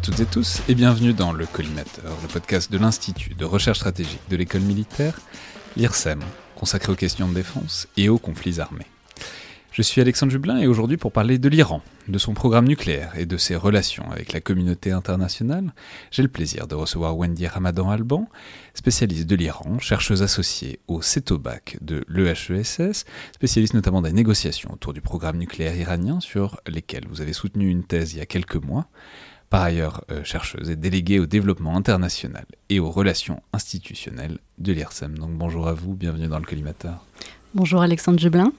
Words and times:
à 0.00 0.02
toutes 0.02 0.20
et 0.20 0.24
tous 0.24 0.62
et 0.66 0.74
bienvenue 0.74 1.12
dans 1.12 1.30
Le 1.30 1.44
Collimateur, 1.44 2.16
le 2.22 2.28
podcast 2.28 2.72
de 2.72 2.78
l'Institut 2.78 3.34
de 3.34 3.44
recherche 3.44 3.80
stratégique 3.80 4.22
de 4.30 4.36
l'école 4.36 4.62
militaire, 4.62 5.20
l'IRSEM, 5.76 6.20
consacré 6.56 6.90
aux 6.90 6.96
questions 6.96 7.28
de 7.28 7.34
défense 7.34 7.86
et 7.98 8.08
aux 8.08 8.16
conflits 8.16 8.60
armés. 8.60 8.86
Je 9.72 9.82
suis 9.82 10.00
Alexandre 10.00 10.32
Jublin 10.32 10.56
et 10.56 10.66
aujourd'hui 10.66 10.96
pour 10.96 11.12
parler 11.12 11.36
de 11.36 11.48
l'Iran, 11.50 11.82
de 12.08 12.16
son 12.16 12.32
programme 12.32 12.66
nucléaire 12.66 13.12
et 13.18 13.26
de 13.26 13.36
ses 13.36 13.56
relations 13.56 14.10
avec 14.10 14.32
la 14.32 14.40
communauté 14.40 14.90
internationale, 14.90 15.74
j'ai 16.10 16.22
le 16.22 16.28
plaisir 16.28 16.66
de 16.66 16.74
recevoir 16.74 17.14
Wendy 17.18 17.46
Ramadan 17.46 17.90
Alban, 17.90 18.26
spécialiste 18.72 19.26
de 19.26 19.36
l'Iran, 19.36 19.78
chercheuse 19.80 20.22
associée 20.22 20.80
au 20.88 21.02
CETOBAC 21.02 21.76
de 21.82 22.04
l'EHESS, 22.08 23.04
spécialiste 23.34 23.74
notamment 23.74 24.00
des 24.00 24.14
négociations 24.14 24.72
autour 24.72 24.94
du 24.94 25.02
programme 25.02 25.36
nucléaire 25.36 25.76
iranien 25.76 26.20
sur 26.20 26.58
lesquelles 26.66 27.06
vous 27.06 27.20
avez 27.20 27.34
soutenu 27.34 27.68
une 27.68 27.84
thèse 27.84 28.14
il 28.14 28.18
y 28.18 28.22
a 28.22 28.26
quelques 28.26 28.56
mois 28.56 28.88
par 29.50 29.62
ailleurs 29.62 30.04
euh, 30.10 30.24
chercheuse 30.24 30.70
et 30.70 30.76
déléguée 30.76 31.18
au 31.18 31.26
développement 31.26 31.76
international 31.76 32.46
et 32.68 32.78
aux 32.78 32.90
relations 32.90 33.42
institutionnelles 33.52 34.38
de 34.58 34.72
l'IRSEM. 34.72 35.18
Donc 35.18 35.32
bonjour 35.32 35.66
à 35.66 35.74
vous, 35.74 35.94
bienvenue 35.94 36.28
dans 36.28 36.38
le 36.38 36.46
collimateur. 36.46 37.04
Bonjour 37.54 37.82
Alexandre 37.82 38.20
Jublin. 38.20 38.52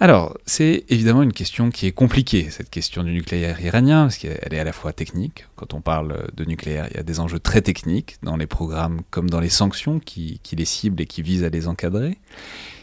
Alors, 0.00 0.38
c'est 0.46 0.84
évidemment 0.88 1.22
une 1.22 1.32
question 1.32 1.70
qui 1.70 1.86
est 1.86 1.92
compliquée, 1.92 2.50
cette 2.50 2.70
question 2.70 3.02
du 3.02 3.12
nucléaire 3.12 3.60
iranien, 3.60 4.04
parce 4.04 4.16
qu'elle 4.16 4.54
est 4.54 4.58
à 4.60 4.64
la 4.64 4.72
fois 4.72 4.92
technique. 4.92 5.46
Quand 5.56 5.74
on 5.74 5.80
parle 5.80 6.28
de 6.34 6.44
nucléaire, 6.44 6.86
il 6.92 6.96
y 6.96 7.00
a 7.00 7.02
des 7.02 7.18
enjeux 7.18 7.40
très 7.40 7.62
techniques 7.62 8.16
dans 8.22 8.36
les 8.36 8.46
programmes 8.46 9.00
comme 9.10 9.28
dans 9.28 9.40
les 9.40 9.48
sanctions 9.48 9.98
qui, 9.98 10.38
qui 10.44 10.54
les 10.54 10.64
ciblent 10.64 11.02
et 11.02 11.06
qui 11.06 11.20
visent 11.20 11.42
à 11.42 11.48
les 11.48 11.66
encadrer 11.66 12.16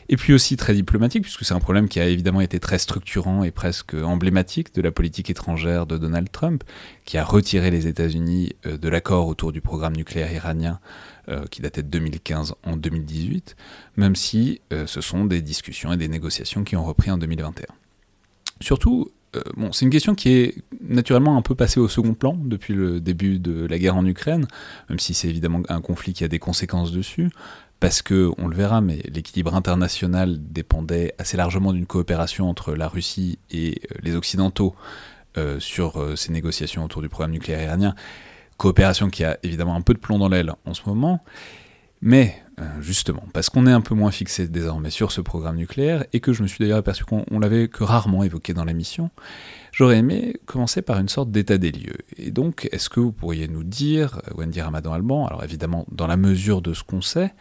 et 0.10 0.18
puis 0.18 0.34
aussi 0.34 0.56
très 0.56 0.74
diplomatique, 0.74 1.24
puisque 1.24 1.46
c'est 1.46 1.54
un 1.54 1.60
problème 1.60 1.90
qui 1.90 2.00
a 2.00 2.06
évidemment 2.06 2.42
été 2.42 2.60
très 2.60 2.78
structurant 2.78 3.44
et 3.44 3.52
presque 3.52 3.94
emblématique 3.96 4.74
de 4.76 4.82
la 4.82 4.92
politique 4.92 5.30
étrangère 5.30 5.88
de 5.88 5.98
Donald 5.98 6.32
Trump, 6.32 6.64
qui 7.06 7.18
a 7.18 7.24
retiré 7.24 7.72
les 7.72 7.88
États-Unis 7.88 8.54
euh, 8.66 8.78
de 8.78 8.90
l'accord 8.90 9.28
autour 9.28 9.52
du 9.52 9.62
programme 9.62 9.96
nucléaire 9.96 10.32
iranien 10.32 10.80
euh, 11.30 11.46
qui 11.50 11.62
datait 11.62 11.84
de 11.84 11.90
2015 11.90 12.56
en 12.64 12.78
2018, 12.78 13.56
même 13.98 14.16
si 14.16 14.62
euh, 14.72 14.86
ce 14.86 15.02
sont 15.02 15.26
des 15.26 15.42
discussions 15.42 15.92
et 15.92 15.98
des 15.98 16.08
négociations 16.08 16.64
qui 16.64 16.76
ont 16.76 16.84
repris 16.84 17.10
en 17.10 17.18
2021. 17.18 17.66
Surtout, 18.62 19.12
bon, 19.58 19.74
c'est 19.74 19.84
une 19.84 19.92
question 19.92 20.16
qui 20.16 20.30
est 20.30 20.56
naturellement 20.82 21.36
un 21.36 21.42
peu 21.42 21.56
passée 21.56 21.82
au 21.82 21.90
second 21.90 22.14
plan 22.14 22.38
depuis 22.42 22.74
le 22.74 23.02
début 23.02 23.38
de 23.38 23.66
la 23.66 23.78
guerre 23.78 23.98
en 23.98 24.06
Ukraine, 24.06 24.48
même 24.90 25.00
si 25.00 25.14
c'est 25.14 25.28
évidemment 25.28 25.62
un 25.68 25.82
conflit 25.82 26.14
qui 26.14 26.24
a 26.24 26.30
des 26.30 26.40
conséquences 26.40 26.94
dessus, 26.94 27.30
parce 27.80 28.02
que, 28.02 28.32
on 28.38 28.48
le 28.48 28.56
verra, 28.56 28.82
mais 28.82 29.02
l'équilibre 29.06 29.54
international 29.54 30.38
dépendait 30.40 31.14
assez 31.18 31.38
largement 31.38 31.74
d'une 31.74 31.86
coopération 31.86 32.50
entre 32.50 32.74
la 32.74 32.88
Russie 32.88 33.38
et 33.52 33.82
euh, 33.92 33.98
les 34.02 34.16
Occidentaux 34.16 34.76
euh, 35.38 35.60
sur 35.60 36.02
euh, 36.02 36.16
ces 36.16 36.32
négociations 36.32 36.84
autour 36.84 37.02
du 37.02 37.10
programme 37.10 37.32
nucléaire 37.32 37.62
iranien. 37.62 37.94
Coopération 38.58 39.10
qui 39.10 39.24
a 39.26 39.38
évidemment 39.44 39.76
un 39.76 39.82
peu 39.82 39.94
de 39.94 40.00
plomb 40.00 40.18
dans 40.18 40.30
l'aile 40.30 40.54
en 40.66 40.74
ce 40.74 40.82
moment, 40.86 41.22
mais 42.02 42.42
justement, 42.80 43.24
parce 43.34 43.50
qu'on 43.50 43.68
est 43.68 43.72
un 43.72 43.82
peu 43.82 43.96
moins 43.96 44.12
fixé 44.12 44.48
désormais 44.48 44.90
sur 44.90 45.12
ce 45.12 45.22
programme 45.22 45.58
nucléaire, 45.58 46.06
et 46.14 46.20
que 46.20 46.34
je 46.34 46.42
me 46.42 46.48
suis 46.48 46.60
d'ailleurs 46.60 46.78
aperçu 46.78 47.04
qu'on 47.04 47.40
l'avait 47.40 47.68
que 47.68 47.84
rarement 47.84 48.24
évoqué 48.24 48.54
dans 48.54 48.64
l'émission, 48.64 49.10
j'aurais 49.72 49.98
aimé 49.98 50.38
commencer 50.46 50.82
par 50.82 51.00
une 51.00 51.10
sorte 51.10 51.32
d'état 51.32 51.58
des 51.58 51.72
lieux. 51.72 51.98
Et 52.18 52.32
donc, 52.32 52.70
est-ce 52.72 52.90
que 52.90 53.02
vous 53.02 53.12
pourriez 53.12 53.48
nous 53.48 53.64
dire, 53.64 54.22
Wendy 54.36 54.62
Ramadan 54.62 54.94
Alban, 54.94 55.28
alors 55.28 55.44
évidemment 55.44 55.86
dans 55.92 56.08
la 56.08 56.18
mesure 56.18 56.62
de 56.62 56.74
ce 56.74 56.84
qu'on 56.84 57.02
sait, 57.02 57.34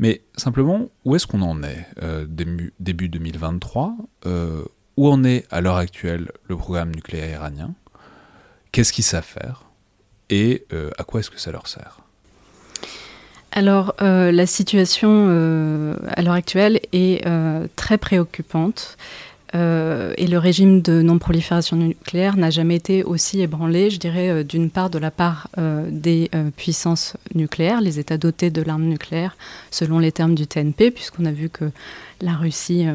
mais 0.00 0.22
simplement, 0.36 0.88
où 1.04 1.14
est-ce 1.14 1.26
qu'on 1.26 1.42
en 1.42 1.62
est 1.62 1.86
euh, 2.02 2.24
début, 2.26 2.72
début, 2.80 3.10
2023 3.10 3.96
euh, 4.24 4.64
Où 4.96 5.08
en 5.08 5.24
est 5.24 5.46
à 5.50 5.60
l'heure 5.60 5.76
actuelle 5.76 6.32
le 6.48 6.56
programme 6.56 6.90
nucléaire 6.94 7.30
iranien? 7.30 7.74
Qu'est-ce 8.72 8.94
qu'ils 8.94 9.04
savent 9.04 9.24
faire? 9.24 9.66
Et 10.30 10.66
euh, 10.72 10.90
à 10.96 11.04
quoi 11.04 11.20
est-ce 11.20 11.30
que 11.30 11.38
ça 11.38 11.52
leur 11.52 11.66
sert? 11.66 12.00
Alors, 13.52 13.94
la 14.00 14.46
situation 14.46 15.94
à 16.06 16.22
l'heure 16.22 16.34
actuelle 16.34 16.80
est 16.92 17.24
très 17.76 17.98
préoccupante. 17.98 18.96
Euh, 19.54 20.14
et 20.16 20.26
le 20.26 20.38
régime 20.38 20.80
de 20.80 21.02
non-prolifération 21.02 21.76
nucléaire 21.76 22.36
n'a 22.36 22.50
jamais 22.50 22.76
été 22.76 23.02
aussi 23.02 23.40
ébranlé, 23.40 23.90
je 23.90 23.98
dirais, 23.98 24.30
euh, 24.30 24.44
d'une 24.44 24.70
part 24.70 24.90
de 24.90 24.98
la 24.98 25.10
part 25.10 25.48
euh, 25.58 25.88
des 25.90 26.30
puissances 26.56 27.16
nucléaires, 27.34 27.80
les 27.80 27.98
États 27.98 28.18
dotés 28.18 28.50
de 28.50 28.62
l'arme 28.62 28.84
nucléaire, 28.84 29.36
selon 29.70 29.98
les 29.98 30.12
termes 30.12 30.34
du 30.34 30.46
TNP, 30.46 30.90
puisqu'on 30.90 31.24
a 31.24 31.32
vu 31.32 31.48
que 31.48 31.70
la 32.20 32.34
Russie 32.34 32.86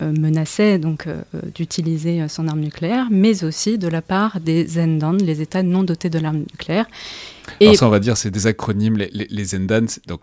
menaçait 0.00 0.78
donc 0.78 1.06
d'utiliser 1.54 2.26
son 2.28 2.48
arme 2.48 2.60
nucléaire, 2.60 3.06
mais 3.10 3.44
aussi 3.44 3.78
de 3.78 3.86
la 3.86 4.02
part 4.02 4.40
des 4.40 4.66
Zendan, 4.66 5.16
les 5.16 5.40
États 5.40 5.62
non 5.62 5.84
dotés 5.84 6.10
de 6.10 6.18
l'arme 6.18 6.38
nucléaire. 6.38 6.86
Et 7.60 7.66
Alors 7.66 7.78
ça, 7.78 7.86
on 7.86 7.90
va 7.90 8.00
dire, 8.00 8.16
c'est 8.16 8.30
des 8.30 8.46
acronymes, 8.46 8.96
les, 8.98 9.10
les, 9.12 9.26
les 9.30 9.44
Zendan, 9.44 9.86
donc 10.08 10.20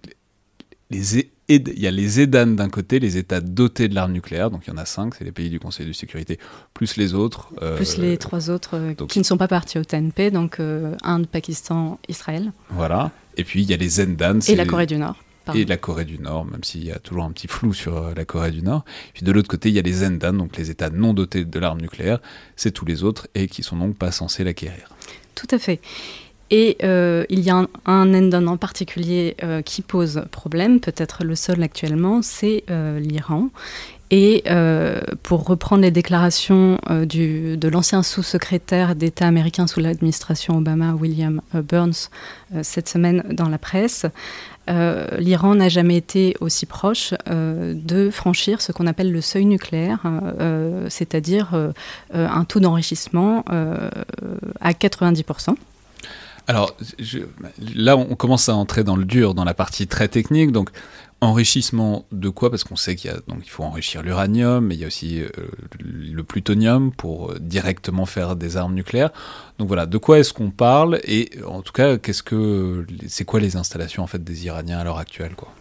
les, 0.90 1.30
il 1.50 1.80
y 1.80 1.88
a 1.88 1.92
les 1.92 2.20
EDAN 2.20 2.48
d'un 2.48 2.70
côté, 2.70 3.00
les 3.00 3.18
États 3.18 3.42
dotés 3.42 3.88
de 3.88 3.96
l'arme 3.96 4.12
nucléaire, 4.12 4.52
donc 4.52 4.64
il 4.68 4.70
y 4.70 4.74
en 4.74 4.78
a 4.78 4.86
cinq, 4.86 5.16
c'est 5.16 5.24
les 5.24 5.32
pays 5.32 5.50
du 5.50 5.60
Conseil 5.60 5.88
de 5.88 5.94
sécurité, 5.94 6.40
plus 6.74 6.98
les 6.98 7.14
autres. 7.14 7.50
Euh, 7.62 7.76
plus 7.76 7.98
les 7.98 8.18
trois 8.18 8.50
autres 8.50 8.76
euh, 8.76 8.94
qui 9.08 9.20
ne 9.20 9.24
sont 9.24 9.38
pas 9.38 9.48
partis 9.48 9.80
au 9.80 9.84
TNP, 9.84 10.32
donc 10.32 10.60
euh, 10.60 10.96
Inde, 11.04 11.28
Pakistan, 11.28 12.00
Israël. 12.08 12.52
Voilà. 12.70 13.12
Et 13.38 13.44
puis 13.44 13.62
il 13.62 13.70
y 13.70 13.74
a 13.74 13.78
les 13.78 13.90
Zendan. 13.90 14.40
Et 14.48 14.56
la 14.56 14.66
Corée 14.66 14.86
du 14.86 14.98
Nord. 14.98 15.16
Et 15.56 15.66
la 15.66 15.78
Corée 15.78 16.06
du 16.06 16.20
Nord, 16.20 16.46
même 16.46 16.64
s'il 16.64 16.84
y 16.84 16.92
a 16.92 17.00
toujours 17.00 17.24
un 17.24 17.32
petit 17.32 17.48
flou 17.48 17.74
sur 17.74 18.14
la 18.16 18.24
Corée 18.24 18.52
du 18.52 18.62
Nord. 18.62 18.86
Puis 19.16 19.24
de 19.24 19.32
l'autre 19.32 19.48
côté, 19.48 19.70
il 19.70 19.76
y 19.76 19.80
a 19.80 19.82
les 19.82 19.94
Zendan, 19.94 20.34
donc 20.34 20.56
les 20.58 20.70
États 20.70 20.92
non 20.92 21.16
dotés 21.16 21.44
de 21.44 21.60
l'arme 21.60 21.82
nucléaire, 21.82 22.20
c'est 22.56 22.72
tous 22.72 22.86
les 22.86 23.04
autres 23.04 23.28
et 23.34 23.48
qui 23.48 23.64
sont 23.64 23.78
donc 23.78 23.98
pas 23.98 24.12
censés 24.12 24.44
l'acquérir. 24.44 24.90
Tout 25.34 25.48
à 25.50 25.58
fait. 25.58 25.80
Et 26.52 26.78
euh, 26.84 27.26
il 27.30 27.42
y 27.42 27.50
a 27.50 27.56
un, 27.56 27.68
un 27.86 28.48
en 28.48 28.58
particulier 28.58 29.36
euh, 29.44 29.62
qui 29.62 29.82
pose 29.82 30.24
problème, 30.32 30.80
peut-être 30.80 31.24
le 31.24 31.36
seul 31.36 31.62
actuellement, 31.62 32.22
c'est 32.22 32.64
euh, 32.70 33.00
l'Iran. 33.00 33.50
Et 34.12 34.44
pour 35.22 35.46
reprendre 35.46 35.84
les 35.84 35.92
déclarations 35.92 36.80
de 36.90 37.68
l'ancien 37.68 38.02
sous-secrétaire 38.02 38.96
d'État 38.96 39.28
américain 39.28 39.68
sous 39.68 39.82
l'administration 39.82 40.58
Obama, 40.58 40.94
William 40.94 41.42
Burns, 41.54 42.10
cette 42.64 42.90
semaine 42.90 43.24
dans 43.30 43.50
la 43.50 43.60
presse, 43.60 44.08
l'Iran 44.68 45.54
n'a 45.54 45.70
jamais 45.70 45.96
été 45.98 46.36
aussi 46.40 46.66
proche 46.66 47.14
de 47.30 48.10
franchir 48.10 48.64
ce 48.64 48.72
qu'on 48.72 48.88
appelle 48.88 49.12
le 49.12 49.22
seuil 49.22 49.46
nucléaire, 49.46 50.00
c'est-à-dire 50.88 51.72
un 52.12 52.46
taux 52.46 52.60
d'enrichissement 52.60 53.46
à 53.46 54.72
90%. 54.72 55.54
Alors 56.50 56.76
là, 57.76 57.96
on 57.96 58.16
commence 58.16 58.50
à 58.50 58.56
entrer 58.56 58.84
dans 58.84 58.96
le 58.96 59.06
dur, 59.06 59.36
dans 59.36 59.44
la 59.44 59.54
partie 59.54 59.86
très 59.86 60.08
technique. 60.08 60.52
Donc, 60.52 60.72
enrichissement 61.22 62.08
de 62.12 62.30
quoi? 62.30 62.50
Parce 62.50 62.64
qu'on 62.64 62.76
sait 62.76 62.96
qu'il 62.96 63.14
donc 63.28 63.42
il 63.44 63.50
faut 63.52 63.64
enrichir 63.64 64.02
l'uranium, 64.02 64.66
mais 64.66 64.74
il 64.74 64.82
y 64.82 64.84
a 64.84 64.88
aussi 64.88 65.22
euh, 65.22 65.30
le 65.80 66.24
plutonium 66.24 66.92
pour 66.92 67.30
euh, 67.34 67.38
directement 67.40 68.08
faire 68.08 68.36
des 68.36 68.58
armes 68.58 68.74
nucléaires. 68.74 69.12
Donc 69.60 69.68
voilà, 69.68 69.86
de 69.86 69.98
quoi 70.00 70.18
est-ce 70.18 70.34
qu'on 70.34 70.50
parle? 70.50 71.00
Et 71.04 71.30
en 71.46 71.62
tout 71.62 71.72
cas, 71.72 72.00
qu'est-ce 72.00 72.24
que 72.24 72.84
c'est 73.08 73.26
quoi 73.26 73.40
les 73.40 73.56
installations 73.56 74.02
en 74.02 74.08
fait 74.08 74.24
des 74.24 74.48
Iraniens 74.48 74.80
à 74.80 74.84
l'heure 74.84 74.98
actuelle 74.98 75.36
quoi? 75.36 75.54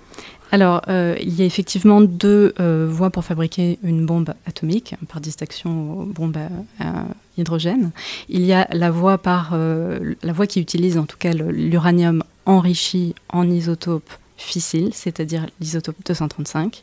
Alors, 0.50 0.82
euh, 0.88 1.16
il 1.20 1.34
y 1.34 1.42
a 1.42 1.44
effectivement 1.44 2.00
deux 2.00 2.54
voies 2.88 3.10
pour 3.10 3.24
fabriquer 3.24 3.78
une 3.82 4.06
bombe 4.06 4.34
atomique, 4.46 4.94
par 5.08 5.20
distinction 5.20 6.00
aux 6.00 6.04
bombes 6.04 6.38
à, 6.80 7.04
hydrogène. 7.36 7.90
Il 8.28 8.44
y 8.44 8.52
a 8.52 8.66
la 8.72 8.90
voie, 8.90 9.18
par, 9.18 9.54
la 9.54 10.32
voie 10.32 10.46
qui 10.46 10.60
utilise 10.60 10.98
en 10.98 11.04
tout 11.04 11.18
cas 11.18 11.32
l'uranium 11.32 12.22
enrichi 12.46 13.14
en 13.28 13.48
isotope 13.48 14.10
fissile, 14.38 14.90
c'est-à-dire 14.94 15.46
l'isotope 15.60 15.96
235, 16.06 16.82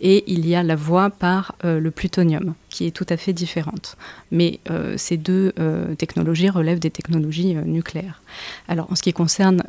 et 0.00 0.24
il 0.26 0.46
y 0.46 0.54
a 0.54 0.62
la 0.62 0.74
voie 0.74 1.10
par 1.10 1.54
euh, 1.64 1.78
le 1.78 1.90
plutonium, 1.90 2.54
qui 2.70 2.86
est 2.86 2.90
tout 2.90 3.06
à 3.08 3.16
fait 3.16 3.32
différente. 3.32 3.96
Mais 4.32 4.58
euh, 4.70 4.96
ces 4.96 5.16
deux 5.16 5.52
euh, 5.58 5.94
technologies 5.94 6.48
relèvent 6.48 6.80
des 6.80 6.90
technologies 6.90 7.54
nucléaires. 7.54 8.22
Alors, 8.68 8.90
en 8.90 8.96
ce 8.96 9.02
qui 9.02 9.12
concerne 9.12 9.62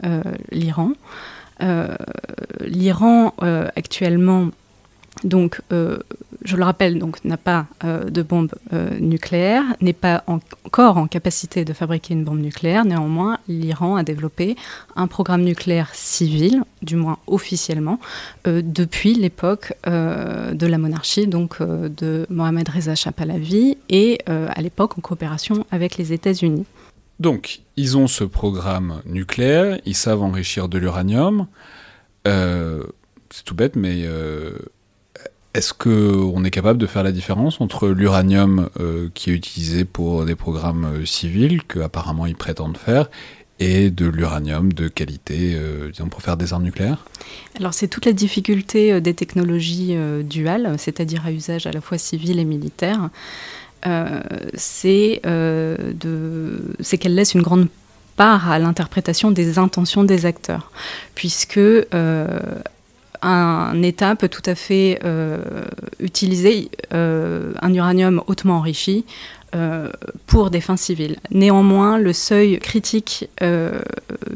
l'Iran, 0.51 0.93
l'Iran 2.61 3.33
actuellement 3.75 4.49
donc, 5.23 5.61
euh, 5.71 5.97
je 6.43 6.57
le 6.57 6.63
rappelle, 6.63 6.99
donc 6.99 7.23
n'a 7.23 7.37
pas 7.37 7.67
euh, 7.83 8.09
de 8.09 8.21
bombe 8.21 8.51
euh, 8.73 8.89
nucléaire, 8.99 9.63
n'est 9.79 9.93
pas 9.93 10.23
encore 10.27 10.97
en 10.97 11.07
capacité 11.07 11.63
de 11.63 11.71
fabriquer 11.73 12.13
une 12.13 12.23
bombe 12.23 12.41
nucléaire. 12.41 12.85
Néanmoins, 12.85 13.39
l'Iran 13.47 13.95
a 13.95 14.03
développé 14.03 14.55
un 14.95 15.07
programme 15.07 15.43
nucléaire 15.43 15.95
civil, 15.95 16.63
du 16.81 16.97
moins 16.97 17.17
officiellement, 17.27 17.99
depuis 18.45 19.15
l'époque 19.15 19.73
de 19.85 20.67
la 20.67 20.77
monarchie, 20.77 21.27
donc 21.27 21.61
de 21.61 22.27
Mohamed 22.29 22.69
Reza 22.69 22.93
Pahlavi, 23.11 23.77
et 23.89 24.19
à 24.27 24.61
l'époque 24.61 24.97
en 24.97 25.01
coopération 25.01 25.65
avec 25.71 25.97
les 25.97 26.13
États-Unis. 26.13 26.65
Donc, 27.19 27.61
ils 27.77 27.97
ont 27.97 28.07
ce 28.07 28.23
programme 28.23 29.01
nucléaire, 29.05 29.79
ils 29.85 29.95
savent 29.95 30.21
enrichir 30.21 30.67
de 30.67 30.77
l'uranium. 30.77 31.47
c'est 32.25 33.43
tout 33.45 33.55
bête, 33.55 33.75
mais 33.75 34.05
est-ce 35.55 35.73
qu'on 35.73 36.43
est 36.43 36.51
capable 36.51 36.77
de 36.77 36.85
faire 36.85 37.03
la 37.03 37.13
différence 37.13 37.61
entre 37.61 37.87
l'uranium 37.87 38.69
euh, 38.81 39.07
qui 39.13 39.29
est 39.29 39.33
utilisé 39.33 39.85
pour 39.85 40.25
des 40.25 40.35
programmes 40.35 40.83
euh, 40.83 41.05
civils, 41.05 41.63
que 41.63 41.79
apparemment 41.79 42.25
ils 42.25 42.35
prétendent 42.35 42.77
faire, 42.77 43.09
et 43.59 43.89
de 43.89 44.05
l'uranium 44.05 44.73
de 44.73 44.89
qualité, 44.89 45.53
euh, 45.55 45.91
disons, 45.91 46.09
pour 46.09 46.21
faire 46.21 46.35
des 46.35 46.51
armes 46.51 46.63
nucléaires? 46.63 47.05
Alors 47.57 47.73
c'est 47.73 47.87
toute 47.87 48.05
la 48.05 48.11
difficulté 48.11 48.99
des 48.99 49.13
technologies 49.13 49.95
duales, 50.25 50.75
c'est-à-dire 50.77 51.25
à 51.25 51.31
usage 51.31 51.65
à 51.67 51.71
la 51.71 51.79
fois 51.79 51.97
civil 51.97 52.37
et 52.37 52.45
militaire. 52.45 53.09
C'est 54.53 55.21
qu'elle 55.21 57.15
laisse 57.15 57.33
une 57.33 57.41
grande 57.41 57.67
part 58.15 58.49
à 58.49 58.59
l'interprétation 58.59 59.31
des 59.31 59.59
intentions 59.59 60.03
des 60.03 60.25
acteurs, 60.25 60.71
puisque 61.15 61.59
un 63.25 63.81
État 63.81 64.15
peut 64.15 64.29
tout 64.29 64.43
à 64.45 64.55
fait 64.55 64.99
euh, 65.03 65.39
utiliser 65.99 66.69
euh, 66.93 67.53
un 67.61 67.73
uranium 67.73 68.21
hautement 68.27 68.57
enrichi 68.57 69.03
euh, 69.03 69.44
pour 70.27 70.49
des 70.49 70.61
fins 70.61 70.77
civiles. 70.77 71.17
Néanmoins, 71.31 71.97
le 71.97 72.13
seuil 72.13 72.59
critique 72.59 73.29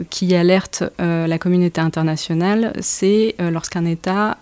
qui 0.09 0.35
alerte 0.35 0.83
la 0.97 1.37
communauté 1.37 1.81
internationale, 1.81 2.73
c'est 2.79 3.35
lorsqu'un 3.39 3.85
État 3.85 4.37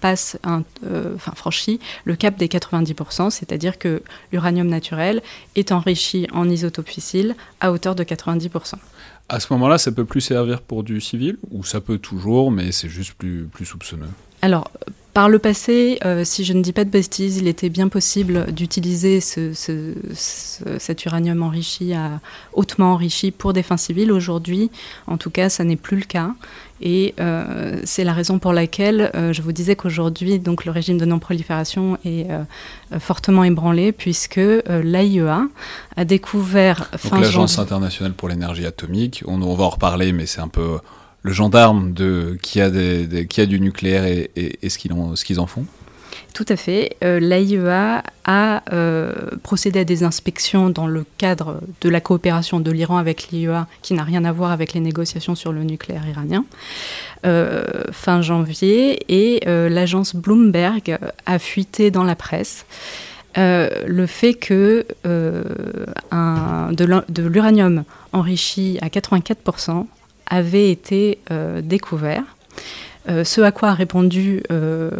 passe, 0.00 0.38
enfin 0.44 1.32
franchit 1.34 1.80
le 2.04 2.16
cap 2.16 2.36
des 2.36 2.48
90%, 2.48 3.30
c'est-à-dire 3.30 3.78
que 3.78 4.02
l'uranium 4.32 4.68
naturel 4.68 5.22
est 5.56 5.72
enrichi 5.72 6.26
en 6.32 6.48
isotope 6.48 6.88
fissile 6.88 7.34
à 7.60 7.72
hauteur 7.72 7.94
de 7.94 8.04
90%. 8.04 8.74
À 9.30 9.40
ce 9.40 9.52
moment-là, 9.52 9.78
ça 9.78 9.92
peut 9.92 10.06
plus 10.06 10.22
servir 10.22 10.62
pour 10.62 10.82
du 10.82 11.00
civil 11.00 11.36
ou 11.50 11.62
ça 11.62 11.80
peut 11.80 11.98
toujours, 11.98 12.50
mais 12.50 12.72
c'est 12.72 12.88
juste 12.88 13.12
plus, 13.12 13.44
plus 13.44 13.66
soupçonneux? 13.66 14.08
Alors, 14.42 14.70
par 15.14 15.28
le 15.28 15.40
passé, 15.40 15.98
euh, 16.04 16.24
si 16.24 16.44
je 16.44 16.52
ne 16.52 16.62
dis 16.62 16.72
pas 16.72 16.84
de 16.84 16.90
bêtises, 16.90 17.38
il 17.38 17.48
était 17.48 17.70
bien 17.70 17.88
possible 17.88 18.52
d'utiliser 18.52 19.20
ce, 19.20 19.52
cet 20.14 21.04
uranium 21.06 21.42
enrichi, 21.42 21.92
à, 21.92 22.20
hautement 22.52 22.92
enrichi 22.92 23.32
pour 23.32 23.52
des 23.52 23.64
fins 23.64 23.76
civiles. 23.76 24.12
Aujourd'hui, 24.12 24.70
en 25.08 25.16
tout 25.16 25.30
cas, 25.30 25.48
ça 25.48 25.64
n'est 25.64 25.76
plus 25.76 25.96
le 25.96 26.04
cas. 26.04 26.34
Et 26.80 27.14
euh, 27.18 27.80
c'est 27.84 28.04
la 28.04 28.12
raison 28.12 28.38
pour 28.38 28.52
laquelle 28.52 29.10
euh, 29.14 29.32
je 29.32 29.42
vous 29.42 29.50
disais 29.50 29.74
qu'aujourd'hui, 29.74 30.38
donc 30.38 30.64
le 30.64 30.70
régime 30.70 30.98
de 30.98 31.04
non-prolifération 31.04 31.98
est 32.04 32.30
euh, 32.30 32.44
fortement 33.00 33.42
ébranlé, 33.42 33.90
puisque 33.90 34.40
l'AIEA 34.68 35.48
a 35.96 36.04
découvert. 36.04 36.88
Donc 37.10 37.20
l'Agence 37.22 37.58
internationale 37.58 38.12
pour 38.12 38.28
l'énergie 38.28 38.66
atomique, 38.66 39.24
on, 39.26 39.38
va 39.54 39.64
en 39.64 39.70
reparler, 39.70 40.12
mais 40.12 40.26
c'est 40.26 40.40
un 40.40 40.48
peu 40.48 40.78
le 41.28 41.34
gendarme 41.34 41.92
de 41.92 42.36
qui 42.42 42.60
a, 42.60 42.70
des, 42.70 43.26
qui 43.28 43.40
a 43.40 43.46
du 43.46 43.60
nucléaire 43.60 44.04
et, 44.06 44.68
ce 44.68 44.78
qu'ils 45.24 45.40
en 45.40 45.46
font. 45.46 45.64
Tout 46.34 46.46
à 46.48 46.56
fait. 46.56 46.96
Euh, 47.04 47.20
L'AIEA 47.20 48.02
a 48.24 48.62
euh, 48.72 49.12
procédé 49.42 49.80
à 49.80 49.84
des 49.84 50.04
inspections 50.04 50.70
dans 50.70 50.86
le 50.86 51.04
cadre 51.16 51.60
de 51.80 51.88
la 51.88 52.00
coopération 52.00 52.60
de 52.60 52.70
l'Iran 52.70 52.96
avec 52.96 53.28
l'IEA, 53.28 53.66
qui 53.82 53.94
n'a 53.94 54.04
rien 54.04 54.24
à 54.24 54.32
voir 54.32 54.50
avec 54.52 54.72
les 54.72 54.80
négociations 54.80 55.34
sur 55.34 55.52
le 55.52 55.64
nucléaire 55.64 56.06
iranien, 56.08 56.44
euh, 57.26 57.64
fin 57.92 58.22
janvier, 58.22 59.00
et 59.08 59.40
l'agence 59.46 60.14
Bloomberg 60.14 60.98
a 61.26 61.38
fuité 61.38 61.90
dans 61.90 62.04
la 62.04 62.16
presse. 62.16 62.66
le 63.36 64.06
fait 64.06 64.34
que 64.34 64.86
de 66.12 67.22
l'uranium 67.22 67.84
enrichi 68.12 68.78
à 68.80 68.88
84% 68.88 69.86
avait 70.28 70.70
été 70.70 71.18
découvert 71.62 72.24
euh, 73.08 73.24
ce 73.24 73.40
à 73.40 73.52
quoi 73.52 73.70
a 73.70 73.74
répondu 73.74 74.42
euh, 74.50 74.90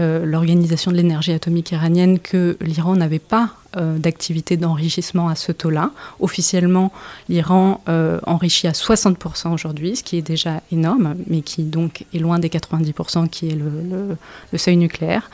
euh, 0.00 0.24
l'Organisation 0.24 0.90
de 0.90 0.96
l'énergie 0.96 1.32
atomique 1.32 1.70
iranienne 1.70 2.18
que 2.18 2.56
l'Iran 2.60 2.96
n'avait 2.96 3.18
pas 3.18 3.50
d'activité 3.72 4.56
d'enrichissement 4.56 5.28
à 5.28 5.36
ce 5.36 5.52
taux-là. 5.52 5.92
Officiellement, 6.18 6.90
l'Iran 7.28 7.80
enrichit 8.26 8.66
à 8.66 8.72
60% 8.72 9.52
aujourd'hui, 9.52 9.94
ce 9.94 10.02
qui 10.02 10.16
est 10.16 10.22
déjà 10.22 10.60
énorme, 10.72 11.14
mais 11.28 11.42
qui 11.42 11.62
donc 11.62 12.04
est 12.12 12.18
loin 12.18 12.40
des 12.40 12.48
90% 12.48 13.28
qui 13.28 13.50
est 13.50 13.54
le, 13.54 14.58
seuil 14.58 14.76
nucléaire. 14.76 15.30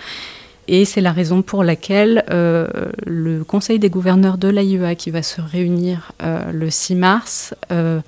Et 0.69 0.85
c'est 0.85 1.01
la 1.01 1.13
raison 1.13 1.41
pour 1.41 1.65
laquelle 1.65 2.25
le 2.29 3.43
Conseil 3.43 3.79
des 3.79 3.89
gouverneurs 3.89 4.37
de 4.37 4.49
l'AIEA, 4.49 4.97
qui 4.97 5.11
va 5.11 5.23
se 5.23 5.41
réunir 5.41 6.13
le 6.21 6.69
6 6.69 6.95
mars, 6.95 7.55
euh, 7.73 8.01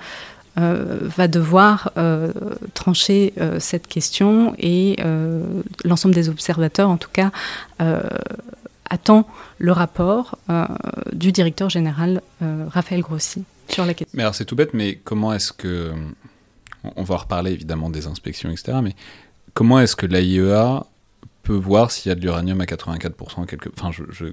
va 0.59 1.29
devoir 1.29 1.93
euh, 1.97 2.33
trancher 2.75 3.33
euh, 3.39 3.61
cette 3.61 3.87
question 3.87 4.55
et 4.59 4.97
l'ensemble 5.85 6.15
des 6.15 6.29
observateurs, 6.29 6.89
en 6.89 6.97
tout 6.97 7.11
cas, 7.13 7.31
attend 8.91 9.29
le 9.59 9.73
rapport 9.73 10.39
du 11.13 11.33
directeur 11.33 11.71
général 11.71 12.23
Raphaël 12.41 13.03
Grossi 13.03 13.45
sur 13.69 13.85
la 13.85 13.95
question. 13.95 14.17
Mais 14.17 14.23
alors 14.23 14.35
c'est 14.35 14.45
tout 14.45 14.57
bête, 14.57 14.75
mais 14.75 14.97
comment 14.97 15.33
est-ce 15.33 15.53
que... 15.53 15.93
On 16.97 17.03
va 17.03 17.17
reparler 17.17 17.53
évidemment 17.53 17.91
des 17.91 18.07
inspections, 18.07 18.51
etc. 18.51 18.79
Mais 18.83 18.95
comment 19.53 19.81
est-ce 19.81 19.97
que 19.97 20.07
l'AIEA 20.07 20.87
peut 21.43 21.57
voir 21.57 21.91
s'il 21.91 22.09
y 22.09 22.13
a 22.13 22.15
de 22.15 22.21
l'uranium 22.21 22.61
à 22.61 22.65
84% 22.65 23.47
quelque... 23.47 23.69
Enfin, 23.77 23.91
je, 23.91 24.05
je... 24.11 24.27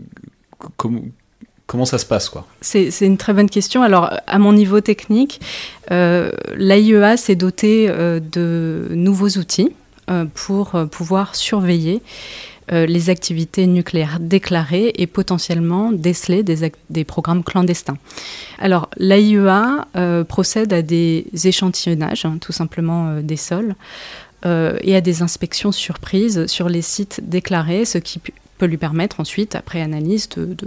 Comment 1.67 1.85
ça 1.85 1.97
se 1.97 2.05
passe 2.05 2.29
quoi 2.29 2.45
C'est 2.61 2.91
une 3.01 3.17
très 3.17 3.33
bonne 3.33 3.49
question. 3.49 3.81
Alors, 3.81 4.13
à 4.27 4.37
mon 4.37 4.53
niveau 4.53 4.81
technique, 4.81 5.41
euh, 5.91 6.31
l'AIEA 6.55 7.17
s'est 7.17 7.35
doté 7.35 7.87
euh, 7.89 8.19
de 8.19 8.89
nouveaux 8.91 9.29
outils 9.29 9.71
euh, 10.11 10.25
pour 10.33 10.73
pouvoir 10.91 11.35
surveiller 11.35 12.01
les 12.71 13.11
activités 13.11 13.67
nucléaires 13.67 14.17
déclarées 14.19 14.91
et 14.95 15.05
potentiellement 15.05 15.91
déceler 15.91 16.41
des, 16.41 17.03
programmes 17.03 17.43
clandestins. 17.43 17.99
Alors, 18.57 18.89
l'AIEA 18.97 19.85
procède 20.27 20.73
à 20.73 20.81
des 20.81 21.27
échantillonnages, 21.43 22.25
hein, 22.25 22.39
tout 22.41 22.53
simplement 22.53 23.19
des 23.21 23.37
sols, 23.37 23.75
et 24.43 24.95
à 24.95 25.01
des 25.01 25.21
inspections 25.21 25.71
surprises 25.71 26.47
sur 26.47 26.67
les 26.67 26.81
sites 26.81 27.21
déclarés, 27.29 27.85
ce 27.85 27.99
qui 27.99 28.19
peut 28.57 28.65
lui 28.65 28.77
permettre 28.77 29.19
ensuite, 29.19 29.53
après 29.53 29.83
analyse, 29.83 30.27
de 30.29 30.57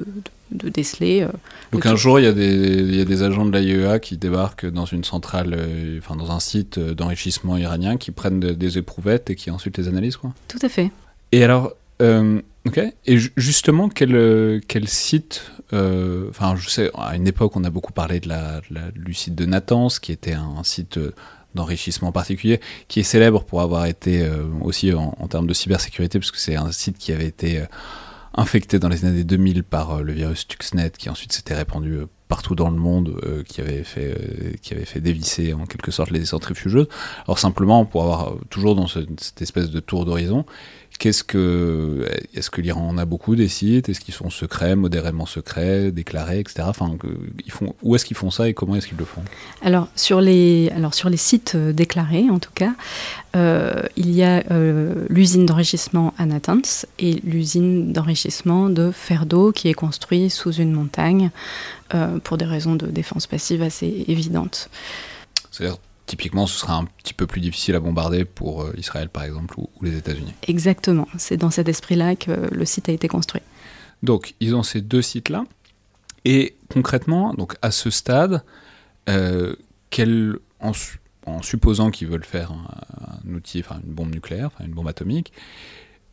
déceler. 0.51 1.23
Euh, 1.23 1.29
Donc 1.73 1.87
un 1.87 1.97
jour, 1.97 2.19
il 2.19 2.25
y, 2.25 2.29
a 2.29 2.33
des, 2.33 3.05
des 3.05 3.23
agents 3.23 3.45
de 3.45 3.53
l'AIEA 3.53 3.99
qui 3.99 4.17
débarquent 4.17 4.67
dans 4.67 4.85
une 4.85 5.05
centrale, 5.05 5.55
euh, 5.57 5.99
enfin 5.99 6.17
dans 6.17 6.31
un 6.31 6.41
site 6.41 6.79
euh, 6.79 6.95
d'enrichissement 6.95 7.57
iranien, 7.57 7.97
qui 7.97 8.11
prennent 8.11 8.41
des 8.41 8.79
éprouvettes 8.79 9.31
et 9.31 9.35
qui 9.35 9.51
ensuite 9.51 9.79
les 9.79 9.89
analysent, 9.89 10.17
quoi. 10.17 10.33
Tout 10.49 10.59
à 10.63 10.69
fait. 10.69 10.91
Et 11.33 11.45
alors, 11.45 11.75
ok. 12.01 12.81
Et 13.07 13.19
justement, 13.37 13.89
quel, 13.89 14.61
quel 14.67 14.89
site 14.89 15.53
Enfin, 15.73 16.57
je 16.57 16.69
sais, 16.69 16.91
à 16.97 17.15
une 17.17 17.27
époque, 17.27 17.57
on 17.57 17.65
a 17.65 17.71
beaucoup 17.71 17.93
parlé 17.93 18.21
de 18.21 18.29
la, 18.29 18.61
du 18.95 19.13
site 19.13 19.35
de 19.35 19.45
Natanz, 19.45 19.99
qui 19.99 20.13
était 20.13 20.33
un, 20.33 20.65
site 20.65 20.99
d'enrichissement 21.55 22.13
particulier, 22.13 22.61
qui 22.89 23.01
est 23.01 23.05
célèbre 23.05 23.45
pour 23.45 23.61
avoir 23.61 23.85
été 23.85 24.27
aussi 24.63 24.95
en, 24.95 25.15
en, 25.19 25.29
termes 25.29 25.47
de 25.47 25.53
cybersécurité, 25.53 26.19
parce 26.19 26.31
que 26.31 26.39
c'est 26.39 26.57
un 26.57 26.73
site 26.73 26.97
qui 26.97 27.13
avait 27.13 27.27
été 27.27 27.63
infecté 28.39 28.79
dans 28.79 28.89
les 28.89 29.05
années 29.05 29.25
2000 29.25 29.65
par 29.65 30.03
le 30.03 30.13
virus 30.13 30.41
Stuxnet, 30.41 30.93
qui 30.97 31.11
ensuite 31.11 31.33
s'était 31.33 31.55
répandu 31.55 31.99
partout 32.29 32.55
dans 32.55 32.71
le 32.71 32.77
monde 32.77 33.19
euh, 33.25 33.43
qui 33.43 33.61
avait 33.61 33.83
fait 33.83 34.15
euh, 34.15 35.01
dévisser 35.01 35.55
en 35.55 35.65
quelque 35.65 35.91
sorte 35.91 36.11
les 36.11 36.25
centrifugeuses. 36.27 36.89
Alors 37.25 37.39
simplement 37.39 37.85
pour 37.85 38.03
avoir 38.03 38.29
euh, 38.29 38.41
toujours 38.51 38.75
dans 38.75 38.87
cette 38.87 39.41
espèce 39.41 39.71
de 39.71 39.81
tour 39.81 40.05
d'horizon, 40.05 40.45
Qu'est-ce 40.99 41.23
que 41.23 42.09
est-ce 42.35 42.51
que 42.51 42.61
l'Iran 42.61 42.89
en 42.89 42.99
a 42.99 43.05
beaucoup 43.05 43.37
des 43.37 43.47
sites? 43.47 43.89
Est-ce 43.89 44.01
qu'ils 44.01 44.15
sont 44.15 44.31
secrets, 44.31 44.75
modérément 44.75 45.27
secrets, 45.27 45.93
déclarés, 45.93 46.41
etc. 46.41 46.65
Enfin, 46.67 46.97
ils 47.45 47.53
font 47.53 47.77
où 47.83 47.95
est-ce 47.95 48.05
qu'ils 48.05 48.17
font 48.17 48.33
ça 48.33 48.49
et 48.49 48.55
comment 48.55 48.75
est-ce 48.75 48.89
qu'ils 48.89 48.99
le 48.99 49.05
font? 49.05 49.23
Alors 49.63 49.89
sur 49.95 50.21
les 50.21 50.71
alors 50.75 50.95
sur 50.95 51.09
les 51.09 51.17
sites 51.17 51.55
euh, 51.55 51.73
déclarés 51.73 52.29
en 52.31 52.41
tout 52.41 52.51
cas, 52.53 52.73
euh, 53.37 53.83
il 53.97 54.11
y 54.11 54.25
a 54.25 54.43
euh, 54.51 55.07
l'usine 55.09 55.47
d'enrichissement 55.47 56.15
à 56.19 56.27
Natanz 56.27 56.87
et 56.99 57.21
l'usine 57.23 57.93
d'enrichissement 57.93 58.69
de 58.69 58.91
Ferdo 58.91 59.53
qui 59.53 59.69
est 59.69 59.75
construite 59.75 60.33
sous 60.33 60.53
une 60.53 60.73
montagne 60.73 61.31
pour 62.23 62.37
des 62.37 62.45
raisons 62.45 62.75
de 62.75 62.87
défense 62.87 63.27
passive 63.27 63.63
assez 63.63 64.05
évidentes. 64.09 64.69
C'est-à-dire 65.51 65.79
typiquement, 66.09 66.47
ce 66.47 66.59
sera 66.59 66.75
un 66.75 66.85
petit 66.85 67.15
peu 67.15 67.29
plus 67.29 67.41
difficile 67.41 67.77
à 67.77 67.81
bombarder 67.81 68.25
pour 68.25 68.63
euh, 68.63 68.75
Israël, 68.77 69.09
par 69.09 69.23
exemple, 69.23 69.55
ou, 69.59 69.69
les 69.83 69.97
États-Unis. 69.97 70.35
Exactement. 70.49 71.07
C'est 71.19 71.37
dans 71.37 71.51
cet 71.51 71.69
esprit-là 71.69 72.17
que 72.17 72.33
le 72.53 72.65
site 72.65 72.89
a 72.89 72.93
été 72.93 73.07
construit. 73.07 73.43
Donc, 74.03 74.35
ils 74.41 74.57
ont 74.57 74.65
ces 74.65 74.81
deux 74.81 75.03
sites-là. 75.03 75.45
Et 76.25 76.57
concrètement, 76.69 77.33
donc 77.35 77.55
à 77.63 77.71
ce 77.71 77.91
stade, 77.91 78.43
euh, 79.09 79.55
en, 80.61 80.73
supposant 81.43 81.91
qu'ils 81.91 82.09
veulent 82.09 82.25
faire 82.25 82.51
un, 82.53 83.29
un 83.31 83.35
outil, 83.35 83.61
enfin 83.61 83.81
une 83.87 83.93
bombe 83.93 84.13
nucléaire, 84.13 84.51
enfin 84.53 84.65
une 84.65 84.73
bombe 84.73 84.89
atomique, 84.89 85.33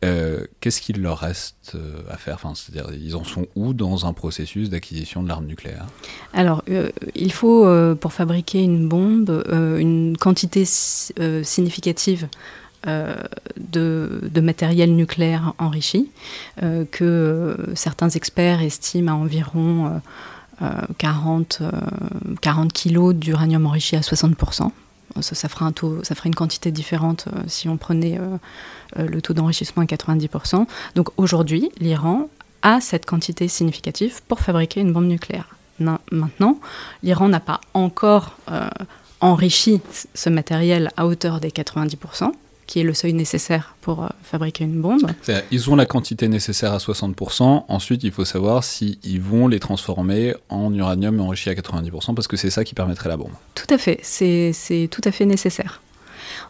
euh, 0.04 0.46
qu'est-ce 0.60 0.82
qu'il 0.82 1.02
leur 1.02 1.20
reste 1.20 1.74
euh, 1.74 2.02
à 2.10 2.18
faire? 2.18 2.36
Enfin, 2.36 2.54
C'est-à-dire, 2.54 2.94
ils 2.94 3.16
en 3.16 3.24
sont 3.24 3.48
où 3.56 3.74
dans 3.74 4.06
un 4.06 4.14
processus 4.14 4.70
d'acquisition 4.70 5.24
de 5.24 5.30
l'arme 5.30 5.46
nucléaire? 5.46 5.86
Alors, 6.34 6.64
euh, 6.70 6.90
il 7.16 7.32
faut, 7.32 7.66
pour 7.96 8.14
fabriquer 8.14 8.62
une 8.62 8.88
bombe, 8.88 9.44
une 9.52 10.18
quantité 10.18 10.66
significative 10.66 12.28
de, 12.86 14.42
matériel 14.42 14.96
nucléaire 14.96 15.54
enrichi, 15.58 16.12
que 16.92 17.58
certains 17.74 18.10
experts 18.10 18.62
estiment 18.62 19.12
à 19.12 19.16
environ 19.16 20.02
40, 20.98 21.62
40 22.42 22.74
kilos 22.74 23.16
d'uranium 23.16 23.66
enrichi 23.66 23.96
à 23.96 24.02
60%. 24.02 24.72
Ça, 25.22 25.50
fera 25.50 25.66
un 25.66 25.72
taux, 25.72 26.04
ça 26.04 26.16
une 26.26 26.36
quantité 26.36 26.72
différente 26.72 27.28
si 27.48 27.70
on 27.70 27.78
prenait 27.78 28.20
euh, 28.20 29.08
le 29.08 29.22
taux 29.22 29.34
d'enrichissement 29.34 29.84
à 29.84 29.86
90%. 29.86 30.66
Donc 30.96 31.10
aujourd'hui, 31.18 31.70
l'Iran 31.78 32.30
a 32.62 32.82
cette 32.82 33.06
quantité 33.06 33.48
significative 33.48 34.22
pour 34.28 34.40
fabriquer 34.40 34.82
une 34.82 34.92
bombe 34.92 35.06
nucléaire. 35.06 35.56
Maintenant, 35.80 36.60
l'Iran 37.04 37.28
n'a 37.28 37.40
pas 37.40 37.62
encore 37.74 38.38
euh, 38.50 38.70
enrichi 39.20 39.82
ce 40.14 40.30
matériel 40.30 40.90
à 40.98 41.06
hauteur 41.06 41.40
des 41.40 41.50
90%, 41.50 42.32
qui 42.68 42.80
est 42.80 42.84
le 42.84 42.94
seuil 42.94 43.14
nécessaire 43.14 43.76
pour 43.82 44.04
euh, 44.04 44.08
fabriquer 44.24 44.64
une 44.64 44.82
bombe. 44.82 45.06
Ils 45.52 45.70
ont 45.70 45.76
la 45.76 45.86
quantité 45.86 46.28
nécessaire 46.28 46.74
à 46.74 46.78
60%, 46.78 47.66
ensuite 47.68 48.04
il 48.04 48.12
faut 48.12 48.26
savoir 48.26 48.64
s'ils 48.64 49.22
vont 49.22 49.48
les 49.48 49.60
transformer 49.60 50.34
en 50.50 50.74
uranium 50.74 51.20
enrichi 51.20 51.50
à 51.50 51.54
90%, 51.54 52.16
parce 52.16 52.28
que 52.28 52.38
c'est 52.38 52.50
ça 52.50 52.64
qui 52.64 52.74
permettrait 52.74 53.10
la 53.10 53.18
bombe. 53.18 53.34
Tout 53.54 53.72
à 53.74 53.78
fait, 53.78 54.00
c'est 54.02 54.88
tout 54.92 55.02
à 55.04 55.12
fait 55.12 55.26
nécessaire. 55.26 55.82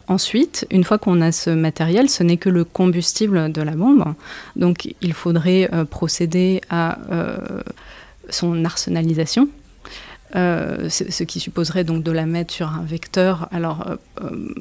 Ensuite, 0.08 0.66
une 0.70 0.84
fois 0.84 0.98
qu'on 0.98 1.20
a 1.20 1.32
ce 1.32 1.50
matériel, 1.50 2.08
ce 2.08 2.22
n'est 2.22 2.36
que 2.36 2.48
le 2.48 2.64
combustible 2.64 3.50
de 3.50 3.62
la 3.62 3.72
bombe. 3.72 4.14
Donc 4.54 4.94
il 5.00 5.12
faudrait 5.12 5.68
euh, 5.72 5.84
procéder 5.84 6.60
à 6.70 6.98
euh, 7.10 7.36
son 8.30 8.64
arsenalisation. 8.64 9.48
Euh, 10.34 10.88
ce 10.88 11.22
qui 11.22 11.38
supposerait 11.38 11.84
donc 11.84 12.02
de 12.02 12.10
la 12.10 12.26
mettre 12.26 12.52
sur 12.52 12.68
un 12.68 12.82
vecteur. 12.82 13.48
Alors, 13.52 13.86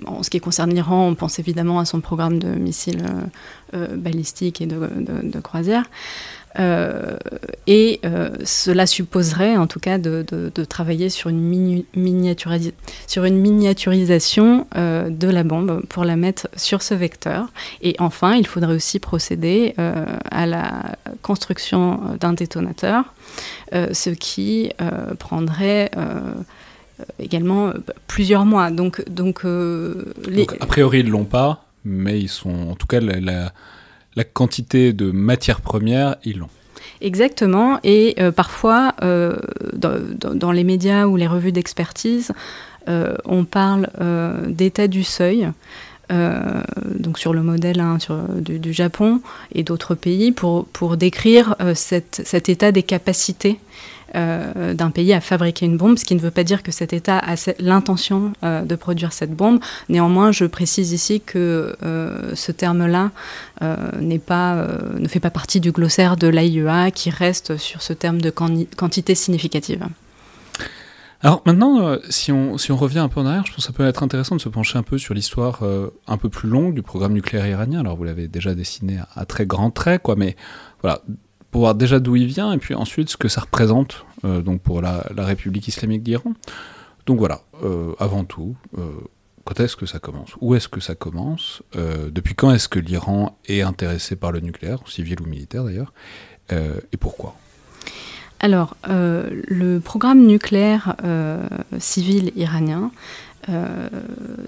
en 0.06 0.22
ce 0.22 0.30
qui 0.30 0.40
concerne 0.40 0.72
l'Iran, 0.72 1.08
on 1.08 1.16
pense 1.16 1.40
évidemment 1.40 1.80
à 1.80 1.86
son 1.86 2.02
programme 2.02 2.38
de 2.38 2.50
missiles 2.50 3.04
balistiques 3.74 4.62
et 4.62 4.68
de 4.68 5.40
croisière. 5.40 5.86
Euh, 6.60 7.18
et 7.68 8.00
euh, 8.06 8.30
cela 8.46 8.86
supposerait 8.86 9.58
en 9.58 9.68
tout 9.68 9.80
cas 9.80 9.98
de, 9.98 10.24
travailler 10.70 11.10
sur 11.10 11.30
une, 11.30 11.84
miniaturisation 11.96 14.68
euh, 14.76 15.10
de 15.10 15.28
la 15.28 15.44
bombe 15.44 15.84
pour 15.90 16.06
la 16.06 16.16
mettre 16.16 16.48
sur 16.56 16.82
ce 16.82 16.94
vecteur. 16.94 17.48
Et 17.82 17.96
enfin, 18.00 18.36
il 18.36 18.48
faudrait 18.48 18.76
aussi 18.76 19.00
procéder 19.00 19.74
à 19.78 20.46
la 20.46 20.96
construction 21.22 22.00
d'un 22.20 22.34
détonateur, 22.34 23.14
ce 23.72 24.10
qui 24.12 24.72
prendrait 25.20 25.90
également 27.20 27.72
plusieurs 28.08 28.46
mois. 28.46 28.72
Donc, 28.72 29.04
donc, 29.10 29.46
a 29.46 30.66
priori, 30.66 31.00
ils 31.00 31.06
ne 31.06 31.12
l'ont 31.12 31.26
pas, 31.26 31.66
mais 31.84 32.20
ils 32.20 32.30
sont 32.30 32.70
en 32.70 32.76
tout 32.76 32.88
cas 32.88 33.00
la 33.00 33.52
quantité 34.24 34.94
de 34.94 35.12
matières 35.12 35.62
premières, 35.62 36.16
ils 36.24 36.40
l'ont. 36.40 36.50
Exactement, 37.02 37.80
et 37.84 38.16
euh, 38.20 38.32
parfois, 38.32 38.94
euh, 39.04 39.36
dans, 39.74 40.52
les 40.52 40.64
médias 40.64 41.06
ou 41.06 41.18
les 41.18 41.28
revues 41.28 41.52
d'expertise, 41.52 42.32
euh, 42.88 43.16
on 43.26 43.44
parle 43.46 43.90
d'état 44.48 44.88
du 44.88 45.04
seuil, 45.04 45.50
donc 46.10 47.18
sur 47.18 47.34
le 47.34 47.42
modèle 47.42 47.80
hein, 47.80 47.98
du, 48.40 48.74
Japon 48.74 49.22
et 49.54 49.64
d'autres 49.64 49.96
pays, 49.96 50.32
pour, 50.32 50.66
pour 50.68 50.98
décrire 50.98 51.56
cet 51.74 52.50
état 52.50 52.72
des 52.72 52.84
capacités 52.84 53.60
euh, 54.14 54.74
d'un 54.76 54.92
pays 54.92 55.14
à 55.14 55.20
fabriquer 55.20 55.66
une 55.66 55.78
bombe, 55.78 55.98
ce 55.98 56.06
qui 56.06 56.16
ne 56.16 56.20
veut 56.20 56.32
pas 56.32 56.44
dire 56.44 56.62
que 56.62 56.72
cet 56.72 56.94
État 56.94 57.18
a 57.18 57.36
l'intention 57.60 58.34
euh, 58.44 58.62
de 58.62 58.76
produire 58.76 59.12
cette 59.12 59.34
bombe. 59.34 59.60
Néanmoins, 59.90 60.32
je 60.32 60.46
précise 60.46 60.92
ici 60.92 61.22
que 61.22 61.76
euh, 61.84 62.36
ce 62.36 62.52
terme-là 62.52 63.12
n'est 64.00 64.20
pas, 64.20 64.68
ne 64.98 65.08
fait 65.08 65.20
pas 65.20 65.30
partie 65.30 65.60
du 65.60 65.72
glossaire 65.72 66.18
de 66.18 66.28
l'AIEA 66.28 66.92
qui 66.92 67.10
reste 67.10 67.58
sur 67.58 67.82
ce 67.82 67.94
terme 67.94 68.22
de 68.22 68.30
quantité 68.30 69.16
significative. 69.16 69.86
Alors 71.22 71.42
maintenant, 71.46 71.98
si, 72.10 72.32
on, 72.32 72.58
si 72.58 72.72
on 72.72 72.76
revient 72.76 73.00
un 73.00 73.08
peu 73.08 73.22
en 73.22 73.26
arrière, 73.26 73.46
je 73.46 73.52
pense 73.52 73.58
que 73.58 73.62
ça 73.64 73.72
peut 73.72 73.88
être 73.88 74.04
intéressant 74.04 74.36
de 74.36 74.42
se 74.42 74.50
pencher 74.50 74.78
un 74.78 74.84
peu 74.84 74.98
sur 74.98 75.14
l'histoire 75.14 75.64
un 76.06 76.18
peu 76.18 76.30
plus 76.30 76.50
longue 76.50 76.76
du 76.76 76.84
programme 76.84 77.14
nucléaire 77.14 77.48
iranien. 77.48 77.80
Alors 77.80 77.96
vous 77.96 78.04
l'avez 78.04 78.28
déjà 78.28 78.54
dessiné 78.54 79.00
à, 79.16 79.26
très 79.26 79.46
grands 79.46 79.72
traits, 79.72 80.02
quoi, 80.02 80.16
mais 80.16 80.36
voilà, 80.82 81.02
voir 81.58 81.76
déjà 81.76 82.00
d'où 82.00 82.16
il 82.16 82.28
vient 82.28 82.52
et 82.52 82.58
puis 82.58 82.76
ensuite 82.76 83.10
ce 83.10 83.18
que 83.18 83.28
ça 83.28 83.42
représente 83.42 84.06
euh, 84.26 84.42
donc 84.42 84.62
pour 84.62 84.82
la, 84.82 85.04
République 85.18 85.68
islamique 85.68 86.04
d'Iran. 86.04 86.34
Donc 87.06 87.20
voilà, 87.20 87.42
euh, 87.64 87.94
avant 88.00 88.24
tout, 88.24 88.56
euh, 88.78 88.90
quand 89.44 89.60
est-ce 89.60 89.76
que 89.76 89.86
ça 89.86 90.00
commence? 90.00 90.32
Où 90.42 90.56
est-ce 90.56 90.68
que 90.68 90.80
ça 90.80 90.96
commence? 90.96 91.62
Depuis 91.76 92.34
quand 92.34 92.52
est-ce 92.52 92.68
que 92.68 92.80
l'Iran 92.80 93.38
est 93.48 93.62
intéressé 93.62 94.16
par 94.16 94.32
le 94.32 94.40
nucléaire, 94.40 94.80
civil 94.88 95.22
ou 95.22 95.26
militaire 95.26 95.64
d'ailleurs? 95.64 95.94
Et 96.52 96.98
pourquoi? 97.00 97.36
Alors, 98.40 98.76
le 98.88 99.78
programme 99.78 100.26
nucléaire 100.26 100.96
civil 101.78 102.32
iranien 102.36 102.90
euh, 103.50 103.90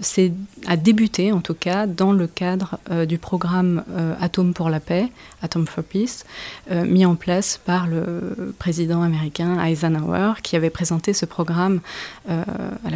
c'est 0.00 0.32
a 0.66 0.76
débuté 0.76 1.30
en 1.32 1.40
tout 1.40 1.54
cas 1.54 1.86
dans 1.86 2.12
le 2.12 2.26
cadre 2.26 2.78
euh, 2.90 3.06
du 3.06 3.18
programme 3.18 3.84
euh, 3.90 4.14
pour 4.54 4.70
la 4.70 4.80
paix, 4.80 5.08
Atom 5.42 5.66
for 5.66 5.84
Peace, 5.84 6.24
mis 6.70 7.04
en 7.04 7.14
place 7.14 7.60
par 7.64 7.86
le 7.86 8.54
président 8.58 9.02
américain 9.02 9.62
Eisenhower, 9.64 10.34
qui 10.42 10.56
avait 10.56 10.70
présenté 10.70 11.12
ce 11.12 11.26
programme 11.26 11.80
à 12.28 12.90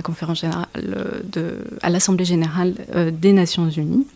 l'Assemblée 1.91 2.25
générale 2.25 2.75
des 3.13 3.33
Nations 3.33 3.69
Unies 3.69 4.07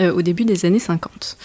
au 0.00 0.22
début 0.22 0.44
des 0.44 0.64
années 0.64 0.78
50. 0.78 1.36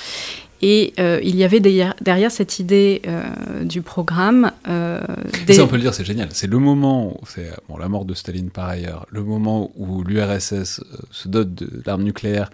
Et 0.61 0.93
euh, 0.99 1.19
il 1.23 1.35
y 1.35 1.43
avait 1.43 1.59
derrière, 1.59 2.31
cette 2.31 2.59
idée 2.59 3.01
euh, 3.07 3.63
du 3.63 3.81
programme. 3.81 4.51
Euh, 4.67 5.01
Ça, 5.49 5.63
on 5.63 5.67
peut 5.67 5.75
le 5.75 5.83
dire, 5.83 5.93
c'est 5.93 6.05
génial. 6.05 6.29
C'est 6.31 6.47
le 6.47 6.57
moment, 6.57 7.19
c'est 7.27 7.51
bon, 7.69 7.77
la 7.77 7.87
mort 7.89 8.05
de 8.05 8.13
Staline 8.13 8.49
par 8.49 8.67
ailleurs, 8.67 9.05
le 9.11 9.23
moment 9.23 9.71
où 9.75 10.03
l'URSS 10.03 10.81
se 11.11 11.27
dote 11.27 11.53
de 11.53 11.83
l'arme 11.85 12.03
nucléaire 12.03 12.49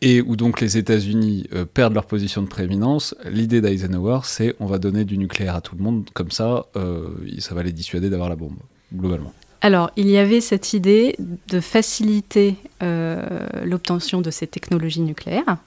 et 0.00 0.22
où 0.22 0.34
donc 0.34 0.60
les 0.60 0.78
États-Unis 0.78 1.46
perdent 1.74 1.94
leur 1.94 2.06
position 2.06 2.42
de 2.42 2.48
prééminence. 2.48 3.14
L'idée 3.30 3.60
d'Eisenhower, 3.60 4.20
c'est 4.24 4.56
on 4.58 4.66
va 4.66 4.78
donner 4.78 5.04
du 5.04 5.18
nucléaire 5.18 5.56
à 5.56 5.60
tout 5.60 5.76
le 5.76 5.82
monde, 5.82 6.08
comme 6.14 6.30
ça, 6.30 6.66
ça 6.74 7.54
va 7.54 7.62
les 7.62 7.72
dissuader 7.72 8.08
d'avoir 8.08 8.30
la 8.30 8.36
bombe, 8.36 8.56
globalement. 8.94 9.32
Alors, 9.60 9.90
il 9.96 10.08
y 10.08 10.16
avait 10.16 10.40
cette 10.40 10.72
idée 10.72 11.16
de 11.48 11.60
faciliter 11.60 12.56
l'obtention 12.80 14.22
de 14.22 14.30
ces 14.30 14.46
technologies 14.46 15.02
nucléaires 15.02 15.58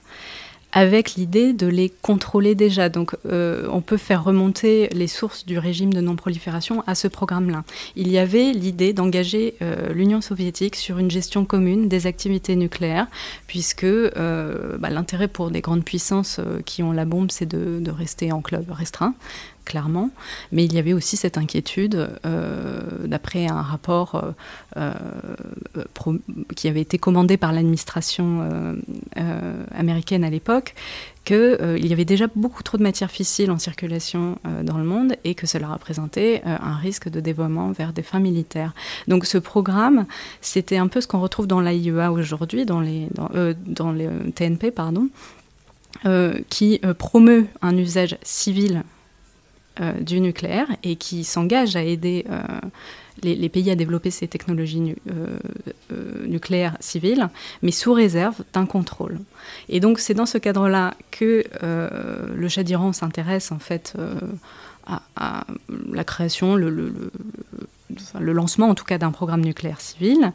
avec 0.72 1.14
l'idée 1.14 1.52
de 1.52 1.66
les 1.66 1.88
contrôler 1.88 2.54
déjà. 2.54 2.88
Donc 2.88 3.16
euh, 3.26 3.66
on 3.70 3.80
peut 3.80 3.96
faire 3.96 4.24
remonter 4.24 4.88
les 4.88 5.06
sources 5.06 5.46
du 5.46 5.58
régime 5.58 5.92
de 5.92 6.00
non-prolifération 6.00 6.82
à 6.86 6.94
ce 6.94 7.08
programme-là. 7.08 7.64
Il 7.96 8.08
y 8.08 8.18
avait 8.18 8.52
l'idée 8.52 8.92
d'engager 8.92 9.54
euh, 9.62 9.92
l'Union 9.92 10.20
soviétique 10.20 10.76
sur 10.76 10.98
une 10.98 11.10
gestion 11.10 11.44
commune 11.44 11.88
des 11.88 12.06
activités 12.06 12.56
nucléaires, 12.56 13.06
puisque 13.46 13.84
euh, 13.84 14.76
bah, 14.78 14.90
l'intérêt 14.90 15.28
pour 15.28 15.50
des 15.50 15.60
grandes 15.60 15.84
puissances 15.84 16.40
qui 16.64 16.82
ont 16.82 16.92
la 16.92 17.04
bombe, 17.04 17.30
c'est 17.30 17.46
de, 17.46 17.80
de 17.80 17.90
rester 17.90 18.32
en 18.32 18.42
club 18.42 18.70
restreint 18.70 19.14
clairement, 19.68 20.08
mais 20.50 20.64
il 20.64 20.72
y 20.72 20.78
avait 20.78 20.94
aussi 20.94 21.18
cette 21.18 21.36
inquiétude, 21.36 22.10
euh, 22.24 22.80
d'après 23.04 23.46
un 23.48 23.60
rapport 23.60 24.14
euh, 24.14 24.32
euh, 24.78 26.18
qui 26.56 26.68
avait 26.68 26.80
été 26.80 26.96
commandé 26.96 27.36
par 27.36 27.52
l'administration 27.52 28.48
américaine 29.72 30.24
à 30.24 30.30
l'époque, 30.30 30.74
qu'il 31.24 31.86
y 31.86 31.92
avait 31.92 32.06
déjà 32.06 32.26
beaucoup 32.34 32.62
trop 32.62 32.78
de 32.78 32.82
matières 32.82 33.10
fissiles 33.10 33.50
en 33.50 33.58
circulation 33.58 34.38
dans 34.62 34.78
le 34.78 34.84
monde 34.84 35.14
et 35.24 35.34
que 35.34 35.46
cela 35.46 35.68
représentait 35.68 36.42
un 36.44 36.76
risque 36.76 37.10
de 37.10 37.20
dévoiement 37.20 37.70
vers 37.72 37.92
des 37.92 38.02
fins 38.02 38.20
militaires. 38.20 38.72
Donc 39.06 39.26
ce 39.26 39.36
programme, 39.36 40.06
c'était 40.40 40.78
un 40.78 40.88
peu 40.88 41.02
ce 41.02 41.06
qu'on 41.06 41.20
retrouve 41.20 41.46
dans 41.46 41.60
l'AIEA 41.60 42.10
aujourd'hui, 42.10 42.64
dans 42.64 42.80
les, 42.80 43.08
dans, 43.66 43.92
les 43.92 44.08
TNP, 44.34 44.70
pardon, 44.70 45.08
qui 46.48 46.80
promeut 46.96 47.46
un 47.60 47.76
usage 47.76 48.16
civil 48.22 48.82
du 50.00 50.20
nucléaire 50.20 50.66
et 50.82 50.96
qui 50.96 51.24
s'engage 51.24 51.76
à 51.76 51.82
aider 51.82 52.24
euh, 52.30 52.40
les, 53.22 53.48
pays 53.48 53.70
à 53.70 53.74
développer 53.74 54.10
ces 54.10 54.28
technologies 54.28 54.94
euh, 55.10 55.38
nucléaires 56.26 56.76
civiles, 56.80 57.28
mais 57.62 57.72
sous 57.72 57.92
réserve 57.92 58.36
d'un 58.52 58.66
contrôle. 58.66 59.18
Et 59.68 59.80
donc 59.80 59.98
c'est 59.98 60.14
dans 60.14 60.26
ce 60.26 60.38
cadre-là 60.38 60.94
que 61.10 61.44
le 61.62 62.48
Shah 62.48 62.62
d'Iran 62.62 62.92
s'intéresse 62.92 63.50
en 63.50 63.58
fait 63.58 63.94
à, 65.16 65.44
la 65.92 66.04
création, 66.04 66.54
le, 66.56 67.10
lancement 68.18 68.68
en 68.68 68.74
tout 68.74 68.84
cas 68.84 68.98
d'un 68.98 69.10
programme 69.10 69.42
nucléaire 69.42 69.80
civil. 69.80 70.32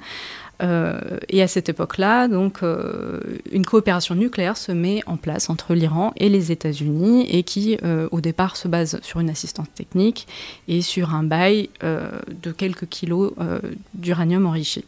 Euh, 0.61 1.17
et 1.29 1.41
à 1.41 1.47
cette 1.47 1.69
époque-là, 1.69 2.27
donc, 2.27 2.63
euh, 2.63 3.19
une 3.51 3.65
coopération 3.65 4.15
nucléaire 4.15 4.57
se 4.57 4.71
met 4.71 5.01
en 5.07 5.17
place 5.17 5.49
entre 5.49 5.73
l'Iran 5.73 6.13
et 6.17 6.29
les 6.29 6.51
États-Unis 6.51 7.27
et 7.29 7.43
qui, 7.43 7.77
euh, 7.83 8.07
au 8.11 8.21
départ, 8.21 8.55
se 8.55 8.67
base 8.67 8.99
sur 9.01 9.19
une 9.19 9.29
assistance 9.29 9.67
technique 9.73 10.27
et 10.67 10.81
sur 10.81 11.13
un 11.13 11.23
bail 11.23 11.69
de 11.81 12.51
quelques 12.51 12.87
kilos 12.87 13.33
d'uranium 13.93 14.45
enrichi. 14.45 14.85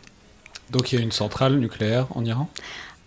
Donc 0.72 0.92
il 0.92 0.96
y 0.96 0.98
a 1.00 1.02
une 1.02 1.12
centrale 1.12 1.58
nucléaire 1.58 2.08
en 2.12 2.26
Iran? 2.26 2.50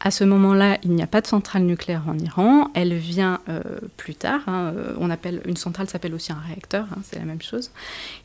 À 0.00 0.12
ce 0.12 0.22
moment-là, 0.22 0.78
il 0.84 0.92
n'y 0.92 1.02
a 1.02 1.08
pas 1.08 1.20
de 1.20 1.26
centrale 1.26 1.62
nucléaire 1.64 2.04
en 2.06 2.16
Iran. 2.18 2.70
Elle 2.74 2.94
vient 2.94 3.40
euh, 3.48 3.62
plus 3.96 4.14
tard. 4.14 4.42
Hein. 4.46 4.72
Euh, 4.76 4.94
on 4.98 5.10
appelle 5.10 5.42
une 5.44 5.56
centrale 5.56 5.88
s'appelle 5.88 6.14
aussi 6.14 6.30
un 6.30 6.40
réacteur. 6.46 6.86
Hein, 6.92 7.00
c'est 7.02 7.18
la 7.18 7.24
même 7.24 7.42
chose. 7.42 7.72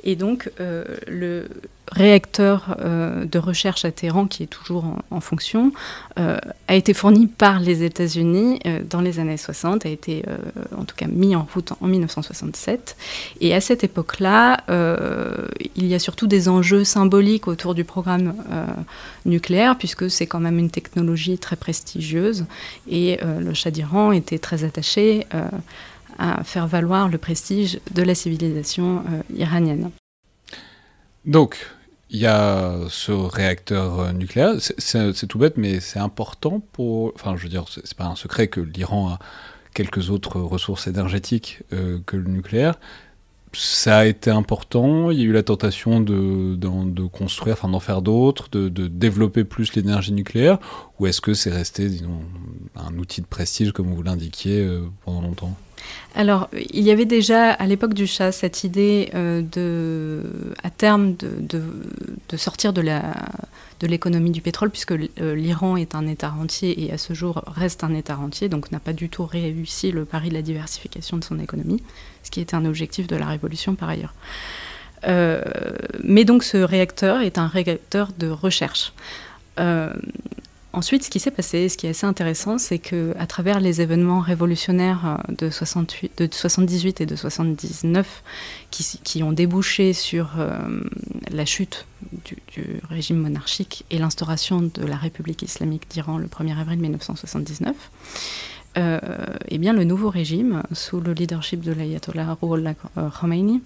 Et 0.03 0.15
donc 0.15 0.51
euh, 0.59 0.83
le 1.07 1.47
réacteur 1.91 2.77
de 2.79 3.37
recherche 3.37 3.83
à 3.83 3.91
Téhéran, 3.91 4.25
qui 4.25 4.43
est 4.43 4.47
toujours 4.47 4.85
en, 5.11 5.19
fonction, 5.19 5.73
a 6.15 6.75
été 6.75 6.93
fourni 6.93 7.27
par 7.27 7.59
les 7.59 7.83
États-Unis 7.83 8.61
dans 8.89 9.01
les 9.01 9.19
années 9.19 9.37
60. 9.37 9.85
A 9.85 9.89
été 9.89 10.23
en 10.75 10.85
tout 10.85 10.95
cas 10.95 11.07
mis 11.07 11.35
en 11.35 11.45
route 11.53 11.73
en 11.81 11.87
1967. 11.87 12.95
Et 13.41 13.53
à 13.53 13.59
cette 13.59 13.83
époque-là, 13.83 14.63
il 15.75 15.85
y 15.85 15.93
a 15.93 15.99
surtout 15.99 16.25
des 16.25 16.47
enjeux 16.47 16.85
symboliques 16.85 17.49
autour 17.49 17.75
du 17.75 17.83
programme 17.83 18.33
nucléaire, 19.25 19.77
puisque 19.77 20.09
c'est 20.09 20.25
quand 20.25 20.39
même 20.39 20.57
une 20.57 20.71
technologie 20.71 21.37
très 21.37 21.57
prestigieuse. 21.63 22.45
Et 22.89 23.19
euh, 23.23 23.39
le 23.39 23.53
Shah 23.53 23.71
d'Iran 23.71 24.11
était 24.11 24.37
très 24.37 24.65
attaché 24.65 25.25
euh, 25.33 25.47
à 26.17 26.43
faire 26.43 26.67
valoir 26.67 27.07
le 27.07 27.17
prestige 27.17 27.79
de 27.93 28.03
la 28.03 28.15
civilisation 28.15 28.97
euh, 28.97 29.21
iranienne. 29.33 29.89
Donc, 31.25 31.55
il 32.09 32.19
y 32.19 32.27
a 32.27 32.75
ce 32.89 33.11
réacteur 33.13 34.13
nucléaire. 34.13 34.55
C'est 34.59 35.27
tout 35.27 35.39
bête, 35.39 35.57
mais 35.57 35.79
c'est 35.79 35.99
important 35.99 36.61
pour. 36.73 37.13
Enfin, 37.15 37.35
je 37.37 37.43
veux 37.43 37.49
dire, 37.49 37.65
c'est 37.69 37.97
pas 37.97 38.05
un 38.05 38.15
secret 38.15 38.47
que 38.47 38.59
l'Iran 38.59 39.13
a 39.13 39.19
quelques 39.73 40.09
autres 40.11 40.39
ressources 40.39 40.85
énergétiques 40.85 41.63
que 42.05 42.15
le 42.15 42.29
nucléaire 42.29 42.75
ça 43.53 43.99
a 43.99 44.05
été 44.05 44.29
important. 44.29 45.11
Il 45.11 45.19
y 45.19 45.21
a 45.21 45.25
eu 45.25 45.31
la 45.31 45.43
tentation 45.43 45.99
de, 45.99 46.55
de, 46.55 47.07
construire, 47.07 47.53
enfin 47.53 47.69
d'en 47.69 47.79
faire 47.79 48.01
d'autres, 48.01 48.49
de, 48.51 48.69
de, 48.69 48.87
développer 48.87 49.43
plus 49.43 49.75
l'énergie 49.75 50.11
nucléaire, 50.11 50.59
ou 50.99 51.07
est-ce 51.07 51.21
que 51.21 51.33
c'est 51.33 51.51
resté, 51.51 51.89
disons, 51.89 52.21
un 52.75 52.97
outil 52.97 53.21
de 53.21 53.27
prestige, 53.27 53.71
comme 53.71 53.93
vous 53.93 54.03
l'indiquiez, 54.03 54.61
euh, 54.61 54.81
pendant 55.05 55.21
longtemps? 55.21 55.55
Alors, 56.15 56.49
il 56.53 56.83
y 56.83 56.91
avait 56.91 57.05
déjà 57.05 57.51
à 57.51 57.65
l'époque 57.65 57.95
du 57.95 58.05
chat 58.05 58.31
cette 58.31 58.63
idée 58.63 59.09
euh, 59.15 59.41
de, 59.41 60.21
à 60.61 60.69
terme 60.69 61.15
de, 61.15 62.37
sortir 62.37 62.71
de 62.71 62.81
l'économie 63.81 64.29
du 64.29 64.41
pétrole, 64.41 64.69
puisque 64.69 64.91
euh, 64.91 65.35
l'Iran 65.35 65.75
est 65.75 65.95
un 65.95 66.05
État 66.05 66.29
rentier 66.29 66.85
et 66.85 66.91
à 66.91 66.99
ce 66.99 67.13
jour 67.13 67.43
reste 67.47 67.83
un 67.83 67.93
État 67.95 68.15
rentier, 68.15 68.47
donc 68.47 68.71
n'a 68.71 68.79
pas 68.79 68.93
du 68.93 69.09
tout 69.09 69.25
réussi 69.25 69.91
le 69.91 70.05
pari 70.05 70.29
de 70.29 70.35
la 70.35 70.43
diversification 70.43 71.17
de 71.17 71.23
son 71.23 71.39
économie, 71.39 71.81
ce 72.23 72.29
qui 72.29 72.41
était 72.41 72.55
un 72.55 72.65
objectif 72.65 73.07
de 73.07 73.15
la 73.15 73.25
révolution 73.25 73.73
par 73.73 73.89
ailleurs. 73.89 74.13
Euh, 75.07 75.41
mais 76.03 76.25
donc 76.25 76.43
ce 76.43 76.57
réacteur 76.57 77.21
est 77.21 77.39
un 77.39 77.47
réacteur 77.47 78.09
de 78.17 78.29
recherche. 78.29 78.93
Ensuite, 80.73 81.03
ce 81.03 81.11
qui 81.11 81.19
s'est 81.19 81.29
passé, 81.29 81.69
ce 81.69 81.77
qui 81.77 81.85
est 81.85 81.91
assez 81.91 82.07
intéressant, 82.07 82.57
c'est 82.57 82.79
que 82.79 83.13
à 83.19 83.27
travers 83.27 83.59
les 83.59 83.81
événements 83.81 84.19
révolutionnaires 84.19 85.19
euh, 85.29 85.33
de, 85.37 85.51
68, 85.51 86.17
de 86.17 86.27
78 86.31 86.99
et 87.01 87.05
de 87.05 87.15
79, 87.15 88.23
qui, 88.71 89.21
ont 89.21 89.31
débouché 89.31 89.93
sur 89.93 90.31
euh, 90.39 90.57
la 91.29 91.45
chute 91.45 91.85
du, 92.25 92.37
régime 92.89 93.17
monarchique 93.17 93.85
et 93.91 93.99
l'instauration 93.99 94.61
de 94.61 94.83
la 94.83 94.95
République 94.95 95.43
islamique 95.43 95.87
d'Iran 95.91 96.17
le 96.17 96.27
1er 96.27 96.57
avril 96.57 96.79
1979, 96.79 97.75
euh, 98.77 98.99
eh 99.49 99.57
bien, 99.57 99.73
le 99.73 99.83
nouveau 99.83 100.09
régime, 100.09 100.63
sous 100.71 100.99
le 100.99 101.13
leadership 101.13 101.61
de 101.61 101.71
l'ayatollah 101.71 102.37
Rouhollah 102.39 102.73
Khomeini, 103.19 103.61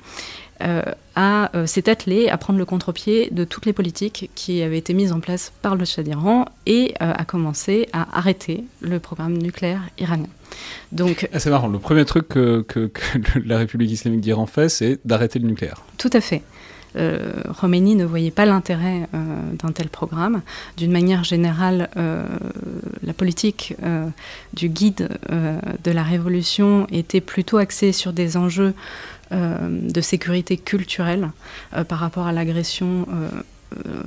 euh, 0.61 0.81
euh, 1.17 1.65
s'est 1.67 1.89
attelé 1.89 2.29
à 2.29 2.37
prendre 2.37 2.57
le 2.57 2.65
contre-pied 2.65 3.29
de 3.31 3.43
toutes 3.43 3.65
les 3.65 3.73
politiques 3.73 4.31
qui 4.33 4.61
avaient 4.63 4.77
été 4.77 4.93
mises 4.93 5.11
en 5.11 5.19
place 5.19 5.51
par 5.61 5.75
le 5.75 5.85
Shah 5.85 6.03
d'Iran 6.03 6.45
et 6.65 6.93
euh, 7.01 7.13
a 7.15 7.25
commencé 7.25 7.87
à 7.93 8.17
arrêter 8.17 8.63
le 8.81 8.99
programme 8.99 9.37
nucléaire 9.37 9.81
iranien. 9.99 10.29
Donc, 10.91 11.29
ah, 11.31 11.39
c'est 11.39 11.49
marrant, 11.49 11.67
le 11.67 11.79
premier 11.79 12.05
truc 12.05 12.27
que, 12.29 12.61
que 12.61 12.89
la 13.45 13.59
République 13.59 13.91
islamique 13.91 14.21
d'Iran 14.21 14.45
fait, 14.45 14.69
c'est 14.69 14.99
d'arrêter 15.05 15.39
le 15.39 15.47
nucléaire. 15.47 15.83
Tout 15.97 16.09
à 16.13 16.21
fait 16.21 16.41
euh, 16.95 17.41
Khomeini 17.59 17.95
ne 17.95 18.05
voyait 18.05 18.31
pas 18.31 18.45
l'intérêt 18.45 19.07
euh, 19.13 19.17
d'un 19.61 19.71
tel 19.71 19.89
programme. 19.89 20.41
D'une 20.77 20.91
manière 20.91 21.23
générale, 21.23 21.89
euh, 21.97 22.25
la 23.03 23.13
politique 23.13 23.75
euh, 23.83 24.07
du 24.53 24.69
guide 24.69 25.09
de 25.29 25.91
la 25.91 26.03
révolution 26.03 26.87
était 26.91 27.21
plutôt 27.21 27.57
axée 27.57 27.91
sur 27.91 28.13
des 28.13 28.37
enjeux 28.37 28.73
de 29.31 30.01
sécurité 30.01 30.55
culturelle 30.55 31.31
par 31.89 31.99
rapport 31.99 32.27
à 32.27 32.31
l'agression 32.31 33.05
euh, 33.11 33.29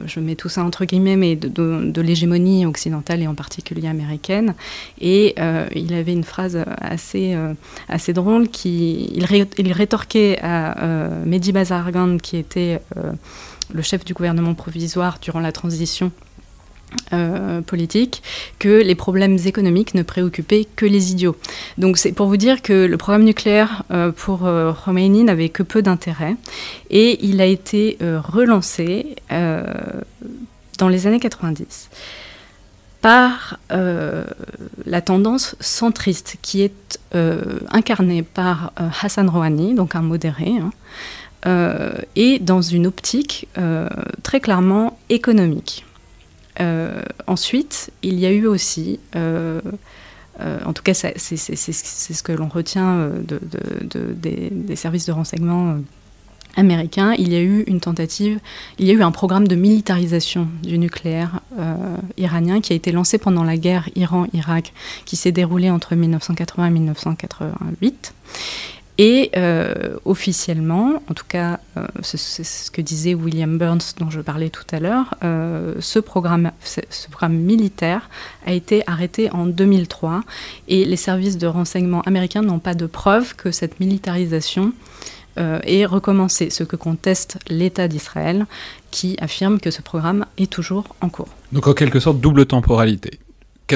je 0.07 0.21
mets 0.21 0.35
tout 0.35 0.49
ça 0.49 0.65
entre 0.65 0.85
guillemets, 0.85 1.17
mais 1.17 1.37
de, 1.37 2.01
l'hégémonie 2.01 2.67
occidentale 2.67 3.23
et 3.23 3.27
en 3.27 3.35
particulier 3.35 3.89
américaine. 3.89 4.55
Et 5.01 5.35
euh, 5.39 5.67
il 5.75 5.93
avait 5.95 6.13
une 6.13 6.25
phrase 6.25 6.59
assez, 6.81 7.35
euh, 7.35 8.13
drôle 8.13 8.49
qui 8.49 9.11
il, 9.15 9.73
rétorquait 9.73 10.39
à 10.43 10.75
Mehdi 11.25 11.53
Bazargan, 11.53 12.19
qui 12.19 12.37
était 12.37 12.81
le 13.73 13.83
chef 13.83 14.05
du 14.05 14.15
gouvernement 14.15 14.55
provisoire 14.55 15.19
durant 15.21 15.41
la 15.41 15.53
transition 15.53 16.11
euh, 17.13 17.61
politique 17.61 18.23
que 18.59 18.83
les 18.83 18.95
problèmes 18.95 19.37
économiques 19.45 19.95
ne 19.95 20.03
préoccupaient 20.03 20.67
que 20.77 20.87
les 20.87 21.11
idiots. 21.11 21.37
Donc 21.77 21.99
c'est 21.99 22.13
pour 22.13 22.27
vous 22.27 22.37
dire 22.37 22.63
que 22.63 22.87
le 22.87 22.97
programme 22.97 23.25
nucléaire 23.25 23.83
euh, 23.91 24.13
pour 24.13 24.47
euh, 24.47 24.73
n'avait 24.87 25.49
que 25.49 25.65
peu 25.65 25.83
d'intérêt 25.83 26.37
et 26.89 27.25
il 27.25 27.41
a 27.41 27.47
été 27.47 27.99
relancé 28.01 29.17
dans 30.79 30.89
les 30.89 31.07
années 31.07 31.21
90 31.21 31.91
par 33.01 33.59
la 33.71 35.01
tendance 35.01 35.57
centriste 35.59 36.37
qui 36.43 36.63
est 36.63 36.99
incarnée 37.71 38.23
par 38.23 38.73
Hassan 39.03 39.29
Rouhani, 39.29 39.75
donc 39.75 39.95
un 39.95 40.03
modéré, 40.03 40.55
hein, 41.45 41.93
et 42.17 42.39
dans 42.41 42.63
une 42.63 42.87
optique 42.87 43.49
très 44.23 44.41
clairement 44.41 44.99
économique. 45.09 45.85
Euh, 46.61 47.03
ensuite, 47.27 47.91
il 48.03 48.19
y 48.19 48.27
a 48.27 48.33
eu 48.33 48.47
aussi, 48.47 49.01
euh, 49.17 49.61
euh, 50.41 50.59
en 50.65 50.73
tout 50.73 50.83
cas 50.83 50.95
c'est 50.95 51.17
ce 51.17 52.23
que 52.23 52.33
l'on 52.33 52.49
retient 52.49 53.11
de, 53.27 53.41
des, 54.15 54.77
services 54.77 55.07
de 55.07 55.13
renseignement 55.13 55.77
américain, 56.57 57.15
il 57.17 57.33
y 57.33 57.37
a 57.37 57.41
eu 57.41 57.63
une 57.63 57.81
tentative, 57.81 58.41
il 58.79 58.87
y 58.87 58.91
a 58.91 58.95
eu 58.95 59.03
un 59.03 59.13
programme 59.13 59.47
de 59.47 59.55
militarisation 59.55 60.49
du 60.63 60.79
nucléaire 60.79 61.41
iranien 62.17 62.61
qui 62.61 62.73
a 62.73 62.77
été 62.77 62.93
lancé 62.93 63.19
pendant 63.19 63.45
la 63.45 63.57
guerre 63.57 63.89
Iran-Irak 63.95 64.73
qui 65.05 65.17
s'est 65.17 65.33
déroulée 65.33 65.71
entre 65.71 65.95
1980 65.95 66.67
et 66.67 66.71
1988. 66.71 68.15
Et 69.03 69.31
euh, 69.35 69.97
officiellement, 70.05 71.03
en 71.09 71.15
tout 71.15 71.25
cas, 71.27 71.59
euh, 71.79 71.87
c'est 72.03 72.19
ce 72.19 72.71
que 72.71 72.83
disait 72.83 73.15
William 73.15 73.57
Burns 73.57 73.95
dont 73.99 74.11
je 74.11 74.21
parlais 74.21 74.51
tout 74.51 74.67
à 74.73 74.79
l'heure, 74.79 75.15
ce, 75.23 75.99
programme, 75.99 76.51
ce 76.63 77.09
programme 77.11 77.37
militaire 77.37 78.11
a 78.45 78.53
été 78.53 78.83
arrêté 78.87 79.31
en 79.33 79.47
2003 79.47 80.21
et 80.69 80.85
les 80.85 80.97
services 80.97 81.39
de 81.39 81.47
renseignement 81.47 82.03
américains 82.03 82.43
n'ont 82.43 82.59
pas 82.59 82.75
de 82.75 82.85
preuve 82.85 83.35
que 83.37 83.51
cette 83.51 83.81
militarisation 83.81 84.75
euh, 85.39 85.61
et 85.65 85.87
recommencer, 85.87 86.51
ce 86.51 86.65
que 86.65 86.77
conteste 86.77 87.39
l'État 87.49 87.89
d'Israël, 87.89 88.47
qui 88.91 89.17
affirme 89.21 89.61
que 89.61 89.71
ce 89.71 89.81
programme 89.81 90.27
est 90.37 90.51
toujours 90.51 90.85
en 91.01 91.09
cours. 91.09 91.29
Donc 91.53 91.67
en 91.69 91.73
quelque 91.73 92.01
sorte, 92.01 92.21
double 92.21 92.47
temporalité. 92.47 93.21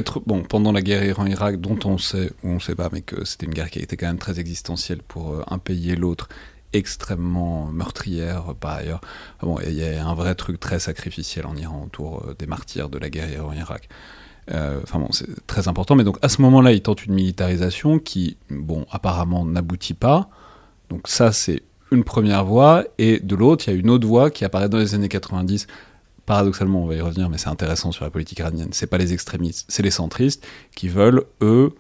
Pendant 0.03 0.73
la 0.73 0.83
guerre 0.83 1.05
Iran-Irak, 1.05 1.61
dont 1.61 1.79
on 1.85 1.99
sait 1.99 2.31
ou 2.43 2.51
on 2.51 2.55
ne 2.55 2.59
sait 2.61 2.75
pas, 2.75 2.89
mais 2.93 3.01
que 3.01 3.25
c'était 3.25 3.47
une 3.47 3.55
guerre 3.55 3.71
qui 3.71 3.79
été 3.79 3.97
quand 3.97 4.07
même 4.07 4.19
très 4.19 4.41
existentielle 4.41 5.03
pour 5.07 5.35
euh, 5.35 5.43
un 5.49 5.59
pays 5.59 5.91
et 5.91 5.97
l'autre, 5.97 6.29
extrêmement 6.73 7.67
meurtrière 7.67 8.55
par 8.59 8.73
ailleurs. 8.73 9.01
Ah 9.41 9.47
il 9.67 9.75
y 9.75 9.85
a 9.85 10.07
un 10.07 10.15
vrai 10.15 10.35
truc 10.35 10.59
très 10.59 10.79
sacrificiel 10.79 11.47
en 11.47 11.57
Iran 11.57 11.83
autour 11.85 12.25
euh, 12.27 12.35
des 12.39 12.47
martyrs 12.47 12.89
de 12.89 12.99
la 12.99 13.11
guerre 13.11 13.31
Iran-Irak. 13.31 13.89
bon, 14.49 15.09
c'est 15.11 15.47
très 15.47 15.69
important. 15.69 15.95
Mais 15.95 16.05
donc 16.05 16.19
à 16.23 16.29
ce 16.29 16.43
moment-là, 16.43 16.73
il 16.73 16.83
tente 16.83 17.07
une 17.07 17.15
militarisation 17.15 17.99
qui, 17.99 18.37
bon, 18.51 18.87
apparemment 18.91 19.45
n'aboutit 19.45 19.95
pas. 19.95 20.29
Donc 20.91 21.09
ça, 21.09 21.33
c'est 21.33 21.63
une 21.91 22.05
première 22.05 22.45
voie, 22.45 22.85
et 22.99 23.21
de 23.21 23.37
l'autre, 23.37 23.65
il 23.67 23.73
y 23.73 23.77
a 23.77 23.79
une 23.79 23.91
autre 23.91 24.07
voie 24.07 24.31
qui 24.31 24.45
apparaît 24.45 24.69
dans 24.69 24.79
les 24.79 24.95
années 24.95 25.09
90. 25.09 25.67
Paradoxalement, 26.27 26.83
on 26.83 26.87
va 26.87 26.95
y 26.95 27.01
revenir, 27.01 27.29
mais 27.29 27.39
c'est 27.39 27.49
intéressant 27.49 27.93
sur 27.93 28.05
la 28.05 28.11
politique 28.11 28.39
iranienne. 28.39 28.69
C'est 28.73 28.87
pas 28.87 28.99
les 28.99 29.13
extrémistes, 29.13 29.67
c'est 29.69 29.83
les 29.83 29.91
centristes 29.91 30.47
qui 30.75 30.89
veulent, 30.89 31.25
eux, 31.43 31.75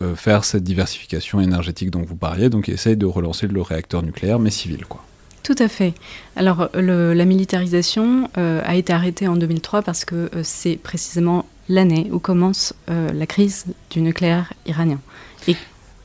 euh, 0.00 0.14
faire 0.14 0.44
cette 0.44 0.62
diversification 0.62 1.40
énergétique 1.40 1.90
dont 1.90 2.02
vous 2.02 2.14
parliez, 2.14 2.50
donc 2.50 2.68
ils 2.68 2.74
essayent 2.74 2.96
de 2.96 3.06
relancer 3.06 3.48
le 3.48 3.60
réacteur 3.60 4.02
nucléaire, 4.02 4.38
mais 4.38 4.50
civil, 4.50 4.84
quoi. 4.86 5.04
Tout 5.42 5.56
à 5.58 5.66
fait. 5.66 5.94
Alors, 6.36 6.68
la 6.74 7.24
militarisation 7.24 8.28
euh, 8.36 8.60
a 8.64 8.76
été 8.76 8.92
arrêtée 8.92 9.26
en 9.26 9.36
2003 9.36 9.82
parce 9.82 10.04
que 10.04 10.30
euh, 10.34 10.42
c'est 10.44 10.76
précisément 10.76 11.46
l'année 11.68 12.08
où 12.12 12.18
commence 12.18 12.74
la 12.86 13.26
crise 13.26 13.66
du 13.90 14.00
nucléaire 14.00 14.52
iranien. 14.66 15.00
Et 15.48 15.56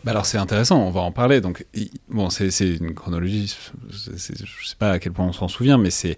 bah 0.03 0.11
alors 0.11 0.25
c'est 0.25 0.37
intéressant, 0.37 0.85
on 0.85 0.91
va 0.91 0.99
en 0.99 1.13
parler. 1.13 1.39
Donc 1.39 1.65
bon, 2.09 2.29
c'est 2.29 2.49
une 2.59 2.93
chronologie, 2.93 3.55
je 3.89 4.11
ne 4.11 4.17
sais 4.17 4.75
pas 4.77 4.91
à 4.91 4.99
quel 4.99 5.13
point 5.13 5.25
on 5.25 5.31
s'en 5.31 5.47
souvient, 5.47 5.77
mais 5.77 5.91
c'est 5.91 6.17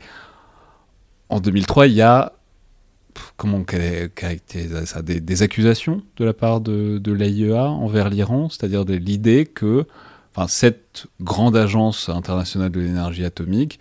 en 1.29 1.39
2003, 1.39 1.87
il 1.87 1.93
y 1.93 2.01
a 2.01 2.33
comment 3.37 3.63
ça 4.85 5.01
des, 5.01 5.41
accusations 5.41 6.01
de 6.17 6.25
la 6.25 6.33
part 6.33 6.61
de, 6.61 6.97
de 6.97 7.11
l'AIEA 7.13 7.63
envers 7.63 8.09
l'Iran, 8.09 8.49
c'est-à-dire 8.49 8.83
l'idée 8.85 9.45
que 9.45 9.85
cette 10.47 11.07
grande 11.21 11.55
agence 11.55 12.09
internationale 12.09 12.71
de 12.71 12.79
l'énergie 12.79 13.23
atomique 13.23 13.79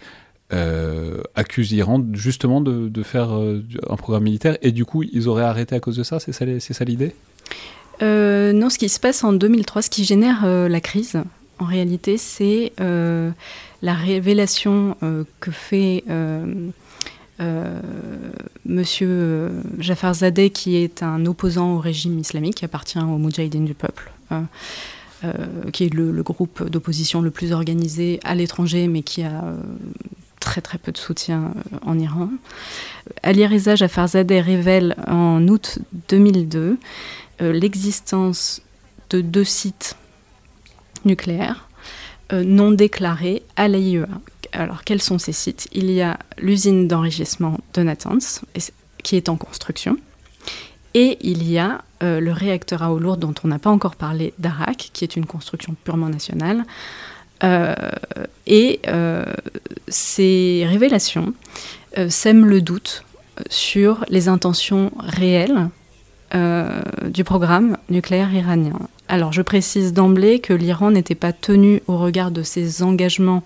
euh, 0.53 1.23
accuse 1.35 1.73
l'Iran 1.73 2.05
justement 2.13 2.61
de, 2.61 3.03
faire 3.03 3.35
euh, 3.35 3.65
un 3.89 3.97
programme 3.97 4.25
militaire 4.25 4.57
et 4.63 4.73
du 4.73 4.85
coup 4.85 5.03
ils 5.03 5.27
auraient 5.27 5.43
arrêté 5.45 5.75
à 5.75 5.81
cause 5.81 5.97
de 5.97 6.03
ça, 6.03 6.21
c'est 6.21 6.33
ça, 6.33 6.85
l'idée? 6.85 7.15
Euh, 8.03 8.53
non, 8.53 8.71
ce 8.71 8.79
qui 8.79 8.89
se 8.89 9.01
passe 9.01 9.25
en 9.25 9.33
2003, 9.33 9.83
ce 9.83 9.91
qui 9.91 10.05
génère 10.05 10.47
la 10.47 10.81
crise, 10.81 11.17
en 11.59 11.65
réalité, 11.65 12.19
c'est 12.19 12.73
la 12.79 13.95
révélation 13.95 14.97
que 15.41 15.51
fait 15.51 16.05
Monsieur 18.67 19.51
Jafar 19.79 20.15
Zadeh, 20.15 20.51
qui 20.51 20.77
est 20.77 21.03
un 21.03 21.27
opposant 21.27 21.75
au 21.75 21.79
régime 21.79 22.19
islamique, 22.19 22.57
qui 22.57 22.65
appartient 22.65 22.99
au 22.99 23.19
Moudjahidine 23.19 23.65
du 23.65 23.75
peuple. 23.75 24.11
qui 25.73 25.85
est 25.85 25.95
le, 25.95 26.23
groupe 26.23 26.69
d'opposition 26.69 27.23
le 27.23 27.31
plus 27.31 27.53
organisé 27.53 28.21
à 28.25 28.35
l'étranger, 28.35 28.89
mais 28.89 29.03
qui 29.03 29.23
a 29.23 29.55
très 30.45 30.61
très 30.61 30.79
peu 30.79 30.93
de 30.93 30.99
soutien 30.99 31.55
en 31.83 31.99
Iran. 31.99 32.29
Ali 33.23 33.47
Reza 33.47 33.75
Zadeh 33.77 34.41
révèle 34.41 34.95
en 35.07 35.47
août 35.49 35.79
2002 36.09 36.79
euh, 37.41 37.53
l'existence 37.53 38.63
de 39.11 39.21
deux 39.21 39.45
sites 39.45 39.97
nucléaires 41.05 41.69
euh, 42.33 42.45
non 42.45 42.71
déclarés 42.71 43.43
à 43.57 43.69
l'AIEA. 43.69 44.07
Alors, 44.55 44.85
quels 44.85 45.03
sont 45.03 45.19
ces 45.19 45.33
sites? 45.33 45.69
Il 45.73 45.91
y 45.91 46.01
a 46.01 46.19
l'usine 46.39 46.89
d'enrichissement 46.89 47.59
de 47.75 47.83
Natanz, 47.83 48.43
qui 49.03 49.17
est 49.17 49.29
en 49.29 49.37
construction, 49.37 49.99
et 50.95 51.19
il 51.21 51.49
y 51.49 51.59
a 51.59 51.83
euh, 52.03 52.21
le 52.21 52.33
réacteur 52.33 52.83
à 52.83 52.93
eau 52.93 52.99
lourde 52.99 53.21
dont 53.21 53.35
on 53.43 53.49
n'a 53.49 53.59
pas 53.59 53.71
encore 53.71 53.97
parlé 53.97 54.33
d'Arak, 54.39 54.91
qui 54.93 55.05
est 55.05 55.17
une 55.17 55.27
construction 55.27 55.75
purement 55.85 56.09
nationale. 56.09 56.65
et 58.47 58.81
ces 59.89 60.65
révélations 60.67 61.35
sèment 62.09 62.47
le 62.47 62.63
doute 62.63 63.05
sur 63.51 64.05
les 64.09 64.29
intentions 64.29 64.93
réelles 64.99 65.69
euh, 66.35 66.81
du 67.05 67.23
programme 67.23 67.77
nucléaire 67.91 68.33
iranien. 68.35 68.79
Alors 69.07 69.33
je 69.33 69.43
précise 69.43 69.93
d'emblée 69.93 70.41
que 70.41 70.53
l'Iran 70.53 70.91
n'était 70.91 71.15
pas 71.15 71.33
tenu 71.33 71.81
au 71.87 71.97
regard 71.97 72.33
de 72.33 72.43
ses 72.43 72.83
engagements 72.83 73.45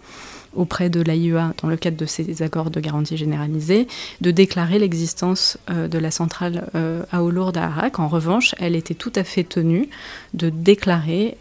auprès 0.55 0.91
de 0.91 1.01
l'AIEA 1.01 1.55
dans 1.63 1.69
le 1.69 1.77
cadre 1.77 1.97
de 1.97 2.07
ses 2.07 2.43
accords 2.43 2.71
de 2.71 2.81
garantie 2.81 3.17
généralisée, 3.17 3.87
de 4.21 4.31
déclarer 4.31 4.79
l'existence 4.79 5.59
euh, 5.71 5.89
de 5.89 5.99
la 5.99 6.11
centrale 6.11 6.69
euh, 6.75 7.03
à 7.13 7.23
eau 7.23 7.31
lourde 7.31 7.57
à 7.57 7.65
Arak. 7.65 7.99
En 7.99 8.09
revanche, 8.09 8.55
elle 8.59 8.77
était 8.77 8.95
tout 8.95 9.13
à 9.15 9.25
fait 9.25 9.45
tenue 9.45 9.89
de 10.35 10.51
déclarer 10.51 11.37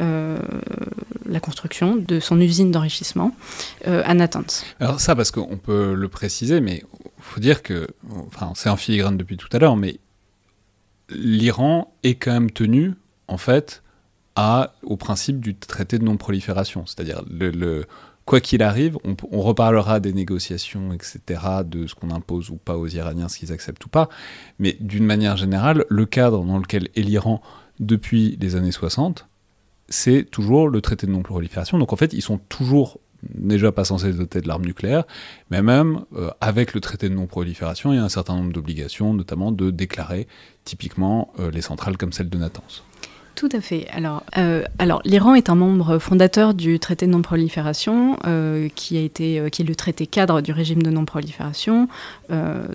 la 1.25 1.39
construction 1.39 1.95
de 1.95 2.19
son 2.19 2.39
usine 2.39 2.71
d'enrichissement 2.71 3.35
à 3.85 4.13
Natanz. 4.13 4.63
Alors 4.79 4.99
ça, 4.99 5.15
parce 5.15 5.31
qu'on 5.31 5.57
peut 5.57 5.93
le 5.93 6.07
préciser, 6.07 6.61
mais 6.61 6.83
faut 7.19 7.39
dire 7.39 7.61
que, 7.63 7.87
enfin, 8.27 8.53
c'est 8.55 8.69
en 8.69 8.77
filigrane 8.77 9.17
depuis 9.17 9.37
tout 9.37 9.49
à 9.51 9.59
l'heure, 9.59 9.75
mais 9.75 9.99
l'Iran 11.09 11.93
est 12.03 12.15
quand 12.15 12.31
même 12.31 12.51
tenu, 12.51 12.93
en 13.27 13.37
fait, 13.37 13.83
au 14.83 14.97
principe 14.97 15.39
du 15.39 15.55
traité 15.55 15.97
de 15.97 16.03
non-prolifération. 16.03 16.85
C'est-à-dire, 16.85 17.23
le, 17.29 17.85
quoi 18.27 18.41
qu'il 18.41 18.61
arrive, 18.61 18.97
on, 19.31 19.41
reparlera 19.41 20.01
des 20.01 20.11
négociations, 20.11 20.91
etc., 20.91 21.41
de 21.65 21.87
ce 21.87 21.95
qu'on 21.95 22.11
impose 22.11 22.49
ou 22.49 22.57
pas 22.57 22.77
aux 22.77 22.87
Iraniens, 22.87 23.29
ce 23.29 23.39
qu'ils 23.39 23.53
acceptent 23.53 23.85
ou 23.85 23.89
pas. 23.89 24.09
Mais 24.59 24.75
d'une 24.81 25.05
manière 25.05 25.37
générale, 25.37 25.85
le 25.89 26.05
cadre 26.05 26.43
dans 26.43 26.57
lequel 26.57 26.89
est 26.95 27.01
l'Iran 27.01 27.41
depuis 27.79 28.37
les 28.39 28.57
années 28.57 28.73
60, 28.73 29.25
c'est 29.87 30.29
toujours 30.29 30.67
le 30.67 30.81
traité 30.81 31.07
de 31.07 31.11
non-prolifération. 31.13 31.79
Donc 31.79 31.93
en 31.93 31.95
fait, 31.95 32.11
ils 32.11 32.21
sont 32.21 32.37
toujours 32.49 32.99
déjà 33.23 33.71
pas 33.71 33.85
censé 33.85 34.11
doter 34.11 34.41
de 34.41 34.47
l'arme 34.49 34.65
nucléaire, 34.65 35.05
mais 35.49 35.61
même 35.61 36.01
euh, 36.15 36.29
avec 36.41 36.73
le 36.73 36.81
traité 36.81 37.07
de 37.07 37.15
non-prolifération, 37.15 37.93
il 37.93 37.95
y 37.95 37.99
a 37.99 38.03
un 38.03 38.09
certain 38.09 38.35
nombre 38.35 38.51
d'obligations, 38.51 39.13
notamment 39.13 39.53
de 39.53 39.71
déclarer 39.71 40.27
typiquement 40.65 41.31
euh, 41.39 41.49
les 41.49 41.61
centrales 41.61 41.95
comme 41.95 42.11
celle 42.11 42.29
de 42.29 42.37
Natanz. 42.37 42.83
Tout 43.37 43.49
à 43.51 43.61
fait. 43.61 43.87
Alors, 43.91 44.23
euh, 44.39 44.63
alors 44.79 44.99
l'Iran 45.05 45.35
est 45.35 45.51
un 45.51 45.53
membre 45.53 45.99
fondateur 45.99 46.55
du 46.55 46.79
traité 46.79 47.05
de 47.05 47.11
non-prolifération, 47.11 48.17
euh, 48.25 48.67
qui 48.73 48.97
euh, 48.97 49.49
qui 49.49 49.61
est 49.61 49.65
le 49.65 49.75
traité 49.75 50.07
cadre 50.07 50.41
du 50.41 50.51
régime 50.51 50.81
de 50.81 50.89
non-prolifération, 50.89 51.87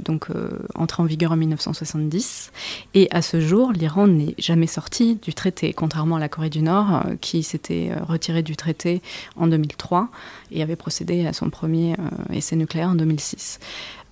donc 0.05 0.29
entré 0.77 1.03
en 1.03 1.07
vigueur 1.07 1.33
en 1.33 1.37
1970. 1.37 2.53
Et 2.95 3.09
à 3.11 3.23
ce 3.23 3.41
jour, 3.41 3.73
l'Iran 3.73 4.07
n'est 4.07 4.37
jamais 4.39 4.69
sorti 4.69 5.17
du 5.17 5.35
traité, 5.35 5.73
contrairement 5.73 6.17
à 6.17 6.21
la 6.21 6.29
Corée 6.29 6.49
du 6.49 6.63
Nord, 6.63 7.03
qui 7.21 7.43
s'était 7.43 7.91
retirée 8.01 8.45
du 8.45 8.55
traité 8.55 9.03
en 9.35 9.49
2003 9.49 10.11
et 10.53 10.63
avait 10.63 10.77
procédé 10.77 11.27
à 11.27 11.33
son 11.33 11.51
premier 11.51 11.97
essai 12.33 12.55
nucléaire 12.55 12.91
en 12.91 12.95
2006. 12.95 13.59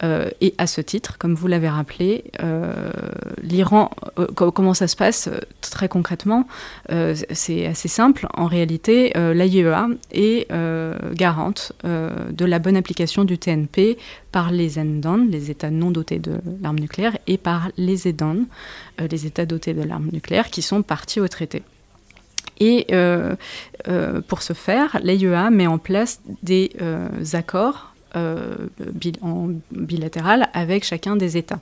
Euh, 0.03 0.31
et 0.41 0.55
à 0.59 0.67
ce 0.67 0.81
titre, 0.81 1.19
comme 1.19 1.35
vous 1.35 1.47
l'avez 1.47 1.69
rappelé, 1.69 2.25
euh, 2.43 2.91
l'Iran, 3.43 3.91
euh, 4.19 4.27
comment 4.27 4.75
ça 4.75 4.89
se 4.89 4.97
passe 4.97 5.29
très 5.61 5.89
concrètement 5.89 6.47
C'est 7.33 7.67
assez 7.67 7.89
simple. 7.89 8.27
En 8.35 8.47
réalité, 8.47 9.13
l'AIEA 9.15 9.89
est 10.13 10.49
garante 11.15 11.73
de 11.85 12.45
la 12.45 12.59
bonne 12.59 12.77
application 12.77 13.25
du 13.25 13.39
TNP 13.39 13.99
par 14.33 14.51
les 14.51 14.79
NDON, 14.83 15.27
les 15.31 15.51
États 15.51 15.71
non 15.71 15.91
dotés 15.91 16.19
de 16.19 16.41
l'arme 16.63 16.79
nucléaire, 16.79 17.17
et 17.27 17.39
par 17.39 17.71
les 17.77 18.09
EDON, 18.09 18.47
les 18.99 19.27
États 19.27 19.47
dotés 19.47 19.75
de 19.75 19.83
l'arme 19.83 20.09
nucléaire, 20.13 20.51
qui 20.51 20.63
sont 20.63 20.83
partis 20.83 21.21
au 21.21 21.29
traité. 21.29 21.63
Et 22.59 22.87
pour 24.29 24.43
ce 24.43 24.53
faire, 24.53 24.99
l'AIEA 25.03 25.51
met 25.51 25.67
en 25.67 25.79
place 25.79 26.21
des 26.43 26.71
accords 27.33 27.91
euh, 28.17 28.57
bilatéral 29.71 30.49
avec 30.53 30.85
chacun 30.85 31.17
des 31.17 31.37
États. 31.37 31.61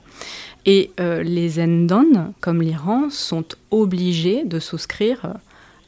Et 0.65 0.91
euh, 0.99 1.23
les 1.23 1.65
NDON, 1.65 2.33
comme 2.41 2.61
l'Iran, 2.61 3.09
sont 3.09 3.45
obligés 3.71 4.43
de 4.45 4.59
souscrire 4.59 5.37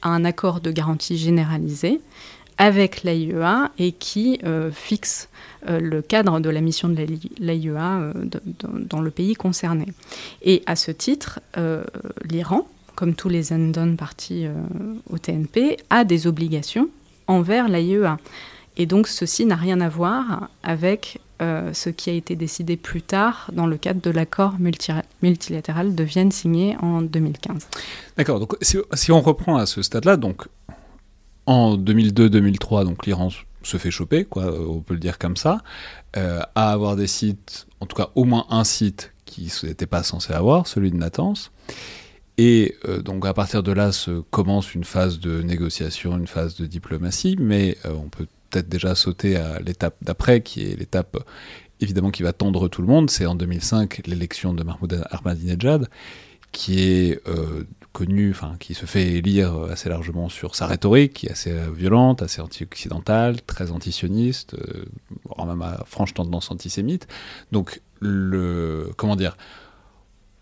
à 0.01 0.09
un 0.09 0.25
accord 0.25 0.61
de 0.61 0.71
garantie 0.71 1.17
généralisé 1.17 1.99
avec 2.57 3.03
l'AIEA 3.03 3.71
et 3.79 3.91
qui 3.91 4.39
fixe 4.71 5.29
le 5.67 6.01
cadre 6.01 6.39
de 6.39 6.49
la 6.49 6.61
mission 6.61 6.89
de 6.89 7.07
l'AIEA 7.39 8.13
dans 8.61 9.01
le 9.01 9.09
pays 9.09 9.33
concerné. 9.33 9.87
Et 10.43 10.61
à 10.67 10.75
ce 10.75 10.91
titre, 10.91 11.39
l'Iran, 12.29 12.67
comme 12.95 13.15
tous 13.15 13.29
les 13.29 13.51
Andon 13.51 13.95
partis 13.95 14.45
au 15.09 15.17
TNP, 15.17 15.77
a 15.89 16.03
des 16.03 16.27
obligations 16.27 16.87
envers 17.27 17.67
l'AIEA. 17.67 18.17
Et 18.77 18.85
donc 18.85 19.07
ceci 19.07 19.45
n'a 19.45 19.55
rien 19.55 19.81
à 19.81 19.89
voir 19.89 20.49
avec 20.63 21.19
euh, 21.41 21.73
ce 21.73 21.89
qui 21.89 22.11
a 22.11 22.13
été 22.13 22.35
décidé 22.35 22.77
plus 22.77 23.01
tard 23.01 23.49
dans 23.51 23.65
le 23.65 23.75
cadre 23.75 23.99
de 23.99 24.11
l'accord 24.11 24.57
multilatéral 25.23 25.95
de 25.95 26.03
Vienne 26.03 26.31
signé 26.31 26.77
en 26.81 27.01
2015. 27.01 27.67
D'accord, 28.15 28.39
donc 28.39 28.55
si, 28.61 29.11
on 29.11 29.21
reprend 29.21 29.57
à 29.57 29.65
ce 29.65 29.81
stade-là, 29.81 30.17
donc 30.17 30.47
en 31.47 31.77
2002-2003, 31.77 32.85
donc 32.85 33.07
l'Iran 33.07 33.29
se 33.63 33.77
fait 33.77 33.89
choper, 33.89 34.25
quoi, 34.25 34.53
on 34.53 34.81
peut 34.81 34.93
le 34.93 34.99
dire 34.99 35.17
comme 35.17 35.35
ça, 35.35 35.63
euh, 36.15 36.41
à 36.53 36.71
avoir 36.71 36.95
des 36.95 37.07
sites, 37.07 37.65
en 37.79 37.87
tout 37.87 37.95
cas 37.95 38.09
au 38.13 38.23
moins 38.23 38.45
un 38.51 38.63
site 38.63 39.11
qui 39.25 39.51
n'était 39.63 39.87
pas 39.87 40.03
censé 40.03 40.33
avoir, 40.33 40.67
celui 40.67 40.91
de 40.91 40.97
Natanz. 40.97 41.49
Et 42.37 42.75
euh, 42.85 43.01
donc 43.01 43.25
à 43.25 43.33
partir 43.33 43.63
de 43.63 43.71
là 43.71 43.91
se 43.91 44.21
commence 44.29 44.75
une 44.75 44.83
phase 44.83 45.19
de 45.19 45.41
négociation, 45.41 46.15
une 46.19 46.27
phase 46.27 46.55
de 46.55 46.67
diplomatie, 46.67 47.35
mais 47.39 47.77
on 47.83 48.09
peut 48.09 48.27
peut-être 48.51 48.69
déjà 48.69 48.95
sauter 48.95 49.37
à 49.37 49.59
l'étape 49.59 49.95
d'après, 50.01 50.41
qui 50.41 50.63
est 50.63 50.75
l'étape 50.75 51.17
évidemment 51.79 52.11
qui 52.11 52.23
va 52.23 52.33
tendre 52.33 52.67
tout 52.67 52.81
le 52.81 52.87
monde. 52.87 53.09
C'est 53.09 53.25
en 53.25 53.35
2005 53.35 54.01
l'élection 54.05 54.53
de 54.53 54.63
Mahmoud 54.63 55.03
Ahmadinejad, 55.09 55.89
qui 56.51 56.81
est 56.81 57.27
euh, 57.27 57.63
connu, 57.93 58.31
enfin 58.31 58.55
qui 58.59 58.73
se 58.73 58.85
fait 58.85 59.13
élire 59.13 59.55
assez 59.71 59.89
largement 59.89 60.29
sur 60.29 60.55
sa 60.55 60.67
rhétorique, 60.67 61.13
qui 61.13 61.27
est 61.27 61.31
assez 61.31 61.55
violente, 61.75 62.21
assez 62.21 62.41
anti-occidentale, 62.41 63.41
très 63.41 63.71
antisioniste, 63.71 64.55
euh, 64.55 65.45
même 65.45 65.61
à 65.61 65.83
franche 65.85 66.13
tendance 66.13 66.51
antisémite. 66.51 67.07
Donc 67.51 67.81
le 67.99 68.91
comment 68.97 69.15
dire, 69.15 69.37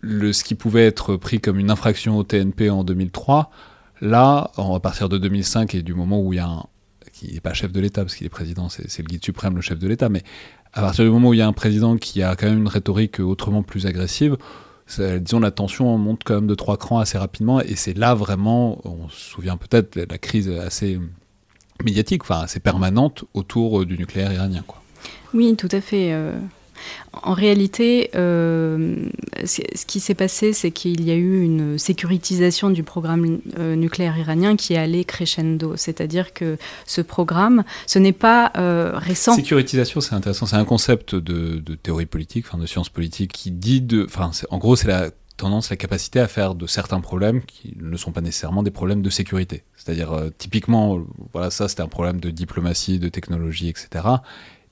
le, 0.00 0.32
ce 0.32 0.44
qui 0.44 0.54
pouvait 0.54 0.86
être 0.86 1.16
pris 1.16 1.40
comme 1.40 1.58
une 1.58 1.70
infraction 1.70 2.16
au 2.16 2.24
TNP 2.24 2.70
en 2.70 2.84
2003, 2.84 3.50
là, 4.00 4.50
à 4.56 4.80
partir 4.80 5.08
de 5.08 5.18
2005 5.18 5.74
et 5.74 5.82
du 5.82 5.94
moment 5.94 6.20
où 6.20 6.32
il 6.32 6.36
y 6.36 6.40
a 6.40 6.46
un, 6.46 6.64
qui 7.26 7.34
n'est 7.34 7.40
pas 7.40 7.52
chef 7.52 7.72
de 7.72 7.80
l'État, 7.80 8.02
parce 8.02 8.14
qu'il 8.14 8.26
est 8.26 8.30
président, 8.30 8.68
c'est 8.68 8.98
le 8.98 9.04
guide 9.04 9.24
suprême, 9.24 9.54
le 9.54 9.60
chef 9.60 9.78
de 9.78 9.86
l'État, 9.86 10.08
mais 10.08 10.22
à 10.72 10.80
partir 10.80 11.04
du 11.04 11.10
moment 11.10 11.30
où 11.30 11.34
il 11.34 11.38
y 11.38 11.42
a 11.42 11.46
un 11.46 11.52
président 11.52 11.96
qui 11.96 12.22
a 12.22 12.34
quand 12.36 12.46
même 12.46 12.60
une 12.60 12.68
rhétorique 12.68 13.20
autrement 13.20 13.62
plus 13.62 13.86
agressive, 13.86 14.36
disons 14.98 15.40
la 15.40 15.50
tension 15.50 15.96
monte 15.98 16.22
quand 16.24 16.34
même 16.34 16.46
de 16.46 16.54
trois 16.54 16.76
crans 16.76 16.98
assez 16.98 17.18
rapidement, 17.18 17.60
et 17.60 17.76
c'est 17.76 17.96
là 17.96 18.14
vraiment, 18.14 18.80
on 18.84 19.08
se 19.08 19.20
souvient 19.20 19.56
peut-être, 19.56 19.96
la 19.96 20.18
crise 20.18 20.48
assez 20.48 20.98
médiatique, 21.84 22.22
enfin 22.22 22.40
assez 22.40 22.60
permanente 22.60 23.24
autour 23.34 23.84
du 23.84 23.98
nucléaire 23.98 24.32
iranien. 24.32 24.62
Quoi. 24.66 24.82
Oui, 25.34 25.54
tout 25.56 25.68
à 25.72 25.80
fait. 25.80 26.12
Euh, 26.12 26.32
en 27.12 27.34
réalité, 27.34 28.10
euh, 28.14 29.08
ce 29.44 29.84
qui 29.86 29.98
s'est 29.98 30.14
passé, 30.14 30.52
c'est 30.52 30.70
qu'il 30.70 31.04
y 31.04 31.10
a 31.10 31.16
eu 31.16 31.42
une 31.42 31.76
sécurisation 31.76 32.70
du 32.70 32.84
programme 32.84 33.40
euh, 33.58 33.74
nucléaire 33.74 34.16
iranien 34.16 34.54
qui 34.54 34.74
est 34.74 34.78
allé 34.78 35.04
crescendo. 35.04 35.76
C'est-à-dire 35.76 36.32
que 36.32 36.56
ce 36.86 37.00
programme, 37.00 37.64
ce 37.86 37.98
n'est 37.98 38.12
pas 38.12 38.52
euh, 38.56 38.92
récent. 38.94 39.34
Sécurisation, 39.34 40.00
c'est 40.00 40.14
intéressant. 40.14 40.46
C'est 40.46 40.56
un 40.56 40.64
concept 40.64 41.16
de, 41.16 41.74
théorie 41.82 42.06
politique, 42.06 42.46
enfin 42.46 42.58
de 42.58 42.66
science 42.66 42.88
politique, 42.88 43.32
qui 43.32 43.50
dit 43.50 43.80
de. 43.80 44.04
Enfin, 44.04 44.30
en 44.50 44.58
gros, 44.58 44.76
c'est 44.76 44.88
la 44.88 45.10
tendance, 45.36 45.70
la 45.70 45.76
capacité 45.76 46.20
à 46.20 46.28
faire 46.28 46.54
de 46.54 46.66
certains 46.66 47.00
problèmes 47.00 47.42
qui 47.42 47.74
ne 47.80 47.96
sont 47.96 48.12
pas 48.12 48.20
nécessairement 48.20 48.62
des 48.62 48.70
problèmes 48.70 49.02
de 49.02 49.10
sécurité. 49.10 49.64
C'est-à-dire, 49.76 50.30
typiquement, 50.38 51.00
voilà, 51.32 51.50
ça, 51.50 51.66
c'était 51.66 51.82
un 51.82 51.88
problème 51.88 52.20
de 52.20 52.30
diplomatie, 52.30 52.98
de 52.98 53.08
technologie, 53.08 53.68
etc 53.68 54.02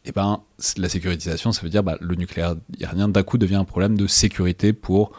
eh 0.09 0.13
ben, 0.13 0.41
la 0.79 0.89
sécurisation, 0.89 1.53
ça 1.53 1.61
veut 1.63 1.69
dire 1.69 1.83
bah, 1.83 1.99
le 2.01 2.15
nucléaire 2.15 2.55
iranien 2.79 3.09
d'un 3.09 3.23
coup 3.23 3.37
devient 3.37 3.57
un 3.57 3.65
problème 3.65 3.97
de 3.97 4.07
sécurité 4.07 4.73
pour 4.73 5.13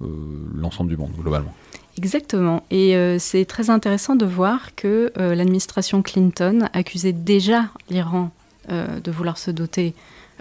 euh, 0.00 0.06
l'ensemble 0.54 0.88
du 0.88 0.96
monde, 0.96 1.12
globalement. 1.12 1.54
Exactement. 1.98 2.64
Et 2.70 2.96
euh, 2.96 3.18
c'est 3.18 3.44
très 3.44 3.68
intéressant 3.68 4.16
de 4.16 4.24
voir 4.24 4.74
que 4.74 5.12
euh, 5.18 5.34
l'administration 5.34 6.00
Clinton 6.02 6.68
accusait 6.72 7.12
déjà 7.12 7.68
l'Iran 7.90 8.30
de 8.70 9.10
vouloir 9.10 9.36
se 9.36 9.50
doter, 9.50 9.92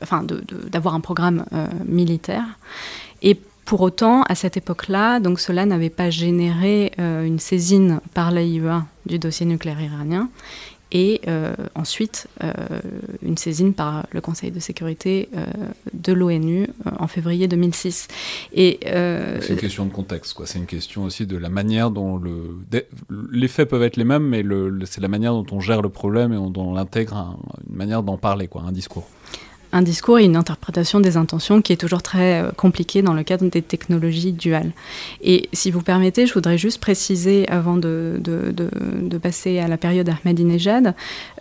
enfin, 0.02 0.26
d'avoir 0.72 0.96
un 0.96 1.02
programme 1.02 1.44
militaire. 1.84 2.46
Et 3.22 3.38
pour 3.66 3.82
autant, 3.82 4.24
à 4.30 4.36
cette 4.36 4.56
époque-là, 4.56 5.20
donc 5.20 5.42
cela 5.42 5.66
n'avait 5.66 5.90
pas 5.90 6.10
généré 6.10 6.94
une 6.98 7.38
saisine 7.38 8.00
par 8.14 8.32
l'AIEA 8.32 8.86
du 9.06 9.20
dossier 9.20 9.46
nucléaire 9.46 9.82
iranien 9.82 10.30
et 10.94 11.22
euh, 11.28 11.56
ensuite 11.74 12.28
euh, 12.44 12.54
une 13.24 13.36
saisine 13.38 13.74
par 13.74 14.06
le 14.12 14.22
Conseil 14.22 14.52
de 14.52 14.60
sécurité 14.60 15.28
euh, 15.36 15.46
de 15.94 16.14
l'ONU 16.14 16.70
en 17.00 17.08
février 17.08 17.48
2006. 17.48 18.08
Et 18.54 18.80
c'est 18.84 19.50
une 19.50 19.56
question 19.58 19.86
de 19.86 19.92
contexte, 19.92 20.34
quoi. 20.36 20.46
C'est 20.46 20.60
une 20.60 20.68
question 20.68 21.04
aussi 21.04 21.26
de 21.26 21.36
la 21.36 21.50
manière 21.50 21.90
dont 21.92 22.18
le 22.18 22.56
les 23.32 23.48
faits 23.48 23.70
peuvent 23.70 23.84
être 23.84 23.98
les 23.98 24.04
mêmes, 24.04 24.28
mais 24.28 24.44
c'est 24.86 25.02
la 25.02 25.08
manière 25.08 25.34
dont 25.34 25.46
on 25.52 25.60
gère 25.60 25.82
le 25.82 25.90
problème 25.90 26.32
et 26.32 26.36
dont 26.36 26.54
on 26.58 26.74
l'intègre, 26.74 27.38
une 27.70 27.76
manière 27.76 28.04
d'en 28.04 28.18
parler, 28.18 28.48
quoi, 28.48 28.62
un 28.62 28.72
discours 28.72 29.08
un 29.74 29.82
discours 29.82 30.20
et 30.20 30.24
une 30.24 30.38
interprétation 30.38 31.02
des 31.02 31.18
intentions 31.18 31.62
qui 31.62 31.74
est 31.74 31.78
toujours 31.78 32.02
très 32.02 32.42
euh, 32.42 32.52
compliquée 32.52 33.02
dans 33.02 33.14
le 33.14 33.24
cadre 33.24 33.50
des 33.50 33.62
technologies 33.62 34.32
duales. 34.32 34.72
Et 35.22 35.50
si 35.52 35.72
vous 35.72 35.82
permettez, 35.82 36.26
je 36.26 36.34
voudrais 36.34 36.58
juste 36.58 36.80
préciser, 36.80 37.48
avant 37.50 37.76
de, 37.76 38.22
passer 39.22 39.60
à 39.60 39.68
la 39.68 39.78
période 39.78 40.10
Ahmadinejad, 40.10 40.94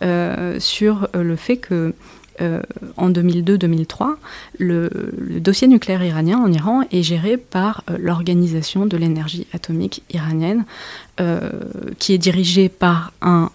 euh, 0.03 0.59
sur 0.59 1.09
euh, 1.15 1.23
le 1.23 1.37
fait 1.37 1.57
que 1.57 1.95
euh, 2.41 2.63
en 2.97 3.11
2002-2003, 3.11 4.15
le, 4.59 4.91
dossier 5.39 5.69
nucléaire 5.69 6.03
iranien 6.03 6.39
en 6.39 6.51
Iran 6.51 6.83
est 6.91 7.03
géré 7.03 7.37
par 7.37 7.85
l'Organisation 7.99 8.87
de 8.87 8.97
l'énergie 8.97 9.47
atomique 9.53 10.03
iranienne, 10.13 10.65
qui 11.99 12.15
est 12.15 12.19
dirigée 12.19 12.69
par 12.69 13.13
un 13.21 13.51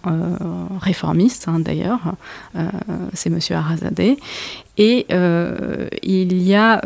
réformiste, 0.80 1.48
hein, 1.48 1.58
d'ailleurs, 1.58 2.14
c'est 3.12 3.30
M. 3.30 3.40
Arazadeh. 3.50 4.16
Et 4.78 5.06
il 6.02 6.42
y 6.42 6.54
a 6.54 6.80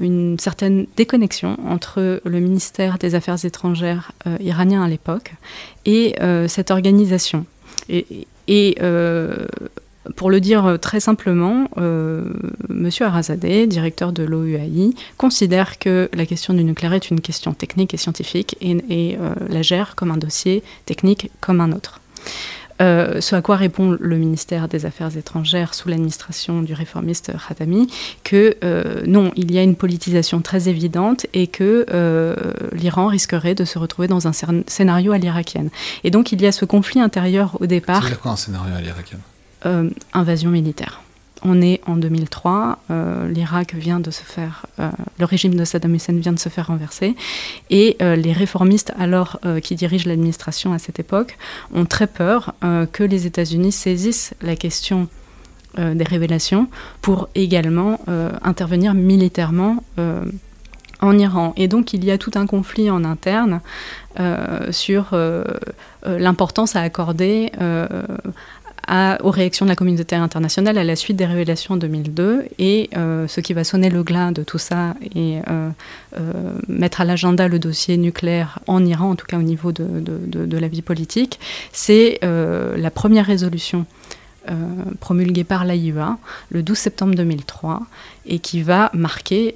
une 0.00 0.36
certaine 0.38 0.86
déconnexion 0.96 1.56
entre 1.66 2.20
le 2.24 2.40
ministère 2.40 2.98
des 2.98 3.14
Affaires 3.14 3.44
étrangères 3.44 4.12
iranien 4.40 4.82
à 4.82 4.88
l'époque 4.88 5.34
et 5.86 6.16
cette 6.48 6.72
organisation. 6.72 7.46
Et, 7.88 8.76
pour 10.16 10.30
le 10.30 10.40
dire 10.40 10.66
euh, 10.66 10.76
très 10.76 11.00
simplement, 11.00 11.68
euh, 11.78 12.24
M. 12.68 12.88
Directeur 13.68 14.12
de 14.12 14.22
l'OUAI, 14.22 14.90
considère 15.16 15.78
que 15.78 16.08
la 16.12 16.26
question 16.26 16.54
du 16.54 16.64
nucléaire 16.64 16.94
est 16.94 17.10
une 17.10 17.20
question 17.20 17.54
technique 17.54 17.94
et 17.94 17.96
scientifique 17.96 18.56
et, 18.60 19.16
euh, 19.18 19.34
la 19.48 19.62
gère 19.62 19.94
comme 19.96 20.10
un 20.10 20.16
dossier 20.16 20.62
technique 20.86 21.30
comme 21.40 21.60
un 21.60 21.72
autre. 21.72 22.00
Ce 22.80 23.34
à 23.34 23.42
quoi 23.42 23.56
répond 23.56 23.96
le 23.98 24.16
ministère 24.16 24.68
des 24.68 24.86
Affaires 24.86 25.16
étrangères 25.16 25.74
sous 25.74 25.88
l'administration 25.88 26.62
du 26.62 26.74
réformiste 26.74 27.32
Khatami 27.48 27.88
que 28.24 28.56
non, 29.06 29.32
il 29.36 29.52
y 29.52 29.58
a 29.58 29.62
une 29.62 29.76
politisation 29.76 30.40
très 30.40 30.68
évidente 30.68 31.26
et 31.32 31.46
que 31.46 31.86
l'Iran 32.72 33.06
risquerait 33.06 33.54
de 33.54 33.64
se 33.64 33.78
retrouver 33.78 34.08
dans 34.08 34.26
un 34.26 34.32
scénario 34.66 35.12
à 35.12 35.18
l'irakienne. 35.18 35.70
Et 36.02 36.10
donc 36.10 36.32
il 36.32 36.42
y 36.42 36.46
a 36.46 36.52
ce 36.52 36.64
conflit 36.64 37.00
intérieur 37.00 37.56
au 37.60 37.66
départ. 37.66 38.08
C'est 38.08 38.20
quoi 38.20 38.32
un 38.32 38.36
scénario 38.36 38.74
à 38.74 38.80
l'irakienne? 38.80 39.20
Euh, 39.66 39.88
invasion 40.12 40.50
militaire. 40.50 41.00
On 41.46 41.60
est 41.60 41.82
en 41.86 41.96
2003, 41.96 42.78
euh, 42.90 43.28
l'Irak 43.28 43.74
vient 43.74 44.00
de 44.00 44.10
se 44.10 44.22
faire, 44.22 44.64
euh, 44.80 44.90
le 45.18 45.26
régime 45.26 45.54
de 45.54 45.64
Saddam 45.64 45.94
Hussein 45.94 46.14
vient 46.14 46.32
de 46.32 46.38
se 46.38 46.48
faire 46.48 46.68
renverser, 46.68 47.14
et 47.68 47.96
les 48.00 48.32
réformistes 48.32 48.92
alors 48.98 49.38
qui 49.62 49.74
dirigent 49.74 50.08
l'administration 50.08 50.72
à 50.72 50.78
cette 50.78 50.98
époque 50.98 51.36
ont 51.74 51.84
très 51.84 52.06
peur 52.06 52.54
que 52.92 53.02
les 53.02 53.26
États-Unis 53.26 53.72
saisissent 53.72 54.34
la 54.42 54.56
question 54.56 55.08
des 55.76 56.04
révélations 56.04 56.68
pour 57.00 57.28
également 57.34 58.00
intervenir 58.42 58.94
militairement 58.94 59.82
en 61.00 61.18
Iran. 61.18 61.52
Et 61.56 61.68
donc 61.68 61.92
il 61.92 62.04
y 62.04 62.10
a 62.10 62.18
tout 62.18 62.32
un 62.34 62.46
conflit 62.46 62.90
en 62.90 63.04
interne 63.04 63.60
sur 64.70 65.16
l'importance 66.04 66.76
à 66.76 66.80
accorder 66.80 67.50
aux 69.22 69.30
réactions 69.30 69.66
de 69.66 69.70
la 69.70 69.76
communauté 69.76 70.16
internationale 70.16 70.78
à 70.78 70.84
la 70.84 70.96
suite 70.96 71.16
des 71.16 71.26
révélations 71.26 71.74
en 71.74 71.76
2002. 71.76 72.44
Et 72.58 72.90
euh, 72.96 73.26
ce 73.28 73.40
qui 73.40 73.52
va 73.52 73.64
sonner 73.64 73.90
le 73.90 74.02
glas 74.02 74.32
de 74.32 74.42
tout 74.42 74.58
ça 74.58 74.94
et 75.14 75.40
euh, 75.48 75.70
euh, 76.18 76.32
mettre 76.68 77.00
à 77.00 77.04
l'agenda 77.04 77.48
le 77.48 77.58
dossier 77.58 77.96
nucléaire 77.96 78.58
en 78.66 78.84
Iran, 78.84 79.10
en 79.10 79.16
tout 79.16 79.26
cas 79.26 79.38
au 79.38 79.42
niveau 79.42 79.72
de, 79.72 79.84
de 79.86 80.58
la 80.58 80.68
vie 80.68 80.82
politique, 80.82 81.40
c'est 81.72 82.20
la 82.22 82.90
première 82.90 83.26
résolution. 83.26 83.86
promulguée 85.00 85.44
par 85.44 85.64
l'AIEA 85.64 86.18
le 86.50 86.62
12 86.62 86.76
septembre 86.76 87.14
2003 87.14 87.80
et 88.26 88.38
qui 88.40 88.60
va 88.60 88.90
marquer 88.92 89.54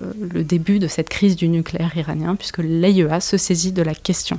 le 0.00 0.42
début 0.42 0.78
de 0.78 0.88
cette 0.88 1.10
crise 1.10 1.36
du 1.36 1.48
nucléaire 1.48 1.94
iranien 1.96 2.34
puisque 2.34 2.58
l'AIEA 2.58 3.20
se 3.20 3.36
saisit 3.36 3.72
de 3.72 3.82
la 3.82 3.94
question. 3.94 4.38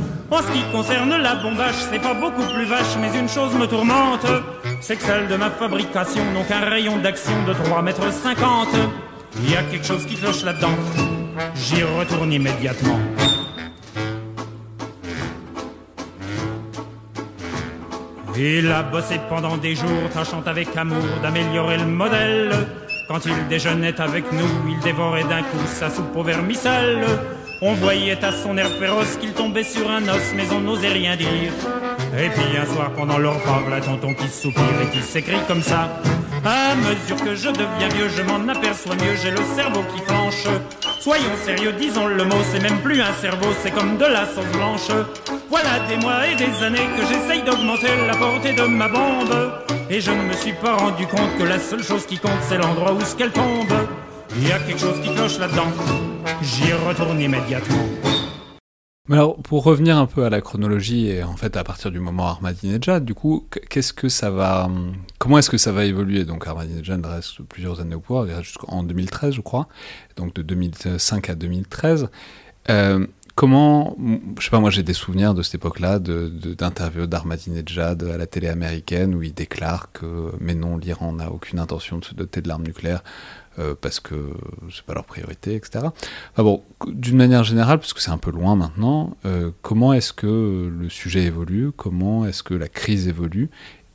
En 0.31 0.37
ce 0.37 0.49
qui 0.49 0.63
concerne 0.71 1.17
la 1.17 1.35
bombage, 1.35 1.75
c'est 1.91 1.99
pas 1.99 2.13
beaucoup 2.13 2.45
plus 2.53 2.63
vache, 2.63 2.95
mais 3.01 3.19
une 3.19 3.27
chose 3.27 3.53
me 3.53 3.67
tourmente, 3.67 4.25
c'est 4.79 4.95
que 4.95 5.03
celle 5.03 5.27
de 5.27 5.35
ma 5.35 5.49
fabrication 5.49 6.23
n'ont 6.31 6.45
qu'un 6.45 6.61
rayon 6.61 6.99
d'action 6.99 7.33
de 7.45 7.51
3 7.51 7.81
mètres 7.81 8.13
50. 8.13 8.69
Il 9.43 9.51
y 9.51 9.57
a 9.57 9.63
quelque 9.63 9.85
chose 9.85 10.05
qui 10.05 10.15
cloche 10.15 10.45
là-dedans. 10.45 10.71
J'y 11.55 11.83
retourne 11.83 12.31
immédiatement. 12.31 12.97
Il 18.37 18.71
a 18.71 18.83
bossé 18.83 19.19
pendant 19.27 19.57
des 19.57 19.75
jours, 19.75 20.09
tâchant 20.13 20.43
avec 20.45 20.75
amour 20.77 21.03
d'améliorer 21.21 21.77
le 21.77 21.85
modèle. 21.85 22.51
Quand 23.09 23.25
il 23.25 23.47
déjeunait 23.49 23.99
avec 23.99 24.31
nous, 24.31 24.69
il 24.69 24.79
dévorait 24.79 25.25
d'un 25.25 25.43
coup 25.43 25.59
sa 25.67 25.89
soupe 25.89 26.15
au 26.15 26.23
vermicelle. 26.23 27.05
On 27.63 27.73
voyait 27.73 28.17
à 28.25 28.31
son 28.31 28.57
air 28.57 28.69
féroce 28.79 29.17
qu'il 29.17 29.33
tombait 29.33 29.63
sur 29.63 29.87
un 29.87 30.01
os, 30.07 30.33
mais 30.35 30.51
on 30.51 30.61
n'osait 30.61 30.87
rien 30.87 31.15
dire. 31.15 31.51
Et 32.17 32.29
puis 32.29 32.57
un 32.57 32.65
soir 32.65 32.89
pendant 32.97 33.19
leur 33.19 33.35
repas, 33.35 33.69
la 33.69 33.79
tonton 33.79 34.15
qui 34.15 34.27
soupire 34.27 34.63
et 34.81 34.89
qui 34.89 35.03
s'écrit 35.03 35.37
comme 35.47 35.61
ça. 35.61 36.01
À 36.43 36.73
mesure 36.73 37.23
que 37.23 37.35
je 37.35 37.49
deviens 37.49 37.87
vieux, 37.93 38.09
je 38.09 38.23
m'en 38.23 38.51
aperçois 38.51 38.95
mieux, 38.95 39.15
j'ai 39.21 39.29
le 39.29 39.43
cerveau 39.55 39.83
qui 39.93 40.01
flanche. 40.01 40.47
Soyons 40.99 41.37
sérieux, 41.45 41.73
disons 41.73 42.07
le 42.07 42.23
mot, 42.23 42.41
c'est 42.51 42.63
même 42.63 42.79
plus 42.79 42.99
un 42.99 43.13
cerveau, 43.21 43.49
c'est 43.61 43.71
comme 43.71 43.95
de 43.97 44.05
la 44.05 44.25
sauce 44.25 44.51
blanche. 44.53 45.05
Voilà 45.47 45.85
des 45.87 45.97
mois 45.97 46.25
et 46.25 46.35
des 46.35 46.63
années 46.63 46.89
que 46.97 47.03
j'essaye 47.05 47.43
d'augmenter 47.43 47.89
la 48.07 48.15
portée 48.15 48.53
de 48.53 48.63
ma 48.63 48.87
bombe. 48.87 49.53
Et 49.87 50.01
je 50.01 50.09
ne 50.09 50.23
me 50.23 50.33
suis 50.33 50.53
pas 50.53 50.77
rendu 50.77 51.05
compte 51.05 51.37
que 51.37 51.43
la 51.43 51.59
seule 51.59 51.83
chose 51.83 52.07
qui 52.07 52.17
compte, 52.17 52.41
c'est 52.49 52.57
l'endroit 52.57 52.93
où 52.93 53.01
ce 53.01 53.15
qu'elle 53.15 53.31
tombe. 53.31 53.71
Il 54.37 54.47
y 54.47 54.51
a 54.51 54.59
quelque 54.59 54.79
chose 54.79 54.99
qui 55.01 55.13
cloche 55.13 55.39
là-dedans. 55.39 55.67
J'y 56.41 56.71
retourne 56.71 57.19
immédiatement. 57.19 57.83
Alors, 59.11 59.35
pour 59.41 59.63
revenir 59.65 59.97
un 59.97 60.05
peu 60.05 60.23
à 60.23 60.29
la 60.29 60.39
chronologie 60.39 61.07
et 61.07 61.23
en 61.23 61.35
fait 61.35 61.57
à 61.57 61.65
partir 61.65 61.91
du 61.91 61.99
moment 61.99 62.37
Ahmadinejad, 62.37 63.03
du 63.03 63.13
coup, 63.13 63.45
qu'est-ce 63.69 63.91
que 63.91 64.07
ça 64.07 64.29
va, 64.29 64.69
comment 65.17 65.37
est-ce 65.37 65.49
que 65.49 65.57
ça 65.57 65.73
va 65.73 65.83
évoluer? 65.83 66.23
Donc 66.23 66.47
Ahmadinejad 66.47 67.05
reste 67.05 67.41
plusieurs 67.43 67.81
années 67.81 67.95
au 67.95 67.99
pouvoir, 67.99 68.25
jusqu'en 68.41 68.83
2013, 68.83 69.33
je 69.33 69.41
crois, 69.41 69.67
donc 70.15 70.33
de 70.33 70.43
2005 70.43 71.29
à 71.29 71.35
2013. 71.35 72.09
Euh, 72.69 73.05
comment, 73.35 73.97
je 74.39 74.45
sais 74.45 74.49
pas, 74.51 74.61
moi 74.61 74.69
j'ai 74.69 74.83
des 74.83 74.93
souvenirs 74.93 75.33
de 75.33 75.41
cette 75.41 75.55
époque-là, 75.55 75.99
d'interviews 75.99 77.01
de, 77.01 77.05
d'Ahmadinejad 77.07 78.03
à 78.03 78.17
la 78.17 78.27
télé 78.27 78.47
américaine 78.47 79.13
où 79.13 79.23
il 79.23 79.33
déclare 79.33 79.91
que, 79.91 80.31
mais 80.39 80.55
non, 80.55 80.77
l'Iran 80.77 81.11
n'a 81.11 81.31
aucune 81.31 81.59
intention 81.59 81.97
de 81.97 82.05
se 82.05 82.13
doter 82.13 82.41
de 82.41 82.47
l'arme 82.47 82.63
nucléaire. 82.63 83.03
Euh, 83.59 83.75
parce 83.79 83.99
que 83.99 84.15
c'est 84.73 84.85
pas 84.85 84.93
leur 84.93 85.03
priorité, 85.03 85.55
etc. 85.55 85.87
bon, 86.37 86.63
d'une 86.87 87.17
manière 87.17 87.43
générale, 87.43 87.79
parce 87.79 87.91
que 87.91 87.99
c'est 87.99 88.11
un 88.11 88.17
peu 88.17 88.31
loin 88.31 88.55
maintenant, 88.55 89.17
euh, 89.25 89.51
comment 89.61 89.91
est-ce 89.91 90.13
que 90.13 90.71
le 90.73 90.87
sujet 90.87 91.23
évolue? 91.23 91.71
Comment 91.75 92.25
est-ce 92.25 92.43
que 92.43 92.53
la 92.53 92.69
crise 92.69 93.09
évolue? 93.09 93.49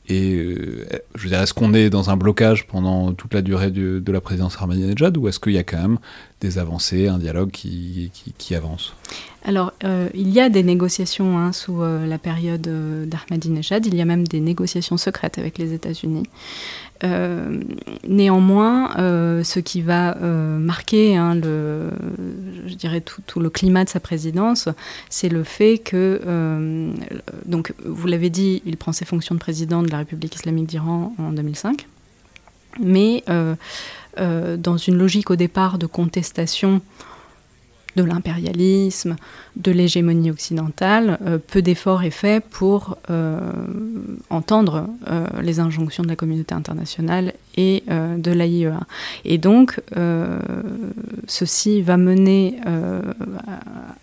Et 0.09 0.35
euh, 0.35 0.87
je 1.15 1.23
veux 1.23 1.31
dire, 1.31 1.41
est-ce 1.41 1.55
qu'on 1.55 1.73
est 1.73 1.89
dans 1.89 2.11
un 2.11 2.19
blocage 2.19 2.67
pendant 2.67 3.15
toute 3.15 3.33
la 3.33 3.41
durée 3.41 3.71
de 3.71 4.13
la 4.13 4.21
présidence 4.21 4.59
Ahmadinejad 4.61 5.17
ou 5.17 5.27
est-ce 5.27 5.41
qu'il 5.41 5.55
y 5.55 5.59
a 5.59 5.65
quand 5.65 5.81
même 5.81 5.99
des 6.43 6.59
avancées, 6.59 7.09
un 7.09 7.19
dialogue 7.19 7.51
qui, 7.51 8.13
qui, 8.37 8.55
avance? 8.55 8.95
Alors, 9.43 9.73
il 10.15 10.29
y 10.29 10.39
a 10.39 10.49
des 10.49 10.63
négociations 10.63 11.39
hein, 11.39 11.53
sous 11.53 11.81
la 11.81 12.19
période 12.19 12.61
d'Ahmadinejad. 13.09 13.87
Il 13.87 13.97
y 13.97 14.03
a 14.03 14.05
même 14.05 14.29
des 14.29 14.41
négociations 14.41 14.97
secrètes 14.97 15.39
avec 15.39 15.59
les 15.59 15.73
États-Unis. 15.73 16.25
Euh, 17.05 17.61
néanmoins, 18.09 18.97
euh, 18.99 19.45
ce 19.45 19.61
qui 19.61 19.83
va 19.83 20.17
euh, 20.17 20.59
marquer 20.59 21.17
hein, 21.17 21.35
dirais 22.75 23.03
tout, 23.03 23.41
le 23.41 23.51
climat 23.51 23.85
de 23.85 23.89
sa 23.89 24.01
présidence, 24.01 24.69
c'est 25.11 25.29
le 25.29 25.45
fait 25.45 25.79
que, 25.79 26.21
donc, 27.45 27.75
vous 27.85 28.07
l'avez 28.07 28.31
dit, 28.31 28.63
il 28.65 28.77
prend 28.77 28.93
ses 28.93 29.05
fonctions 29.05 29.35
de 29.35 29.41
président 29.41 29.83
de 29.83 29.91
la 29.91 29.99
République 29.99 30.35
islamique 30.35 30.67
d'Iran 30.67 31.15
en 31.19 31.33
2005, 31.33 31.87
mais 32.81 33.25
dans 34.17 34.77
une 34.77 34.97
logique 34.97 35.31
au 35.31 35.37
départ 35.37 35.79
de 35.79 35.87
contestation 35.87 36.81
de 37.97 38.05
l'impérialisme, 38.05 39.17
de 39.57 39.73
l'hégémonie 39.73 40.31
occidentale, 40.31 41.19
euh, 41.27 41.39
peu 41.39 41.63
d'efforts 41.63 42.05
est 42.05 42.11
fait 42.11 42.45
pour 42.45 42.99
euh, 43.11 43.41
entendre 44.31 44.87
euh, 45.09 45.27
les 45.43 45.61
injonctions 45.61 46.03
de 46.03 46.09
la 46.09 46.17
communauté 46.17 46.55
internationale 46.55 47.33
et 47.57 47.85
de 47.89 48.33
l'AIEA. 48.33 48.81
Et 49.25 49.39
donc, 49.39 49.81
ceci 51.27 51.81
va 51.81 51.97
mener 51.97 52.61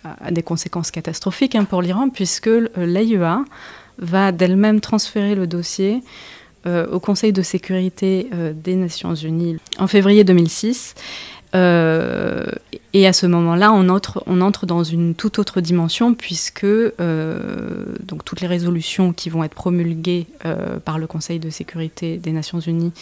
à, 0.04 0.32
des 0.32 0.42
conséquences 0.42 0.90
catastrophiques 0.90 1.54
hein, 1.54 1.64
pour 1.64 1.84
l'Iran, 1.84 2.10
puisque 2.10 2.50
l'AIEA 2.76 3.46
va 4.00 4.32
d'elle-même 4.32 4.82
transférer 4.82 5.36
le 5.36 5.46
dossier 5.46 6.02
au 6.66 7.00
Conseil 7.00 7.32
de 7.32 7.44
sécurité 7.44 8.28
des 8.56 8.76
Nations 8.76 9.14
Unies 9.14 9.58
en 9.78 9.86
février 9.86 10.24
2006 10.24 10.96
euh, 11.56 12.46
et 12.94 13.08
à 13.08 13.14
ce 13.14 13.26
moment-là, 13.26 13.72
on 13.72 13.90
entre, 13.90 14.66
dans 14.66 14.84
une 14.84 15.16
toute 15.16 15.40
autre 15.40 15.62
dimension 15.62 16.14
puisque 16.14 16.64
euh, 16.64 17.86
donc 18.04 18.26
toutes 18.26 18.42
les 18.42 18.48
résolutions 18.48 19.14
qui 19.14 19.30
vont 19.30 19.44
être 19.44 19.54
promulguées 19.54 20.28
euh, 20.46 20.80
par 20.80 20.98
le 20.98 21.08
Conseil 21.08 21.40
de 21.40 21.50
sécurité 21.50 22.18
des 22.18 22.32
Nations 22.32 22.60
Unies, 22.60 22.94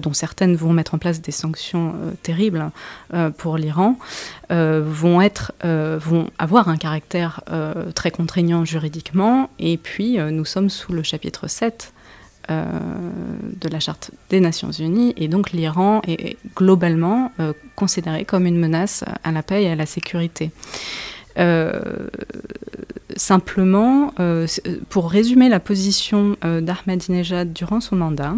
dont 0.00 0.12
certaines 0.12 0.56
vont 0.56 0.72
mettre 0.72 0.94
en 0.94 0.98
place 0.98 1.20
des 1.20 1.32
sanctions 1.32 1.94
terribles 2.22 2.70
pour 3.38 3.56
l'Iran, 3.58 3.98
vont 4.50 5.20
être, 5.20 5.52
vont 5.62 6.30
avoir 6.38 6.68
un 6.68 6.76
caractère 6.76 7.42
très 7.94 8.10
contraignant 8.10 8.64
juridiquement. 8.64 9.50
Et 9.58 9.76
puis, 9.76 10.18
nous 10.18 10.44
sommes 10.44 10.70
sous 10.70 10.92
le 10.92 11.02
chapitre 11.02 11.48
7 11.48 11.93
euh, 12.50 12.64
de 13.60 13.68
la 13.70 13.80
Charte 13.80 14.10
des 14.28 14.38
Nations 14.38 14.70
Unies, 14.70 15.14
et 15.16 15.28
donc 15.28 15.52
l'Iran 15.52 16.02
est 16.06 16.36
globalement 16.54 17.32
euh, 17.40 17.54
considéré 17.74 18.26
comme 18.26 18.44
une 18.44 18.58
menace 18.58 19.02
à 19.22 19.32
la 19.32 19.42
paix 19.42 19.62
et 19.62 19.70
à 19.70 19.74
la 19.74 19.86
sécurité. 19.86 20.50
Euh, 21.38 21.80
simplement, 23.16 24.12
pour 24.90 25.10
résumer 25.10 25.48
la 25.48 25.58
position 25.58 26.36
d'Ahmadinejad 26.42 27.52
durant 27.52 27.80
son 27.80 27.96
mandat, 27.96 28.34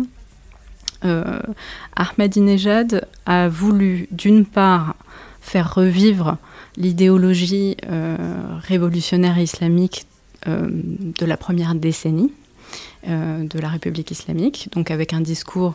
Ahmadinejad 1.97 3.09
a 3.25 3.49
voulu 3.49 4.07
d'une 4.13 4.45
part 4.45 4.95
faire 5.41 5.75
revivre 5.75 6.37
l'idéologie 6.77 7.77
révolutionnaire 8.69 9.39
islamique 9.39 10.07
de 10.47 11.27
la 11.27 11.37
première 11.37 11.75
décennie, 11.75 12.33
de 13.07 13.59
la 13.59 13.69
République 13.69 14.11
islamique, 14.11 14.69
donc 14.73 14.91
avec 14.91 15.13
un 15.13 15.21
discours 15.21 15.75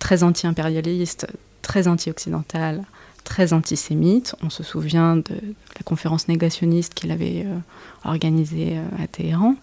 très 0.00 0.24
anti-impérialiste, 0.24 1.28
très 1.62 1.86
anti-occidental, 1.86 2.82
très 3.22 3.52
antisémite. 3.52 4.34
On 4.42 4.50
se 4.50 4.64
souvient 4.64 5.16
de 5.16 5.34
la 5.76 5.82
conférence 5.84 6.26
négationniste 6.26 6.94
qu'il 6.94 7.12
avait 7.12 7.44
euh, 7.46 7.58
organisée 8.04 8.72
euh, 8.72 9.04
à 9.04 9.06
Téhéran. 9.06 9.54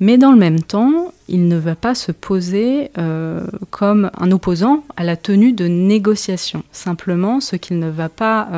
Mais 0.00 0.18
dans 0.18 0.32
le 0.32 0.38
même 0.38 0.60
temps, 0.62 1.12
il 1.28 1.46
ne 1.46 1.56
va 1.58 1.74
pas 1.74 1.94
se 1.94 2.10
poser 2.10 2.90
comme 3.68 4.10
un 4.16 4.30
opposant 4.32 4.82
à 4.96 5.04
la 5.04 5.14
tenue 5.14 5.52
de 5.52 5.66
négociations. 5.66 6.62
Simplement, 6.72 7.40
ce 7.40 7.54
qu'il 7.56 7.78
ne 7.78 7.90
va 7.90 8.08
pas 8.08 8.48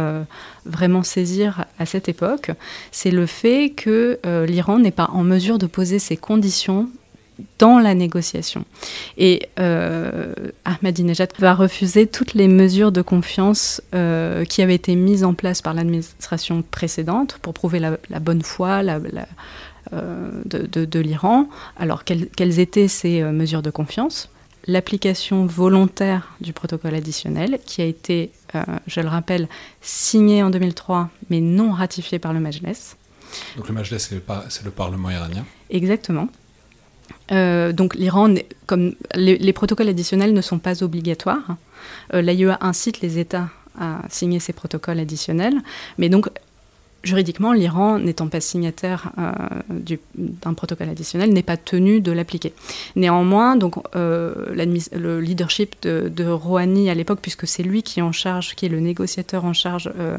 vraiment 0.66 1.02
saisir 1.02 1.64
à 1.81 1.85
cette 1.85 2.09
époque, 2.09 2.52
c'est 2.92 3.11
le 3.11 3.26
fait 3.26 3.70
que 3.70 4.20
l'Iran 4.46 4.78
n'est 4.78 4.92
pas 4.92 5.11
en 5.12 5.24
mesure 5.24 5.59
de 5.59 5.66
poser 5.66 5.98
ses 5.98 6.16
conditions 6.16 6.88
dans 7.59 7.78
la 7.78 7.94
négociation. 7.94 8.64
Et 9.18 9.48
euh, 9.59 10.35
Ahmadinejad 10.64 11.33
va 11.38 11.55
refuser 11.55 12.07
toutes 12.07 12.35
les 12.35 12.48
mesures 12.48 12.92
de 12.92 13.02
confiance 13.02 13.83
euh, 13.94 14.44
qui 14.44 14.62
avaient 14.62 14.74
été 14.74 14.94
mises 14.94 15.24
en 15.24 15.35
place 15.35 15.62
par 15.62 15.74
l'administration 15.74 16.62
précédente 16.62 17.38
pour 17.42 17.55
prouver 17.55 17.78
la, 17.81 18.20
bonne 18.20 18.42
foi 18.42 18.83
la, 18.83 19.00
euh, 19.92 20.31
de, 20.44 21.00
l'Iran. 21.00 21.48
Alors, 21.76 22.05
quelles, 22.05 22.59
étaient 22.59 22.88
ces 22.88 23.23
mesures 23.23 23.62
de 23.62 23.71
confiance? 23.71 24.29
L'application 24.66 25.44
volontaire 25.44 26.35
du 26.40 26.52
protocole 26.52 26.94
additionnel, 26.94 27.58
qui 27.66 27.83
a 27.83 27.85
été, 27.85 28.31
je 28.87 29.00
le 29.00 29.08
rappelle, 29.08 29.48
signé 29.81 30.42
en 30.44 30.50
2003, 30.50 31.10
mais 31.31 31.40
non 31.40 31.73
ratifié 31.73 32.21
par 32.21 32.33
le 32.33 32.38
Majlis. 32.38 32.94
Donc 33.56 33.69
le 33.69 33.75
Majlis, 33.75 33.98
c'est 33.98 34.14
le, 34.14 34.23
le 34.64 34.71
Parlement 34.71 35.10
iranien 35.10 35.44
Exactement. 35.71 36.29
Donc 37.31 37.94
l'Iran, 37.94 38.35
comme 38.67 38.94
les, 39.15 39.52
protocoles 39.52 39.88
additionnels 39.88 40.35
ne 40.35 40.40
sont 40.40 40.58
pas 40.58 40.83
obligatoires, 40.83 41.56
l'AIEA 42.13 42.58
incite 42.60 43.00
les 43.00 43.19
États 43.19 43.48
à 43.79 44.02
signer 44.10 44.38
ces 44.38 44.52
protocoles 44.52 45.00
additionnels, 45.00 45.56
mais 45.98 46.08
donc 46.08 46.29
juridiquement, 47.03 47.53
l'Iran, 47.53 47.98
n'étant 47.98 48.29
pas 48.29 48.40
signataire 48.40 49.11
euh, 49.19 49.33
d'un 50.15 50.55
protocole 50.55 50.88
additionnel, 50.88 51.33
n'est 51.33 51.42
pas 51.42 51.57
tenu 51.57 52.00
de 52.00 52.13
l'appliquer. 52.13 52.53
Néanmoins, 52.96 53.57
donc, 53.57 53.77
euh, 53.96 54.35
le 54.55 55.21
leadership 55.21 55.77
de, 55.83 56.25
Rouhani 56.25 56.88
à 56.90 56.94
l'époque, 56.94 57.19
puisque 57.21 57.46
c'est 57.46 57.63
lui 57.63 57.83
qui 57.83 58.00
est 58.00 58.03
en 58.03 58.13
charge, 58.13 58.55
qui 58.55 58.67
est 58.67 58.69
le 58.69 58.81
négociateur 58.81 59.44
en 59.44 59.53
charge 59.53 59.92
euh, 59.98 60.19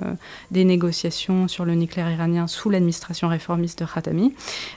des 0.52 0.66
négociations 0.66 1.48
sur 1.48 1.66
le 1.66 1.76
nucléaire 1.76 2.12
iranien 2.12 2.48
sous 2.48 2.70
l'administration 2.70 3.30
réformiste 3.30 3.80
de 3.80 3.86
Khatami, 3.86 4.34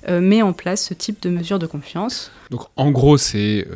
met 0.08 0.42
en 0.42 0.52
place 0.52 0.84
ce 0.84 0.94
type 0.94 1.22
de 1.22 1.30
mesures 1.30 1.58
de 1.58 1.66
confiance. 1.66 2.30
Donc, 2.50 2.62
en 2.76 2.90
gros, 2.90 3.18
c'est 3.18 3.66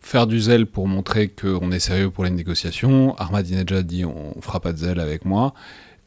faire 0.00 0.26
du 0.26 0.40
zèle 0.40 0.66
pour 0.66 0.88
montrer 0.88 1.28
qu'on 1.28 1.72
est 1.72 1.80
sérieux 1.80 2.10
pour 2.10 2.24
les 2.24 2.30
négociations. 2.30 3.14
Ahmadinejad 3.16 3.86
dit 3.86 4.04
on 4.04 4.40
fera 4.40 4.60
pas 4.60 4.72
de 4.72 4.78
zèle 4.78 5.00
avec 5.00 5.24
moi. 5.24 5.54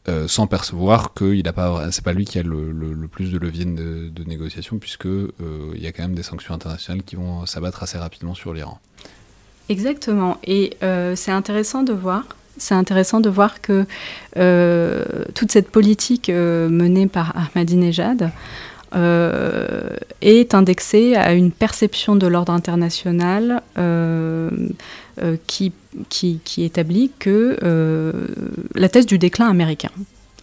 Euh, 0.07 0.27
sans 0.27 0.45
percevoir 0.45 1.15
qu'il 1.15 1.43
n'a 1.43 1.53
pas, 1.53 1.89
c'est 1.91 2.03
pas 2.03 2.13
lui 2.13 2.25
qui 2.25 2.37
a 2.37 2.43
le, 2.43 3.07
plus 3.11 3.31
de 3.31 3.39
levier 3.39 3.65
de, 3.65 4.23
négociation, 4.27 4.77
puisque 4.77 5.07
euh, 5.07 5.31
il 5.73 5.81
y 5.81 5.87
a 5.87 5.91
quand 5.91 6.03
même 6.03 6.13
des 6.13 6.21
sanctions 6.21 6.53
internationales 6.53 7.01
qui 7.03 7.15
vont 7.15 7.47
s'abattre 7.47 7.81
assez 7.81 7.97
rapidement 7.97 8.35
sur 8.35 8.53
l'Iran. 8.53 8.79
Exactement, 9.67 10.37
et 10.43 10.77
euh, 10.83 11.15
c'est 11.15 11.31
intéressant 11.31 11.81
de 11.81 11.93
voir. 11.93 12.23
C'est 12.57 12.75
intéressant 12.75 13.19
de 13.19 13.29
voir 13.29 13.61
que 13.61 13.85
toute 15.33 15.51
cette 15.51 15.69
politique 15.71 16.29
menée 16.29 17.07
par 17.07 17.33
Ahmadinejad 17.35 18.31
est 18.93 20.53
indexée 20.53 21.15
à 21.15 21.33
une 21.33 21.51
perception 21.51 22.15
de 22.15 22.27
l'ordre 22.27 22.53
international 22.53 23.61
euh, 25.21 25.37
qui, 25.47 25.71
qui, 26.09 26.63
établit 26.65 27.09
que 27.19 27.57
euh, 27.63 28.11
la 28.73 28.89
thèse 28.89 29.05
du 29.05 29.17
déclin 29.17 29.47
américain. 29.47 29.91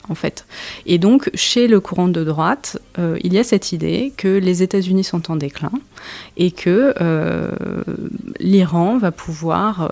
En 0.09 0.15
fait. 0.15 0.47
Et 0.87 0.97
donc, 0.99 1.31
chez 1.35 1.69
le 1.69 1.79
courant 1.79 2.09
de 2.09 2.25
droite, 2.25 2.79
euh, 2.99 3.19
il 3.23 3.35
y 3.35 3.39
a 3.39 3.45
cette 3.45 3.71
idée 3.73 4.15
que 4.17 4.39
les 4.39 4.63
États-Unis 4.63 5.05
sont 5.05 5.31
en 5.31 5.37
déclin 5.37 5.71
et 6.39 6.51
que 6.51 6.95
l'Iran 8.41 8.97
va 8.97 9.13
pouvoir 9.13 9.91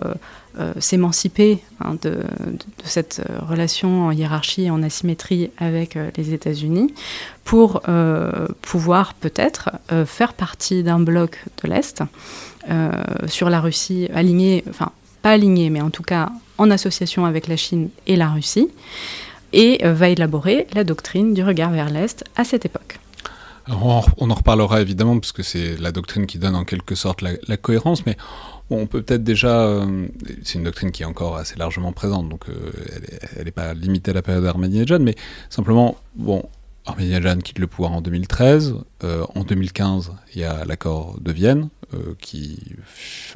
s'émanciper 0.78 1.60
hein, 1.80 1.96
de, 2.02 2.22
cette 2.84 3.22
relation 3.48 4.06
en 4.06 4.10
hiérarchie 4.10 4.64
et 4.64 4.70
en 4.70 4.82
asymétrie 4.82 5.50
avec 5.58 5.96
les 6.16 6.34
États-Unis 6.34 6.92
pour 7.44 7.82
pouvoir 8.62 9.14
peut-être 9.14 9.70
faire 10.06 10.34
partie 10.34 10.82
d'un 10.82 11.00
bloc 11.00 11.44
de 11.62 11.68
l'Est 11.70 12.02
euh, 12.68 12.92
sur 13.26 13.48
la 13.48 13.60
Russie, 13.60 14.08
alignée, 14.14 14.62
enfin 14.68 14.92
pas 15.22 15.30
alignée, 15.30 15.70
mais 15.70 15.80
en 15.80 15.88
tout 15.88 16.02
cas 16.02 16.30
en 16.58 16.70
association 16.70 17.24
avec 17.24 17.48
la 17.48 17.56
Chine 17.56 17.88
et 18.06 18.16
la 18.16 18.28
Russie, 18.28 18.68
et 19.54 19.80
euh, 19.84 19.94
va 19.94 20.10
élaborer 20.10 20.66
la 20.74 20.84
doctrine 20.84 21.32
du 21.32 21.42
regard 21.42 21.70
vers 21.70 21.88
l'Est 21.88 22.22
à 22.36 22.44
cette 22.44 22.66
époque. 22.66 23.00
on, 23.66 24.30
en 24.30 24.34
reparlera 24.34 24.82
évidemment, 24.82 25.18
parce 25.18 25.32
que 25.32 25.42
c'est 25.42 25.78
la 25.78 25.90
doctrine 25.90 26.26
qui 26.26 26.38
donne 26.38 26.54
en 26.54 26.64
quelque 26.64 26.94
sorte 26.94 27.22
la, 27.22 27.56
cohérence, 27.56 28.04
mais 28.04 28.18
on 28.76 28.86
peut 28.86 29.02
peut-être 29.02 29.24
déjà. 29.24 29.62
Euh, 29.62 30.06
c'est 30.42 30.58
une 30.58 30.64
doctrine 30.64 30.90
qui 30.90 31.02
est 31.02 31.06
encore 31.06 31.36
assez 31.36 31.56
largement 31.56 31.92
présente, 31.92 32.28
donc 32.28 32.44
elle 33.36 33.44
n'est 33.44 33.50
pas 33.50 33.74
limitée 33.74 34.10
à 34.10 34.14
la 34.14 34.22
période 34.22 34.44
Ahmadinejad, 34.44 35.02
mais 35.02 35.14
simplement, 35.48 35.96
bon, 36.14 36.48
Ahmadinejad 36.86 37.42
quitte 37.42 37.58
le 37.58 37.66
pouvoir 37.66 37.92
en 37.92 38.00
2013. 38.00 38.74
en 39.02 39.44
2015, 39.44 40.12
il 40.34 40.40
y 40.40 40.44
a 40.44 40.64
l'accord 40.64 41.18
de 41.20 41.32
Vienne, 41.32 41.68
euh, 41.92 42.14
qui 42.20 42.56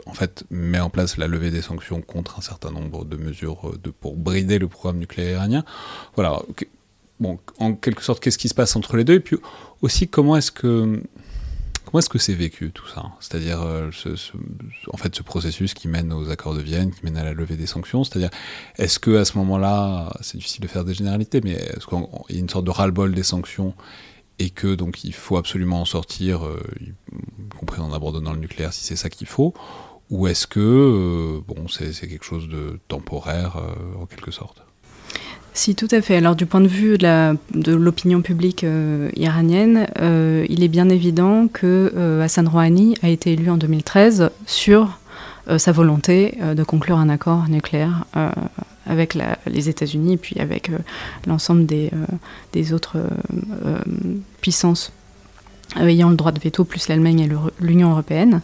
en 0.07 0.13
fait 0.13 0.45
met 0.49 0.79
en 0.79 0.89
place 0.89 1.17
la 1.17 1.27
levée 1.27 1.51
des 1.51 1.61
sanctions 1.61 2.01
contre 2.01 2.39
un 2.39 2.41
certain 2.41 2.71
nombre 2.71 3.05
de 3.05 3.17
mesures 3.17 3.69
euh, 3.69 3.93
pour 3.99 4.15
brider 4.15 4.61
le 4.61 4.69
programme 4.69 4.99
nucléaire 4.99 5.39
iranien. 5.39 5.65
Voilà. 6.15 6.41
Bon, 7.19 7.41
en 7.59 7.75
quelque 7.75 8.03
sorte, 8.03 8.23
qu'est-ce 8.23 8.39
qui 8.39 8.49
se 8.49 8.55
passe 8.55 8.77
entre 8.77 8.97
les 8.97 9.03
deux? 9.03 9.15
Et 9.15 9.21
puis 9.21 9.39
aussi, 9.83 10.07
comment 10.07 10.37
est-ce 10.37 10.53
que 10.53 11.03
comment 11.85 11.99
est-ce 11.99 12.09
que 12.09 12.19
c'est 12.19 12.35
vécu 12.35 12.73
tout 12.73 12.87
ça? 12.87 13.13
C'est-à-dire, 13.21 13.63
euh, 13.63 13.91
en 14.93 14.97
fait, 14.97 15.15
ce 15.15 15.23
processus 15.23 15.75
qui 15.75 15.89
mène 15.89 16.13
aux 16.13 16.31
accords 16.31 16.55
de 16.55 16.61
Vienne, 16.61 16.93
qui 16.93 17.05
mène 17.05 17.17
à 17.17 17.25
la 17.25 17.35
levée 17.35 17.57
des 17.57 17.67
sanctions. 17.67 18.05
C'est-à-dire, 18.05 18.31
est-ce 18.77 18.99
que 18.99 19.17
à 19.17 19.25
ce 19.25 19.39
moment-là, 19.39 20.13
c'est 20.21 20.39
difficile 20.39 20.63
de 20.63 20.69
faire 20.69 20.85
des 20.85 20.95
généralités, 20.95 21.41
mais 21.43 21.53
est-ce 21.53 21.87
qu'il 21.87 21.99
y 22.31 22.37
a 22.37 22.41
une 22.41 22.49
sorte 22.49 22.65
de 22.65 22.71
ras-le-bol 22.71 23.15
des 23.15 23.23
sanctions 23.23 23.75
et 24.41 24.51
que 24.51 24.75
donc 24.75 25.05
il 25.05 25.15
faut 25.15 25.37
absolument 25.37 25.83
en 25.83 25.85
sortir, 25.85 26.45
euh, 26.45 26.61
y 26.81 26.93
compris 27.57 27.81
en 27.81 27.93
abandonnant 27.93 28.33
le 28.33 28.41
nucléaire 28.41 28.73
si 28.73 28.85
c'est 28.85 28.97
ça 28.97 29.09
qu'il 29.09 29.29
faut, 29.29 29.55
ou 30.11 30.27
est-ce 30.27 30.49
que 30.49 30.61
euh, 30.61 31.41
bon, 31.47 31.69
c'est 31.69 31.93
quelque 32.09 32.25
chose 32.25 32.49
de 32.49 32.81
temporaire 32.89 33.57
en 33.97 34.07
quelque 34.07 34.33
sorte? 34.33 34.64
Si, 35.55 35.75
tout 35.75 35.89
à 35.91 36.03
fait. 36.03 36.17
Alors, 36.17 36.37
du 36.37 36.47
point 36.47 36.61
de 36.61 36.69
vue 36.69 36.99
de 36.99 37.73
l'opinion 37.73 38.21
publique 38.21 38.67
iranienne, 39.17 39.87
il 40.49 40.63
est 40.63 40.69
bien 40.69 40.89
évident 40.89 41.49
que 41.49 42.21
Hassan 42.23 42.49
Rouhani 42.49 42.97
a 43.03 43.09
été 43.09 43.33
élu 43.33 43.49
en 43.51 43.57
2013 43.57 44.31
sur 44.47 44.99
sa 45.57 45.73
volonté 45.73 46.37
de 46.43 46.63
conclure 46.65 46.99
un 46.99 47.09
accord 47.09 47.49
nucléaire 47.49 48.05
avec 48.87 49.17
les 49.47 49.69
États-Unis 49.69 50.15
et 50.15 50.17
puis 50.17 50.39
avec 50.41 50.71
euh, 50.71 50.79
l'ensemble 51.27 51.67
des, 51.67 51.91
euh, 52.57 52.75
autres 52.75 52.97
euh, 53.65 53.79
puissances 54.41 54.93
ayant 55.81 56.11
le 56.11 56.17
droit 56.17 56.31
de 56.31 56.39
veto, 56.39 56.65
plus 56.65 56.89
l'Allemagne 56.89 57.21
et 57.21 57.29
l'Union 57.61 57.91
européenne. 57.91 58.43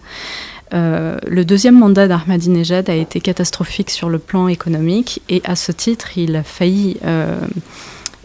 Le 0.72 1.42
deuxième 1.42 1.78
mandat 1.78 2.06
d'Ahmadinejad 2.08 2.88
a 2.90 2.94
été 2.94 3.20
catastrophique 3.20 3.90
sur 3.90 4.08
le 4.08 4.18
plan 4.18 4.48
économique 4.48 5.22
et 5.28 5.42
à 5.44 5.56
ce 5.56 5.72
titre, 5.72 6.16
il 6.16 6.36
a 6.36 6.42
failli, 6.42 6.96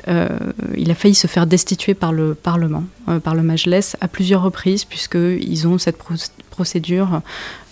il 0.07 0.91
a 0.91 0.95
failli 0.95 1.15
se 1.15 1.27
faire 1.27 1.47
destituer 1.47 1.93
par 1.93 2.13
le 2.13 2.35
Parlement, 2.35 2.83
par 3.23 3.35
le 3.35 3.41
Majles, 3.41 3.95
à 3.99 4.07
plusieurs 4.07 4.43
reprises, 4.43 4.85
puisqu'ils 4.85 5.67
ont 5.67 5.77
cette 5.77 5.97
procédure 6.55 7.21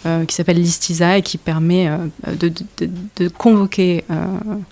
euh, 0.06 0.26
qui 0.26 0.36
s'appelle 0.36 0.58
l'ISTISA 0.58 1.20
et 1.20 1.22
qui 1.22 1.38
permet 1.38 1.88
euh, 1.88 1.98
de, 2.36 3.30
convoquer 3.30 4.04
euh, 4.12 4.26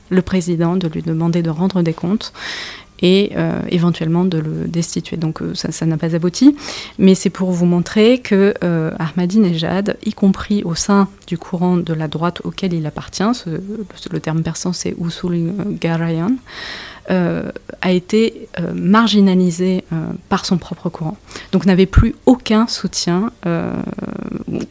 le 0.09 0.21
président, 0.21 0.75
de 0.75 0.89
lui 0.89 1.01
demander 1.01 1.41
de 1.41 1.49
rendre 1.49 1.81
des 1.83 1.93
comptes 1.93 2.33
et 3.01 3.33
éventuellement 3.69 4.25
de 4.25 4.37
le 4.37 4.67
destituer. 4.67 5.17
Donc 5.17 5.41
ça 5.53 5.85
n'a 5.85 5.97
pas 5.97 6.15
abouti, 6.15 6.55
mais 6.97 7.15
c'est 7.15 7.29
pour 7.29 7.51
vous 7.51 7.65
montrer 7.65 8.19
que 8.19 8.53
Ahmadinejad, 8.99 9.97
y 10.05 10.13
compris 10.13 10.63
au 10.63 10.75
sein 10.75 11.07
du 11.27 11.37
courant 11.37 11.77
de 11.77 11.93
la 11.93 12.07
droite 12.07 12.41
auquel 12.43 12.73
il 12.73 12.85
appartient, 12.85 13.23
le 13.45 14.19
terme 14.19 14.43
persan 14.43 14.73
c'est 14.73 14.95
Usul 14.99 15.53
Garayan, 15.79 16.31
euh, 17.09 17.51
a 17.81 17.91
été 17.91 18.47
euh, 18.59 18.73
marginalisé 18.75 19.83
euh, 19.91 20.05
par 20.29 20.45
son 20.45 20.59
propre 20.59 20.89
courant. 20.89 21.17
Donc 21.51 21.65
n'avait 21.65 21.87
plus 21.87 22.13
aucun 22.27 22.67
soutien, 22.67 23.31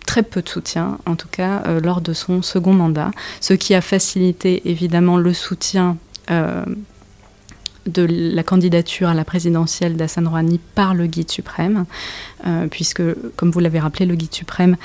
très 0.07 0.22
peu 0.22 0.41
de 0.41 0.49
soutien 0.49 0.99
en 1.07 1.16
tout 1.16 1.28
cas, 1.31 1.62
lors 1.83 2.01
de 2.01 2.12
son 2.12 2.41
second 2.41 2.72
mandat, 2.72 3.11
ce 3.41 3.53
qui 3.53 3.74
a 3.74 3.81
facilité 3.81 4.62
évidemment 4.70 5.16
le 5.18 5.35
soutien 5.35 5.97
de 7.93 8.07
la 8.09 8.43
candidature 8.43 9.09
à 9.09 9.14
la 9.14 9.24
présidentielle 9.24 9.97
d'Hassan 9.97 10.26
Rouhani 10.26 10.61
par 10.74 10.95
le 10.95 11.07
guide 11.07 11.30
suprême, 11.30 11.84
puisque, 12.70 13.03
comme 13.36 13.51
vous 13.51 13.61
l'avez 13.61 13.80
rappelé, 13.80 14.07
le 14.07 14.14
guide 14.14 14.34
suprême, 14.34 14.76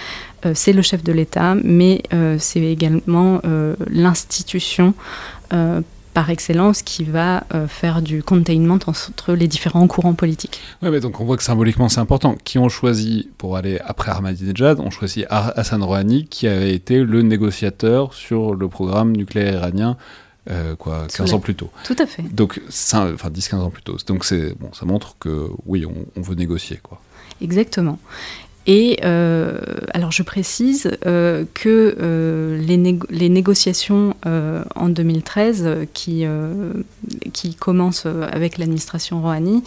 c'est 0.53 0.73
le 0.73 0.81
chef 0.81 1.03
de 1.03 1.11
l'État, 1.11 1.55
mais 1.63 2.03
c'est 2.37 2.61
également 2.61 3.41
l'institution 3.89 4.93
par 6.15 6.29
excellence 6.29 6.81
qui 6.81 7.03
va 7.03 7.43
euh, 7.53 7.67
faire 7.67 8.01
du 8.01 8.23
containment 8.23 8.79
entre 8.87 9.33
les 9.33 9.49
différents 9.49 9.85
courants 9.85 10.13
politiques. 10.13 10.61
Oui, 10.81 10.89
mais 10.89 11.01
donc 11.01 11.19
on 11.19 11.25
voit 11.25 11.35
que 11.35 11.43
symboliquement 11.43 11.89
c'est 11.89 11.99
important. 11.99 12.35
Qui 12.45 12.57
ont 12.57 12.69
choisi 12.69 13.27
pour 13.37 13.57
aller 13.57 13.79
après 13.85 14.11
Ahmadinejad 14.11 14.79
On 14.79 14.89
choisit 14.89 15.25
Hassan 15.29 15.83
Rouhani 15.83 16.25
qui 16.25 16.47
avait 16.47 16.73
été 16.73 17.03
le 17.03 17.21
négociateur 17.21 18.13
sur 18.13 18.55
le 18.55 18.67
programme 18.69 19.11
nucléaire 19.11 19.55
iranien 19.55 19.97
euh, 20.49 20.75
quoi, 20.75 21.07
15 21.13 21.33
ans 21.33 21.39
plus 21.39 21.55
tôt. 21.55 21.69
Tout 21.83 21.95
à 21.99 22.05
fait. 22.05 22.23
Donc, 22.23 22.61
enfin 22.67 23.29
10-15 23.29 23.55
ans 23.55 23.69
plus 23.69 23.83
tôt. 23.83 23.97
Donc 24.07 24.25
bon, 24.59 24.73
ça 24.73 24.85
montre 24.85 25.15
que 25.19 25.49
oui, 25.65 25.85
on, 25.85 26.05
on 26.15 26.21
veut 26.21 26.35
négocier. 26.35 26.79
quoi. 26.81 27.01
Exactement. 27.41 27.99
Et 28.67 28.99
euh, 29.03 29.59
alors 29.93 30.11
je 30.11 30.23
précise 30.23 30.89
euh, 31.05 31.45
que 31.53 31.95
euh, 31.99 32.57
les, 32.57 33.29
négociations 33.29 34.15
en 34.23 34.89
2013 34.89 35.87
qui, 35.93 36.25
qui 37.33 37.55
commencent 37.55 38.07
avec 38.31 38.57
l'administration 38.57 39.21
Rouhani 39.21 39.63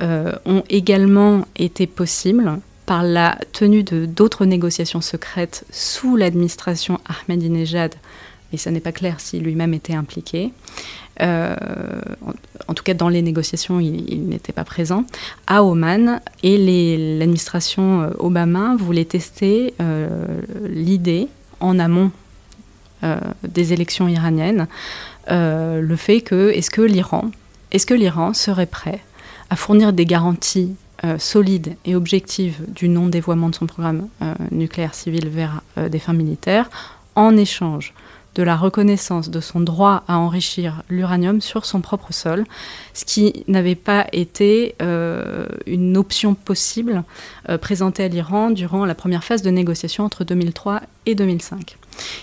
ont 0.00 0.62
également 0.70 1.46
été 1.56 1.86
possibles 1.86 2.58
par 2.86 3.02
la 3.02 3.38
tenue 3.52 3.82
de 3.82 4.06
d'autres 4.06 4.46
négociations 4.46 5.02
secrètes 5.02 5.66
sous 5.70 6.16
l'administration 6.16 7.00
Ahmadinejad, 7.06 7.94
et 8.52 8.56
ça 8.56 8.70
n'est 8.70 8.80
pas 8.80 8.92
clair 8.92 9.20
si 9.20 9.40
lui-même 9.40 9.74
était 9.74 9.94
impliqué, 9.94 10.52
en, 11.20 12.74
tout 12.74 12.84
cas 12.84 12.94
dans 12.94 13.08
les 13.08 13.22
négociations, 13.22 13.80
il, 13.80 14.28
n'était 14.28 14.52
pas 14.52 14.64
présent, 14.64 15.04
à 15.46 15.64
Oman. 15.64 16.20
Et 16.42 17.18
l'administration 17.18 18.10
Obama 18.18 18.76
voulait 18.78 19.04
tester 19.04 19.74
l'idée 20.68 21.28
en 21.60 21.78
amont 21.78 22.10
des 23.42 23.72
élections 23.72 24.08
iraniennes, 24.08 24.68
le 25.28 25.96
fait 25.96 26.20
que 26.20 26.50
est-ce 26.50 26.70
que 26.70 26.82
l'Iran, 26.82 27.30
l'Iran 27.90 28.32
serait 28.32 28.66
prêt 28.66 29.00
à 29.50 29.56
fournir 29.56 29.92
des 29.92 30.06
garanties 30.06 30.74
solides 31.18 31.76
et 31.84 31.94
objectives 31.94 32.64
du 32.68 32.88
non-dévoiement 32.88 33.50
de 33.50 33.54
son 33.54 33.66
programme 33.66 34.08
nucléaire 34.50 34.94
civil 34.94 35.28
vers 35.28 35.62
des 35.76 35.98
fins 35.98 36.12
militaires 36.12 36.70
en 37.14 37.36
échange 37.36 37.92
de 38.38 38.44
la 38.44 38.56
reconnaissance 38.56 39.30
de 39.30 39.40
son 39.40 39.58
droit 39.58 40.04
à 40.06 40.16
enrichir 40.16 40.84
l'uranium 40.88 41.40
sur 41.40 41.66
son 41.66 41.80
propre 41.80 42.12
sol, 42.12 42.44
ce 42.94 43.04
qui 43.04 43.44
n'avait 43.48 43.74
pas 43.74 44.06
été 44.12 44.76
euh, 44.80 45.46
une 45.66 45.96
option 45.96 46.36
possible 46.36 47.02
euh, 47.48 47.58
présentée 47.58 48.04
à 48.04 48.08
l'Iran 48.08 48.50
durant 48.52 48.86
la 48.86 48.94
première 48.94 49.24
phase 49.24 49.42
de 49.42 49.50
négociation 49.50 50.04
entre 50.04 50.22
2003 50.22 50.82
et 51.06 51.16
2005. 51.16 51.76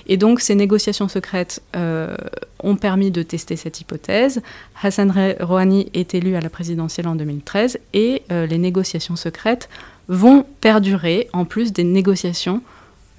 Et 0.08 0.16
donc 0.16 0.40
ces 0.40 0.56
négociations 0.56 1.10
secrètes 1.10 1.62
euh, 1.76 2.16
ont 2.64 2.78
permis 2.78 3.12
de 3.12 3.22
tester 3.22 3.58
cette 3.58 3.82
hypothèse. 3.82 4.42
Hassan 4.82 5.14
Rouhani 5.42 5.90
est 5.94 6.16
élu 6.16 6.38
à 6.38 6.40
la 6.40 6.50
présidentielle 6.50 7.10
en 7.10 7.16
2013 7.16 7.78
et 7.94 8.24
les 8.30 8.58
négociations 8.58 9.18
secrètes 9.18 9.68
vont 10.08 10.46
perdurer 10.62 11.28
en 11.34 11.44
plus 11.44 11.74
des 11.74 11.84
négociations 11.84 12.62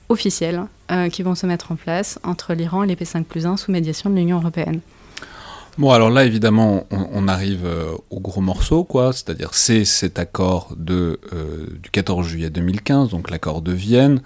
officielles 0.09 0.65
euh, 0.93 1.09
qui 1.09 1.25
vont 1.25 1.35
se 1.35 1.47
mettre 1.47 1.73
en 1.73 1.77
place 1.77 2.21
entre 2.23 2.55
l'Iran 2.55 2.85
et 2.85 2.87
les 2.87 2.95
P5 2.95 3.25
plus 3.25 3.45
1 3.45 3.57
sous 3.57 3.73
médiation 3.73 4.09
de 4.09 4.15
l'Union 4.15 4.39
européenne. 4.39 4.79
Bon, 5.79 5.91
alors 5.91 6.11
là, 6.11 6.25
évidemment, 6.25 6.87
on, 6.91 7.27
arrive 7.27 7.67
euh, 7.67 7.91
au 8.11 8.21
gros 8.21 8.41
morceau, 8.41 8.85
quoi. 8.85 9.13
C'est-à-dire, 9.13 9.53
c'est 9.53 9.85
cet 9.85 10.21
accord 10.21 10.73
de, 10.77 11.19
euh, 11.33 11.67
du 11.83 11.91
14 11.91 12.25
juillet 12.25 12.51
2015, 12.51 13.11
donc 13.11 13.31
l'accord 13.31 13.63
de 13.63 13.73
Vienne, 13.73 14.23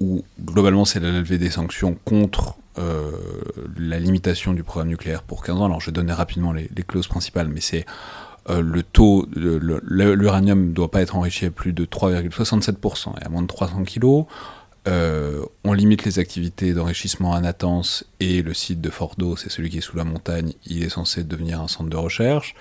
où 0.00 0.24
globalement, 0.44 0.84
c'est 0.84 0.98
la 0.98 1.12
levée 1.12 1.38
des 1.38 1.50
sanctions 1.50 1.96
contre 2.04 2.56
la 2.76 3.98
limitation 4.00 4.52
du 4.52 4.64
programme 4.64 4.88
nucléaire 4.88 5.22
pour 5.22 5.44
15 5.44 5.56
ans. 5.56 5.64
Alors, 5.66 5.80
je 5.80 5.86
vais 5.86 5.92
donner 5.92 6.12
rapidement 6.12 6.52
les, 6.52 6.68
clauses 6.86 7.06
principales, 7.06 7.48
mais 7.48 7.60
c'est 7.60 7.86
le 8.50 8.82
taux, 8.82 9.26
l'uranium 9.36 10.66
ne 10.68 10.72
doit 10.72 10.90
pas 10.90 11.00
être 11.00 11.16
enrichi 11.16 11.46
à 11.46 11.50
plus 11.50 11.72
de 11.72 11.84
3,67% 11.86 13.20
et 13.20 13.24
à 13.24 13.28
moins 13.28 13.42
de 13.42 13.46
300 13.46 13.84
kg. 13.84 14.26
Euh, 14.88 15.44
on 15.62 15.72
limite 15.72 16.04
les 16.04 16.18
activités 16.18 16.72
d'enrichissement 16.72 17.34
à 17.34 17.40
Natanz 17.40 18.04
et 18.18 18.42
le 18.42 18.52
site 18.52 18.80
de 18.80 18.90
Fordo, 18.90 19.36
c'est 19.36 19.50
celui 19.50 19.70
qui 19.70 19.78
est 19.78 19.82
sous 19.82 19.96
la 19.96 20.04
montagne, 20.04 20.54
il 20.66 20.82
est 20.82 20.88
censé 20.88 21.22
devenir 21.22 21.60
un 21.60 21.68
centre 21.68 21.88
de 21.88 21.96
recherche. 21.96 22.54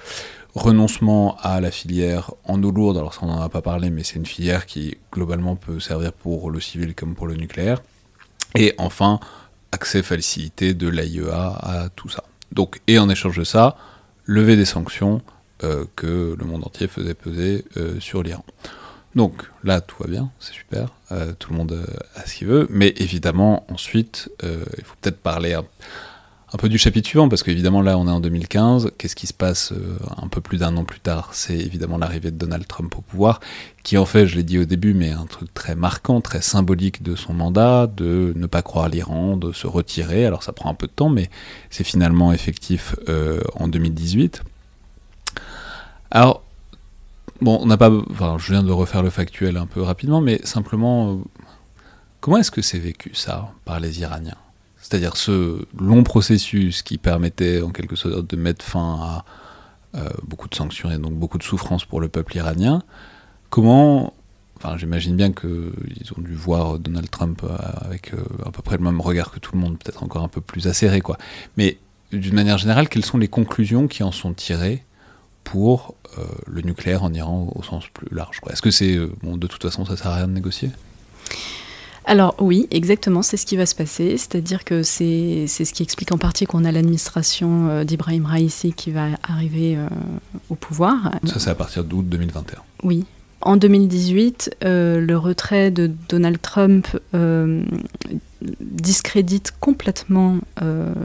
Renoncement 0.54 1.38
à 1.42 1.62
la 1.62 1.72
filière 1.72 2.32
en 2.44 2.62
eau 2.62 2.72
lourde, 2.72 2.98
alors 2.98 3.14
ça 3.14 3.22
on 3.24 3.28
n'en 3.28 3.42
a 3.42 3.50
pas 3.50 3.62
parlé, 3.62 3.90
mais 3.90 4.04
c'est 4.04 4.18
une 4.18 4.26
filière 4.26 4.66
qui 4.66 4.98
globalement 5.12 5.56
peut 5.56 5.80
servir 5.80 6.14
pour 6.14 6.52
le 6.52 6.60
civil 6.60 6.94
comme 6.94 7.16
pour 7.16 7.26
le 7.26 7.36
nucléaire. 7.36 7.82
Et 8.56 8.76
enfin, 8.78 9.20
accès 9.72 10.04
facilité 10.04 10.74
de 10.74 10.90
l'AIEA 10.90 11.58
à 11.62 11.90
tout 11.96 12.10
ça. 12.10 12.24
Donc, 12.52 12.82
et 12.88 13.00
en 13.00 13.10
échange 13.10 13.38
de 13.38 13.46
ça, 13.46 13.78
lever 14.26 14.58
des 14.58 14.66
sanctions 14.66 15.22
euh, 15.64 15.86
que 15.96 16.36
le 16.38 16.46
monde 16.46 16.66
entier 16.66 16.88
faisait 16.88 17.14
peser 17.14 17.66
euh, 17.78 18.00
sur 18.00 18.22
l'Iran. 18.22 18.44
Donc 19.16 19.50
là, 19.64 19.82
tout 19.82 19.98
va 20.00 20.10
bien, 20.10 20.32
c'est 20.40 20.54
super, 20.54 20.90
euh, 21.12 21.34
tout 21.38 21.52
le 21.52 21.58
monde 21.58 21.74
euh, 21.74 21.86
a 22.16 22.26
ce 22.26 22.36
qu'il 22.36 22.48
veut, 22.48 22.68
mais 22.70 22.94
évidemment, 22.98 23.66
ensuite, 23.70 24.30
euh, 24.44 24.64
il 24.78 24.84
faut 24.86 24.96
peut-être 25.02 25.20
parler 25.20 25.54
un, 25.54 25.66
peu 26.58 26.70
du 26.70 26.78
chapitre 26.78 27.10
suivant, 27.10 27.28
parce 27.28 27.44
qu'évidemment, 27.44 27.82
là, 27.82 27.98
on 27.98 28.08
est 28.08 28.12
en 28.12 28.22
2015, 28.22 28.92
qu'est-ce 28.98 29.18
qui 29.18 29.28
se 29.28 29.34
passe 29.34 29.74
un 30.18 30.28
peu 30.28 30.40
plus 30.40 30.60
d'un 30.60 30.76
an 30.78 30.86
plus 30.86 31.00
tard? 31.00 31.30
C'est 31.34 31.58
évidemment 31.58 31.98
l'arrivée 31.98 32.32
de 32.32 32.38
Donald 32.38 32.66
Trump 32.68 32.94
au 32.98 33.02
pouvoir, 33.02 33.42
qui 33.84 33.98
en 33.98 34.06
fait, 34.06 34.28
je 34.28 34.36
l'ai 34.36 34.44
dit 34.44 34.60
au 34.60 34.66
début, 34.66 34.94
mais 34.94 35.12
un 35.12 35.26
truc 35.26 35.54
très 35.54 35.76
marquant, 35.76 36.20
très 36.22 36.42
symbolique 36.42 37.04
de 37.04 37.16
son 37.16 37.34
mandat, 37.34 37.88
de 37.88 38.34
ne 38.36 38.48
pas 38.48 38.62
croire 38.62 38.90
l'Iran, 38.90 39.38
de 39.38 39.52
se 39.54 39.68
retirer, 39.68 40.26
alors 40.26 40.44
ça 40.44 40.54
prend 40.54 40.70
un 40.70 40.74
peu 40.74 40.88
de 40.88 40.92
temps, 40.92 41.10
mais 41.10 41.30
c'est 41.70 41.86
finalement 41.86 42.32
effectif 42.34 42.96
en 43.56 43.68
2018. 43.68 44.44
Alors, 46.12 46.44
Bon, 47.42 47.58
on 47.60 47.66
n'a 47.66 47.78
pas. 47.78 47.90
Enfin, 48.12 48.38
je 48.38 48.52
viens 48.52 48.62
de 48.62 48.72
refaire 48.72 49.02
le 49.02 49.10
factuel 49.10 49.58
un 49.58 49.66
peu 49.66 49.82
rapidement, 49.82 50.22
mais 50.22 50.40
simplement, 50.44 51.14
euh, 51.14 51.16
comment 52.20 52.38
est-ce 52.38 52.52
que 52.52 52.62
c'est 52.62 52.78
vécu 52.78 53.16
ça 53.16 53.52
par 53.66 53.80
les 53.80 54.00
Iraniens? 54.00 54.38
C'est-à-dire 54.78 55.18
ce 55.18 55.66
long 55.80 56.04
processus 56.04 56.84
qui 56.84 57.00
permettait 57.00 57.62
en 57.62 57.72
quelque 57.72 57.96
sorte 57.96 58.30
de 58.30 58.36
mettre 58.36 58.64
fin 58.64 59.00
à 59.02 59.26
euh, 59.96 60.10
beaucoup 60.24 60.48
de 60.48 60.56
sanctions 60.56 60.92
et 60.92 61.00
donc 61.00 61.14
beaucoup 61.14 61.40
de 61.40 61.44
souffrances 61.44 61.84
pour 61.84 62.00
le 62.00 62.10
peuple 62.10 62.38
iranien. 62.38 62.84
Comment. 63.50 64.14
J'imagine 64.78 65.16
bien 65.16 65.32
qu'ils 65.32 66.14
ont 66.16 66.22
dû 66.22 66.36
voir 66.36 66.78
Donald 66.78 67.10
Trump 67.10 67.42
euh, 67.44 67.58
avec 67.84 68.12
à 68.46 68.52
peu 68.52 68.62
près 68.62 68.78
le 68.78 68.84
même 68.84 69.02
regard 69.02 69.32
que 69.32 69.40
tout 69.40 69.56
le 69.56 69.60
monde, 69.60 69.80
peut-être 69.80 70.04
encore 70.04 70.24
un 70.24 70.28
peu 70.28 70.42
plus 70.42 70.68
acéré, 70.68 71.02
quoi. 71.02 71.18
Mais 71.58 71.80
d'une 72.12 72.36
manière 72.36 72.60
générale, 72.60 72.88
quelles 72.88 73.04
sont 73.04 73.18
les 73.18 73.28
conclusions 73.28 73.88
qui 73.88 74.04
en 74.04 74.12
sont 74.12 74.34
tirées? 74.34 74.84
Pour 75.44 75.96
euh, 76.18 76.24
le 76.48 76.62
nucléaire 76.62 77.04
en 77.04 77.14
Iran 77.14 77.52
au, 77.56 77.64
sens 77.64 77.86
plus 77.94 78.14
large. 78.14 78.42
Est-ce 78.50 78.62
que 78.62 78.72
c'est, 78.72 78.96
euh, 78.96 79.12
bon, 79.24 79.38
de 79.38 79.48
toute 79.48 79.62
façon, 79.62 79.86
ça 79.86 79.96
sert 79.96 80.08
à 80.08 80.16
rien 80.16 80.28
de 80.28 80.34
négocier? 80.34 80.70
Alors 82.04 82.36
oui, 82.40 82.68
exactement, 82.72 83.22
c'est 83.22 83.38
ce 83.38 83.46
qui 83.46 83.56
va 83.56 83.66
se 83.66 83.76
passer. 83.76 84.18
C'est-à-dire 84.18 84.66
que 84.66 84.84
c'est 84.84 85.48
ce 85.48 85.72
qui 85.72 85.84
explique 85.84 86.12
en 86.12 86.18
partie 86.18 86.46
qu'on 86.46 86.66
a 86.66 86.72
l'administration 86.72 87.70
euh, 87.70 87.84
d'Ibrahim 87.86 88.26
Raisi 88.26 88.74
qui 88.74 88.92
va 88.92 89.08
arriver 89.24 89.78
au 90.50 90.56
pouvoir. 90.56 91.12
Ça, 91.26 91.40
c'est 91.40 91.50
à 91.50 91.56
partir 91.56 91.84
d'août 91.86 92.08
2021. 92.10 92.60
Oui. 92.84 93.06
En 93.40 93.56
2018, 93.56 94.58
le 94.62 95.16
retrait 95.16 95.72
de 95.72 95.90
Donald 96.10 96.40
Trump 96.42 96.88
discrédite 98.60 99.54
complètement 99.60 100.38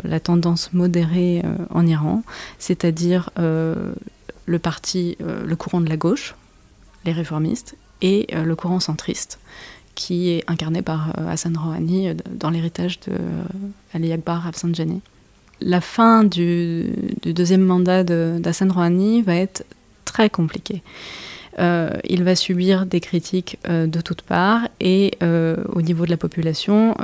la 0.04 0.20
tendance 0.20 0.72
modérée 0.74 1.42
en 1.70 1.86
Iran, 1.86 2.24
c'est-à-dire 2.58 3.30
le 4.46 4.58
parti, 4.58 5.16
euh, 5.20 5.44
le 5.44 5.56
courant 5.56 5.80
de 5.80 5.88
la 5.88 5.96
gauche, 5.96 6.34
les 7.04 7.12
réformistes, 7.12 7.76
et 8.00 8.26
euh, 8.32 8.44
le 8.44 8.56
courant 8.56 8.80
centriste, 8.80 9.38
qui 9.94 10.30
est 10.30 10.44
incarné 10.46 10.82
par 10.82 11.10
euh, 11.18 11.28
Hassan 11.28 11.56
Rouhani 11.56 12.10
dans 12.30 12.50
l'héritage 12.50 13.00
de 13.00 13.12
Ali 13.92 14.12
Akbar 14.12 14.42
Rafsanjani. 14.42 15.02
La 15.60 15.80
fin 15.80 16.22
du, 16.24 16.92
deuxième 17.24 17.62
mandat 17.62 18.04
d'Hassan 18.04 18.70
Rouhani 18.70 19.22
va 19.22 19.36
être 19.36 19.64
très 20.04 20.28
compliquée. 20.28 20.82
il 21.58 22.24
va 22.24 22.36
subir 22.36 22.84
des 22.84 23.00
critiques 23.00 23.58
de 23.66 24.00
toutes 24.02 24.20
parts 24.20 24.68
et 24.80 25.12
au 25.22 25.80
niveau 25.80 26.04
de 26.04 26.10
la 26.10 26.18
population, 26.18 26.94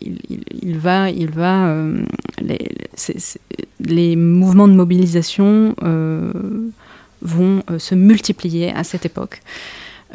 il, 0.00 0.78
va, 0.78 1.10
il 1.10 1.30
va 1.30 1.72
mouvements 4.16 4.68
de 4.68 4.72
mobilisation 4.72 5.74
euh, 5.82 6.32
vont 7.22 7.62
euh, 7.70 7.78
se 7.78 7.94
multiplier 7.94 8.72
à 8.72 8.84
cette 8.84 9.06
époque. 9.06 9.40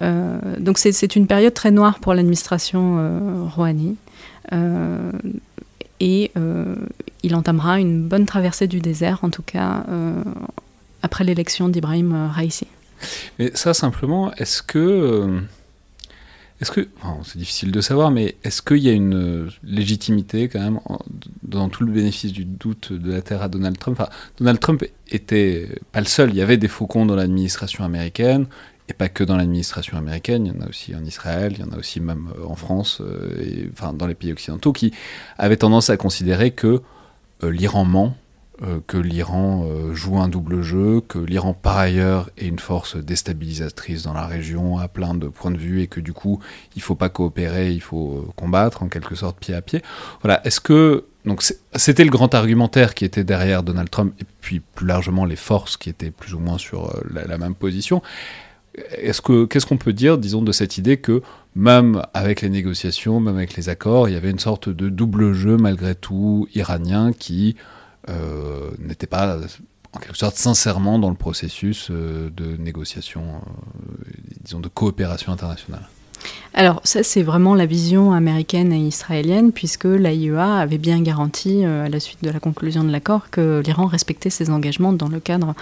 Euh, 0.01 0.39
donc 0.59 0.78
c'est 0.80 1.16
une 1.16 1.28
période 1.28 1.53
très 1.53 1.72
noire 1.72 1.99
pour 1.99 2.14
l'administration 2.14 3.47
Rouhani. 3.53 3.95
et 5.99 6.32
il 7.26 7.36
entamera 7.36 7.80
une 7.80 8.07
bonne 8.07 8.26
traversée 8.26 8.68
du 8.68 8.80
désert, 8.80 9.20
en 9.22 9.30
tout 9.30 9.43
cas 9.43 9.86
après 11.01 11.24
l'élection 11.24 11.70
d'Ibrahim 11.70 12.30
Raisi. 12.34 12.68
Mais 13.38 13.51
ça, 13.53 13.74
simplement, 13.74 14.34
est-ce 14.36 14.64
que 14.64 15.41
est-ce 16.64 16.72
que, 16.72 16.88
c'est 17.26 17.38
difficile 17.38 17.74
de 17.74 17.82
savoir, 17.82 18.09
mais 18.09 18.36
est-ce 18.45 18.61
qu'il 18.61 18.78
y 18.78 18.88
a 18.88 18.93
une 18.93 19.16
euh, 19.16 19.49
légitimité 19.66 20.47
quand 20.47 20.61
même 20.61 20.80
dans 21.43 21.68
tout 21.68 21.84
le 21.84 21.91
bénéfice 21.91 22.32
du 22.32 22.45
doute 22.45 22.93
de 22.93 23.11
la 23.11 23.22
terre 23.22 23.41
à 23.41 23.49
Donald 23.49 23.78
Trump? 23.78 24.01
Donald 24.38 24.61
Trump 24.61 24.86
était 25.11 25.68
pas 25.91 25.99
le 25.99 26.05
seul. 26.05 26.30
Il 26.30 26.38
y 26.38 26.41
avait 26.41 26.55
des 26.55 26.70
faucons 26.70 27.05
dans 27.05 27.18
l'administration 27.18 27.84
américaine, 27.84 28.47
et 28.88 28.93
pas 28.93 29.09
que 29.09 29.26
dans 29.26 29.36
l'administration 29.36 29.97
américaine. 29.97 30.45
Il 30.45 30.53
y 30.53 30.57
en 30.57 30.61
a 30.61 30.70
aussi 30.70 30.95
en 30.95 31.03
Israël, 31.03 31.51
il 31.57 31.59
y 31.59 31.64
en 31.66 31.74
a 31.74 31.78
aussi 31.78 31.99
même 31.99 32.30
euh, 32.39 32.45
en 32.47 32.55
France, 32.55 33.01
euh, 33.01 33.36
et, 33.41 33.70
enfin 33.74 33.91
dans 33.91 34.07
les 34.07 34.16
pays 34.16 34.32
occidentaux, 34.32 34.72
qui 34.72 34.93
avaient 35.38 35.57
tendance 35.57 35.89
à 35.89 35.97
considérer 35.97 36.51
que 36.51 36.82
l'Iran 37.43 37.84
ment 37.84 38.05
euh, 38.05 38.22
que 38.88 38.97
l'Iran 38.97 39.66
euh, 39.66 39.93
joue 39.93 40.20
un 40.20 40.30
double 40.30 40.61
jeu, 40.61 41.01
que 41.01 41.20
l'Iran 41.20 41.53
par 41.53 41.78
ailleurs 41.78 42.30
est 42.38 42.47
une 42.47 42.59
force 42.59 42.95
déstabilisatrice 42.95 44.03
dans 44.03 44.14
la 44.14 44.26
région 44.26 44.78
à 44.78 44.88
plein 44.88 45.14
de 45.14 45.28
points 45.28 45.51
de 45.51 45.57
vue 45.57 45.82
et 45.82 45.88
que 45.88 45.99
du 45.99 46.14
coup 46.14 46.39
il 46.76 46.82
faut 46.82 46.95
pas 46.95 47.09
coopérer, 47.09 47.72
il 47.72 47.82
faut 47.82 48.18
euh, 48.18 48.32
combattre 48.36 48.84
en 48.84 48.88
quelque 48.88 49.16
sorte 49.16 49.38
pied 49.38 49.53
à 49.53 49.61
pied. 49.61 49.82
Voilà, 50.22 50.45
est-ce 50.45 50.61
que 50.61 51.05
donc 51.26 51.43
c'était 51.76 52.03
le 52.03 52.09
grand 52.09 52.34
argumentaire 52.34 52.93
qui 52.93 53.05
était 53.05 53.24
derrière 53.24 53.64
Donald 53.64 53.89
Trump 53.89 54.14
et 54.20 54.26
puis 54.41 54.59
plus 54.59 54.88
largement 54.88 55.26
les 55.26 55.36
forces 55.36 55.78
qui 55.78 55.89
étaient 55.89 56.11
plus 56.11 56.34
ou 56.34 56.39
moins 56.39 56.57
sur 56.57 56.93
la, 57.14 57.38
même 57.38 57.55
position. 57.55 58.01
Est-ce 58.97 59.22
que 59.22 59.45
qu'est-ce 59.45 59.66
qu'on 59.66 59.78
peut 59.78 59.93
dire, 59.93 60.18
disons, 60.18 60.41
de 60.41 60.51
cette 60.51 60.78
idée 60.78 60.97
que 60.97 61.22
même 61.55 62.01
avec 62.14 62.41
les 62.41 62.49
négociations, 62.49 63.22
même 63.22 63.38
avec 63.38 63.55
les 63.55 63.70
accords, 63.70 64.09
il 64.09 64.16
y 64.16 64.18
avait 64.18 64.32
une 64.32 64.39
sorte 64.39 64.68
de 64.68 64.89
double 64.89 65.32
jeu 65.34 65.55
malgré 65.55 65.95
tout 65.95 66.47
iranien 66.55 67.14
qui 67.14 67.55
euh, 68.10 68.72
n'était 68.80 69.08
pas 69.08 69.38
en 69.93 69.99
quelque 69.99 70.18
sorte 70.18 70.36
sincèrement 70.36 70.99
dans 70.99 71.10
le 71.10 71.16
processus 71.16 71.91
de 71.91 72.58
négociation, 72.58 73.41
disons 74.41 74.60
de 74.60 74.68
coopération 74.68 75.32
internationale 75.32 75.88
alors 76.56 76.82
ça, 76.84 77.01
c'est 77.01 77.24
vraiment 77.24 77.56
la 77.56 77.66
vision 77.66 78.14
américaine 78.14 78.72
et 78.72 78.78
israélienne, 78.78 79.51
puisque 79.51 79.86
l'AIEA 79.86 80.58
avait 80.58 80.78
bien 80.78 81.01
garanti, 81.01 81.66
euh, 81.66 81.86
à 81.86 81.89
la 81.89 81.99
suite 81.99 82.24
de 82.24 82.30
la 82.30 82.39
conclusion 82.39 82.84
de 82.84 82.91
l'accord, 82.91 83.32
que 83.32 83.64
l'Iran 83.66 83.88
respectait 83.88 84.30
ses 84.30 84.51
engagements 84.51 84.93
dans 84.93 85.08
le 85.08 85.20
cadre 85.20 85.56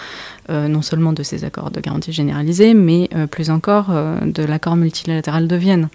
euh, 0.49 0.67
non 0.67 0.81
seulement 0.81 1.13
de 1.13 1.23
ces 1.23 1.45
accords 1.45 1.71
de 1.71 1.79
garantie 1.79 2.11
généralisée, 2.11 2.73
mais 2.73 3.09
euh, 3.15 3.25
plus 3.25 3.49
encore 3.49 3.89
de 3.89 4.43
l'accord 4.43 4.75
multilatéral 4.75 5.47
de 5.47 5.55
Vienne. 5.55 5.89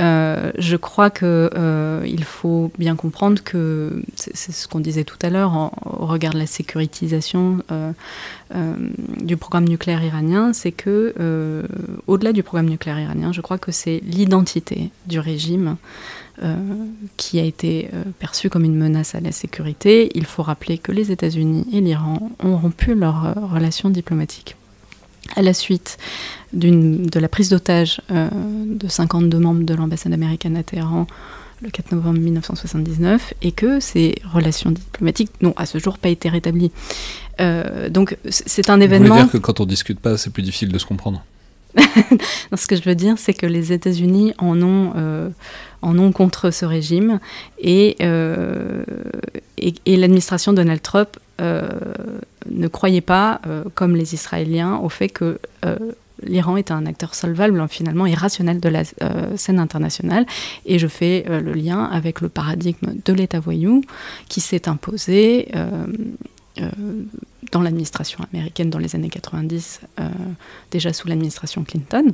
Je 0.00 0.76
crois 0.76 1.10
qu'il 1.10 2.24
faut 2.24 2.72
bien 2.78 2.96
comprendre 2.96 3.42
que, 3.42 4.02
c'est 4.16 4.52
ce 4.52 4.66
qu'on 4.66 4.80
disait 4.80 5.04
tout 5.04 5.18
à 5.22 5.30
l'heure, 5.30 5.72
au 5.84 6.06
regard 6.06 6.32
de 6.32 6.38
la 6.38 6.46
sécurisation 6.46 7.58
du 9.20 9.36
programme 9.36 9.68
nucléaire 9.68 10.02
iranien, 10.02 10.52
c'est 10.52 10.72
que, 10.72 11.14
au-delà 12.06 12.32
du 12.32 12.42
programme 12.42 12.68
nucléaire 12.68 13.00
iranien, 13.00 13.32
je 13.32 13.40
crois 13.40 13.58
que 13.58 13.72
c'est 13.72 14.00
l'identité 14.04 14.90
du 15.06 15.18
régime 15.18 15.76
euh, 16.42 16.56
qui 17.18 17.38
a 17.38 17.42
été 17.42 17.90
euh, 17.92 18.02
perçue 18.18 18.48
comme 18.48 18.64
une 18.64 18.76
menace 18.76 19.14
à 19.14 19.20
la 19.20 19.30
sécurité. 19.30 20.10
Il 20.14 20.24
faut 20.24 20.42
rappeler 20.42 20.78
que 20.78 20.90
les 20.90 21.12
États-Unis 21.12 21.66
et 21.70 21.82
l'Iran 21.82 22.30
ont 22.42 22.56
rompu 22.56 22.94
leurs 22.94 23.26
euh, 23.26 23.46
relations 23.52 23.90
diplomatiques 23.90 24.56
à 25.36 25.42
la 25.42 25.52
suite 25.52 25.98
de 26.52 27.20
la 27.20 27.28
prise 27.28 27.48
d'otage 27.50 28.00
de 28.10 28.88
52 28.88 29.38
membres 29.38 29.64
de 29.64 29.74
l'ambassade 29.74 30.12
américaine 30.12 30.56
à 30.56 30.62
Téhéran 30.62 31.06
le 31.62 31.70
4 31.70 31.92
novembre 31.92 32.18
1979 32.18 33.34
et 33.42 33.52
que 33.52 33.80
ces 33.80 34.14
relations 34.32 34.70
diplomatiques 34.70 35.30
n'ont 35.42 35.52
à 35.56 35.66
ce 35.66 35.78
jour 35.78 35.98
pas 35.98 36.08
été 36.08 36.28
rétablies. 36.28 36.72
donc 37.90 38.16
c'est 38.28 38.70
un 38.70 38.80
événement. 38.80 39.16
Vous 39.16 39.22
dire 39.22 39.32
que 39.32 39.38
quand 39.38 39.60
on 39.60 39.66
discute 39.66 40.00
pas, 40.00 40.16
c'est 40.16 40.30
plus 40.30 40.42
difficile 40.42 40.72
de 40.72 40.78
se 40.78 40.86
comprendre 40.86 41.22
ce 42.54 42.66
que 42.66 42.76
je 42.76 42.82
veux 42.82 42.94
dire, 42.94 43.14
c'est 43.18 43.34
que 43.34 43.46
les 43.46 43.72
États-Unis 43.72 44.34
en 44.38 44.60
ont, 44.62 44.92
euh, 44.96 45.28
en 45.82 45.98
ont 45.98 46.12
contre 46.12 46.50
ce 46.50 46.64
régime 46.64 47.20
et, 47.58 47.96
euh, 48.02 48.84
et, 49.58 49.96
l'administration 49.96 50.52
Donald 50.52 50.82
Trump 50.82 51.08
euh, 51.40 51.68
ne 52.50 52.68
croyait 52.68 53.00
pas, 53.00 53.40
comme 53.74 53.96
les 53.96 54.14
Israéliens, 54.14 54.76
au 54.82 54.88
fait 54.88 55.08
que 55.08 55.38
l'Iran 56.22 56.56
était 56.56 56.72
un 56.72 56.86
acteur 56.86 57.14
solvable, 57.14 57.66
finalement 57.68 58.06
irrationnel 58.06 58.60
de 58.60 58.68
la 58.68 58.82
scène 59.36 59.58
internationale. 59.58 60.26
Et 60.66 60.78
je 60.78 60.86
fais 60.86 61.24
le 61.28 61.52
lien 61.52 61.84
avec 61.84 62.20
le 62.20 62.28
paradigme 62.28 62.94
de 63.04 63.12
l'État 63.12 63.40
voyou 63.40 63.82
qui 64.28 64.40
s'est 64.40 64.68
imposé 64.68 65.48
euh, 66.60 66.70
dans 67.52 67.62
l'administration 67.62 68.24
américaine 68.32 68.70
dans 68.70 68.78
les 68.78 68.94
années 68.94 69.08
90, 69.08 69.80
euh, 69.98 70.08
déjà 70.70 70.92
sous 70.92 71.08
l'administration 71.08 71.64
Clinton. 71.64 72.12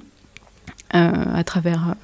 Euh, 0.95 1.11
à 1.35 1.43
travers 1.43 1.97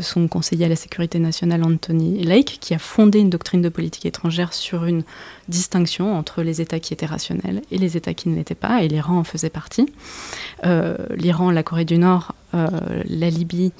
son 0.00 0.28
conseiller 0.28 0.66
à 0.66 0.68
la 0.68 0.76
sécurité 0.76 1.18
nationale 1.18 1.64
Anthony 1.64 2.22
Lake, 2.24 2.58
qui 2.60 2.74
a 2.74 2.78
fondé 2.78 3.20
une 3.20 3.30
doctrine 3.30 3.62
de 3.62 3.70
politique 3.70 4.04
étrangère 4.04 4.52
sur 4.52 4.84
une 4.84 5.02
distinction 5.48 6.14
entre 6.14 6.42
les 6.42 6.60
États 6.60 6.78
qui 6.78 6.92
étaient 6.92 7.06
rationnels 7.06 7.62
et 7.70 7.78
les 7.78 7.96
États 7.96 8.12
qui 8.12 8.28
ne 8.28 8.36
l'étaient 8.36 8.54
pas, 8.54 8.82
et 8.82 8.88
l'Iran 8.88 9.16
en 9.16 9.24
faisait 9.24 9.48
partie. 9.48 9.90
L'Iran, 10.62 11.50
la 11.50 11.62
Corée 11.62 11.86
du 11.86 11.96
Nord, 11.96 12.34
la 12.52 13.30
Libye, 13.30 13.72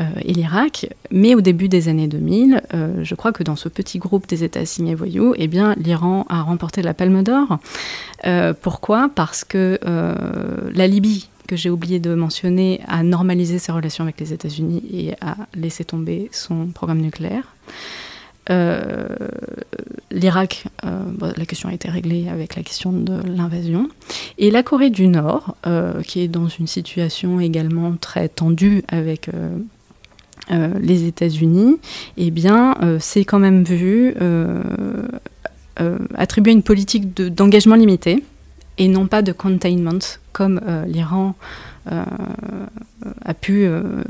euh, 0.00 0.04
et 0.22 0.32
l'Irak. 0.32 0.94
Mais 1.10 1.34
au 1.34 1.40
début 1.40 1.68
des 1.68 1.88
années 1.88 2.06
2000, 2.06 2.62
euh, 2.72 3.02
je 3.02 3.14
crois 3.16 3.32
que 3.32 3.42
dans 3.42 3.56
ce 3.56 3.68
petit 3.68 3.98
groupe 3.98 4.28
des 4.28 4.44
États 4.44 4.64
signés 4.64 4.94
voyous, 4.94 5.34
eh 5.36 5.48
bien, 5.48 5.74
l'Iran 5.76 6.24
a 6.28 6.40
remporté 6.42 6.82
la 6.82 6.94
Palme 6.94 7.24
d'Or. 7.24 7.58
Euh, 8.24 8.54
pourquoi? 8.54 9.10
Parce 9.12 9.42
que 9.42 9.80
la 10.72 10.86
Libye, 10.86 11.28
que 11.48 11.56
j'ai 11.56 11.70
oublié 11.70 11.98
de 11.98 12.14
mentionner, 12.14 12.80
a 12.86 13.02
normalisé 13.02 13.58
ses 13.58 13.72
relations 13.72 14.04
avec 14.04 14.20
les 14.20 14.32
États-Unis 14.32 14.84
et 14.92 15.14
a 15.20 15.36
laissé 15.54 15.84
tomber 15.84 16.28
son 16.30 16.66
programme 16.66 17.00
nucléaire. 17.00 17.54
L'Irak, 20.10 20.64
la 20.82 21.46
question 21.46 21.68
a 21.68 21.74
été 21.74 21.90
réglée 21.90 22.28
avec 22.28 22.56
la 22.56 22.62
question 22.62 22.92
de 22.92 23.20
l'invasion. 23.26 23.90
Et 24.38 24.50
la 24.50 24.62
Corée 24.62 24.88
du 24.88 25.06
Nord, 25.06 25.56
qui 26.06 26.20
est 26.20 26.28
dans 26.28 26.48
une 26.48 26.66
situation 26.66 27.40
également 27.40 27.94
très 27.96 28.28
tendue 28.28 28.84
avec 28.88 29.28
euh, 30.50 30.72
les 30.80 31.04
États-Unis, 31.04 31.76
eh 32.16 32.30
bien, 32.30 32.74
euh, 32.82 32.96
c'est 33.00 33.26
quand 33.26 33.38
même 33.38 33.64
vu 33.64 34.14
euh, 34.22 34.62
attribuer 36.14 36.52
une 36.52 36.62
politique 36.62 37.14
d'engagement 37.14 37.74
limité 37.74 38.24
et 38.78 38.88
non 38.88 39.06
pas 39.06 39.22
de 39.22 39.32
containment 39.32 39.98
comme 40.32 40.60
l'Iran 40.86 41.34
a 41.86 43.34
pu 43.34 43.68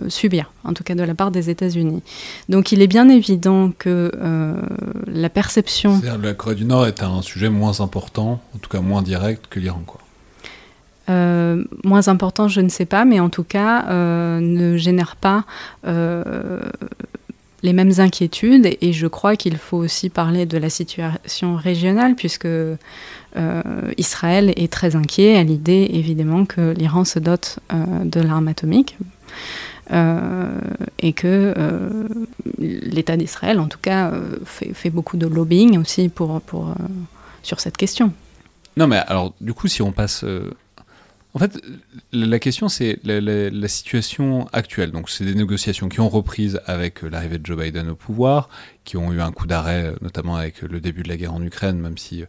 subir, 0.09 0.53
en 0.65 0.75
tout 0.75 0.85
cas 0.85 0.95
de 0.95 1.03
la 1.03 1.15
part 1.15 1.31
des 1.31 1.49
États-Unis. 1.49 2.03
Donc 2.49 2.73
il 2.73 2.83
est 2.83 2.87
bien 2.87 3.09
évident 3.09 3.73
que 3.79 4.11
la 5.07 5.29
perception... 5.31 6.01
La 6.03 6.35
Corée 6.35 6.55
du 6.55 6.65
Nord 6.65 6.87
est 6.87 7.03
un 7.03 7.23
sujet 7.23 7.49
moins 7.49 7.81
important, 7.81 8.41
en 8.55 8.59
tout 8.59 8.69
cas 8.69 8.81
moins 8.81 9.03
direct 9.03 9.47
que 9.49 9.61
l'Iran. 9.61 9.83
quoi. 9.87 10.01
Euh, 11.09 11.65
moins 11.85 12.09
important, 12.09 12.49
je 12.49 12.61
ne 12.61 12.69
sais 12.69 12.85
pas, 12.85 13.05
mais 13.05 13.19
en 13.21 13.31
tout 13.31 13.45
cas, 13.45 13.87
euh, 13.89 14.41
ne 14.41 14.77
génère 14.77 15.17
pas 15.17 15.45
euh, 15.87 16.61
les 17.63 17.73
mêmes 17.73 17.93
inquiétudes. 17.99 18.77
Et, 18.81 18.93
je 18.93 19.07
crois 19.07 19.37
qu'il 19.37 19.57
faut 19.57 19.79
aussi 19.79 20.09
parler 20.09 20.47
de 20.47 20.59
la 20.59 20.71
situation 20.71 21.57
régionale, 21.57 22.15
puisque 22.15 22.49
Israël 23.97 24.53
est 24.57 24.73
très 24.73 24.97
inquiet 24.97 25.37
à 25.37 25.45
l'idée, 25.45 25.89
évidemment, 25.93 26.45
que 26.45 26.73
l'Iran 26.73 27.05
se 27.05 27.19
dote 27.19 27.59
de 27.71 28.21
l'arme 28.21 28.49
atomique. 28.49 28.97
et 29.91 31.13
que 31.13 31.55
l'État 32.59 33.17
d'Israël, 33.17 33.61
en 33.61 33.69
tout 33.69 33.79
cas, 33.81 34.13
fait, 34.45 34.73
fait, 34.75 34.91
beaucoup 34.91 35.17
de 35.17 35.27
lobbying 35.27 35.79
aussi 35.79 36.09
pour, 36.09 36.41
pour, 36.41 36.75
sur 37.43 37.61
cette 37.61 37.77
question. 37.77 38.13
Non, 38.77 38.87
mais 38.87 38.99
alors, 39.07 39.35
du 39.41 39.53
coup, 39.55 39.69
si 39.69 39.83
on 39.83 39.93
passe 39.93 40.25
en 41.35 41.39
fait, 41.39 41.61
la 42.13 42.39
question, 42.39 42.69
c'est 42.69 42.99
la, 43.05 43.69
situation 43.69 44.49
actuelle. 44.53 44.91
Donc, 44.91 45.11
c'est 45.11 45.25
des 45.25 45.35
négociations 45.35 45.89
qui 45.89 46.01
ont 46.01 46.09
repris 46.09 46.55
avec 46.67 47.03
l'arrivée 47.03 47.39
de 47.39 47.47
Joe 47.47 47.59
Biden 47.59 47.91
au 47.91 47.95
pouvoir, 47.95 48.49
qui 48.85 48.97
ont 48.97 49.13
eu 49.13 49.21
un 49.21 49.31
coup 49.31 49.47
d'arrêt, 49.47 49.93
notamment 50.01 50.37
avec 50.37 50.63
le 50.63 50.81
début 50.81 51.03
de 51.03 51.09
la 51.09 51.17
guerre 51.17 51.35
en 51.35 51.43
Ukraine, 51.43 51.79
même 51.79 51.99
si 51.99 52.25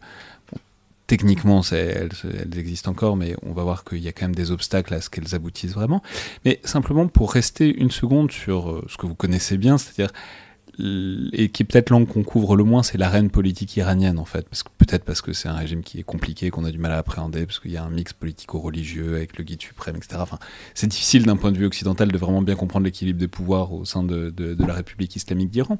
techniquement, 1.10 1.62
elles, 1.72 2.10
elles, 2.22 2.56
existent 2.56 2.92
encore, 2.92 3.16
mais 3.16 3.34
on 3.42 3.52
va 3.52 3.64
voir 3.64 3.82
qu'il 3.82 3.98
y 3.98 4.06
a 4.06 4.12
quand 4.12 4.26
même 4.26 4.34
des 4.34 4.52
obstacles 4.52 4.94
à 4.94 5.00
ce 5.00 5.10
qu'elles 5.10 5.34
aboutissent 5.34 5.74
vraiment. 5.74 6.04
Mais 6.44 6.60
simplement 6.62 7.08
pour 7.08 7.32
rester 7.32 7.68
une 7.68 7.90
seconde 7.90 8.30
sur 8.30 8.70
euh, 8.70 8.84
ce 8.88 8.96
que 8.96 9.06
vous 9.06 9.16
connaissez 9.16 9.58
bien, 9.58 9.76
c'est-à-dire 9.76 10.12
et 11.32 11.48
qui 11.48 11.62
est 11.62 11.66
peut-être 11.66 11.90
l'angle 11.90 12.06
qu'on 12.06 12.22
couvre 12.22 12.56
le 12.56 12.64
moins, 12.64 12.82
c'est 12.82 12.98
l'arène 12.98 13.30
politique 13.30 13.76
iranienne 13.76 14.18
en 14.18 14.24
fait, 14.24 14.48
parce 14.48 14.62
que 14.62 14.70
peut-être 14.78 15.04
parce 15.04 15.20
que 15.20 15.32
c'est 15.32 15.48
un 15.48 15.54
régime 15.54 15.82
qui 15.82 15.98
est 15.98 16.02
compliqué, 16.02 16.50
qu'on 16.50 16.64
a 16.64 16.70
du 16.70 16.78
mal 16.78 16.92
à 16.92 16.98
appréhender, 16.98 17.46
parce 17.46 17.60
qu'il 17.60 17.70
y 17.70 17.76
a 17.76 17.84
un 17.84 17.90
mix 17.90 18.12
politico-religieux 18.12 19.16
avec 19.16 19.38
le 19.38 19.44
guide 19.44 19.60
suprême, 19.60 19.96
etc. 19.96 20.16
Enfin, 20.18 20.38
c'est 20.74 20.86
difficile 20.86 21.24
d'un 21.26 21.36
point 21.36 21.52
de 21.52 21.58
vue 21.58 21.66
occidental 21.66 22.10
de 22.10 22.18
vraiment 22.18 22.42
bien 22.42 22.56
comprendre 22.56 22.84
l'équilibre 22.84 23.18
des 23.18 23.28
pouvoirs 23.28 23.72
au 23.72 23.84
sein 23.84 24.02
de, 24.02 24.32
la 24.58 24.74
République 24.74 25.16
islamique 25.16 25.50
d'Iran. 25.50 25.78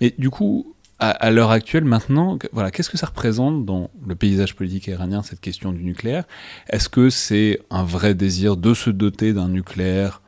Mais 0.00 0.14
du 0.18 0.30
coup, 0.30 0.74
à, 0.98 1.30
l'heure 1.30 1.52
actuelle, 1.52 1.84
maintenant, 1.84 2.38
voilà, 2.52 2.70
qu'est-ce 2.70 2.90
que 2.90 2.98
ça 2.98 3.06
représente 3.06 3.64
dans 3.64 3.90
le 4.04 4.16
paysage 4.16 4.56
politique 4.56 4.88
iranien 4.88 5.22
cette 5.22 5.40
question 5.40 5.72
du 5.72 5.84
nucléaire? 5.84 6.24
Est-ce 6.70 6.88
que 6.88 7.08
c'est 7.08 7.60
un 7.70 7.84
vrai 7.84 8.14
désir 8.14 8.56
de 8.56 8.74
se 8.74 8.90
doter 8.90 9.32
d'un 9.32 9.48
nucléaire 9.48 10.20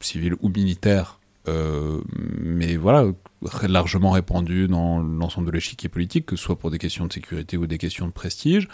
civil 0.00 0.34
ou 0.40 0.48
militaire 0.48 1.17
mais 2.40 2.76
voilà, 2.76 3.06
largement 3.66 4.10
répandu 4.10 4.68
dans 4.68 4.98
l'ensemble 5.00 5.46
de 5.48 5.52
l'échiquier 5.52 5.88
politique, 5.88 6.26
que 6.26 6.36
ce 6.36 6.42
soit 6.42 6.58
pour 6.58 6.70
des 6.70 6.78
questions 6.78 7.06
de 7.06 7.12
sécurité 7.12 7.56
ou 7.56 7.66
des 7.66 7.78
questions 7.78 8.06
de 8.06 8.12
prestige. 8.12 8.68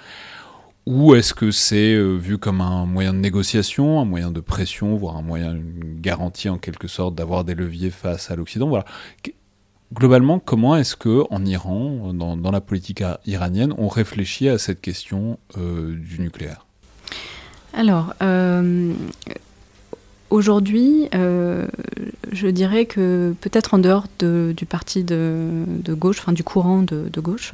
Ou 0.87 1.15
est-ce 1.15 1.33
que 1.33 1.51
c'est 1.51 1.95
euh, 1.95 2.15
vu 2.15 2.37
comme 2.37 2.61
un 2.61 2.85
moyen 2.85 3.15
de 3.15 3.19
négociation, 3.19 4.01
un 4.01 4.05
moyen 4.05 4.31
de 4.31 4.41
pression, 4.41 4.97
voire 4.97 5.17
un 5.17 5.23
moyen, 5.23 5.55
une 5.55 5.99
garantie 6.01 6.51
en 6.51 6.59
quelque 6.59 6.89
sorte 6.89 7.15
d'avoir 7.15 7.45
des 7.45 7.55
leviers 7.55 7.91
face 7.91 8.31
à 8.31 8.37
l'Occident? 8.37 8.69
Voilà. 8.69 8.85
Globalement, 9.95 10.39
comment 10.39 10.77
est-ce 10.77 10.97
que 10.97 11.25
en 11.31 11.45
Iran, 11.47 12.13
dans, 12.13 12.51
la 12.51 12.61
politique 12.61 13.03
iranienne, 13.27 13.73
on 13.79 13.89
réfléchit 13.89 14.49
à 14.49 14.59
cette 14.59 14.81
question 14.81 15.39
euh, 15.57 15.95
du 15.95 16.21
nucléaire? 16.21 16.67
Alors, 17.73 18.13
Aujourd'hui, 20.31 21.09
euh, 21.15 21.67
je 22.33 22.49
dirais 22.49 22.87
que 22.87 23.35
peut-être 23.41 23.75
en 23.75 23.79
dehors 23.79 24.07
du 24.19 24.67
parti 24.67 25.05
de, 25.05 25.65
gauche, 25.91 26.19
enfin 26.19 26.33
du 26.33 26.43
courant 26.43 26.83
de, 26.83 27.21
gauche, 27.21 27.53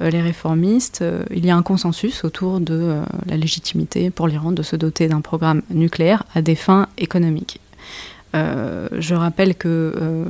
euh, 0.00 0.08
les 0.08 0.22
réformistes, 0.22 1.00
euh, 1.02 1.24
il 1.30 1.44
y 1.44 1.50
a 1.50 1.56
un 1.56 1.62
consensus 1.62 2.24
autour 2.24 2.60
de 2.60 3.02
la 3.26 3.36
légitimité 3.36 4.10
pour 4.10 4.28
l'Iran 4.28 4.52
de 4.52 4.62
se 4.62 4.76
doter 4.76 5.08
d'un 5.08 5.20
programme 5.20 5.62
nucléaire 5.70 6.24
à 6.34 6.42
des 6.42 6.54
fins 6.54 6.88
économiques. 6.96 7.60
je 8.34 9.14
rappelle 9.14 9.54
que 9.54 10.24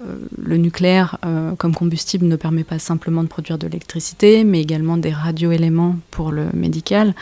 le 0.00 0.56
nucléaire 0.56 1.18
comme 1.58 1.74
combustible 1.74 2.26
ne 2.26 2.36
permet 2.36 2.64
pas 2.64 2.78
simplement 2.78 3.22
de 3.22 3.28
produire 3.28 3.58
de 3.58 3.66
l'électricité, 3.66 4.44
mais 4.44 4.60
également 4.60 4.96
des 4.96 5.12
radioéléments 5.12 5.96
pour 6.10 6.30
le 6.30 6.46
médical. 6.54 7.14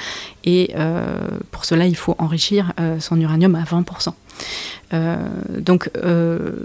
Et 0.44 0.74
pour 1.50 1.64
cela, 1.64 1.86
il 1.86 1.96
faut 1.96 2.14
enrichir 2.18 2.72
son 2.98 3.20
uranium 3.20 3.54
à 3.54 3.62
20%. 3.62 4.12
Euh, 4.92 5.16
donc 5.58 5.90
euh, 5.96 6.64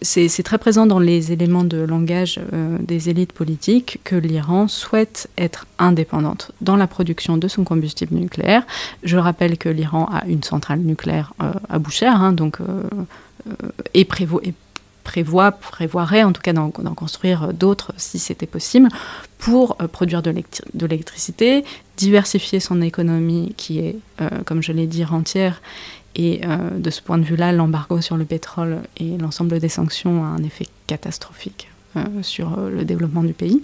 c'est 0.00 0.42
très 0.42 0.56
présent 0.56 0.86
dans 0.86 0.98
les 0.98 1.32
éléments 1.32 1.64
de 1.64 1.78
langage 1.78 2.40
euh, 2.54 2.78
des 2.80 3.10
élites 3.10 3.34
politiques 3.34 4.00
que 4.04 4.16
l'Iran 4.16 4.68
souhaite 4.68 5.28
être 5.36 5.66
indépendante 5.78 6.52
dans 6.62 6.76
la 6.76 6.86
production 6.86 7.36
de 7.36 7.48
son 7.48 7.64
combustible 7.64 8.14
nucléaire. 8.14 8.62
Je 9.02 9.18
rappelle 9.18 9.58
que 9.58 9.68
l'Iran 9.68 10.06
a 10.10 10.26
une 10.26 10.42
centrale 10.42 10.80
nucléaire 10.80 11.34
à 11.68 11.78
Boucher, 11.78 12.06
hein, 12.06 12.32
donc, 12.32 12.58
et, 13.94 14.04
prévoit, 14.04 14.40
et 14.44 14.54
prévoirait 15.02 16.22
en 16.22 16.32
tout 16.32 16.42
cas 16.42 16.52
d'en 16.52 16.70
construire 16.70 17.52
d'autres 17.52 17.92
si 17.96 18.18
c'était 18.18 18.46
possible, 18.46 18.88
pour 19.38 19.76
produire 19.76 20.22
de 20.22 20.32
l'électricité, 20.86 21.64
diversifier 21.96 22.60
son 22.60 22.80
économie 22.80 23.54
qui 23.56 23.80
est, 23.80 23.96
comme 24.44 24.62
je 24.62 24.72
l'ai 24.72 24.86
dit, 24.86 25.04
rentière, 25.04 25.60
et 26.14 26.40
euh, 26.44 26.70
de 26.78 26.90
ce 26.90 27.00
point 27.00 27.18
de 27.18 27.24
vue-là, 27.24 27.52
l'embargo 27.52 28.00
sur 28.00 28.16
le 28.16 28.24
pétrole 28.24 28.82
et 28.98 29.16
l'ensemble 29.16 29.58
des 29.58 29.68
sanctions 29.68 30.24
a 30.24 30.28
un 30.28 30.42
effet 30.42 30.66
catastrophique 30.86 31.70
euh, 31.96 32.04
sur 32.22 32.58
euh, 32.58 32.70
le 32.70 32.84
développement 32.84 33.22
du 33.22 33.32
pays. 33.32 33.62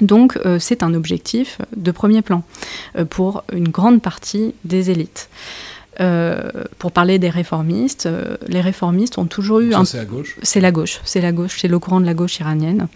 Donc 0.00 0.38
c'est 0.60 0.84
un 0.84 0.94
objectif 0.94 1.58
de 1.76 1.90
premier 1.90 2.22
plan 2.22 2.44
pour 3.10 3.42
une 3.52 3.68
grande 3.68 4.00
partie 4.00 4.54
des 4.62 4.90
élites. 4.90 5.28
Pour 6.78 6.92
parler 6.92 7.18
des 7.18 7.30
réformistes, 7.30 8.08
les 8.46 8.60
réformistes 8.60 9.18
ont 9.18 9.26
toujours 9.26 9.60
eu... 9.60 9.72
Ça, 9.72 9.84
c'est 9.84 9.98
la 9.98 10.04
gauche 10.04 10.36
C'est 10.42 10.60
la 10.60 10.70
gauche, 10.70 11.00
c'est 11.04 11.20
la 11.20 11.32
gauche, 11.32 11.58
c'est 11.60 11.68
le 11.68 11.78
courant 11.78 12.00
de 12.00 12.06
la 12.06 12.14
gauche 12.14 12.38
iranienne. 12.40 12.86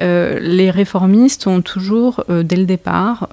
les 0.00 0.70
réformistes 0.70 1.46
ont 1.46 1.62
toujours, 1.62 2.24
dès 2.28 2.56
le 2.56 2.64
départ, 2.64 3.28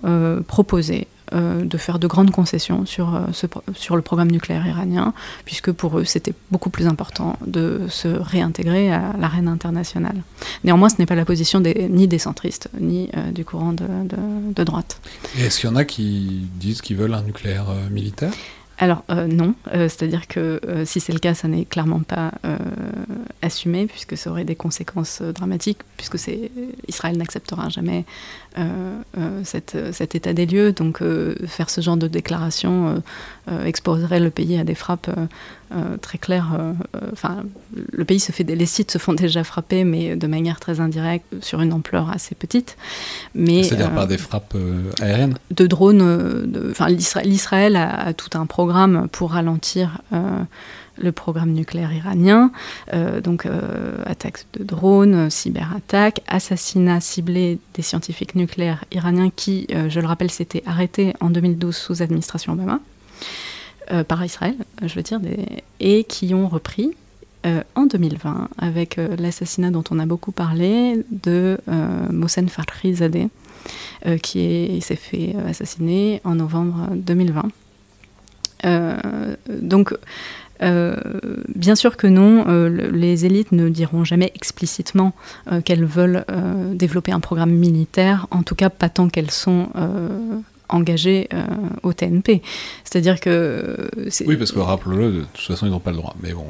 proposé 0.48 1.08
euh, 1.34 1.66
de 1.66 1.78
faire 1.78 1.98
de 1.98 2.06
grandes 2.06 2.30
concessions 2.30 2.86
sur, 2.86 3.16
euh, 3.16 3.48
sur 3.74 3.96
le 3.96 4.04
programme 4.04 4.30
nucléaire 4.30 4.66
iranien, 4.68 5.12
puisque 5.44 5.72
pour 5.72 5.98
eux, 5.98 6.04
c'était 6.04 6.36
beaucoup 6.52 6.70
plus 6.70 6.86
important 6.86 7.36
de 7.48 7.82
se 7.90 8.08
réintégrer 8.08 8.94
à 8.94 9.14
l'arène 9.20 9.48
internationale. 9.48 10.22
Néanmoins, 10.64 10.88
ce 10.90 10.98
n'est 11.00 11.08
pas 11.08 11.16
la 11.16 11.26
position 11.26 11.62
des, 11.62 11.90
ni 11.90 12.08
des 12.08 12.20
centristes, 12.20 12.70
ni 12.80 13.10
euh, 13.18 13.32
du 13.32 13.44
courant 13.44 13.74
de, 13.74 13.86
de, 14.56 14.64
droite. 14.64 15.02
Est-ce 15.40 15.60
qu'il 15.60 15.70
y 15.70 15.74
en 15.74 15.76
a 15.76 15.84
qui 15.84 16.48
disent 16.60 16.82
qu'ils 16.82 16.98
veulent 16.98 17.16
un 17.16 17.24
nucléaire 17.24 17.66
militaire? 17.90 18.32
Alors 18.78 19.04
non, 19.10 19.56
c'est-à-dire 19.72 20.28
que 20.28 20.60
si 20.86 21.00
c'est 21.00 21.14
le 21.14 21.20
cas, 21.20 21.34
ça 21.34 21.48
n'est 21.48 21.66
clairement 21.66 22.02
pas 22.02 22.32
assumé 23.42 23.86
puisque 23.88 24.18
ça 24.18 24.30
aurait 24.30 24.44
des 24.44 24.56
conséquences 24.56 25.22
dramatiques, 25.22 25.80
puisque 25.98 26.18
Israël 26.88 27.18
n'acceptera 27.18 27.70
jamais 27.70 28.06
euh, 28.58 29.02
euh, 29.18 29.42
cet 29.44 30.16
état 30.16 30.32
des 30.34 30.46
lieux. 30.46 30.72
Donc 30.72 31.02
euh, 31.02 31.36
faire 31.46 31.70
ce 31.70 31.82
genre 31.82 31.98
de 31.98 32.08
déclaration 32.08 33.02
exposerait 33.66 34.20
le 34.20 34.32
pays 34.32 34.58
à 34.58 34.64
des 34.64 34.74
frappes 34.74 35.10
très 36.02 36.18
claires. 36.18 36.58
Enfin, 37.12 37.44
le 37.92 38.06
pays 38.06 38.20
se 38.20 38.32
fait, 38.32 38.44
les 38.44 38.66
sites 38.66 38.92
se 38.92 38.98
font 38.98 39.14
déjà 39.14 39.44
frapper, 39.44 39.84
mais 39.84 40.16
de 40.16 40.26
manière 40.26 40.60
très 40.60 40.80
indirecte, 40.80 41.26
sur 41.42 41.62
une 41.62 41.74
ampleur 41.74 42.10
assez 42.10 42.34
petite. 42.34 42.76
Mais 43.36 43.64
c'est-à-dire 43.64 43.94
par 43.94 44.08
des 44.08 44.18
frappes 44.18 44.58
aériennes? 45.00 45.36
De 45.52 45.68
drones. 45.68 46.72
Enfin, 46.72 46.88
l'Israël 46.90 47.76
a, 47.76 48.08
a, 48.08 48.14
tout 48.14 48.36
un 48.36 48.48
programme 48.48 49.08
pour 49.12 49.34
ralentir 49.34 50.02
le 50.98 51.12
programme 51.12 51.52
nucléaire 51.52 51.94
iranien, 51.94 52.52
euh, 52.94 53.22
donc 53.22 53.46
euh, 53.46 53.98
attaques 54.06 54.46
de 54.54 54.64
drones, 54.64 55.30
cyberattaques, 55.30 56.22
assassinats 56.28 57.02
ciblés 57.02 57.60
des 57.74 57.82
scientifiques 57.82 58.36
nucléaires 58.36 58.86
iraniens 58.92 59.30
qui, 59.36 59.68
euh, 59.72 59.90
je 59.90 60.00
le 60.00 60.08
rappelle, 60.08 60.32
s'étaient 60.32 60.64
arrêtés 60.66 61.14
en 61.20 61.30
2012 61.30 61.76
sous 61.76 62.02
administration 62.02 62.54
Obama, 62.54 62.80
par 64.08 64.26
Israël, 64.26 64.56
je 64.82 64.96
veux 64.96 65.04
dire, 65.04 65.20
et 65.80 66.06
qui 66.06 66.34
ont 66.34 66.48
repris 66.48 66.96
en 67.76 67.86
2020 67.86 68.50
avec 68.58 69.00
l'assassinat 69.20 69.70
dont 69.70 69.84
on 69.92 70.00
a 70.00 70.08
beaucoup 70.08 70.32
parlé 70.32 71.06
de 71.12 71.60
Mohsen 72.10 72.50
Fakhrizadeh, 72.50 73.28
qui 74.24 74.82
s'est 74.82 74.96
fait 74.96 75.36
assassiner 75.48 76.20
en 76.24 76.34
novembre 76.34 76.88
2020. 76.96 77.44
donc, 79.62 79.94
euh, 80.62 80.96
bien 81.54 81.76
sûr 81.76 81.98
que 81.98 82.08
non, 82.08 82.46
euh, 82.48 82.70
les 82.92 83.26
élites 83.26 83.52
ne 83.52 83.70
diront 83.70 84.04
jamais 84.04 84.32
explicitement 84.36 85.14
euh, 85.52 85.62
qu'elles 85.62 85.86
veulent 85.86 86.26
développer 86.74 87.12
un 87.12 87.20
programme 87.20 87.52
militaire, 87.52 88.28
en 88.32 88.44
tout 88.44 88.56
cas 88.56 88.70
pas 88.70 88.90
tant 88.90 89.10
qu'elles 89.10 89.32
sont 89.32 89.70
engagés 90.70 91.28
euh, 91.34 91.46
au 91.84 91.94
TNP. 91.94 92.42
C'est-à-dire 92.84 93.20
que... 93.20 93.90
Oui, 94.26 94.38
parce 94.38 94.52
que 94.52 94.60
rappelons-le, 94.60 95.12
de 95.12 95.26
toute 95.34 95.46
façon, 95.46 95.66
ils 95.66 95.72
n'ont 95.72 95.80
pas 95.80 95.92
le 95.92 95.98
droit. 95.98 96.16
Mais 96.22 96.34
bon, 96.34 96.46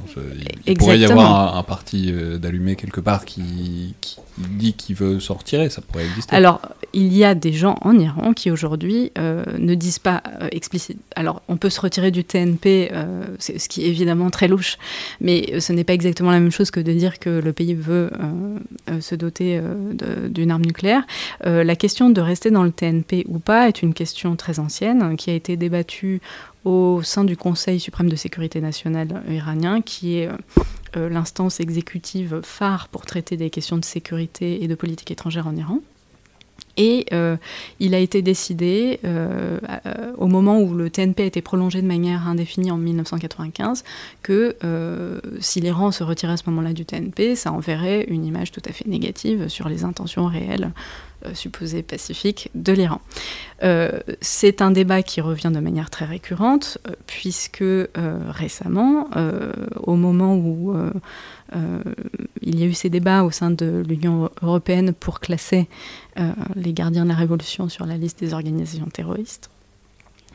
il 0.65 0.77
pourrait 0.77 0.99
y 0.99 1.05
avoir 1.05 1.57
un, 1.57 1.63
parti 1.63 2.11
euh, 2.11 2.37
d'allumé 2.37 2.75
quelque 2.75 3.01
part 3.01 3.25
qui, 3.25 3.95
dit 4.37 4.73
qu'il 4.73 4.95
veut 4.95 5.19
s'en 5.19 5.35
retirer, 5.35 5.69
ça 5.69 5.81
pourrait 5.81 6.05
exister. 6.05 6.35
Alors, 6.35 6.61
il 6.93 7.15
y 7.15 7.23
a 7.23 7.35
des 7.35 7.53
gens 7.53 7.77
en 7.81 7.97
Iran 7.97 8.33
qui 8.33 8.51
aujourd'hui 8.51 9.11
euh, 9.17 9.43
ne 9.57 9.75
disent 9.75 9.99
pas 9.99 10.21
explicite. 10.51 10.99
Alors, 11.15 11.41
on 11.47 11.57
peut 11.57 11.69
se 11.69 11.79
retirer 11.81 12.11
du 12.11 12.23
TNP, 12.23 12.91
ce 13.39 13.67
qui 13.69 13.83
est 13.83 13.87
évidemment 13.87 14.29
très 14.29 14.47
louche, 14.47 14.77
mais 15.21 15.59
ce 15.59 15.73
n'est 15.73 15.83
pas 15.83 15.93
exactement 15.93 16.31
la 16.31 16.39
même 16.39 16.51
chose 16.51 16.71
que 16.71 16.79
de 16.79 16.91
dire 16.91 17.19
que 17.19 17.29
le 17.29 17.53
pays 17.53 17.73
veut 17.73 18.11
se 18.99 19.15
doter 19.15 19.61
d'une 20.29 20.51
arme 20.51 20.63
nucléaire. 20.63 21.03
la 21.43 21.75
question 21.75 22.09
de 22.09 22.21
rester 22.21 22.51
dans 22.51 22.63
le 22.63 22.71
TNP 22.71 23.25
ou 23.27 23.39
pas 23.39 23.67
est 23.67 23.81
une 23.81 23.93
question 23.93 24.04
question 24.05 24.35
très 24.35 24.59
ancienne 24.59 25.17
qui 25.17 25.31
a 25.31 25.33
été 25.33 25.57
débattue 25.57 26.21
au 26.63 27.01
sein 27.01 27.23
du 27.23 27.35
Conseil 27.35 27.79
suprême 27.79 28.07
de 28.07 28.15
sécurité 28.15 28.61
nationale 28.61 29.23
iranien, 29.27 29.81
qui 29.81 30.19
est 30.19 30.29
euh, 30.95 31.09
l'instance 31.09 31.59
exécutive 31.59 32.41
phare 32.43 32.87
pour 32.89 33.07
traiter 33.07 33.35
des 33.35 33.49
questions 33.49 33.77
de 33.79 33.83
sécurité 33.83 34.63
et 34.63 34.67
de 34.67 34.75
politique 34.75 35.09
étrangère 35.09 35.47
en 35.47 35.55
Iran. 35.55 35.79
Et 36.77 37.07
euh, 37.13 37.35
il 37.79 37.95
a 37.95 37.99
été 37.99 38.21
décidé, 38.21 38.99
euh, 39.05 39.57
au 40.19 40.27
moment 40.27 40.59
où 40.59 40.75
le 40.75 40.91
TNP 40.91 41.23
a 41.23 41.25
été 41.25 41.41
prolongé 41.41 41.81
de 41.81 41.87
manière 41.87 42.27
indéfinie 42.27 42.69
en 42.69 42.77
1995, 42.77 43.83
que 44.21 44.55
si 45.39 45.61
l'Iran 45.61 45.91
se 45.91 46.03
retirait 46.03 46.33
à 46.33 46.37
ce 46.37 46.47
moment-là 46.51 46.73
du 46.73 46.85
TNP, 46.85 47.35
ça 47.35 47.51
enverrait 47.51 48.05
une 48.07 48.23
image 48.23 48.51
tout 48.51 48.61
à 48.69 48.71
fait 48.71 48.87
négative 48.87 49.47
sur 49.47 49.67
les 49.67 49.83
intentions 49.83 50.27
réelles 50.27 50.71
euh, 51.25 51.33
supposé 51.33 51.83
pacifique 51.83 52.49
de 52.55 52.73
l'Iran. 52.73 53.01
Euh, 53.63 53.99
c'est 54.21 54.61
un 54.61 54.71
débat 54.71 55.03
qui 55.03 55.21
revient 55.21 55.51
de 55.53 55.59
manière 55.59 55.89
très 55.89 56.05
récurrente, 56.05 56.77
euh, 56.87 56.91
puisque 57.07 57.63
récemment, 58.29 59.09
au 59.77 59.95
moment 59.95 60.35
où 60.35 60.75
il 62.41 62.59
y 62.59 62.63
a 62.63 62.65
eu 62.65 62.73
ces 62.73 62.89
débats 62.89 63.23
au 63.23 63.31
sein 63.31 63.51
de 63.51 63.83
l'Union 63.87 64.29
européenne 64.41 64.93
pour 64.93 65.19
classer 65.19 65.67
les 66.55 66.73
gardiens 66.73 67.03
de 67.03 67.09
la 67.09 67.15
révolution 67.15 67.69
sur 67.69 67.85
la 67.85 67.97
liste 67.97 68.19
des 68.19 68.33
organisations 68.33 68.87
terroristes, 68.87 69.49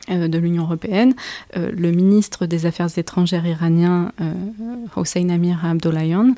de 0.09 0.37
l'Union 0.37 0.63
européenne, 0.63 1.13
le 1.55 1.91
ministre 1.91 2.45
des 2.45 2.65
Affaires 2.65 2.97
étrangères 2.97 3.45
iranien, 3.45 4.11
Hossein 4.95 5.29
Amir 5.29 5.63
Abdollahian, 5.63 6.33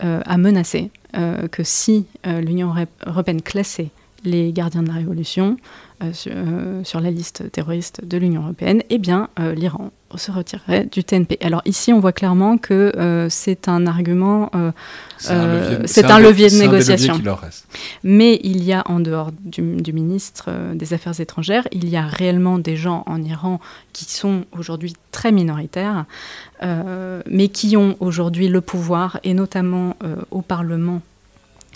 a 0.00 0.36
menacé 0.38 0.90
euh, 1.14 1.46
que 1.46 1.62
si 1.62 2.06
euh, 2.26 2.40
l'Union 2.40 2.72
européenne 3.06 3.42
classait 3.42 3.90
les 4.24 4.50
gardiens 4.50 4.82
de 4.82 4.88
la 4.88 4.94
révolution 4.94 5.58
euh, 6.02 6.82
sur, 6.84 7.00
la 7.00 7.10
liste 7.10 7.50
terroriste 7.52 8.04
de 8.04 8.18
l'Union 8.18 8.42
européenne, 8.42 8.82
eh 8.90 8.98
bien 8.98 9.28
l'Iran 9.54 9.90
se 10.16 10.30
retirerait 10.30 10.84
du 10.84 11.04
TNP. 11.04 11.38
Alors 11.40 11.62
ici, 11.64 11.92
on 11.92 12.00
voit 12.00 12.12
clairement 12.12 12.58
que 12.58 13.26
c'est 13.30 13.68
un 13.68 13.86
argument, 13.86 14.50
c'est 15.16 15.32
un 16.04 16.18
levier, 16.18 16.50
de 16.50 16.56
négociation. 16.56 17.18
Mais 18.04 18.38
il 18.44 18.62
y 18.62 18.72
a 18.74 18.82
en 18.86 19.00
dehors 19.00 19.30
du, 19.32 19.76
du 19.76 19.92
ministre 19.92 20.50
des 20.74 20.92
Affaires 20.92 21.18
étrangères, 21.18 21.66
il 21.72 21.88
y 21.88 21.96
a 21.96 22.02
réellement 22.02 22.58
des 22.58 22.76
gens 22.76 23.04
en 23.06 23.22
Iran 23.22 23.58
qui 23.92 24.04
sont 24.04 24.44
aujourd'hui 24.52 24.94
très 25.12 25.32
minoritaires, 25.32 26.04
euh, 26.62 27.22
mais 27.26 27.48
qui 27.48 27.76
ont 27.76 27.96
aujourd'hui 28.00 28.48
le 28.48 28.60
pouvoir, 28.60 29.20
et 29.24 29.34
notamment 29.34 29.96
euh, 30.02 30.16
au 30.30 30.42
Parlement 30.42 31.02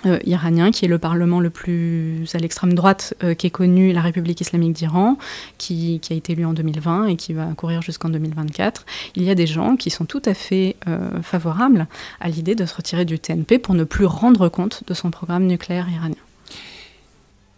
euh, 0.06 0.18
iranien, 0.24 0.70
qui 0.70 0.84
est 0.84 0.88
le 0.88 0.98
parlement 0.98 1.40
le 1.40 1.50
plus 1.50 2.24
à 2.34 2.38
l'extrême 2.38 2.74
droite 2.74 3.14
qui 3.38 3.46
est 3.46 3.50
connu, 3.50 3.92
la 3.92 4.00
République 4.00 4.40
islamique 4.40 4.72
d'Iran, 4.72 5.18
qui, 5.58 6.00
qui, 6.00 6.12
a 6.12 6.16
été 6.16 6.32
élu 6.32 6.44
en 6.44 6.52
2020 6.52 7.06
et 7.06 7.16
qui 7.16 7.32
va 7.32 7.46
courir 7.56 7.82
jusqu'en 7.82 8.08
2024. 8.08 8.84
Il 9.14 9.22
y 9.22 9.30
a 9.30 9.34
des 9.34 9.46
gens 9.46 9.76
qui 9.76 9.90
sont 9.90 10.04
tout 10.04 10.22
à 10.24 10.34
fait 10.34 10.76
favorables 11.22 11.86
à 12.20 12.28
l'idée 12.28 12.54
de 12.54 12.66
se 12.66 12.74
retirer 12.74 13.04
du 13.04 13.18
TNP 13.18 13.58
pour 13.58 13.74
ne 13.74 13.84
plus 13.84 14.06
rendre 14.06 14.48
compte 14.48 14.82
de 14.86 14.94
son 14.94 15.10
programme 15.10 15.46
nucléaire 15.46 15.88
iranien. 15.88 16.25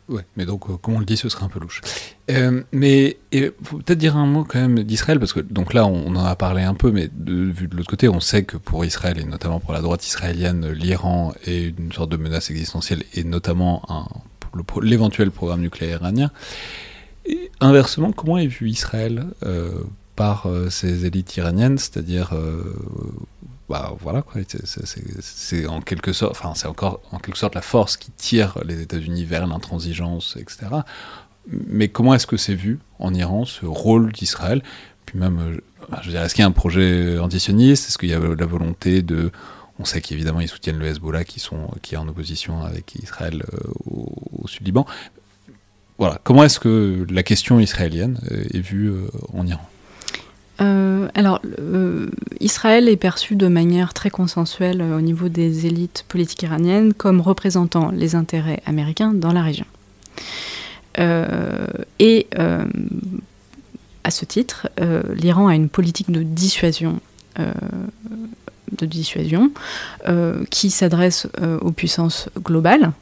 Ouais, 0.09 0.24
mais 0.36 0.46
donc, 0.46 0.70
euh, 0.70 0.76
comme 0.78 0.94
on 0.94 0.98
le 1.00 1.04
dit, 1.04 1.18
ce 1.18 1.28
serait 1.28 1.44
un 1.44 1.48
peu 1.48 1.61
louche. 1.61 1.82
Euh, 2.30 2.62
mais 2.72 3.18
peut-être 3.30 3.98
dire 3.98 4.16
un 4.16 4.26
mot 4.26 4.44
quand 4.44 4.59
même 4.59 4.82
d'Israël, 4.82 5.18
parce 5.18 5.34
que 5.34 5.40
donc 5.40 5.74
là, 5.74 5.86
on, 5.86 6.14
en 6.16 6.24
a 6.24 6.34
parlé 6.34 6.62
un 6.62 6.74
peu, 6.74 6.90
mais 6.90 7.11
de, 7.12 7.34
vu 7.34 7.68
de 7.68 7.76
l'autre 7.76 7.90
côté, 7.90 8.09
on 8.09 8.20
sait 8.20 8.44
que 8.44 8.56
pour 8.56 8.84
Israël, 8.86 9.18
et 9.18 9.24
notamment 9.24 9.61
pour 9.61 9.74
la 9.74 9.82
droite 9.82 10.06
israélienne, 10.06 10.70
l'Iran 10.70 11.34
est 11.44 11.78
une 11.78 11.92
sorte 11.92 12.11
de 12.11 12.16
menace 12.16 12.50
existentielle, 12.50 13.02
et 13.14 13.22
notamment 13.22 13.82
l'éventuel 14.80 15.30
programme 15.30 15.61
nucléaire 15.61 16.00
iranien. 16.00 16.30
Et 17.26 17.50
inversement, 17.61 18.12
comment 18.12 18.38
est 18.38 18.46
vu 18.46 18.70
Israël 18.70 19.26
euh, 19.42 19.72
par 20.16 20.48
ces 20.70 21.04
élites 21.04 21.36
iraniennes, 21.36 21.78
c'est-à-dire 21.78 22.32
bah 23.69 23.95
voilà 24.01 24.23
quoi, 24.23 24.41
c'est 24.64 25.66
en 25.66 25.81
quelque 25.83 26.12
sorte, 26.12 26.33
enfin 26.33 26.55
c'est 26.55 26.69
encore 26.69 27.01
en 27.12 27.19
quelque 27.19 27.37
sorte 27.37 27.55
la 27.55 27.61
force 27.61 27.97
qui 27.97 28.11
tire 28.11 28.59
les 28.64 28.81
États-Unis 28.81 29.25
vers 29.25 29.47
l'intransigeance, 29.47 30.37
etc. 30.41 30.66
Mais 31.47 31.89
comment 31.89 32.14
est-ce 32.14 32.27
que 32.27 32.37
c'est 32.37 32.55
vu 32.55 32.79
en 32.99 33.12
Iran 33.12 33.45
ce 33.45 33.66
rôle 33.66 34.12
d'Israël? 34.12 34.62
Puis 35.07 35.19
même, 35.19 35.39
euh, 35.39 36.01
je 36.03 36.11
est-ce 36.11 36.35
qu'il 36.35 36.43
y 36.43 36.45
a 36.45 36.49
un 36.49 36.53
projet 36.53 37.19
antisioniste? 37.19 37.89
Est-ce 37.89 37.99
qu'il 37.99 38.09
y 38.09 38.14
a 38.14 38.19
la 38.19 38.47
volonté 38.47 39.03
de 39.03 39.31
on 39.79 39.85
sait 39.85 40.01
qu'évidemment 40.01 40.41
ils 40.41 40.49
soutiennent 40.49 40.79
le 40.79 40.87
Hezbollah 40.87 41.25
qui, 41.25 41.39
sont, 41.39 41.71
qui 41.83 41.95
est 41.95 41.99
en 41.99 42.09
opposition 42.09 42.62
avec 42.62 42.97
Israël 42.97 43.45
euh, 43.53 43.59
au, 43.91 44.12
au 44.43 44.49
Sud-Liban. 44.49 44.87
Voilà, 45.99 46.21
comment 46.25 46.45
est-ce 46.45 46.61
que 46.61 47.07
la 47.11 47.23
question 47.23 47.61
israélienne 47.61 48.21
est 48.31 48.61
vue 48.61 48.89
euh, 48.89 49.09
en 49.33 49.47
Iran? 49.47 49.69
Euh, 50.61 51.09
alors, 51.14 51.40
euh, 51.61 52.09
Israël 52.40 52.88
est 52.88 52.96
perçu 52.96 53.36
de 53.36 53.46
manière 53.48 53.94
très 53.94 54.11
consensuelle 54.11 54.80
euh, 54.80 54.98
au 54.98 55.00
niveau 55.00 55.28
des 55.28 55.66
élites 55.66 56.04
politiques 56.09 56.42
iraniennes 56.42 56.94
comme 56.94 57.20
représentant 57.20 57.90
les 57.90 58.14
intérêts 58.14 58.61
américains 58.66 59.12
dans 59.14 59.32
la 59.32 59.42
région. 59.42 59.66
et 62.00 62.26
à 64.04 64.11
ce 64.11 64.24
titre, 64.24 64.68
l'Iran 65.14 65.46
a 65.46 65.54
une 65.54 65.68
politique 65.68 66.11
de 66.11 66.22
dissuasion 66.24 66.98
de 68.77 68.87
dissuasion 68.87 69.51
euh, 70.09 70.45
qui 70.51 70.71
s'adresse 70.71 71.27
euh, 71.41 71.59
aux 71.61 71.73
puissances 71.73 72.29
globales, 72.43 72.93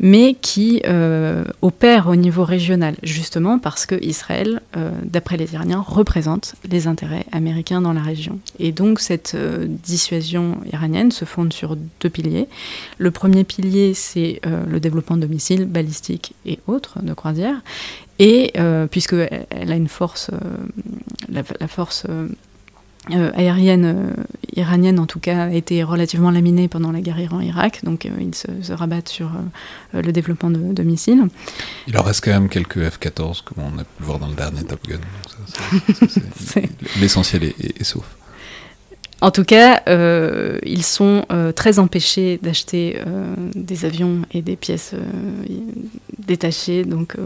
mais 0.00 0.34
qui 0.40 0.80
euh, 0.86 1.44
opère 1.60 2.08
au 2.08 2.16
niveau 2.16 2.44
régional, 2.44 2.94
justement 3.02 3.58
parce 3.58 3.84
que 3.84 4.02
Israël, 4.02 4.62
d'après 5.02 5.36
les 5.36 5.52
Iraniens, 5.52 5.84
représente 5.86 6.54
les 6.70 6.86
intérêts 6.86 7.26
américains 7.32 7.82
dans 7.82 7.92
la 7.92 8.00
région. 8.00 8.38
Et 8.58 8.72
donc 8.72 9.00
cette 9.00 9.36
dissuasion 9.36 10.58
iranienne 10.72 11.10
se 11.10 11.26
fonde 11.26 11.52
sur 11.52 11.76
deux 12.00 12.08
piliers. 12.08 12.48
Le 12.96 13.10
premier 13.10 13.44
pilier, 13.44 13.92
c'est 13.92 14.40
le 14.44 14.80
développement 14.80 15.18
de 15.18 15.26
missiles 15.26 15.66
balistiques 15.66 16.34
et 16.46 16.60
autres 16.66 17.00
de 17.02 17.12
croisière. 17.12 17.56
Et 18.18 18.52
puisqu'elle 18.90 19.46
a 19.52 19.76
une 19.76 19.88
force, 19.88 20.30
la 21.28 21.68
force 21.68 22.06
euh, 23.12 23.30
aérienne 23.34 23.84
euh, 23.84 24.22
iranienne, 24.56 24.98
en 24.98 25.06
tout 25.06 25.20
cas, 25.20 25.44
a 25.44 25.50
été 25.50 25.82
relativement 25.82 26.30
laminée 26.30 26.68
pendant 26.68 26.92
la 26.92 27.00
guerre 27.00 27.20
Iran-Irak. 27.20 27.80
Donc, 27.84 28.06
euh, 28.06 28.10
ils 28.20 28.34
se, 28.34 28.72
rabattent 28.72 29.08
sur 29.08 29.30
le 29.92 30.12
développement 30.12 30.50
de, 30.50 30.82
missiles. 30.82 31.28
Il 31.86 31.96
en 31.98 32.02
reste 32.02 32.24
quand 32.24 32.32
même 32.32 32.48
quelques 32.48 32.78
F-14, 32.78 33.42
comme 33.44 33.64
on 33.64 33.78
a 33.78 33.84
pu 33.84 34.02
voir 34.02 34.18
dans 34.18 34.26
le 34.26 34.34
dernier 34.34 34.64
Top 34.64 34.80
Gun. 34.86 34.98
L'essentiel 37.00 37.44
est, 37.44 37.84
sauf. 37.84 38.04
En 39.20 39.30
tout 39.30 39.44
cas, 39.44 39.82
ils 40.64 40.84
sont 40.84 41.24
très 41.54 41.78
empêchés 41.78 42.38
d'acheter 42.42 43.00
des 43.54 43.84
avions 43.84 44.22
et 44.32 44.42
des 44.42 44.56
pièces 44.56 44.94
détachées. 46.18 46.84
Donc, 46.84 47.16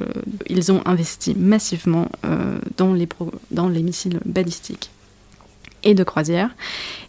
ils 0.48 0.72
ont 0.72 0.82
investi 0.86 1.34
massivement 1.34 2.08
dans, 2.76 2.94
les 2.94 3.08
dans 3.50 3.68
les 3.68 3.82
missiles 3.82 4.20
balistiques 4.24 4.90
et 5.84 5.94
de 5.94 6.04
croisière. 6.04 6.50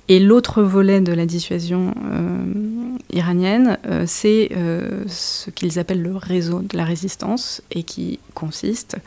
Et 0.10 0.20
l'autre 0.20 0.62
volet 0.62 1.00
de 1.00 1.14
la 1.14 1.26
dissuasion 1.26 1.94
euh, 2.12 2.98
iranienne, 3.14 3.78
euh, 3.86 4.04
c'est 4.06 4.50
euh, 4.52 5.04
ce 5.08 5.50
qu'ils 5.50 5.80
appellent 5.80 6.02
le 6.02 6.18
réseau 6.18 6.60
de 6.60 6.76
la 6.76 6.84
résistance 6.84 7.62
et 7.72 7.84
qui 7.84 8.20
consiste 8.34 8.98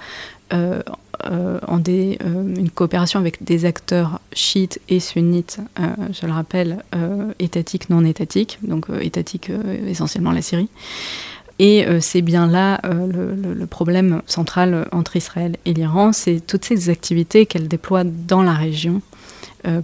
en 0.52 1.82
une 1.84 2.70
coopération 2.72 3.18
avec 3.18 3.42
des 3.42 3.64
acteurs 3.64 4.20
chiites 4.32 4.80
et 4.88 5.00
sunnites, 5.00 5.58
je 5.76 6.24
le 6.24 6.32
rappelle, 6.32 6.84
étatiques, 7.40 7.90
non 7.90 8.04
étatiques, 8.04 8.60
donc 8.62 8.86
étatiques 9.00 9.50
essentiellement 9.88 10.30
la 10.30 10.42
Syrie. 10.42 10.68
Et 11.58 11.84
c'est 12.00 12.22
bien 12.22 12.46
là 12.46 12.80
le, 12.84 13.34
le, 13.34 13.66
problème 13.66 14.22
central 14.26 14.86
entre 14.92 15.16
Israël 15.16 15.56
et 15.64 15.74
l'Iran, 15.74 16.12
c'est 16.12 16.40
toutes 16.46 16.64
ces 16.64 16.90
activités 16.90 17.46
qu'elle 17.46 17.66
déploie 17.66 18.04
dans 18.04 18.44
la 18.44 18.54
région 18.54 19.02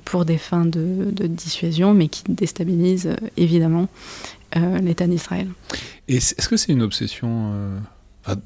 pour 0.04 0.24
des 0.24 0.38
fins 0.38 0.64
de, 0.64 1.26
dissuasion, 1.26 1.94
mais 1.94 2.08
qui 2.08 2.22
déstabilisent 2.28 3.08
euh, 3.08 3.28
évidemment 3.36 3.88
euh, 4.56 4.78
l'État 4.78 5.06
d'Israël. 5.06 5.48
Et 6.08 6.16
est-ce 6.16 6.48
que 6.48 6.56
c'est 6.56 6.72
une 6.72 6.82
obsession 6.82 7.52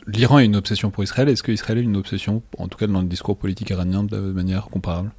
L'Iran 0.06 0.38
est 0.38 0.46
une 0.46 0.56
obsession 0.56 0.90
pour 0.90 1.04
Israël. 1.04 1.28
Est-ce 1.28 1.42
que 1.42 1.52
Israël 1.52 1.78
est 1.78 1.82
une 1.82 1.96
obsession, 1.96 2.42
en 2.56 2.68
tout 2.68 2.78
cas 2.78 2.86
dans 2.86 3.00
le 3.00 3.06
discours 3.06 3.36
politique 3.36 3.68
iranien, 3.70 4.04
de 4.04 4.16
manière 4.16 4.68
comparable? 4.68 5.10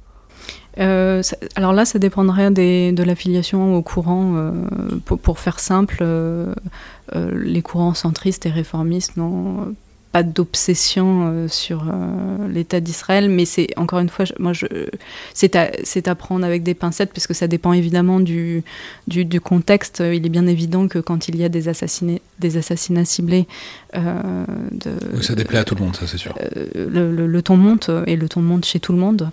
Alors 0.76 1.72
là, 1.72 1.84
ça 1.84 1.98
dépendrait 1.98 2.50
de 2.50 3.02
l'affiliation 3.02 3.76
au 3.76 3.82
courant. 3.82 4.52
pour, 5.04 5.18
pour, 5.18 5.38
faire 5.38 5.60
simple, 5.60 6.04
les 7.14 7.62
courants 7.62 7.94
centristes 7.94 8.46
et 8.46 8.50
réformistes 8.50 9.16
n'ont 9.16 9.74
pas 10.12 10.22
d'obsession 10.22 11.30
euh, 11.30 11.48
sur 11.48 11.82
euh, 11.82 12.48
l'État 12.48 12.80
d'Israël, 12.80 13.28
mais 13.28 13.44
c'est 13.44 13.68
encore 13.76 13.98
une 13.98 14.08
fois, 14.08 14.24
moi, 14.38 14.52
je, 14.52 14.66
c'est 15.34 15.54
à, 15.54 15.70
à, 16.06 16.14
prendre 16.14 16.46
avec 16.46 16.62
des 16.62 16.74
pincettes, 16.74 17.12
parce 17.12 17.26
que 17.26 17.34
ça 17.34 17.46
dépend 17.46 17.72
évidemment 17.74 18.18
du, 18.18 18.64
du, 19.06 19.40
contexte. 19.40 20.00
Il 20.00 20.24
est 20.24 20.30
bien 20.30 20.46
évident 20.46 20.88
que 20.88 20.98
quand 20.98 21.28
il 21.28 21.36
y 21.36 21.44
a 21.44 21.50
des, 21.50 21.68
assassinés, 21.68 22.22
des 22.38 22.56
assassinats 22.56 23.04
ciblés, 23.04 23.46
euh, 23.94 24.44
de, 24.72 25.22
ça 25.22 25.34
déplaît 25.34 25.58
à 25.58 25.64
tout 25.64 25.74
le 25.74 25.84
monde, 25.84 25.96
ça 25.96 26.06
c'est 26.06 26.18
sûr. 26.18 26.34
Le, 26.74 27.26
le, 27.26 27.42
ton 27.42 27.56
monte, 27.56 27.90
et 28.06 28.16
le 28.16 28.28
ton 28.28 28.40
monte 28.40 28.64
chez 28.64 28.80
tout 28.80 28.92
le 28.92 28.98
monde. 28.98 29.30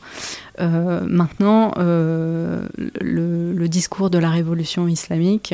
maintenant, 0.59 1.73
le, 1.77 2.61
le, 2.99 3.67
discours 3.69 4.09
de 4.09 4.17
la 4.17 4.29
révolution 4.29 4.87
islamique 4.87 5.53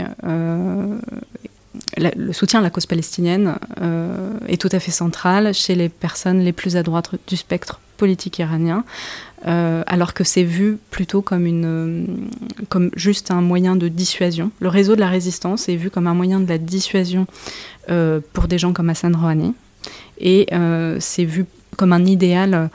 le 1.97 2.33
soutien 2.33 2.59
à 2.59 2.63
la 2.63 2.69
cause 2.69 2.85
palestinienne 2.85 3.55
euh, 3.81 4.33
est 4.47 4.59
tout 4.59 4.69
à 4.71 4.79
fait 4.79 4.91
central 4.91 5.53
chez 5.53 5.75
les 5.75 5.89
personnes 5.89 6.39
les 6.39 6.51
plus 6.51 6.75
à 6.75 6.83
droite 6.83 7.11
du 7.27 7.37
spectre 7.37 7.79
politique 7.97 8.39
iranien, 8.39 8.83
euh, 9.45 9.83
alors 9.85 10.13
que 10.13 10.23
c'est 10.23 10.43
vu 10.43 10.77
plutôt 10.89 11.21
comme, 11.21 11.45
une, 11.45 12.29
comme 12.69 12.89
juste 12.95 13.29
un 13.31 13.41
moyen 13.41 13.75
de 13.75 13.87
dissuasion. 13.87 14.51
Le 14.59 14.69
réseau 14.69 14.95
de 14.95 14.99
la 14.99 15.09
résistance 15.09 15.69
est 15.69 15.75
vu 15.75 15.89
comme 15.89 16.07
un 16.07 16.15
moyen 16.15 16.39
de 16.39 16.49
la 16.49 16.57
dissuasion 16.57 17.27
euh, 17.89 18.19
pour 18.33 18.47
des 18.47 18.57
gens 18.57 18.73
comme 18.73 18.89
Hassan 18.89 19.15
Rouhani, 19.15 19.53
et 20.19 20.47
c'est 20.99 21.25
vu 21.25 21.45
comme 21.77 21.93
un 21.93 22.05
idéal 22.05 22.69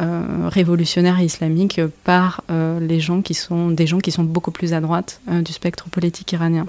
euh, 0.00 0.48
révolutionnaire 0.48 1.20
et 1.20 1.24
islamique 1.24 1.80
par 2.04 2.42
euh, 2.50 2.80
les 2.80 2.98
gens 2.98 3.20
qui 3.20 3.34
sont 3.34 3.70
des 3.70 3.86
gens 3.86 3.98
qui 3.98 4.10
sont 4.10 4.24
beaucoup 4.24 4.50
plus 4.50 4.72
à 4.72 4.80
droite 4.80 5.20
euh, 5.28 5.42
du 5.42 5.52
spectre 5.52 5.90
politique 5.90 6.32
iranien. 6.32 6.64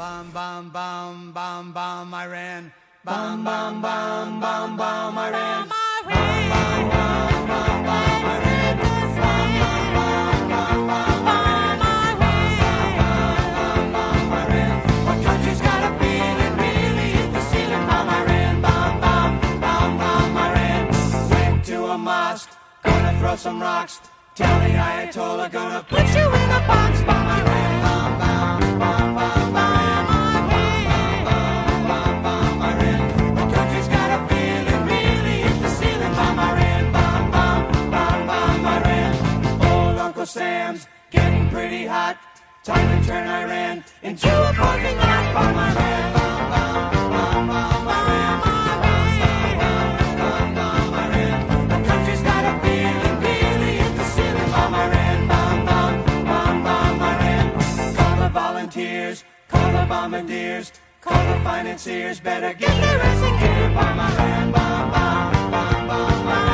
Throw 23.34 23.52
some 23.52 23.62
rocks. 23.62 24.00
Tell 24.36 24.60
the 24.60 24.70
Ayatollah 24.70 25.52
gonna 25.52 25.84
put 25.90 26.08
you 26.16 26.26
in 26.42 26.50
a 26.50 26.68
box 26.68 27.02
by 27.02 27.24
my 27.30 27.44
ram. 27.44 27.82
Bum, 27.84 28.20
bum, 28.20 28.80
bum, 28.80 29.16
bum, 29.16 29.54
bum. 29.54 29.74
Sam's 40.26 40.88
getting 41.12 41.50
pretty 41.50 41.86
hot. 41.86 42.18
Time 42.64 42.88
to 43.02 43.08
turn 43.08 43.28
Iran 43.28 43.84
into 44.04 44.30
a 44.30 44.54
parking 44.54 44.98
lot 44.98 45.34
by 45.36 45.52
my 45.52 45.74
ram. 45.76 46.14
Bum, 46.14 46.63
Tears, 58.74 59.24
call 59.50 59.72
the 59.72 59.86
bombadeers, 59.86 60.72
call 61.00 61.14
the 61.14 61.40
financiers, 61.44 62.20
better 62.20 62.56
get 62.56 62.72
their 62.82 63.02
ass 63.02 63.22
in 63.22 63.40
gear. 63.40 63.70
Bomb 63.70 63.98
bomb, 63.98 64.52
bomb, 64.52 64.92
bomb, 64.92 65.52
bomb 65.52 66.26
Bomb, 66.26 66.53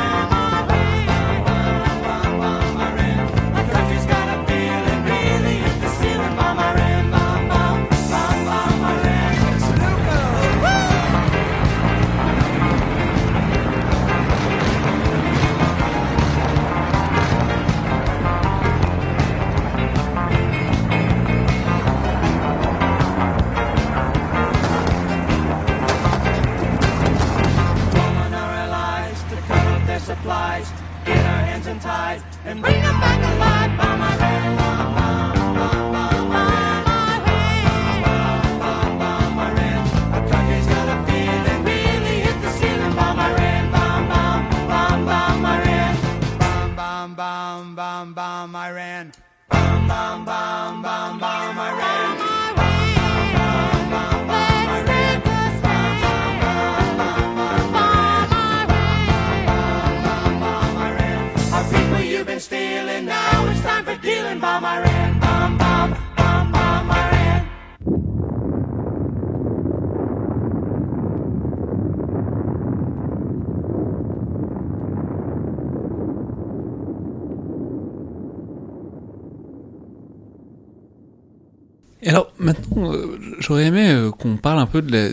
j'aurais 83.50 83.66
aimé 83.66 83.88
euh, 83.90 84.12
qu'on 84.12 84.36
parle 84.36 84.60
un 84.60 84.66
peu 84.66 84.80
de 84.80 84.92
la, 84.92 85.08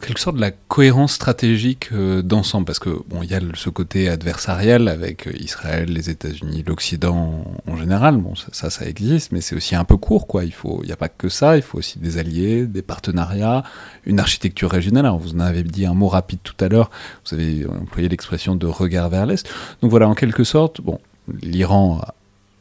quelque 0.00 0.18
sorte 0.18 0.36
de 0.36 0.40
la 0.40 0.50
cohérence 0.50 1.12
stratégique 1.12 1.90
euh, 1.92 2.22
d'ensemble, 2.22 2.64
parce 2.64 2.78
que 2.78 2.88
bon, 2.88 3.22
il 3.22 3.30
y 3.30 3.34
a 3.34 3.40
ce 3.54 3.68
côté 3.68 4.08
adversarial 4.08 4.88
avec 4.88 5.26
euh, 5.26 5.32
Israël, 5.38 5.92
les 5.92 6.08
États-Unis, 6.08 6.64
l'Occident 6.66 7.44
en, 7.66 7.76
général. 7.76 8.16
Bon, 8.16 8.32
ça, 8.34 8.70
ça, 8.70 8.86
existe, 8.86 9.30
mais 9.30 9.42
c'est 9.42 9.54
aussi 9.54 9.74
un 9.74 9.84
peu 9.84 9.98
court, 9.98 10.26
quoi. 10.26 10.44
Il 10.44 10.54
faut, 10.54 10.82
n'y 10.86 10.92
a 10.92 10.96
pas 10.96 11.10
que 11.10 11.28
ça. 11.28 11.56
Il 11.58 11.62
faut 11.62 11.76
aussi 11.76 11.98
des 11.98 12.16
alliés, 12.16 12.64
des 12.64 12.80
partenariats, 12.80 13.62
une 14.06 14.20
architecture 14.20 14.70
régionale. 14.70 15.04
Alors, 15.04 15.18
vous 15.18 15.34
en 15.34 15.40
avez 15.40 15.62
dit 15.62 15.84
un 15.84 15.92
mot 15.92 16.08
rapide 16.08 16.38
tout 16.42 16.56
à 16.64 16.68
l'heure. 16.68 16.90
Vous 17.26 17.34
avez 17.34 17.66
employé 17.66 18.08
l'expression 18.08 18.56
de 18.56 18.66
regard 18.66 19.10
vers 19.10 19.26
l'est. 19.26 19.46
Donc 19.82 19.90
voilà, 19.90 20.08
en 20.08 20.14
quelque 20.14 20.44
sorte, 20.44 20.80
bon, 20.80 20.98
l'Iran 21.42 22.00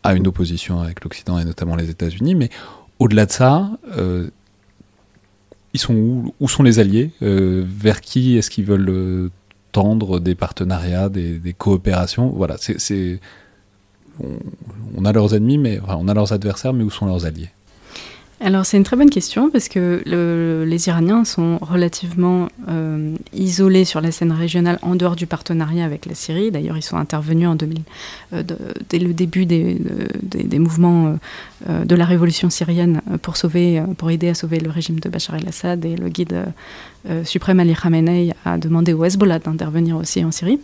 a- 0.03 0.13
une 0.13 0.28
opposition 0.28 0.82
avec 0.82 1.05
l'Occident 1.05 1.39
et 1.39 1.45
notamment 1.45 1.78
les 1.78 1.89
États-Unis, 1.89 2.36
mais 2.36 2.49
au-delà 2.99 3.26
de 3.26 3.32
ça, 3.32 3.72
ils 5.76 5.78
sont 5.78 5.93
où, 5.93 6.34
où 6.39 6.47
sont 6.47 6.63
les 6.63 6.80
alliés 6.80 7.11
Euh, 7.21 7.63
Vers 7.67 7.99
qui 7.99 8.38
est-ce 8.38 8.49
qu'ils 8.49 8.65
veulent 8.65 8.89
euh, 8.89 9.30
tendre 9.73 10.21
des 10.21 10.34
partenariats, 10.34 11.09
des, 11.09 11.55
coopérations? 11.57 12.30
Voilà, 12.30 12.55
c'est, 12.57 13.19
on, 14.97 15.03
a 15.03 15.11
leurs 15.11 15.36
ennemis, 15.36 15.57
mais 15.57 15.80
on 15.88 16.07
a 16.07 16.13
leurs 16.13 16.32
adversaires, 16.32 16.71
mais 16.71 16.86
où 16.86 16.89
sont 16.89 17.07
leurs 17.07 17.26
alliés? 17.26 17.49
Alors 18.45 18.63
c'est 18.63 18.77
une 18.77 18.83
très 18.83 18.95
bonne 18.95 19.09
question 19.09 19.49
parce 19.49 19.69
que 19.69 20.03
le- 20.05 20.65
les 20.67 20.87
Iraniens 20.87 21.25
sont 21.25 21.57
relativement 21.61 22.47
euh, 22.69 23.15
isolés 23.33 23.85
sur 23.85 24.01
la 24.01 24.11
scène 24.11 24.31
régionale 24.31 24.77
en 24.83 24.93
dehors 24.93 25.15
du 25.15 25.25
partenariat 25.25 25.83
avec 25.83 26.05
la 26.05 26.13
Syrie. 26.13 26.51
D'ailleurs, 26.51 26.77
ils 26.77 26.83
sont 26.83 26.97
intervenus 26.97 27.47
en 27.47 27.55
2000, 27.55 27.79
euh, 28.33 28.43
dès 28.89 28.99
le 28.99 29.13
début 29.15 29.47
des, 29.47 29.73
de- 29.73 30.07
des- 30.21 30.43
des 30.43 30.59
mouvements 30.59 31.07
euh, 31.07 31.13
euh, 31.69 31.85
de 31.85 31.95
la 31.95 32.05
révolution 32.05 32.51
syrienne 32.51 33.01
pour, 33.23 33.33
pour 33.97 34.11
aider 34.11 34.27
à 34.29 34.35
sauver 34.35 34.59
le 34.59 34.69
régime 34.69 34.99
de 34.99 35.09
Bachar 35.09 35.37
el-Assad 35.37 35.83
et 35.83 35.95
le 35.95 36.07
guide 36.09 36.45
suprême 37.23 37.59
Ali 37.59 37.73
Khamenei 37.75 38.33
a 38.45 38.57
demandé 38.59 38.93
au 38.93 39.03
Hezbollah 39.05 39.39
d'intervenir 39.39 39.95
aussi 39.97 40.23
en 40.23 40.31
Syrie. 40.31 40.59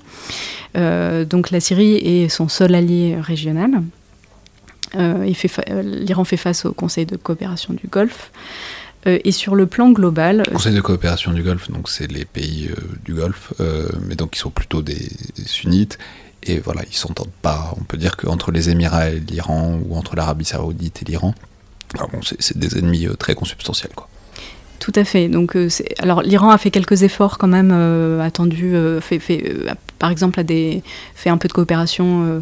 Donc 0.76 1.50
la 1.52 1.60
Syrie 1.60 1.96
est 1.96 2.30
son 2.30 2.48
seul 2.48 2.76
allié 2.76 3.18
régional. 3.20 3.72
Euh, 3.74 3.80
il 3.80 3.80
fait 3.80 3.82
fa- 3.82 3.82
euh, 3.82 4.81
L'Iran 4.94 6.24
fait 6.24 6.38
face 6.38 6.66
au 6.66 6.74
Conseil 6.74 7.06
de 7.06 7.16
coopération 7.18 7.74
du 7.74 7.88
Golfe. 7.88 8.32
Euh, 9.08 9.18
et 9.24 9.32
sur 9.32 9.56
le 9.56 9.66
plan 9.66 9.90
global, 9.90 10.44
Le 10.46 10.52
Conseil 10.54 10.76
de 10.76 10.82
coopération 10.82 11.32
du 11.32 11.42
Golfe, 11.42 11.72
donc 11.72 11.90
c'est 11.90 12.12
les 12.12 12.24
pays 12.26 12.70
euh, 12.70 12.76
du 13.04 13.16
Golfe, 13.16 13.52
euh, 13.60 13.90
mais 14.08 14.14
donc 14.16 14.36
ils 14.36 14.40
sont 14.40 14.52
plutôt 14.52 14.84
des, 14.84 15.10
des 15.36 15.46
sunnites. 15.46 15.98
Et 16.44 16.60
voilà, 16.60 16.82
ils 16.90 16.96
s'entendent 16.96 17.32
pas. 17.42 17.74
On 17.80 17.84
peut 17.84 17.98
dire 17.98 18.18
qu'entre 18.18 18.52
les 18.52 18.70
Émirats 18.70 19.10
et 19.10 19.20
l'Iran, 19.20 19.80
ou 19.84 19.96
entre 19.96 20.16
l'Arabie 20.16 20.46
Saoudite 20.46 21.02
et 21.02 21.06
l'Iran, 21.06 21.34
enfin 21.96 22.08
bon, 22.12 22.20
c'est, 22.22 22.58
des 22.58 22.78
ennemis 22.78 23.08
euh, 23.08 23.14
très 23.14 23.34
consubstantiels, 23.36 23.94
quoi. 23.96 24.08
Tout 24.80 24.94
à 24.96 25.04
fait. 25.04 25.28
Donc, 25.30 25.56
euh, 25.56 25.70
alors 26.00 26.24
l'Iran 26.24 26.50
a 26.50 26.58
fait 26.58 26.72
quelques 26.72 27.04
efforts 27.04 27.38
quand 27.38 27.48
même 27.48 27.72
euh, 27.72 28.20
attendus. 28.22 28.76
euh, 28.76 29.00
fait, 29.00 29.20
fait, 29.20 29.44
euh, 29.48 29.70
par 30.02 30.10
exemple, 30.10 30.40
a 30.40 30.44
fait 31.14 31.30
un 31.30 31.38
peu 31.38 31.48
de 31.48 31.54
coopération 31.54 32.24
euh, 32.24 32.40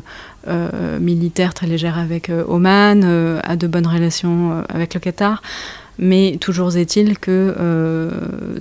euh, 0.48 0.98
militaire 0.98 1.54
très 1.54 1.68
légère 1.68 1.98
avec 1.98 2.30
euh, 2.30 2.46
Oman, 2.48 3.04
a 3.44 3.56
de 3.58 3.68
bonnes 3.68 3.86
relations 3.86 4.64
avec 4.70 4.94
le 4.94 5.02
Qatar. 5.02 5.42
Mais 6.02 6.38
toujours 6.40 6.78
est-il 6.78 7.20
que 7.20 8.10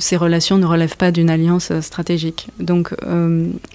ces 0.00 0.16
relations 0.16 0.58
ne 0.58 0.66
relèvent 0.66 0.96
pas 0.96 1.12
d'une 1.12 1.30
alliance 1.30 1.70
stratégique. 1.82 2.48
Donc, 2.58 2.92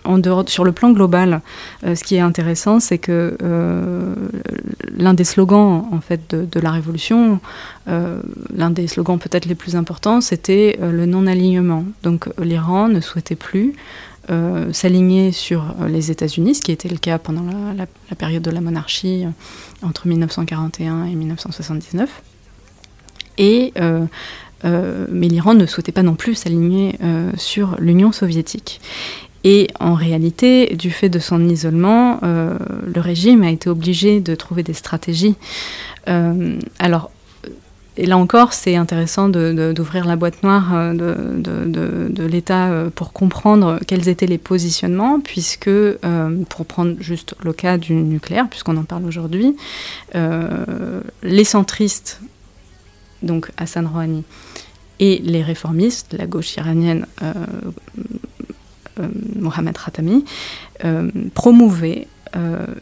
en 0.03 0.17
dehors, 0.17 0.43
sur 0.49 0.65
le 0.65 0.73
plan 0.73 0.91
global, 0.91 1.39
ce 1.81 2.03
qui 2.03 2.15
est 2.15 2.19
intéressant, 2.19 2.81
c'est 2.81 2.97
que 2.97 3.37
l'un 4.97 5.13
des 5.13 5.23
slogans 5.23 5.85
en 5.93 6.01
fait 6.01 6.35
de, 6.35 6.59
la 6.59 6.71
révolution, 6.71 7.39
l'un 7.87 8.69
des 8.69 8.87
slogans 8.87 9.17
peut-être 9.17 9.45
les 9.45 9.55
plus 9.55 9.77
importants, 9.77 10.19
c'était 10.19 10.77
le 10.81 11.05
non-alignement. 11.05 11.85
Donc, 12.03 12.27
l'Iran 12.41 12.89
ne 12.89 12.99
souhaitait 12.99 13.37
plus 13.37 13.75
euh, 14.29 14.71
s'aligner 14.71 15.33
sur 15.33 15.75
euh, 15.81 15.89
les 15.89 16.09
États-Unis, 16.09 16.55
ce 16.55 16.61
qui 16.61 16.71
était 16.71 16.87
le 16.87 16.95
cas 16.95 17.17
pendant 17.17 17.43
la, 17.73 18.15
période 18.15 18.41
de 18.41 18.51
la 18.51 18.61
monarchie 18.61 19.25
euh, 19.25 19.85
entre 19.85 20.07
1941 20.07 21.05
et 21.05 21.15
1979. 21.15 22.21
Et, 23.37 23.73
mais 23.75 25.27
l'Iran 25.27 25.55
ne 25.55 25.65
souhaitait 25.65 25.91
pas 25.91 26.03
non 26.03 26.13
plus 26.13 26.35
s'aligner 26.35 26.97
sur 27.35 27.75
l'Union 27.79 28.11
soviétique. 28.11 28.79
Et 29.43 29.67
en 29.79 29.95
réalité, 29.95 30.75
du 30.75 30.91
fait 30.91 31.09
de 31.09 31.17
son 31.17 31.49
isolement, 31.49 32.19
le 32.21 33.01
régime 33.01 33.41
a 33.41 33.49
été 33.49 33.69
obligé 33.69 34.21
de 34.21 34.35
trouver 34.35 34.61
des 34.61 34.73
stratégies. 34.73 35.35
Alors, 36.05 37.09
et 37.95 38.07
là 38.07 38.17
encore, 38.17 38.53
c'est 38.53 38.75
intéressant 38.75 39.29
d'ouvrir 39.29 40.05
la 40.05 40.15
boîte 40.15 40.41
noire 40.41 40.71
euh, 40.73 40.93
de, 40.93 42.23
l'État 42.23 42.71
euh, 42.71 42.89
pour 42.89 43.13
comprendre 43.13 43.79
quels 43.85 44.09
étaient 44.09 44.25
les 44.25 44.39
positionnements, 44.39 45.19
puisque, 45.19 45.67
euh, 45.67 46.43
pour 46.49 46.65
prendre 46.65 46.95
juste 46.99 47.35
le 47.43 47.53
cas 47.53 47.77
du 47.77 47.93
nucléaire, 47.93 48.47
puisqu'on 48.49 48.77
en 48.77 48.83
parle 48.83 49.05
aujourd'hui, 49.05 49.55
les 51.23 51.43
centristes, 51.43 52.19
donc 53.21 53.51
Hassan 53.57 53.85
Rouhani, 53.85 54.23
et 54.99 55.19
les 55.19 55.43
réformistes, 55.43 56.15
la 56.17 56.25
gauche 56.25 56.55
iranienne, 56.55 57.05
Mohamed 59.35 59.77
Khatami, 59.77 60.25
promouvaient 61.33 62.07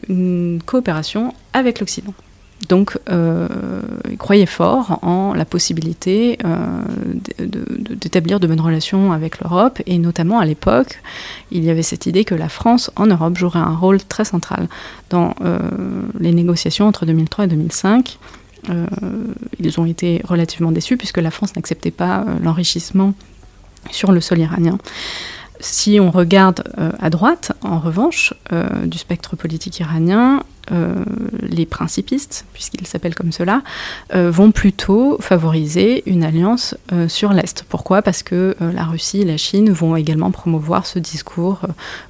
une 0.08 0.60
coopération 0.64 1.34
avec 1.52 1.80
l'Occident. 1.80 2.14
Donc, 2.68 2.98
euh, 3.10 3.48
croyaient 4.18 4.46
fort 4.46 4.98
en 5.02 5.34
la 5.34 5.44
possibilité 5.44 6.38
euh, 6.44 6.82
d'établir 7.38 8.40
de 8.40 8.46
bonnes 8.46 8.60
relations 8.60 9.12
avec 9.12 9.40
l'Europe, 9.40 9.80
et 9.86 9.98
notamment 9.98 10.38
à 10.38 10.44
l'époque, 10.44 11.00
il 11.50 11.64
y 11.64 11.70
avait 11.70 11.82
cette 11.82 12.06
idée 12.06 12.24
que 12.24 12.34
la 12.34 12.48
France, 12.48 12.90
en 12.96 13.06
Europe, 13.06 13.36
jouerait 13.36 13.58
un 13.58 13.74
rôle 13.74 14.02
très 14.02 14.24
central 14.24 14.68
dans 15.10 15.34
euh, 15.40 15.58
les 16.20 16.32
négociations 16.32 16.86
entre 16.86 17.04
2003 17.04 17.44
et 17.44 17.48
2005. 17.48 18.18
Euh, 18.70 18.86
ils 19.58 19.80
ont 19.80 19.86
été 19.86 20.22
relativement 20.24 20.70
déçus 20.70 20.96
puisque 20.96 21.18
la 21.18 21.32
France 21.32 21.56
n'acceptait 21.56 21.90
pas 21.90 22.24
l'enrichissement 22.42 23.12
sur 23.90 24.12
le 24.12 24.20
sol 24.20 24.38
iranien. 24.38 24.78
Si 25.58 25.98
on 26.00 26.10
regarde 26.10 26.64
à 27.00 27.10
droite, 27.10 27.52
en 27.62 27.78
revanche, 27.78 28.34
du 28.84 28.98
spectre 28.98 29.36
politique 29.36 29.78
iranien, 29.78 30.42
euh, 30.70 31.04
les 31.42 31.66
principistes, 31.66 32.44
puisqu'ils 32.52 32.86
s'appellent 32.86 33.14
comme 33.14 33.32
cela, 33.32 33.62
euh, 34.14 34.30
vont 34.30 34.52
plutôt 34.52 35.18
favoriser 35.20 36.02
une 36.06 36.22
alliance 36.22 36.76
euh, 36.92 37.08
sur 37.08 37.32
l'Est. 37.32 37.64
Pourquoi? 37.68 38.02
Parce 38.02 38.22
que 38.22 38.54
la 38.60 38.84
Russie 38.84 39.22
et 39.22 39.24
la 39.24 39.36
Chine 39.36 39.70
vont 39.72 39.96
également 39.96 40.30
promouvoir 40.30 40.86
ce 40.86 40.98
discours 40.98 41.60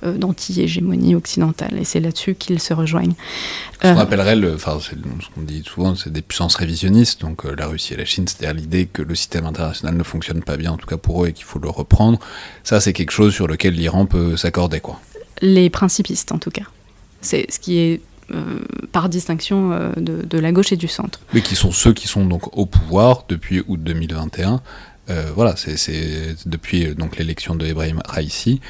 d'anti-hégémonie 0.05 1.14
occidentale. 1.14 1.78
Et 1.78 1.84
c'est 1.84 2.00
là-dessus 2.00 2.34
qu'ils 2.34 2.61
se 2.61 2.74
rejoignent. 2.74 3.14
Ce 3.74 3.78
qu'on 3.88 3.88
Euh, 3.98 4.03
appellerait, 4.03 4.36
le, 4.36 4.55
enfin, 4.55 4.78
ce 4.80 4.90
qu'on 5.34 5.42
dit 5.42 5.62
souvent, 5.64 5.94
c'est 5.94 6.12
des 6.12 6.22
puissances 6.22 6.57
révisionnistes, 6.57 7.20
donc 7.20 7.44
la 7.44 7.66
Russie 7.66 7.94
et 7.94 7.96
la 7.96 8.05
Chine, 8.05 8.26
c'est-à-dire 8.28 8.55
l'idée 8.55 8.86
que 8.86 9.03
le 9.03 9.14
système 9.14 9.46
international 9.46 9.96
ne 9.96 10.03
fonctionne 10.03 10.42
pas 10.42 10.57
bien, 10.57 10.72
en 10.72 10.76
tout 10.76 10.86
cas 10.86 10.96
pour 10.96 11.24
eux, 11.24 11.28
et 11.28 11.32
qu'il 11.32 11.44
faut 11.44 11.59
le 11.59 11.68
reprendre. 11.70 12.18
Ça, 12.64 12.80
c'est 12.80 12.92
quelque 12.92 13.11
chose 13.12 13.32
sur 13.34 13.46
lequel 13.46 13.74
l'Iran 13.74 14.07
peut 14.07 14.36
s'accorder, 14.36 14.80
quoi. 14.80 15.00
les 15.40 15.70
principistes, 15.70 16.30
en 16.32 16.38
tout 16.38 16.50
cas. 16.50 16.64
C'est 17.20 17.46
ce 17.50 17.59
qui 17.59 17.78
est 17.78 18.00
par 18.93 19.09
distinction 19.09 19.72
euh, 19.72 19.93
de, 19.97 20.39
la 20.39 20.53
gauche 20.53 20.72
et 20.72 20.76
du 20.76 20.89
centre. 20.89 21.20
Mais 21.35 21.41
qui 21.41 21.55
sont 21.57 21.72
ceux 21.72 21.93
qui 21.93 22.09
sont 22.09 22.24
donc 22.26 22.57
au 22.57 22.66
pouvoir 22.66 23.24
depuis 23.28 23.62
août 23.66 23.80
2021. 23.83 24.61
Euh, 25.11 25.30
voilà, 25.35 25.57
c'est- 25.57 26.37
depuis 26.47 26.87
euh, 26.87 26.95
donc 26.95 27.16
l'élection 27.16 27.55
de 27.55 27.66
Ibrahim 27.66 28.01
Raisi. 28.09 28.61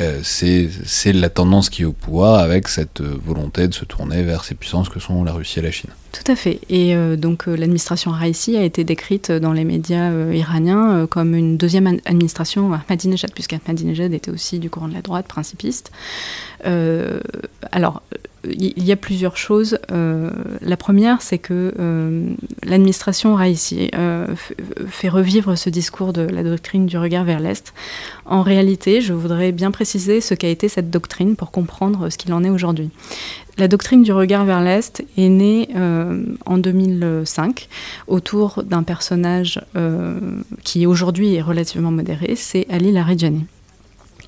Euh, 0.00 0.20
c'est 0.22 1.12
la 1.12 1.28
tendance 1.28 1.70
qui 1.70 1.82
est 1.82 1.84
au 1.84 1.92
pouvoir 1.92 2.40
avec 2.40 2.66
cette 2.68 3.00
euh, 3.00 3.16
volonté 3.24 3.68
de 3.68 3.74
se 3.74 3.84
tourner 3.84 4.22
vers 4.22 4.44
ces 4.44 4.54
puissances 4.56 4.88
que 4.88 4.98
sont 4.98 5.22
la 5.22 5.32
Russie 5.32 5.60
et 5.60 5.62
la 5.62 5.70
Chine. 5.70 5.90
Tout 6.14 6.30
à 6.30 6.36
fait. 6.36 6.60
Et 6.68 6.94
euh, 6.94 7.16
donc 7.16 7.48
euh, 7.48 7.56
l'administration 7.56 8.12
Raisi 8.12 8.56
a 8.56 8.62
été 8.62 8.84
décrite 8.84 9.32
dans 9.32 9.52
les 9.52 9.64
médias 9.64 10.12
euh, 10.12 10.32
iraniens 10.32 11.08
comme 11.10 11.34
une 11.34 11.56
deuxième 11.56 11.88
ad- 11.88 12.00
administration 12.04 12.72
Ahmadinejad, 12.72 13.32
puisqu'Ahmadinejad 13.34 14.14
était 14.14 14.30
aussi 14.30 14.60
du 14.60 14.70
courant 14.70 14.86
de 14.86 14.94
la 14.94 15.02
droite, 15.02 15.26
principiste. 15.26 15.90
Alors, 17.72 18.02
il 18.44 18.84
y 18.84 18.92
a 18.92 18.96
plusieurs 18.96 19.36
choses. 19.36 19.78
La 19.90 20.76
première, 20.78 21.20
c'est 21.20 21.36
que 21.36 21.74
l'administration 22.62 23.34
Raisi 23.34 23.90
fait 24.88 25.08
revivre 25.10 25.58
ce 25.58 25.68
discours 25.68 26.14
de 26.14 26.22
la 26.22 26.42
doctrine 26.42 26.86
du 26.86 26.96
regard 26.96 27.24
vers 27.24 27.40
l'Est. 27.40 27.74
En 28.24 28.40
réalité, 28.40 29.02
je 29.02 29.12
voudrais 29.12 29.52
bien 29.52 29.70
préciser 29.70 30.22
ce 30.22 30.32
qu'a 30.32 30.48
été 30.48 30.70
cette 30.70 30.90
doctrine 30.90 31.36
pour 31.36 31.50
comprendre 31.50 32.08
ce 32.08 32.16
qu'il 32.16 32.32
en 32.32 32.44
est 32.44 32.50
aujourd'hui. 32.50 32.88
La 33.56 33.68
doctrine 33.68 34.02
du 34.02 34.12
regard 34.12 34.44
vers 34.44 34.60
l'Est 34.60 35.04
est 35.16 35.28
née 35.28 35.68
euh, 35.76 36.24
en 36.44 36.58
2005 36.58 37.68
autour 38.08 38.64
d'un 38.64 38.82
personnage 38.82 39.60
euh, 39.76 40.18
qui 40.64 40.86
aujourd'hui 40.86 41.34
est 41.34 41.40
relativement 41.42 41.92
modéré, 41.92 42.34
c'est 42.36 42.66
Ali 42.68 42.90
Larijani. 42.90 43.46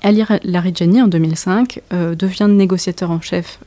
Ali 0.01 0.23
Larijani, 0.43 1.01
en 1.01 1.07
2005, 1.07 1.81
euh, 1.91 2.15
devient 2.15 2.47
négociateur 2.49 3.09
en 3.11 3.19
chef 3.19 3.59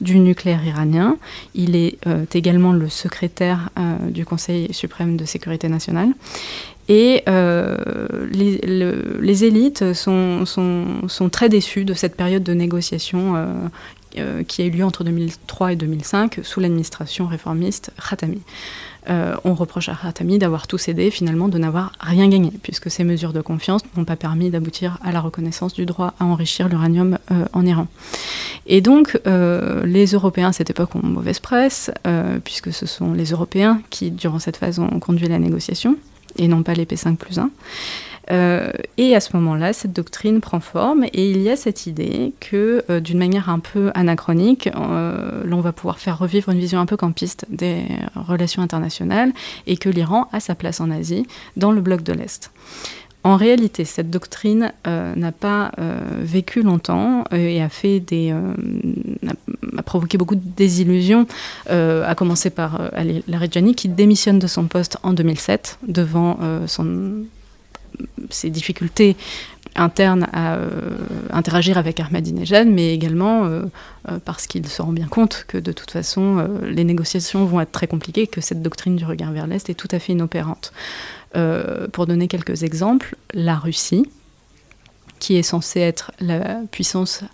du 0.00 0.18
nucléaire 0.20 0.64
iranien. 0.64 1.16
Il 1.54 1.74
est 1.74 1.98
également 2.34 2.72
le 2.72 2.88
secrétaire 2.90 3.70
du 4.10 4.24
Conseil 4.26 4.72
suprême 4.74 5.16
de 5.16 5.24
sécurité 5.24 5.68
nationale. 5.70 6.10
Et 6.90 7.22
les, 7.26 8.58
le- 8.58 9.18
les 9.22 9.44
élites 9.44 9.94
sont, 9.94 10.44
sont, 10.44 11.28
très 11.30 11.48
déçues 11.48 11.86
de 11.86 11.94
cette 11.94 12.14
période 12.14 12.42
de 12.42 12.52
négociation 12.52 13.34
qui 14.46 14.62
a 14.62 14.66
eu 14.66 14.70
lieu 14.70 14.84
entre 14.84 15.04
2003 15.04 15.72
et 15.72 15.76
2005 15.76 16.40
sous 16.42 16.60
l'administration 16.60 17.26
réformiste 17.26 17.92
Khatami. 18.08 18.40
Euh, 19.10 19.34
on 19.44 19.54
reproche 19.54 19.88
à 19.88 19.94
Khatami 19.94 20.38
d'avoir 20.38 20.66
tout 20.66 20.78
cédé, 20.78 21.10
finalement 21.10 21.48
de 21.48 21.58
n'avoir 21.58 21.92
rien 22.00 22.28
gagné, 22.28 22.50
puisque 22.62 22.90
ces 22.90 23.04
mesures 23.04 23.32
de 23.32 23.42
confiance 23.42 23.82
n'ont 23.96 24.04
pas 24.04 24.16
permis 24.16 24.50
d'aboutir 24.50 24.98
à 25.02 25.12
la 25.12 25.20
reconnaissance 25.20 25.74
du 25.74 25.84
droit 25.84 26.14
à 26.18 26.24
enrichir 26.24 26.68
l'uranium 26.68 27.18
euh, 27.30 27.44
en 27.52 27.66
Iran. 27.66 27.86
Et 28.66 28.80
donc, 28.80 29.20
euh, 29.26 29.84
les 29.84 30.06
Européens 30.06 30.48
à 30.48 30.52
cette 30.52 30.70
époque 30.70 30.94
ont 30.96 31.06
mauvaise 31.06 31.38
presse, 31.38 31.90
euh, 32.06 32.38
puisque 32.42 32.72
ce 32.72 32.86
sont 32.86 33.12
les 33.12 33.26
Européens 33.26 33.82
qui, 33.90 34.10
durant 34.10 34.38
cette 34.38 34.56
phase, 34.56 34.78
ont 34.78 35.00
conduit 35.00 35.28
la 35.28 35.38
négociation, 35.38 35.96
et 36.36 36.48
non 36.48 36.62
pas 36.62 36.74
les 36.74 36.86
P5 36.86 37.16
plus 37.16 37.38
1. 37.38 37.50
Euh, 38.30 38.70
et 38.96 39.14
à 39.14 39.20
ce 39.20 39.36
moment-là, 39.36 39.72
cette 39.72 39.92
doctrine 39.92 40.40
prend 40.40 40.60
forme 40.60 41.04
et 41.12 41.30
il 41.30 41.42
y 41.42 41.50
a 41.50 41.56
cette 41.56 41.86
idée 41.86 42.32
que, 42.40 42.84
euh, 42.88 43.00
d'une 43.00 43.18
manière 43.18 43.50
un 43.50 43.58
peu 43.58 43.90
anachronique, 43.94 44.68
euh, 44.74 45.42
l'on 45.44 45.60
va 45.60 45.72
pouvoir 45.72 45.98
faire 45.98 46.18
revivre 46.18 46.50
une 46.50 46.58
vision 46.58 46.80
un 46.80 46.86
peu 46.86 46.96
campiste 46.96 47.46
des 47.50 47.84
relations 48.14 48.62
internationales 48.62 49.32
et 49.66 49.76
que 49.76 49.88
l'Iran 49.88 50.28
a 50.32 50.40
sa 50.40 50.54
place 50.54 50.80
en 50.80 50.90
Asie, 50.90 51.26
dans 51.56 51.72
le 51.72 51.80
bloc 51.80 52.02
de 52.02 52.12
l'Est. 52.12 52.50
En 53.22 53.36
réalité, 53.36 53.86
cette 53.86 54.10
doctrine 54.10 54.74
n'a 54.84 55.32
pas 55.32 55.72
vécu 56.20 56.62
longtemps 56.62 57.24
et 57.32 57.62
a 57.62 57.70
fait 57.70 57.98
des, 57.98 58.34
a, 59.78 59.82
provoqué 59.82 60.18
beaucoup 60.18 60.34
de 60.34 60.42
désillusions, 60.44 61.26
à 61.70 62.14
commencer 62.14 62.50
par 62.50 62.90
Ali 62.92 63.24
Larijani 63.26 63.74
qui 63.74 63.88
démissionne 63.88 64.38
de 64.38 64.46
son 64.46 64.64
poste 64.64 64.98
en 65.02 65.14
2007 65.14 65.78
devant 65.88 66.38
son, 66.66 67.24
ses 68.30 68.50
difficultés 68.50 69.16
internes 69.76 70.28
à 70.32 70.56
euh, 70.56 70.68
interagir 71.30 71.78
avec 71.78 72.00
Ahmadinejad, 72.00 72.68
mais 72.68 72.94
également 72.94 73.44
euh, 73.44 73.62
euh, 74.08 74.18
parce 74.24 74.46
qu'il 74.46 74.66
se 74.68 74.80
rend 74.80 74.92
bien 74.92 75.06
compte 75.06 75.44
que 75.48 75.58
de 75.58 75.72
toute 75.72 75.90
façon, 75.90 76.48
les 76.64 76.84
négociations 76.84 77.44
vont 77.44 77.60
être 77.60 77.72
très 77.72 77.86
compliquées, 77.86 78.26
que 78.26 78.40
cette 78.40 78.62
doctrine 78.62 78.96
du 78.96 79.04
regard 79.04 79.32
vers 79.32 79.46
l'Est 79.46 79.68
est 79.68 79.74
tout 79.74 79.88
à 79.90 79.98
fait 79.98 80.12
inopérante. 80.12 80.72
Pour 81.92 82.06
donner 82.06 82.28
quelques 82.28 82.62
exemples, 82.62 83.16
la 83.32 83.56
Russie, 83.56 84.08
qui 85.18 85.36
est 85.36 85.42
censée 85.42 85.80
être 85.80 86.12
la 86.20 86.60
puissance 86.70 87.24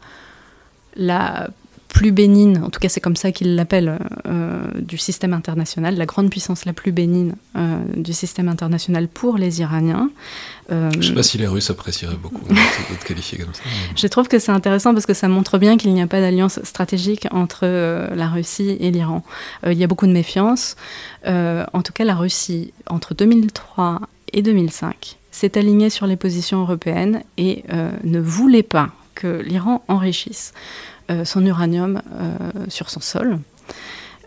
la 0.96 1.50
plus 1.92 2.12
bénigne, 2.12 2.58
en 2.62 2.70
tout 2.70 2.78
cas 2.80 2.88
c'est 2.88 3.00
comme 3.00 3.16
ça 3.16 3.32
qu'il 3.32 3.56
l'appelle, 3.56 3.98
euh, 4.26 4.60
du 4.80 4.96
système 4.96 5.32
international, 5.32 5.96
la 5.96 6.06
grande 6.06 6.30
puissance 6.30 6.64
la 6.64 6.72
plus 6.72 6.92
bénigne 6.92 7.32
euh, 7.56 7.78
du 7.96 8.12
système 8.12 8.48
international 8.48 9.08
pour 9.08 9.36
les 9.38 9.60
Iraniens. 9.60 10.08
Euh, 10.70 10.88
Je 11.00 11.08
sais 11.08 11.14
pas 11.14 11.22
si 11.24 11.36
les 11.36 11.48
Russes 11.48 11.68
apprécieraient 11.70 12.14
beaucoup 12.16 12.46
d'être 12.48 13.04
qualifiés 13.04 13.38
comme 13.38 13.52
ça. 13.52 13.62
mais- 13.64 13.96
je 13.96 14.06
trouve 14.06 14.28
que 14.28 14.38
c'est 14.38 14.52
intéressant 14.52 14.94
parce 14.94 15.04
que 15.06 15.14
ça 15.14 15.26
montre 15.28 15.58
bien 15.58 15.76
qu'il 15.76 15.92
n'y 15.92 16.00
a 16.02 16.06
pas 16.06 16.20
d'alliance 16.20 16.60
stratégique 16.62 17.26
entre 17.32 17.60
euh, 17.64 18.14
la 18.14 18.28
Russie 18.28 18.76
et 18.80 18.90
l'Iran. 18.92 19.24
Euh, 19.66 19.72
il 19.72 19.78
y 19.78 19.84
a 19.84 19.86
beaucoup 19.88 20.06
de 20.06 20.12
méfiance. 20.12 20.76
Euh, 21.26 21.64
en 21.72 21.82
tout 21.82 21.92
cas, 21.92 22.04
la 22.04 22.14
Russie, 22.14 22.72
entre 22.88 23.14
2003 23.14 24.00
et 24.32 24.42
2005, 24.42 25.16
s'est 25.32 25.58
alignée 25.58 25.90
sur 25.90 26.06
les 26.06 26.16
positions 26.16 26.60
européennes 26.60 27.22
et 27.36 27.64
euh, 27.72 27.90
ne 28.04 28.20
voulait 28.20 28.62
pas 28.62 28.90
que 29.16 29.42
l'Iran 29.42 29.82
enrichisse 29.88 30.52
euh, 30.54 30.99
son 31.24 31.44
uranium 31.44 32.02
euh, 32.12 32.38
sur 32.68 32.90
son 32.90 33.00
sol. 33.00 33.38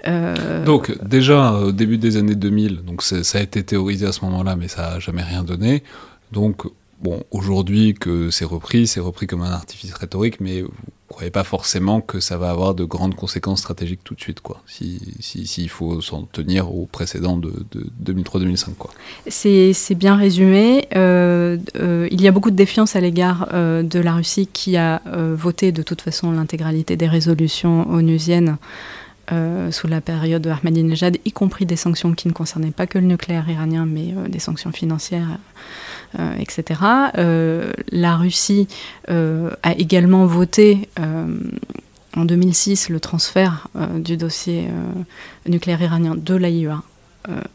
Euh, 0.08 0.66
Donc 0.66 0.92
déjà 1.04 1.54
au 1.54 1.72
début 1.72 1.98
des 1.98 2.18
années 2.18 2.36
2000, 2.36 2.84
donc 2.84 3.02
ça 3.04 3.38
a 3.38 3.42
été 3.42 3.64
théorisé 3.64 4.06
à 4.06 4.12
ce 4.12 4.26
moment-là, 4.26 4.56
mais 4.56 4.68
ça 4.68 4.94
a 4.94 5.00
jamais 5.00 5.24
rien 5.24 5.44
donné. 5.44 5.84
Donc 6.32 6.66
bon, 7.04 7.24
aujourd'hui 7.32 7.94
que 7.94 8.32
c'est 8.32 8.46
repris, 8.46 8.88
c'est 8.88 9.00
repris 9.00 9.28
comme 9.28 9.42
un 9.42 9.52
artifice 9.52 9.94
rhétorique, 9.94 10.40
mais 10.40 10.62
vous 10.62 10.72
croyez 11.10 11.30
pas 11.30 11.44
forcément 11.44 12.02
que 12.02 12.20
ça 12.20 12.38
va 12.38 12.50
avoir 12.50 12.74
de 12.74 12.86
grandes 12.86 13.16
conséquences 13.16 13.60
stratégiques 13.60 14.04
tout 14.04 14.16
de 14.16 14.22
suite, 14.22 14.40
quoi. 14.40 14.64
Si 14.66 15.00
s'il 15.20 15.48
si, 15.48 15.68
faut 15.68 16.02
s'en 16.02 16.24
tenir 16.24 16.74
au 16.74 16.88
précédent 16.88 17.38
de, 17.38 17.54
de 17.72 18.14
2003-2005, 18.14 18.74
quoi. 18.78 18.92
C'est 19.28 19.96
bien 19.96 20.16
résumé. 20.16 20.88
Euh, 20.96 21.58
euh, 21.76 22.08
il 22.10 22.22
y 22.22 22.28
a 22.28 22.32
beaucoup 22.32 22.52
de 22.52 22.56
défiance 22.56 22.96
à 22.96 23.02
l'égard 23.02 23.50
euh, 23.54 23.84
de 23.84 24.00
la 24.00 24.14
Russie 24.14 24.48
qui 24.52 24.78
a 24.78 25.02
voté 25.36 25.72
de 25.72 25.84
toute 25.84 26.02
façon 26.02 26.32
l'intégralité 26.32 26.96
des 26.96 27.08
résolutions 27.08 27.90
onusiennes 27.90 28.58
sous 29.72 29.88
la 29.88 30.00
période 30.02 30.44
de 30.44 30.50
Ahmadinejad, 30.52 31.18
y 31.26 31.32
compris 31.32 31.66
des 31.66 31.76
sanctions 31.76 32.14
qui 32.14 32.28
ne 32.28 32.34
concernaient 32.34 32.72
pas 32.72 32.86
que 32.86 33.00
le 33.00 33.06
nucléaire 33.06 33.50
iranien, 33.50 33.86
mais 33.88 34.14
des 34.30 34.38
sanctions 34.38 34.72
financières, 34.72 35.40
euh, 36.20 36.34
etc. 36.38 36.80
Euh, 37.18 37.72
la 37.92 38.18
Russie 38.18 38.68
euh, 39.10 39.50
a 39.64 39.74
également 39.74 40.28
voté 40.28 40.88
en 42.16 42.26
2006 42.26 42.90
le 42.90 43.00
transfert 43.00 43.68
du 43.96 44.18
dossier 44.18 44.68
nucléaire 45.48 45.82
iranien 45.82 46.14
de 46.16 46.36
l'AIEA 46.36 46.84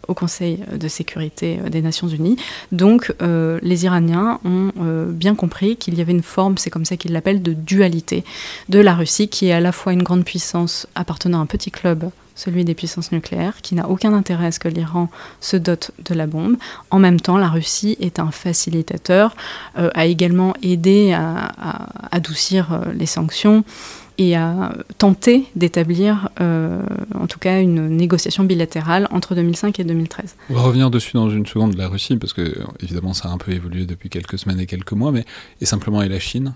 au 0.09 0.15
Conseil 0.15 0.61
de 0.73 0.89
sécurité 0.89 1.59
des 1.71 1.83
Nations 1.83 2.09
Unies. 2.09 2.37
Donc 2.73 3.15
les 3.21 3.85
Iraniens 3.85 4.41
ont 4.45 4.73
bien 5.09 5.37
compris 5.37 5.77
qu'il 5.77 5.95
y 5.95 6.01
avait 6.01 6.13
une 6.13 6.23
forme, 6.23 6.59
c'est 6.59 6.71
comme 6.71 6.85
ça 6.85 6.97
qu'ils 6.97 7.13
l'appellent, 7.13 7.43
de 7.43 7.53
dualité 7.53 8.25
de 8.69 8.81
la 8.81 8.95
Russie, 8.95 9.29
qui 9.29 9.47
est 9.47 9.53
à 9.53 9.61
la 9.61 9.73
fois 9.73 9.93
une 9.93 10.03
grande 10.03 10.25
puissance 10.25 10.89
appartenant 10.97 11.39
à 11.39 11.43
un 11.43 11.47
petit 11.47 11.71
club, 11.71 12.11
celui 12.39 12.65
des 12.65 12.75
puissances 12.75 13.11
nucléaires, 13.11 13.61
qui 13.63 13.75
n'a 13.75 13.89
aucun 13.89 14.15
intérêt 14.15 14.47
à 14.47 14.53
ce 14.53 14.61
que 14.61 14.69
l'Iran 14.69 15.11
se 15.41 15.57
dote 15.57 15.91
de 16.09 16.15
la 16.15 16.27
bombe. 16.27 16.57
En 16.91 17.01
même 17.01 17.21
temps, 17.21 17.37
la 17.37 17.49
Russie 17.49 17.97
est 18.01 18.21
un 18.21 18.31
facilitateur, 18.31 19.35
euh, 19.77 19.91
a 19.95 20.07
également 20.07 20.55
aidé 20.63 21.13
à, 21.13 21.89
adoucir 22.13 22.73
euh, 22.73 22.93
les 22.95 23.07
sanctions 23.07 23.65
et 24.19 24.37
à 24.37 24.73
tenter 24.99 25.47
d'établir, 25.57 26.29
euh, 26.41 26.81
en 27.15 27.27
tout 27.27 27.39
cas, 27.41 27.61
une 27.61 27.89
négociation 27.89 28.45
bilatérale 28.45 29.09
entre 29.11 29.35
2005 29.35 29.81
et 29.81 29.85
2013. 29.85 30.37
On 30.51 30.55
va 30.55 30.63
revenir 30.63 30.91
dessus 30.91 31.13
dans 31.15 31.31
une 31.31 31.47
seconde, 31.47 31.77
la 31.77 31.89
Russie, 31.89 32.17
parce 32.17 32.33
que 32.33 32.57
évidemment 32.81 33.15
ça 33.15 33.29
a 33.29 33.33
un 33.33 33.39
peu 33.39 33.53
évolué 33.53 33.85
depuis 33.85 34.11
quelques 34.11 34.39
semaines 34.39 34.61
et 34.61 34.67
quelques 34.67 34.93
mois, 34.93 35.13
mais 35.13 35.25
et 35.61 35.67
simplement 35.67 36.03
et 36.03 36.09
la 36.09 36.19
Chine? 36.19 36.55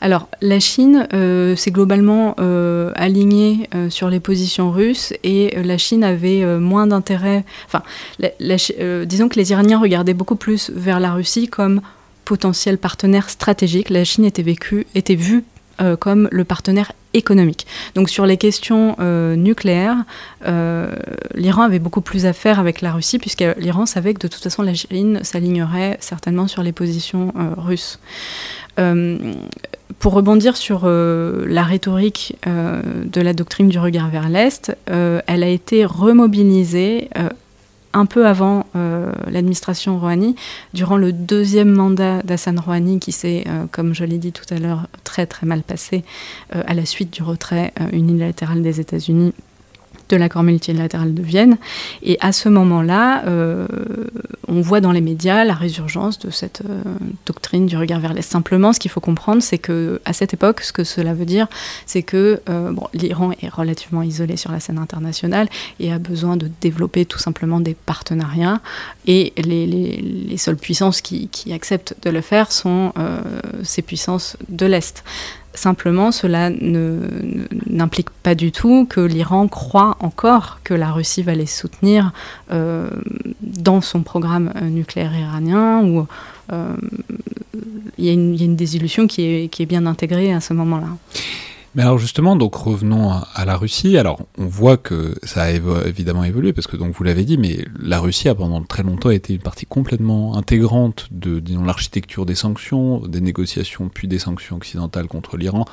Alors, 0.00 0.28
la 0.40 0.60
Chine 0.60 1.08
euh, 1.12 1.56
s'est 1.56 1.70
globalement 1.70 2.34
euh, 2.40 2.92
alignée 2.94 3.68
euh, 3.74 3.90
sur 3.90 4.08
les 4.08 4.20
positions 4.20 4.70
russes 4.70 5.12
et 5.24 5.56
la 5.62 5.78
Chine 5.78 6.04
avait 6.04 6.44
moins 6.58 6.86
d'intérêt. 6.86 7.44
Enfin, 7.66 7.82
disons 8.18 9.28
que 9.28 9.36
les 9.36 9.50
Iraniens 9.50 9.78
regardaient 9.78 10.14
beaucoup 10.14 10.36
plus 10.36 10.70
vers 10.74 11.00
la 11.00 11.12
Russie 11.12 11.48
comme 11.48 11.80
potentiel 12.24 12.78
partenaire 12.78 13.28
stratégique. 13.28 13.90
La 13.90 14.04
Chine 14.04 14.24
était, 14.24 14.42
vécue, 14.42 14.86
était 14.94 15.16
vue 15.16 15.44
euh, 15.80 15.96
comme 15.96 16.28
le 16.30 16.44
partenaire 16.44 16.92
économique. 17.14 17.66
Donc, 17.94 18.10
sur 18.10 18.26
les 18.26 18.36
questions 18.36 18.96
euh, 19.00 19.34
nucléaires, 19.34 20.04
euh, 20.46 20.92
l'Iran 21.34 21.62
avait 21.62 21.78
beaucoup 21.78 22.02
plus 22.02 22.26
à 22.26 22.32
faire 22.32 22.58
avec 22.58 22.82
la 22.82 22.92
Russie 22.92 23.18
puisque 23.18 23.44
l'Iran 23.56 23.86
savait 23.86 24.12
que 24.12 24.20
de 24.20 24.28
toute 24.28 24.42
façon 24.42 24.62
la 24.62 24.74
Chine 24.74 25.20
s'alignerait 25.22 25.96
certainement 26.00 26.48
sur 26.48 26.62
les 26.62 26.72
positions 26.72 27.32
russes. 27.56 27.98
Pour 29.98 30.12
rebondir 30.14 30.56
sur 30.56 30.86
la 30.86 31.62
rhétorique 31.62 32.36
de 32.46 33.20
la 33.20 33.32
doctrine 33.34 33.68
du 33.68 33.78
regard 33.78 34.08
vers 34.08 34.28
l'Est, 34.28 34.74
elle 34.86 35.42
a 35.42 35.48
été 35.48 35.84
remobilisée 35.84 37.10
un 37.92 38.06
peu 38.06 38.26
avant 38.26 38.66
euh, 38.76 39.12
l'administration 39.26 39.98
Rouhani, 39.98 40.36
durant 40.74 40.96
le 40.96 41.12
deuxième 41.12 41.70
mandat 41.70 42.22
d'Hassan 42.22 42.58
Rouhani, 42.58 43.00
qui 43.00 43.12
s'est, 43.12 43.44
euh, 43.48 43.66
comme 43.70 43.94
je 43.94 44.04
l'ai 44.04 44.18
dit 44.18 44.32
tout 44.32 44.44
à 44.50 44.58
l'heure, 44.58 44.86
très 45.04 45.26
très 45.26 45.46
mal 45.46 45.62
passé 45.62 46.04
euh, 46.54 46.62
à 46.66 46.74
la 46.74 46.86
suite 46.86 47.12
du 47.12 47.22
retrait 47.22 47.72
unilatéral 47.92 48.62
des 48.62 48.80
États-Unis 48.80 49.32
de 50.10 50.16
l'accord 50.16 50.42
multilatéral 50.42 51.14
de 51.14 51.22
Vienne. 51.22 51.56
Et 52.02 52.18
à 52.20 52.32
ce 52.32 52.48
moment-là, 52.48 53.24
euh, 53.26 53.66
on 54.48 54.60
voit 54.60 54.80
dans 54.80 54.92
les 54.92 55.00
médias 55.00 55.44
la 55.44 55.54
résurgence 55.54 56.18
de 56.18 56.30
cette 56.30 56.62
euh, 56.68 56.82
doctrine 57.26 57.66
du 57.66 57.76
regard 57.76 58.00
vers 58.00 58.12
l'Est. 58.12 58.28
Simplement, 58.30 58.72
ce 58.72 58.80
qu'il 58.80 58.90
faut 58.90 59.00
comprendre, 59.00 59.40
c'est 59.42 59.58
que 59.58 60.00
à 60.04 60.12
cette 60.12 60.34
époque, 60.34 60.60
ce 60.60 60.72
que 60.72 60.84
cela 60.84 61.14
veut 61.14 61.24
dire, 61.24 61.46
c'est 61.86 62.02
que 62.02 62.40
euh, 62.48 62.72
l'Iran 62.92 63.30
est 63.40 63.48
relativement 63.48 64.02
isolé 64.02 64.36
sur 64.36 64.50
la 64.52 64.60
scène 64.60 64.78
internationale 64.78 65.48
et 65.78 65.92
a 65.92 65.98
besoin 65.98 66.36
de 66.36 66.50
développer 66.60 67.06
tout 67.06 67.18
simplement 67.18 67.60
des 67.60 67.74
partenariats. 67.74 68.60
Et 69.06 69.32
les, 69.36 69.66
les- 69.66 70.00
les 70.30 70.36
seules 70.36 70.56
puissances 70.56 71.00
qui, 71.00 71.28
acceptent 71.52 71.94
de 72.02 72.10
le 72.10 72.20
faire 72.20 72.52
sont 72.52 72.92
ces 73.62 73.82
puissances 73.82 74.36
de 74.48 74.66
l'Est. 74.66 75.04
Simplement, 75.52 76.12
cela 76.12 76.48
n'implique 76.50 78.10
pas 78.10 78.36
du 78.36 78.52
tout 78.52 78.86
que 78.88 79.00
l'Iran 79.00 79.48
croit 79.48 79.96
encore 80.00 80.60
que 80.62 80.74
la 80.74 80.92
Russie 80.92 81.22
va 81.22 81.34
les 81.34 81.46
soutenir 81.46 82.12
euh, 82.52 82.88
dans 83.42 83.80
son 83.80 84.02
programme 84.02 84.52
euh, 84.56 84.68
nucléaire 84.68 85.12
iranien 85.18 85.82
euh, 86.52 86.74
il 87.98 88.04
y, 88.06 88.10
a 88.10 88.12
une- 88.12 88.56
désillusion 88.56 89.06
qui 89.06 89.22
est 89.24 89.66
bien 89.66 89.86
intégrée 89.86 90.32
à 90.32 90.40
ce 90.40 90.54
moment-là. 90.54 90.88
Mais 91.76 91.82
alors 91.82 91.98
justement, 91.98 92.34
donc 92.34 92.56
revenons 92.56 93.12
à, 93.12 93.44
la 93.44 93.56
Russie. 93.56 93.96
Alors 93.96 94.26
on 94.38 94.46
voit 94.46 94.76
que 94.76 95.14
ça 95.22 95.44
a 95.44 95.50
évidemment 95.50 96.24
évolué 96.24 96.52
parce 96.52 96.66
que 96.66 96.76
donc 96.76 96.94
vous 96.94 97.04
l'avez 97.04 97.24
dit, 97.24 97.38
mais 97.38 97.64
la 97.78 98.00
Russie 98.00 98.28
a 98.28 98.34
pendant 98.34 98.60
très 98.62 98.82
longtemps 98.82 99.10
été 99.10 99.34
une 99.34 99.40
partie 99.40 99.66
complètement 99.66 100.36
intégrante 100.36 101.06
de 101.12 101.40
l'architecture 101.64 102.26
des 102.26 102.34
sanctions, 102.34 102.98
des 103.06 103.20
négociations 103.20 103.88
puis 103.88 104.08
des 104.08 104.18
sanctions 104.18 104.56
occidentales 104.56 105.06
contre 105.06 105.36
l'Iran. 105.36 105.64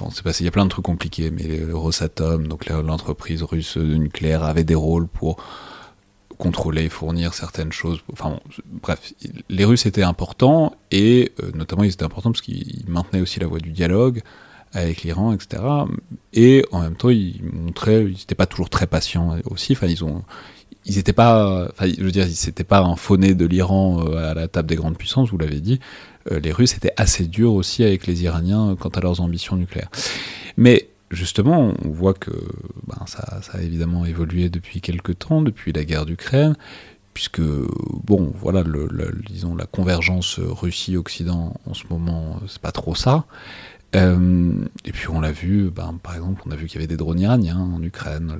On 0.00 0.10
s'est 0.10 0.22
passé, 0.22 0.44
il 0.44 0.46
y 0.46 0.48
a 0.48 0.52
plein 0.52 0.64
de 0.64 0.70
trucs 0.70 0.84
compliqués, 0.84 1.30
mais 1.30 1.60
euh, 1.60 1.74
Rosatom, 1.74 2.46
donc 2.46 2.66
l'entreprise 2.66 3.42
russe 3.42 3.76
de 3.76 3.96
nucléaire, 3.96 4.44
avait 4.44 4.64
des 4.64 4.74
rôles 4.74 5.08
pour 5.08 5.36
contrôler, 6.38 6.88
fournir 6.88 7.34
certaines 7.34 7.70
choses. 7.70 8.00
Enfin, 8.12 8.30
bon, 8.30 8.40
bref, 8.82 9.12
les 9.50 9.64
Russes 9.66 9.84
étaient 9.84 10.02
importants 10.02 10.74
et 10.90 11.32
euh, 11.42 11.50
notamment 11.54 11.82
ils 11.82 11.92
étaient 11.92 12.04
importants 12.04 12.32
parce 12.32 12.40
qu'ils 12.40 12.84
maintenaient 12.88 13.20
aussi 13.20 13.40
la 13.40 13.46
voie 13.46 13.58
du 13.58 13.72
dialogue 13.72 14.22
avec 14.72 15.02
l'Iran, 15.02 15.32
etc. 15.32 15.62
Et 16.32 16.64
en 16.72 16.80
même 16.80 16.96
temps, 16.96 17.10
ils 17.10 17.40
montraient, 17.42 18.04
ils 18.04 18.18
n'étaient 18.18 18.34
pas 18.34 18.46
toujours 18.46 18.70
très 18.70 18.86
patients 18.86 19.36
aussi. 19.46 19.72
Enfin, 19.72 19.86
ils 19.88 20.04
ont, 20.04 20.22
ils 20.86 20.96
n'étaient 20.96 21.12
pas, 21.12 21.68
enfin, 21.70 21.90
je 21.96 22.02
veux 22.02 22.12
dire, 22.12 22.26
ils 22.26 22.36
s'étaient 22.36 22.64
pas 22.64 22.94
fauné 22.96 23.34
de 23.34 23.46
l'Iran 23.46 24.04
euh, 24.06 24.30
à 24.30 24.34
la 24.34 24.48
table 24.48 24.68
des 24.68 24.76
grandes 24.76 24.96
puissances. 24.96 25.30
Vous 25.30 25.38
l'avez 25.38 25.60
dit, 25.60 25.80
Euh, 26.30 26.40
les 26.40 26.52
Russes 26.52 26.74
étaient 26.76 26.92
assez 26.96 27.26
durs 27.26 27.54
aussi 27.54 27.82
avec 27.82 28.06
les 28.06 28.22
Iraniens 28.22 28.76
quant 28.78 28.90
à 28.90 29.00
leurs 29.00 29.20
ambitions 29.20 29.56
nucléaires. 29.56 29.90
Mais 30.56 30.88
justement, 31.10 31.72
on 31.84 31.88
voit 31.88 32.14
que 32.14 32.30
ben, 32.86 33.06
ça, 33.06 33.40
ça 33.42 33.58
a 33.58 33.62
évidemment 33.62 34.04
évolué 34.04 34.48
depuis 34.50 34.80
quelques 34.80 35.18
temps, 35.18 35.42
depuis 35.42 35.72
la 35.72 35.84
guerre 35.84 36.06
d'Ukraine, 36.06 36.56
puisque, 37.14 37.40
bon, 38.04 38.32
voilà, 38.36 38.62
disons, 39.30 39.54
la 39.56 39.66
convergence 39.66 40.38
Russie-Occident 40.38 41.54
en 41.66 41.74
ce 41.74 41.84
moment, 41.90 42.40
c'est 42.46 42.60
pas 42.60 42.72
trop 42.72 42.94
ça. 42.94 43.24
Euh, 43.96 44.52
et 44.84 44.92
puis 44.92 45.08
on 45.08 45.20
l'a 45.20 45.32
vu, 45.32 45.70
ben, 45.70 45.98
par 46.00 46.14
exemple, 46.14 46.42
on 46.46 46.50
a 46.50 46.56
vu 46.56 46.66
qu'il 46.66 46.76
y 46.76 46.78
avait 46.78 46.86
des 46.86 46.96
drones 46.96 47.18
iraniens 47.18 47.58
en 47.58 47.82
Ukraine 47.82 48.38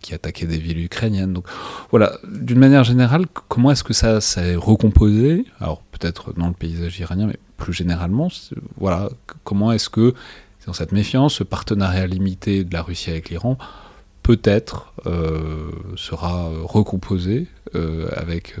qui 0.00 0.14
attaquaient 0.14 0.46
des 0.46 0.58
villes 0.58 0.84
ukrainiennes. 0.84 1.32
Donc 1.32 1.46
voilà, 1.90 2.18
d'une 2.28 2.58
manière 2.58 2.84
générale, 2.84 3.26
comment 3.48 3.72
est-ce 3.72 3.84
que 3.84 3.92
ça 3.92 4.20
s'est 4.20 4.54
recomposé? 4.54 5.44
Alors 5.60 5.82
peut-être 5.90 6.32
dans 6.34 6.46
le 6.46 6.54
paysage 6.54 6.98
iranien, 7.00 7.26
mais 7.26 7.38
plus 7.56 7.72
généralement, 7.72 8.28
voilà, 8.76 9.08
comment 9.44 9.72
est-ce 9.72 9.90
que 9.90 10.14
dans 10.66 10.72
cette 10.72 10.92
méfiance, 10.92 11.34
ce 11.34 11.44
partenariat 11.44 12.06
limité 12.06 12.62
de 12.62 12.72
la 12.72 12.82
Russie 12.82 13.10
avec 13.10 13.30
l'Iran, 13.30 13.58
peut-être 14.22 14.92
euh, 15.06 15.72
sera 15.96 16.48
recomposé 16.62 17.48
euh, 17.74 18.08
avec 18.16 18.54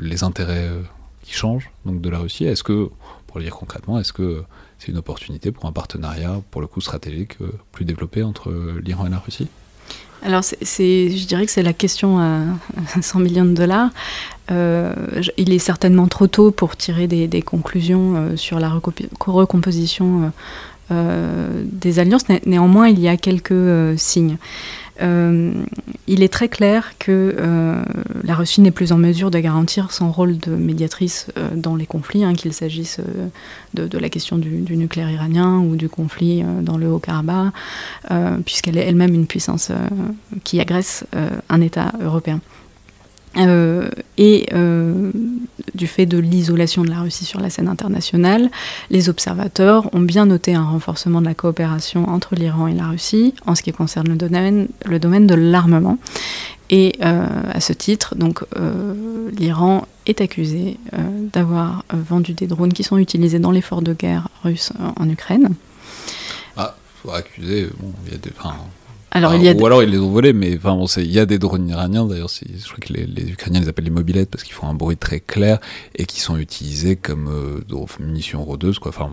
les 0.00 0.22
intérêts 0.22 0.70
qui 1.22 1.32
changent 1.32 1.72
donc 1.84 2.00
de 2.00 2.08
la 2.08 2.18
Russie? 2.18 2.44
Est-ce 2.44 2.62
que, 2.62 2.88
pour 3.26 3.38
le 3.38 3.44
dire 3.44 3.56
concrètement, 3.56 3.98
est-ce 3.98 4.12
que 4.12 4.44
c'est 4.80 4.88
une 4.88 4.96
opportunité 4.96 5.52
pour 5.52 5.66
un 5.66 5.72
partenariat, 5.72 6.40
pour 6.50 6.62
le 6.62 6.66
coup 6.66 6.80
stratégique, 6.80 7.36
euh, 7.42 7.52
plus 7.70 7.84
développé 7.84 8.22
entre 8.22 8.48
euh, 8.48 8.80
l'Iran 8.82 9.06
et 9.06 9.10
la 9.10 9.18
Russie 9.18 9.48
Alors, 10.22 10.42
je 10.42 11.26
dirais 11.26 11.44
que 11.44 11.52
c'est 11.52 11.62
la 11.62 11.74
question 11.74 12.18
à 12.18 12.44
100 13.02 13.20
millions 13.20 13.44
de 13.44 13.52
dollars. 13.52 13.90
Euh, 14.50 14.94
il 15.36 15.52
est 15.52 15.58
certainement 15.58 16.08
trop 16.08 16.26
tôt 16.28 16.50
pour 16.50 16.76
tirer 16.76 17.06
des, 17.06 17.42
conclusions 17.42 18.36
sur 18.36 18.58
la 18.58 18.70
recomposition 18.70 20.32
des 20.90 21.98
alliances. 21.98 22.28
Né- 22.28 22.42
néanmoins, 22.46 22.88
il 22.88 23.00
y 23.00 23.08
a 23.08 23.16
quelques 23.16 23.52
euh, 23.52 23.94
signes. 23.96 24.36
Euh, 25.02 25.52
il 26.06 26.22
est 26.22 26.32
très 26.32 26.48
clair 26.48 26.92
que 26.98 27.34
euh, 27.38 27.82
la 28.22 28.34
Russie 28.34 28.60
n'est 28.60 28.70
plus 28.70 28.92
en 28.92 28.98
mesure 28.98 29.30
de 29.30 29.38
garantir 29.38 29.92
son 29.92 30.12
rôle 30.12 30.38
de 30.38 30.50
médiatrice 30.50 31.28
euh, 31.38 31.48
dans 31.54 31.76
les 31.76 31.86
conflits, 31.86 32.24
hein, 32.24 32.34
qu'il 32.34 32.52
s'agisse 32.52 33.00
euh, 33.00 33.28
de, 33.88 33.98
la 33.98 34.08
question 34.08 34.36
du, 34.36 34.76
nucléaire 34.76 35.10
iranien 35.10 35.58
ou 35.58 35.76
du 35.76 35.88
conflit 35.88 36.42
euh, 36.42 36.60
dans 36.60 36.76
le 36.76 36.88
Haut-Karabakh, 36.88 37.52
euh, 38.10 38.36
puisqu'elle 38.44 38.76
est 38.76 38.86
elle-même 38.86 39.14
une 39.14 39.26
puissance 39.26 39.70
euh, 39.70 39.76
qui 40.44 40.60
agresse 40.60 41.04
euh, 41.14 41.30
un 41.48 41.60
État 41.60 41.92
européen. 42.02 42.40
Euh, 43.36 43.88
et 44.18 44.48
euh, 44.52 45.12
du 45.74 45.86
fait 45.86 46.06
de 46.06 46.18
l'isolation 46.18 46.82
de 46.82 46.90
la 46.90 47.00
Russie 47.00 47.24
sur 47.24 47.40
la 47.40 47.48
scène 47.48 47.68
internationale, 47.68 48.50
les 48.90 49.08
observateurs 49.08 49.94
ont 49.94 50.00
bien 50.00 50.26
noté 50.26 50.54
un 50.54 50.64
renforcement 50.64 51.20
de 51.20 51.26
la 51.26 51.34
coopération 51.34 52.08
entre 52.08 52.34
l'Iran 52.34 52.66
et 52.66 52.74
la 52.74 52.88
Russie 52.88 53.34
en 53.46 53.54
ce 53.54 53.62
qui 53.62 53.72
concerne 53.72 54.08
le 54.08 54.98
domaine, 54.98 55.26
de 55.26 55.34
l'armement. 55.34 55.98
Et 56.70 56.96
euh, 57.02 57.26
à 57.52 57.60
ce 57.60 57.72
titre, 57.72 58.14
donc 58.14 58.44
l'Iran 59.38 59.86
est 60.06 60.20
accusé 60.20 60.78
d'avoir 61.32 61.84
vendu 61.92 62.32
des 62.32 62.46
drones 62.46 62.72
qui 62.72 62.84
sont 62.84 62.98
utilisés 62.98 63.38
dans 63.38 63.50
l'effort 63.50 63.82
de 63.82 63.92
guerre 63.92 64.28
russe 64.44 64.72
en, 64.96 65.08
Ukraine. 65.08 65.54
Ah, 66.56 66.76
accuser, 67.12 67.68
bon, 67.78 67.92
il 68.06 68.12
y 68.12 68.14
a 68.14 68.18
des... 68.18 68.30
enfin, 68.38 68.54
Alors 69.12 69.34
il 69.34 69.42
y 69.42 69.48
a 69.48 69.54
Ou 69.54 69.66
alors 69.66 69.82
ils 69.82 69.90
les 69.90 69.98
ont 69.98 70.10
volés, 70.10 70.32
mais 70.32 70.56
enfin, 70.56 70.76
bon, 70.76 70.86
il 70.86 71.10
y 71.10 71.18
a 71.18 71.26
des 71.26 71.38
drones 71.38 71.68
iraniens, 71.68 72.06
d'ailleurs, 72.06 72.30
je 72.30 72.64
crois 72.64 72.78
que 72.78 72.92
les, 72.92 73.06
les 73.06 73.30
Ukrainiens 73.30 73.60
les 73.60 73.68
appellent 73.68 73.84
les 73.84 73.90
mobilettes 73.90 74.30
parce 74.30 74.44
qu'ils 74.44 74.54
font 74.54 74.68
un 74.68 74.74
bruit 74.74 74.96
très 74.96 75.20
clair 75.20 75.58
et 75.96 76.06
qui 76.06 76.20
sont 76.20 76.36
utilisés 76.36 76.96
comme 76.96 77.28
euh, 77.28 77.86
munitions 77.98 78.44
rôdeuses, 78.44 78.78
quoi. 78.78 78.90
Enfin, 78.90 79.12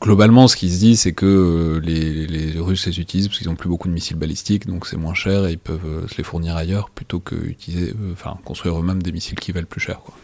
globalement, 0.00 0.48
ce 0.48 0.56
qui 0.56 0.70
se 0.70 0.78
dit, 0.78 0.96
c'est 0.96 1.12
que 1.12 1.26
euh, 1.26 1.80
les, 1.80 2.26
les 2.26 2.58
Russes 2.58 2.86
les 2.86 3.00
utilisent 3.00 3.28
parce 3.28 3.38
qu'ils 3.38 3.48
n'ont 3.48 3.56
plus 3.56 3.68
beaucoup 3.68 3.88
de 3.88 3.92
missiles 3.92 4.16
balistiques, 4.16 4.66
donc 4.66 4.86
c'est 4.86 4.96
moins 4.96 5.14
cher 5.14 5.46
et 5.46 5.52
ils 5.52 5.58
peuvent 5.58 5.80
euh, 5.84 6.08
se 6.08 6.16
les 6.16 6.24
fournir 6.24 6.56
ailleurs 6.56 6.88
plutôt 6.88 7.20
que 7.20 7.34
utiliser, 7.34 7.92
enfin, 8.12 8.38
construire 8.44 8.78
eux-mêmes 8.80 9.02
des 9.02 9.12
missiles 9.12 9.38
qui 9.38 9.52
valent 9.52 9.66
plus 9.66 9.80
cher, 9.80 10.00
quoi. 10.00 10.14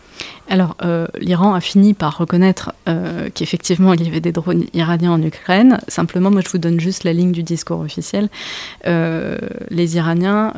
Alors, 0.49 0.77
euh, 0.83 1.07
l'Iran 1.19 1.55
a 1.55 1.61
fini 1.61 1.95
par 1.95 2.19
reconnaître 2.19 2.75
euh, 2.89 3.31
qu'effectivement, 3.35 3.95
il 3.95 4.05
y 4.05 4.09
avait 4.09 4.21
des 4.21 4.33
drones 4.33 4.65
iraniens 4.75 5.13
en 5.13 5.23
Ukraine. 5.23 5.79
Simplement, 5.89 6.31
moi, 6.31 6.43
je 6.45 6.51
vous 6.51 6.59
donne 6.59 6.79
juste 6.79 7.05
la 7.05 7.13
ligne 7.13 7.33
du 7.33 7.43
discours 7.43 7.81
officiel. 7.81 8.29
Euh, 8.87 9.39
les 9.71 9.97
Iraniens, 9.97 10.53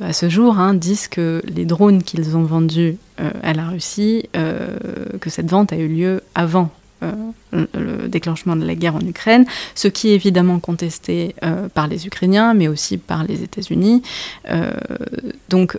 à 0.00 0.12
ce 0.12 0.28
jour, 0.28 0.58
hein, 0.58 0.74
disent 0.74 1.08
que 1.08 1.42
les 1.46 1.64
drones 1.64 2.02
qu'ils 2.02 2.36
ont 2.36 2.44
vendus 2.44 2.96
à 3.42 3.52
la 3.52 3.68
Russie, 3.68 4.28
que 4.32 5.30
cette 5.30 5.50
vente 5.50 5.72
a 5.72 5.76
eu 5.76 5.88
lieu 5.88 6.22
avant 6.34 6.70
le, 7.02 7.66
le 7.74 8.08
déclenchement 8.08 8.56
de 8.56 8.64
la 8.64 8.74
guerre 8.74 8.96
en 8.96 9.00
Ukraine, 9.00 9.44
ce 9.74 9.88
qui 9.88 10.10
est 10.10 10.14
évidemment 10.14 10.58
contesté 10.58 11.34
par 11.74 11.86
les 11.86 12.06
Ukrainiens, 12.06 12.54
mais 12.54 12.68
aussi 12.68 12.96
par 12.96 13.24
les 13.24 13.42
États-Unis. 13.42 14.02
Donc, 15.48 15.78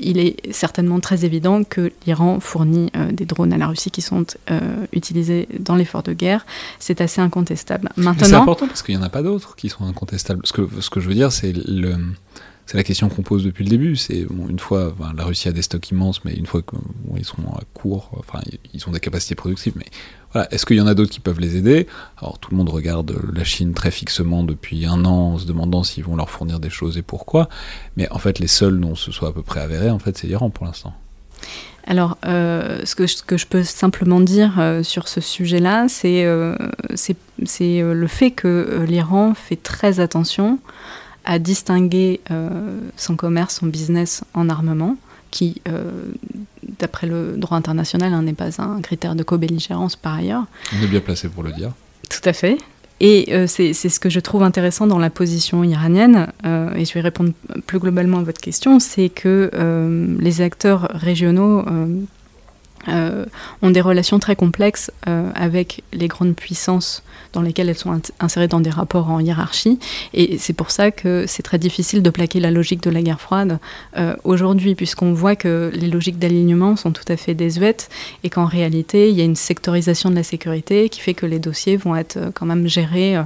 il 0.00 0.18
est 0.18 0.52
certainement 0.52 1.00
très 1.00 1.24
évident 1.24 1.64
que 1.64 1.92
l'Iran 2.06 2.40
fournit 2.40 2.90
euh, 2.96 3.12
des 3.12 3.24
drones 3.24 3.52
à 3.52 3.58
la 3.58 3.66
Russie 3.66 3.90
qui 3.90 4.02
sont 4.02 4.24
euh, 4.50 4.60
utilisés 4.92 5.48
dans 5.58 5.76
l'effort 5.76 6.02
de 6.02 6.12
guerre. 6.12 6.46
C'est 6.78 7.00
assez 7.00 7.20
incontestable. 7.20 7.90
Mais 7.96 8.04
C'est 8.04 8.08
Maintenant, 8.08 8.42
important 8.42 8.66
parce 8.66 8.82
qu'il 8.82 8.96
n'y 8.96 9.00
en 9.00 9.04
a 9.04 9.10
pas 9.10 9.22
d'autres 9.22 9.56
qui 9.56 9.68
sont 9.68 9.84
incontestables. 9.84 10.40
Ce 10.44 10.52
que, 10.52 10.68
ce 10.80 10.90
que 10.90 11.00
je 11.00 11.08
veux 11.08 11.14
dire, 11.14 11.32
c'est 11.32 11.52
le. 11.52 11.96
C'est 12.70 12.76
la 12.76 12.84
question 12.84 13.08
qu'on 13.08 13.22
pose 13.22 13.42
depuis 13.42 13.64
le 13.64 13.70
début. 13.70 13.96
C'est 13.96 14.24
une 14.48 14.60
fois, 14.60 14.94
la 15.16 15.24
Russie 15.24 15.48
a 15.48 15.52
des 15.52 15.60
stocks 15.62 15.90
immenses, 15.90 16.24
mais 16.24 16.34
une 16.34 16.46
fois 16.46 16.62
qu'ils 16.62 17.24
sont 17.24 17.42
à 17.52 17.62
court, 17.74 18.12
enfin, 18.16 18.38
ils 18.72 18.88
ont 18.88 18.92
des 18.92 19.00
capacités 19.00 19.34
productives. 19.34 19.72
Mais 19.74 19.86
voilà, 20.32 20.46
est-ce 20.54 20.64
qu'il 20.64 20.76
y 20.76 20.80
en 20.80 20.86
a 20.86 20.94
d'autres 20.94 21.10
qui 21.10 21.18
peuvent 21.18 21.40
les 21.40 21.56
aider? 21.56 21.88
Alors 22.18 22.38
tout 22.38 22.52
le 22.52 22.56
monde 22.56 22.68
regarde 22.68 23.12
la 23.34 23.42
Chine 23.42 23.74
très 23.74 23.90
fixement 23.90 24.44
depuis 24.44 24.86
un 24.86 25.04
an, 25.04 25.32
en 25.32 25.38
se 25.38 25.46
demandant 25.46 25.82
s'ils 25.82 26.04
vont 26.04 26.14
leur 26.14 26.30
fournir 26.30 26.60
des 26.60 26.70
choses 26.70 26.96
et 26.96 27.02
pourquoi. 27.02 27.48
Mais 27.96 28.08
en 28.12 28.18
fait, 28.18 28.38
les 28.38 28.46
seuls 28.46 28.78
dont 28.78 28.94
ce 28.94 29.10
soit 29.10 29.30
à 29.30 29.32
peu 29.32 29.42
près 29.42 29.58
avéré, 29.58 29.90
en 29.90 29.98
fait, 29.98 30.16
c'est 30.16 30.28
l'Iran 30.28 30.48
pour 30.50 30.64
l'instant. 30.64 30.94
Alors, 31.88 32.18
euh, 32.24 32.82
ce, 32.84 32.94
que, 32.94 33.08
je- 33.36 33.46
peux 33.46 33.64
simplement 33.64 34.20
dire 34.20 34.60
euh, 34.60 34.84
sur 34.84 35.08
ce 35.08 35.20
sujet-là, 35.20 35.88
c'est 35.88 36.24
euh, 36.24 36.54
le 36.88 38.06
fait 38.06 38.30
que 38.30 38.84
l'Iran 38.86 39.34
fait 39.34 39.60
très 39.60 39.98
attention 39.98 40.60
à 41.24 41.38
distinguer 41.38 42.20
euh, 42.30 42.80
son 42.96 43.16
commerce, 43.16 43.56
son 43.56 43.66
business 43.66 44.24
en 44.34 44.48
armement, 44.48 44.96
qui, 45.30 45.60
euh, 45.68 45.90
d'après 46.78 47.06
le 47.06 47.36
droit 47.36 47.56
international, 47.56 48.12
hein, 48.12 48.22
n'est 48.22 48.32
pas 48.32 48.60
un 48.60 48.80
critère 48.80 49.14
de 49.14 49.22
co-belligérance 49.22 49.96
par 49.96 50.14
ailleurs. 50.14 50.44
On 50.78 50.82
est 50.82 50.88
bien 50.88 51.00
placé 51.00 51.28
pour 51.28 51.42
le 51.42 51.52
dire. 51.52 51.72
Tout 52.08 52.28
à 52.28 52.32
fait. 52.32 52.58
Et 53.00 53.28
euh, 53.32 53.46
c'est 53.46 53.72
c'est 53.72 53.88
ce 53.88 53.98
que 53.98 54.10
je 54.10 54.20
trouve 54.20 54.42
intéressant 54.42 54.86
dans 54.86 54.98
la 54.98 55.08
position 55.08 55.64
iranienne, 55.64 56.28
euh, 56.44 56.74
et 56.74 56.84
je 56.84 56.92
vais 56.92 57.00
répondre 57.00 57.32
plus 57.66 57.78
globalement 57.78 58.18
à 58.18 58.22
votre 58.22 58.40
question, 58.40 58.78
c'est 58.78 59.08
que 59.08 59.50
euh, 59.54 60.16
les 60.18 60.42
acteurs 60.42 60.88
régionaux 60.92 61.64
euh, 62.88 63.26
ont 63.60 63.70
des 63.70 63.82
relations 63.82 64.18
très 64.18 64.36
complexes 64.36 64.90
euh, 65.06 65.30
avec 65.34 65.82
les 65.92 66.08
grandes 66.08 66.34
puissances 66.34 67.02
dans 67.34 67.42
lesquelles 67.42 67.68
elles 67.68 67.76
sont 67.76 68.00
insérées 68.20 68.48
dans 68.48 68.60
des 68.60 68.70
rapports 68.70 69.10
en 69.10 69.20
hiérarchie. 69.20 69.78
Et 70.14 70.38
c'est 70.38 70.54
pour 70.54 70.70
ça 70.70 70.90
que 70.90 71.24
c'est 71.26 71.42
très 71.42 71.58
difficile 71.58 72.02
de 72.02 72.10
plaquer 72.10 72.40
la 72.40 72.50
logique 72.50 72.82
de 72.82 72.90
la 72.90 73.02
guerre 73.02 73.20
froide 73.20 73.58
euh, 73.96 74.16
aujourd'hui, 74.24 74.74
puisqu'on 74.74 75.12
voit 75.12 75.36
que 75.36 75.70
les 75.74 75.88
logiques 75.88 76.18
d'alignement 76.18 76.74
sont 76.74 76.92
tout 76.92 77.04
à 77.08 77.16
fait 77.16 77.34
désuètes 77.34 77.90
et 78.24 78.30
qu'en 78.30 78.46
réalité, 78.46 79.10
il 79.10 79.16
y 79.16 79.20
a 79.20 79.24
une 79.24 79.36
sectorisation 79.36 80.10
de 80.10 80.14
la 80.14 80.22
sécurité 80.22 80.88
qui 80.88 81.00
fait 81.00 81.14
que 81.14 81.26
les 81.26 81.38
dossiers 81.38 81.76
vont 81.76 81.94
être 81.94 82.18
quand 82.34 82.46
même 82.46 82.66
gérés 82.66 83.16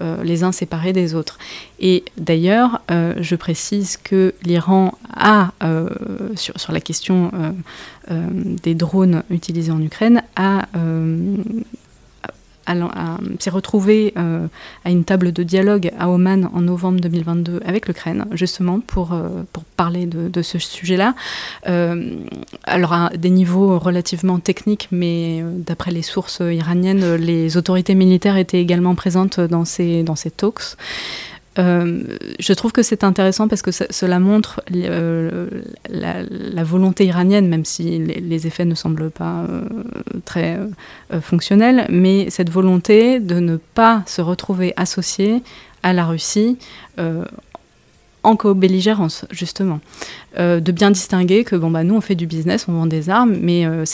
les 0.00 0.42
uns 0.42 0.52
séparés 0.52 0.92
des 0.92 1.14
autres. 1.14 1.38
Et 1.82 2.04
d'ailleurs, 2.16 2.80
euh, 2.92 3.14
je 3.20 3.34
précise 3.34 3.96
que 3.96 4.34
l'Iran 4.44 4.94
a, 5.12 5.50
euh, 5.64 5.88
sur, 6.36 6.58
sur 6.58 6.72
la 6.72 6.80
question 6.80 7.32
euh, 7.34 8.26
des 8.62 8.76
drones 8.76 9.24
utilisés 9.30 9.72
en 9.72 9.82
Ukraine, 9.82 10.22
a, 10.36 10.66
s'est 13.40 13.50
retrouvé 13.50 14.14
à 14.16 14.90
une 14.90 15.04
table 15.04 15.32
de 15.32 15.42
dialogue 15.42 15.90
à 15.98 16.08
Oman 16.08 16.48
en 16.54 16.60
novembre 16.60 17.00
2022 17.00 17.60
avec 17.64 17.88
l'Ukraine, 17.88 18.24
justement 18.32 18.78
pour, 18.80 19.14
pour 19.52 19.64
parler 19.64 20.06
de, 20.06 20.28
de 20.28 20.42
ce 20.42 20.58
sujet-là. 20.58 21.14
Alors 21.64 22.92
à 22.92 23.10
des 23.10 23.30
niveaux 23.30 23.78
relativement 23.78 24.38
techniques, 24.38 24.88
mais 24.92 25.44
d'après 25.56 25.90
les 25.90 26.02
sources 26.02 26.40
iraniennes, 26.40 27.16
les 27.16 27.56
autorités 27.56 27.94
militaires 27.94 28.36
étaient 28.36 28.60
également 28.60 28.94
présentes 28.94 29.40
dans 29.40 29.64
ces, 29.64 30.04
dans 30.04 30.16
ces 30.16 30.30
talks. 30.30 30.76
Euh, 31.58 32.02
je 32.38 32.52
trouve 32.54 32.72
que 32.72 32.82
c'est 32.82 33.04
intéressant 33.04 33.46
parce 33.48 33.62
que 33.62 33.70
cela 33.70 34.18
montre 34.18 34.62
euh, 34.74 35.48
la, 35.90 36.64
volonté 36.64 37.04
iranienne, 37.06 37.48
même 37.48 37.64
si 37.64 37.98
les, 37.98 38.46
effets 38.46 38.64
ne 38.64 38.74
semblent 38.74 39.10
pas 39.10 39.44
euh, 39.48 39.62
très 40.24 40.58
fonctionnels, 41.20 41.86
mais 41.90 42.30
cette 42.30 42.50
volonté 42.50 43.20
de 43.20 43.34
ne 43.36 43.56
pas 43.56 44.02
se 44.06 44.22
retrouver 44.22 44.72
associé 44.76 45.42
à 45.82 45.92
la 45.92 46.06
Russie 46.06 46.58
en 48.22 48.36
co-belligérance, 48.36 49.24
justement. 49.30 49.80
Euh, 50.38 50.60
de 50.60 50.72
bien 50.72 50.90
distinguer 50.90 51.44
que 51.44 51.56
bon, 51.56 51.70
bah, 51.70 51.84
nous, 51.84 51.94
on 51.94 52.00
fait 52.00 52.14
du 52.14 52.26
business, 52.26 52.66
on 52.68 52.72
vend 52.72 52.86
des 52.86 53.10
armes, 53.10 53.36
mais 53.40 53.66
euh, 53.66 53.84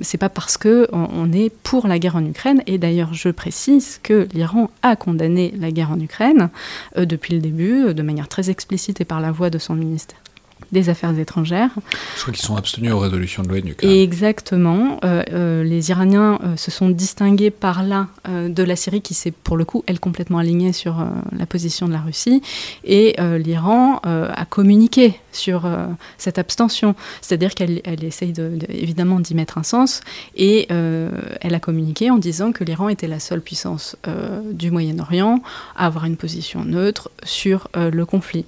c'est 0.00 0.18
pas 0.18 0.28
parce 0.28 0.56
que 0.56 0.88
on, 0.92 1.08
on 1.12 1.32
est 1.32 1.52
pour 1.62 1.86
la 1.86 1.98
guerre 1.98 2.16
en 2.16 2.24
Ukraine. 2.24 2.62
Et 2.66 2.78
d'ailleurs, 2.78 3.12
je 3.14 3.28
précise 3.28 3.98
que 4.02 4.28
l'Iran 4.32 4.70
a 4.82 4.96
condamné 4.96 5.52
la 5.58 5.70
guerre 5.70 5.90
en 5.90 6.00
Ukraine 6.00 6.50
euh, 6.96 7.04
depuis 7.04 7.34
le 7.34 7.40
début, 7.40 7.86
euh, 7.86 7.94
de 7.94 8.02
manière 8.02 8.28
très 8.28 8.50
explicite 8.50 9.00
et 9.00 9.04
par 9.04 9.20
la 9.20 9.32
voix 9.32 9.50
de 9.50 9.58
son 9.58 9.74
ministère 9.74 10.21
des 10.72 10.88
Affaires 10.88 11.16
étrangères. 11.18 11.70
Je 12.16 12.22
crois 12.22 12.32
qu'ils 12.32 12.44
sont 12.44 12.56
abstenus 12.56 12.92
aux 12.92 12.98
résolutions 12.98 13.42
de 13.42 13.48
l'ONU. 13.48 13.76
Exactement. 13.82 14.98
Euh, 15.04 15.22
euh, 15.32 15.62
les 15.62 15.90
Iraniens 15.90 16.38
euh, 16.42 16.56
se 16.56 16.70
sont 16.70 16.88
distingués 16.88 17.50
par 17.50 17.82
là 17.82 18.08
de 18.28 18.62
la 18.62 18.76
Syrie, 18.76 19.02
qui 19.02 19.14
s'est 19.14 19.30
pour 19.30 19.56
le 19.56 19.64
coup, 19.64 19.84
elle, 19.86 20.00
complètement 20.00 20.38
alignée 20.38 20.72
sur 20.72 21.04
la 21.36 21.44
position 21.46 21.86
de 21.86 21.92
la 21.92 22.00
Russie. 22.00 22.40
Et 22.84 23.16
l'Iran 23.38 24.00
a 24.02 24.44
communiqué 24.44 25.20
sur 25.32 25.68
cette 26.18 26.38
abstention. 26.38 26.94
C'est-à-dire 27.20 27.54
qu'elle 27.54 27.80
elle 27.84 28.04
essaye 28.04 28.32
de, 28.32 28.56
de- 28.56 28.66
évidemment 28.70 29.20
d'y 29.20 29.34
mettre 29.34 29.58
un 29.58 29.62
sens. 29.62 30.00
Et 30.36 30.68
elle 30.70 31.54
a 31.54 31.60
communiqué 31.60 32.10
en 32.10 32.18
disant 32.18 32.52
que 32.52 32.64
l'Iran 32.64 32.88
était 32.88 33.08
la 33.08 33.20
seule 33.20 33.40
puissance 33.40 33.96
du 34.52 34.70
Moyen-Orient 34.70 35.42
à 35.76 35.86
avoir 35.86 36.04
une 36.04 36.16
position 36.16 36.64
neutre 36.64 37.10
sur 37.24 37.68
le 37.74 38.04
conflit. 38.06 38.46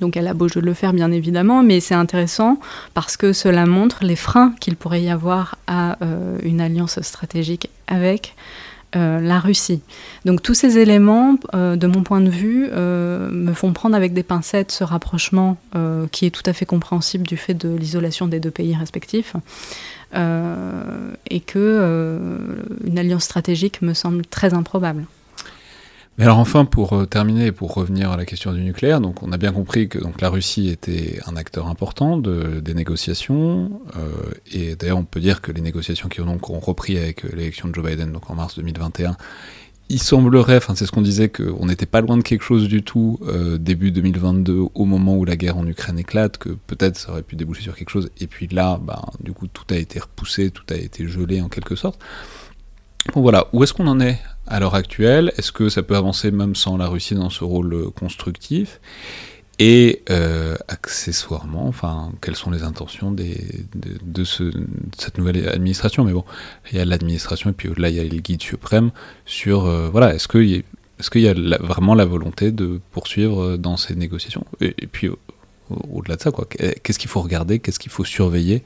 Donc 0.00 0.16
elle 0.16 0.26
a 0.26 0.34
beau 0.34 0.48
jeu 0.48 0.60
le 0.60 0.74
faire 0.74 0.92
bien 0.92 1.10
évidemment, 1.10 1.62
mais 1.62 1.80
c'est 1.80 1.94
intéressant 1.94 2.58
parce 2.94 3.16
que 3.16 3.32
cela 3.32 3.66
montre 3.66 4.04
les 4.04 4.16
freins 4.16 4.54
qu'il 4.60 4.76
pourrait 4.76 5.02
y 5.02 5.10
avoir 5.10 5.56
à 5.66 5.96
euh, 6.02 6.38
une 6.42 6.60
alliance 6.60 7.00
stratégique 7.02 7.70
avec 7.86 8.34
euh, 8.96 9.20
la 9.20 9.40
Russie. 9.40 9.82
Donc 10.24 10.42
tous 10.42 10.54
ces 10.54 10.78
éléments, 10.78 11.36
euh, 11.54 11.76
de 11.76 11.86
mon 11.86 12.02
point 12.02 12.20
de 12.20 12.30
vue, 12.30 12.68
me 12.70 13.52
font 13.52 13.72
prendre 13.72 13.96
avec 13.96 14.12
des 14.12 14.22
pincettes 14.22 14.72
ce 14.72 14.84
rapprochement 14.84 15.56
qui 16.12 16.26
est 16.26 16.30
tout 16.30 16.42
à 16.46 16.52
fait 16.52 16.66
compréhensible 16.66 17.26
du 17.26 17.36
fait 17.36 17.54
de 17.54 17.74
l'isolation 17.74 18.26
des 18.26 18.40
deux 18.40 18.50
pays 18.50 18.74
respectifs. 18.74 19.34
Et 20.14 21.40
que 21.40 22.38
une 22.84 22.98
alliance 22.98 23.24
stratégique 23.24 23.82
me 23.82 23.94
semble 23.94 24.24
très 24.26 24.54
improbable. 24.54 25.06
Mais 26.16 26.24
alors 26.24 26.38
enfin, 26.38 26.64
pour 26.64 26.92
euh, 26.92 27.06
terminer 27.06 27.46
et 27.46 27.52
pour 27.52 27.74
revenir 27.74 28.12
à 28.12 28.16
la 28.16 28.24
question 28.24 28.52
du 28.52 28.62
nucléaire, 28.62 29.00
on 29.20 29.32
a 29.32 29.36
bien 29.36 29.52
compris 29.52 29.88
que 29.88 29.98
la 30.20 30.28
Russie 30.28 30.68
était 30.68 31.18
un 31.26 31.36
acteur 31.36 31.66
important 31.66 32.18
de, 32.18 32.60
des 32.60 32.74
négociations, 32.74 33.80
euh, 33.96 34.12
et 34.52 34.76
d'ailleurs 34.76 34.98
on 34.98 35.04
peut 35.04 35.18
dire 35.18 35.40
que 35.40 35.50
les 35.50 35.60
négociations 35.60 36.08
qui 36.08 36.20
ont 36.20 36.26
donc 36.26 36.44
repris 36.44 36.98
avec 36.98 37.24
euh, 37.24 37.30
l'élection 37.34 37.68
de 37.68 37.74
Joe 37.74 37.84
Biden 37.84 38.12
donc 38.12 38.30
en 38.30 38.36
mars 38.36 38.56
2021, 38.56 39.16
il 39.88 39.98
semblerait, 39.98 40.58
enfin 40.58 40.76
c'est 40.76 40.86
ce 40.86 40.92
qu'on 40.92 41.02
disait, 41.02 41.30
qu'on 41.30 41.66
n'était 41.66 41.84
pas 41.84 42.00
loin 42.00 42.16
de 42.16 42.22
quelque 42.22 42.44
chose 42.44 42.68
du 42.68 42.82
tout 42.82 43.20
début 43.58 43.90
2022, 43.90 44.68
au 44.72 44.84
moment 44.86 45.14
où 45.14 45.26
la 45.26 45.36
guerre 45.36 45.58
en 45.58 45.66
Ukraine 45.66 45.98
éclate, 45.98 46.38
que 46.38 46.48
peut-être 46.48 46.96
ça 46.96 47.10
aurait 47.10 47.22
pu 47.22 47.36
déboucher 47.36 47.60
sur 47.60 47.76
quelque 47.76 47.90
chose, 47.90 48.08
et 48.18 48.26
puis 48.26 48.46
là, 48.46 48.80
ben, 48.82 49.02
du 49.20 49.32
coup 49.32 49.46
tout 49.46 49.66
a 49.68 49.76
été 49.76 50.00
repoussé, 50.00 50.50
tout 50.50 50.64
a 50.70 50.76
été 50.76 51.06
gelé 51.06 51.42
en 51.42 51.50
quelque 51.50 51.76
sorte. 51.76 52.00
Bon 53.12 53.20
voilà, 53.20 53.48
où 53.52 53.62
est-ce 53.62 53.74
qu'on 53.74 53.86
en 53.86 54.00
est 54.00 54.18
à 54.46 54.60
l'heure 54.60 54.74
actuelle 54.74 55.32
Est-ce 55.38 55.52
que 55.52 55.68
ça 55.68 55.82
peut 55.82 55.96
avancer 55.96 56.30
même 56.30 56.54
sans 56.54 56.76
la 56.76 56.86
Russie 56.88 57.14
dans 57.14 57.30
ce 57.30 57.44
rôle 57.44 57.72
euh, 57.74 57.90
constructif? 57.90 58.80
Et 59.60 60.02
euh, 60.10 60.56
accessoirement, 60.66 61.68
enfin, 61.68 62.10
quelles 62.20 62.34
sont 62.34 62.50
les 62.50 62.64
intentions 62.64 63.12
de, 63.12 63.24
de 64.04 64.24
ce, 64.24 64.42
de 64.42 64.66
cette 64.98 65.16
nouvelle 65.16 65.48
administration? 65.48 66.02
Mais 66.02 66.12
bon, 66.12 66.24
il 66.72 66.78
y 66.78 66.80
a 66.80 66.84
l'administration 66.84 67.50
et 67.50 67.52
puis 67.52 67.68
au-delà, 67.68 67.88
il 67.88 67.94
y 67.94 68.00
a 68.00 68.02
le 68.04 68.08
guide 68.18 68.42
suprême 68.42 68.90
sur, 69.26 69.66
euh, 69.66 69.88
voilà, 69.90 70.12
est-ce 70.12 70.26
qu'il 70.26 70.48
y 70.48 70.56
a, 70.56 70.58
est-ce 70.98 71.16
y 71.18 71.28
a 71.28 71.34
vraiment 71.60 71.94
la 71.94 72.04
volonté 72.04 72.50
de 72.50 72.80
poursuivre 72.90 73.56
dans 73.56 73.76
ces 73.76 73.94
négociations? 73.94 74.44
Et, 74.60 74.74
puis 74.88 75.08
au- 75.08 75.18
au- 75.70 75.98
au-delà 75.98 76.16
de 76.16 76.22
ça, 76.22 76.32
quoi, 76.32 76.46
qu'est-ce 76.46 76.98
qu'il 76.98 77.10
faut 77.10 77.22
regarder, 77.22 77.60
qu'est-ce 77.60 77.78
qu'il 77.78 77.92
faut 77.92 78.04
surveiller 78.04 78.64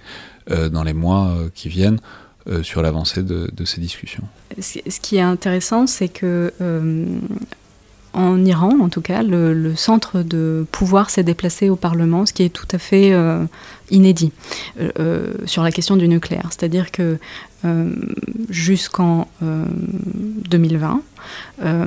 dans 0.70 0.82
les 0.84 0.94
mois 0.94 1.36
qui 1.54 1.68
viennent 1.68 2.00
euh, 2.48 2.62
sur 2.62 2.82
l'avancée 2.82 3.22
de, 3.22 3.50
ces 3.64 3.80
discussions 3.80 4.24
Ce 4.60 5.00
qui 5.00 5.16
est 5.16 5.22
intéressant, 5.22 5.86
c'est 5.86 6.08
que 6.08 6.52
euh, 6.60 7.04
en 8.12 8.44
Iran, 8.44 8.72
en 8.80 8.88
tout 8.88 9.00
cas, 9.00 9.22
le, 9.22 9.74
centre 9.76 10.22
de 10.22 10.66
pouvoir 10.72 11.10
s'est 11.10 11.22
déplacé 11.22 11.68
au 11.68 11.76
Parlement, 11.76 12.26
ce 12.26 12.32
qui 12.32 12.42
est 12.42 12.48
tout 12.48 12.66
à 12.72 12.78
fait 12.78 13.12
euh, 13.12 13.44
inédit 13.90 14.32
sur 15.46 15.62
la 15.62 15.70
question 15.70 15.96
du 15.96 16.08
nucléaire. 16.08 16.48
C'est-à-dire 16.50 16.90
que 16.90 17.18
jusqu'en 18.48 19.28
euh, 19.42 19.64
2020, 20.48 21.02
euh, 21.62 21.86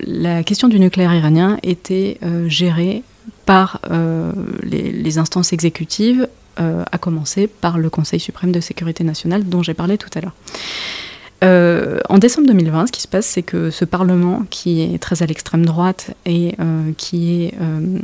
la 0.00 0.42
question 0.42 0.68
du 0.68 0.80
nucléaire 0.80 1.14
iranien 1.14 1.58
était 1.62 2.18
gérée 2.46 3.02
par 3.46 3.80
les, 4.62 5.18
instances 5.18 5.52
exécutives, 5.52 6.28
à 6.56 6.98
commencer 6.98 7.46
par 7.46 7.78
le 7.78 7.90
Conseil 7.90 8.20
suprême 8.20 8.52
de 8.52 8.60
sécurité 8.60 9.04
nationale 9.04 9.44
dont 9.44 9.62
j'ai 9.62 9.74
parlé 9.74 9.98
tout 9.98 10.10
à 10.14 10.20
l'heure. 10.20 10.34
Euh, 11.44 11.98
en 12.08 12.18
décembre 12.18 12.46
2020, 12.48 12.86
ce 12.86 12.92
qui 12.92 13.02
se 13.02 13.08
passe, 13.08 13.26
c'est 13.26 13.42
que 13.42 13.70
ce 13.70 13.84
Parlement, 13.84 14.44
qui 14.48 14.82
est 14.82 14.98
très 14.98 15.22
à 15.22 15.26
l'extrême 15.26 15.66
droite 15.66 16.12
et 16.24 16.54
euh, 16.58 16.92
qui 16.96 17.42
est 17.42 17.54
euh, 17.60 17.98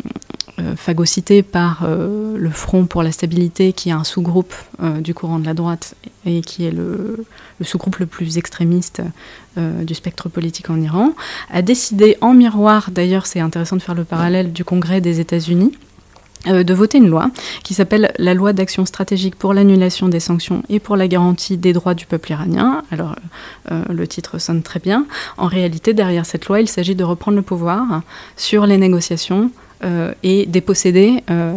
euh, 0.59 0.77
phagocyté 0.77 1.43
par 1.43 1.85
euh, 1.85 2.37
le 2.37 2.51
Front 2.51 2.85
pour 2.85 3.03
la 3.03 3.13
stabilité, 3.13 3.73
qui 3.73 3.89
est 3.89 3.93
un 3.93 4.05
sous-groupe 4.05 4.53
euh, 4.83 5.01
du 5.01 5.15
courant 5.15 5.39
de 5.39 5.47
la 5.47 5.55
droite 5.55 5.95
et 6.27 6.43
qui 6.43 6.67
est 6.67 6.71
le, 6.71 7.25
le 7.59 7.65
sous-groupe 7.65 7.97
le 7.97 8.07
plus 8.07 8.37
extrémiste 8.37 9.01
euh, 9.57 9.85
du 9.85 9.95
spectre 9.95 10.29
politique 10.29 10.69
en 10.69 10.79
Iran, 10.81 11.13
a 11.51 11.63
décidé 11.63 12.19
en 12.21 12.35
miroir, 12.35 12.91
d'ailleurs 12.91 13.27
c'est 13.27 13.41
intéressant 13.41 13.77
de 13.77 13.83
faire 13.83 13.95
le 13.95 14.05
parallèle 14.05 14.53
du 14.53 14.65
Congrès 14.65 15.01
des 15.01 15.21
États-Unis, 15.21 15.73
euh, 15.73 15.90
de 16.47 16.75
voter 16.75 16.99
une 16.99 17.09
loi 17.09 17.31
qui 17.65 17.75
s'appelle 17.75 18.13
la 18.19 18.35
loi 18.35 18.53
d'action 18.53 18.87
stratégique 18.87 19.37
pour 19.37 19.53
l'annulation 19.53 20.09
des 20.09 20.21
sanctions 20.21 20.63
et 20.69 20.81
pour 20.81 20.97
la 20.97 21.09
garantie 21.09 21.57
des 21.57 21.73
droits 21.73 21.95
du 21.95 22.07
peuple 22.07 22.33
iranien. 22.33 22.83
Alors 22.91 23.17
euh, 23.71 23.83
le 23.91 24.07
titre 24.07 24.39
sonne 24.39 24.63
très 24.63 24.81
bien. 24.81 25.07
En 25.37 25.47
réalité, 25.47 25.93
derrière 25.93 26.27
cette 26.27 26.47
loi, 26.47 26.61
il 26.61 26.69
s'agit 26.69 26.95
de 26.95 27.05
reprendre 27.05 27.37
le 27.37 27.43
pouvoir 27.43 28.03
sur 28.37 28.67
les 28.67 28.79
négociations 28.79 29.51
euh, 29.51 29.70
et 30.23 30.47
déposséder 30.47 31.23
euh, 31.31 31.53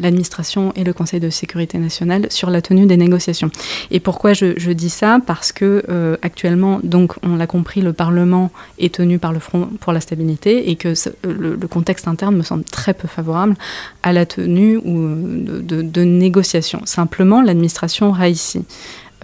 l'administration 0.00 0.72
et 0.74 0.84
le 0.84 0.92
Conseil 0.92 1.20
de 1.20 1.30
sécurité 1.30 1.78
nationale 1.78 2.26
sur 2.30 2.50
la 2.50 2.62
tenue 2.62 2.86
des 2.86 2.96
négociations. 2.96 3.50
Et 3.90 4.00
pourquoi 4.00 4.32
je, 4.32 4.72
dis 4.72 4.90
ça? 4.90 5.18
Parce 5.24 5.52
que 5.52 5.84
euh, 5.88 6.16
actuellement, 6.22 6.80
donc, 6.82 7.14
on 7.22 7.36
l'a 7.36 7.46
compris, 7.46 7.80
le 7.80 7.92
Parlement 7.92 8.50
est 8.78 8.94
tenu 8.94 9.18
par 9.18 9.32
le 9.32 9.38
Front 9.38 9.68
pour 9.80 9.92
la 9.92 10.00
stabilité 10.00 10.70
et 10.70 10.76
que 10.76 10.94
le, 11.24 11.56
contexte 11.68 12.08
interne 12.08 12.36
me 12.36 12.42
semble 12.42 12.64
très 12.64 12.94
peu 12.94 13.08
favorable 13.08 13.54
à 14.02 14.12
la 14.12 14.26
tenue 14.26 14.80
de, 14.82 16.02
négociations. 16.02 16.82
Simplement, 16.84 17.42
l'administration 17.42 18.12
Raisi 18.12 18.64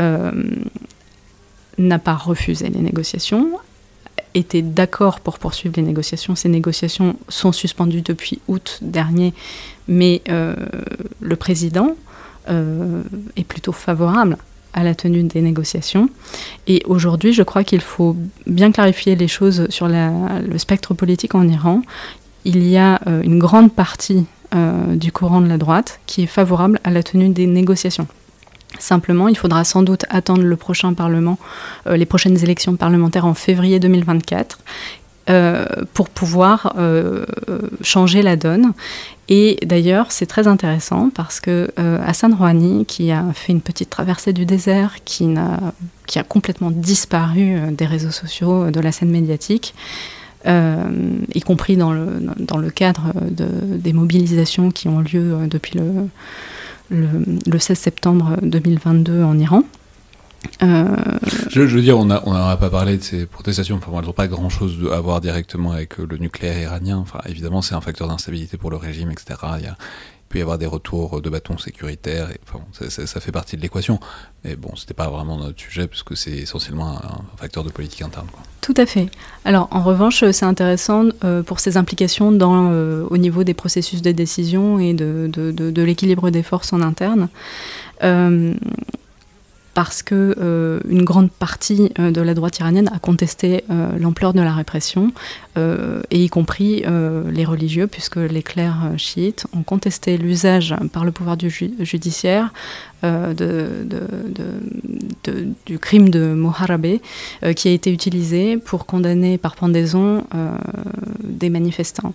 euh, 0.00 0.30
n'a 1.76 1.98
pas 1.98 2.14
refusé 2.14 2.68
les 2.68 2.80
négociations, 2.80 3.58
était 4.34 4.62
d'accord 4.62 5.20
pour 5.20 5.38
poursuivre 5.38 5.74
les 5.76 5.82
négociations. 5.82 6.34
Ces 6.34 6.48
négociations 6.48 7.16
sont 7.28 7.52
suspendues 7.52 8.02
depuis 8.02 8.40
août 8.48 8.78
dernier, 8.82 9.34
mais 9.86 10.22
euh, 10.28 10.54
le 11.20 11.36
président 11.36 11.96
euh, 12.48 13.02
est 13.36 13.44
plutôt 13.44 13.72
favorable 13.72 14.36
à 14.74 14.84
la 14.84 14.94
tenue 14.94 15.22
des 15.22 15.40
négociations. 15.40 16.08
Et 16.66 16.82
aujourd'hui, 16.86 17.32
je 17.32 17.42
crois 17.42 17.64
qu'il 17.64 17.80
faut 17.80 18.16
bien 18.46 18.70
clarifier 18.70 19.16
les 19.16 19.28
choses 19.28 19.68
sur 19.70 19.88
le 19.88 20.58
spectre 20.58 20.94
politique 20.94 21.34
en 21.34 21.48
Iran. 21.48 21.82
Il 22.44 22.66
y 22.66 22.76
a 22.76 23.00
euh, 23.06 23.22
une 23.22 23.38
grande 23.38 23.72
partie 23.72 24.26
du 24.94 25.12
courant 25.12 25.42
de 25.42 25.46
la 25.46 25.58
droite 25.58 26.00
qui 26.06 26.22
est 26.22 26.26
favorable 26.26 26.80
à 26.82 26.90
la 26.90 27.02
tenue 27.02 27.28
des 27.28 27.46
négociations. 27.46 28.06
Simplement, 28.78 29.28
il 29.28 29.36
faudra 29.36 29.64
sans 29.64 29.82
doute 29.82 30.04
attendre 30.10 30.42
le 30.42 30.56
prochain 30.56 30.92
Parlement, 30.92 31.38
euh, 31.86 31.96
les 31.96 32.06
prochaines 32.06 32.42
élections 32.42 32.76
parlementaires 32.76 33.24
en 33.24 33.34
février 33.34 33.80
2024, 33.80 34.58
euh, 35.30 35.66
pour 35.94 36.08
pouvoir 36.08 36.74
euh, 36.78 37.24
changer 37.82 38.22
la 38.22 38.36
donne. 38.36 38.72
Et 39.28 39.58
d'ailleurs, 39.64 40.12
c'est 40.12 40.26
très 40.26 40.46
intéressant 40.46 41.10
parce 41.14 41.38
que 41.38 41.70
Hassan 41.76 42.32
Rouhani, 42.32 42.86
qui 42.86 43.10
a 43.10 43.26
fait 43.34 43.52
une 43.52 43.60
petite 43.60 43.90
traversée 43.90 44.32
du 44.32 44.46
désert, 44.46 44.96
qui, 45.04 45.28
a 45.36 46.22
complètement 46.22 46.70
disparu 46.70 47.58
des 47.72 47.84
réseaux 47.84 48.10
sociaux, 48.10 48.70
de 48.70 48.80
la 48.80 48.90
scène 48.90 49.10
médiatique, 49.10 49.74
y 50.46 51.40
compris 51.42 51.76
dans 51.76 51.92
le, 51.92 52.70
cadre 52.70 53.12
de, 53.30 53.48
des 53.76 53.92
mobilisations 53.92 54.70
qui 54.70 54.88
ont 54.88 55.00
lieu 55.00 55.46
depuis 55.46 55.78
le, 55.78 56.08
le, 56.90 57.06
le 57.46 57.58
16 57.58 57.78
septembre 57.78 58.36
2022 58.42 59.22
en 59.22 59.38
Iran. 59.38 59.62
Euh, 60.62 60.86
Je, 61.50 61.60
veux 61.62 61.82
dire, 61.82 61.98
on 61.98 62.04
n'a 62.04 62.22
on 62.24 62.32
n'a 62.32 62.56
pas 62.56 62.70
parlé 62.70 62.96
de 62.96 63.02
ces 63.02 63.26
protestations, 63.26 63.76
enfin, 63.76 63.90
elles 63.98 64.06
n'ont 64.06 64.12
pas 64.12 64.28
grand-chose 64.28 64.78
à 64.92 65.00
voir 65.00 65.20
directement 65.20 65.72
avec 65.72 65.98
le 65.98 66.16
nucléaire 66.16 66.58
iranien. 66.60 66.96
Enfin, 66.98 67.20
évidemment, 67.26 67.60
c'est 67.60 67.74
un 67.74 67.80
facteur 67.80 68.06
d'instabilité 68.08 68.56
pour 68.56 68.70
le 68.70 68.76
régime, 68.76 69.10
etc. 69.10 69.34
Il, 69.58 69.64
y 69.64 69.66
a- 69.66 69.76
peut 70.28 70.38
y 70.38 70.42
avoir 70.42 70.58
des 70.58 70.66
retours 70.66 71.20
de 71.20 71.30
bâtons 71.30 71.58
sécuritaires, 71.58 72.30
et, 72.30 72.38
enfin, 72.46 72.60
ça, 72.88 73.20
fait 73.20 73.32
partie 73.32 73.56
de 73.56 73.62
l'équation. 73.62 73.98
Mais 74.44 74.56
bon, 74.56 74.76
c'était 74.76 74.94
pas 74.94 75.08
vraiment 75.08 75.38
notre 75.38 75.60
sujet, 75.60 75.86
puisque 75.88 76.16
c'est 76.16 76.32
essentiellement 76.32 76.88
un, 76.88 77.20
facteur 77.36 77.64
de 77.64 77.70
politique 77.70 78.02
interne. 78.02 78.26
Tout 78.60 78.74
à 78.76 78.86
fait. 78.86 79.08
Alors, 79.44 79.68
en 79.70 79.82
revanche, 79.82 80.24
c'est 80.30 80.44
intéressant 80.44 81.04
euh, 81.24 81.42
pour 81.42 81.60
ses 81.60 81.76
implications 81.76 82.30
dans, 82.32 82.70
euh, 82.72 83.06
au 83.10 83.16
niveau 83.16 83.44
des 83.44 83.54
processus 83.54 84.02
de 84.02 84.12
décision 84.12 84.78
et 84.78 84.94
de- 84.94 85.28
de 85.28 85.82
l'équilibre 85.82 86.30
des 86.30 86.42
forces 86.42 86.72
en 86.72 86.82
interne. 86.82 87.28
Euh, 88.02 88.54
parce 89.78 90.02
que 90.02 90.34
euh, 90.40 90.80
une 90.88 91.04
grande 91.04 91.30
partie 91.30 91.92
euh, 92.00 92.10
de 92.10 92.20
la 92.20 92.34
droite 92.34 92.58
iranienne 92.58 92.90
a 92.92 92.98
contesté 92.98 93.62
euh, 93.70 93.96
l'ampleur 93.96 94.32
de 94.32 94.40
la 94.40 94.52
répression, 94.52 95.12
et 96.10 96.22
y 96.22 96.28
compris 96.28 96.84
les 97.32 97.44
religieux, 97.44 97.88
puisque 97.88 98.14
les 98.14 98.44
clercs 98.44 98.92
chiites 98.96 99.48
ont 99.52 99.64
contesté 99.64 100.16
l'usage 100.16 100.72
par 100.92 101.04
le 101.04 101.10
pouvoir 101.10 101.36
judiciaire 101.80 102.52
du 105.66 105.80
crime 105.80 106.10
de 106.10 106.32
Moharabé, 106.32 107.00
qui 107.56 107.66
a 107.66 107.72
été 107.72 107.92
utilisé 107.92 108.56
pour 108.56 108.86
condamner 108.86 109.36
par 109.36 109.56
pendaison 109.56 110.22
des 111.24 111.50
manifestants. 111.50 112.14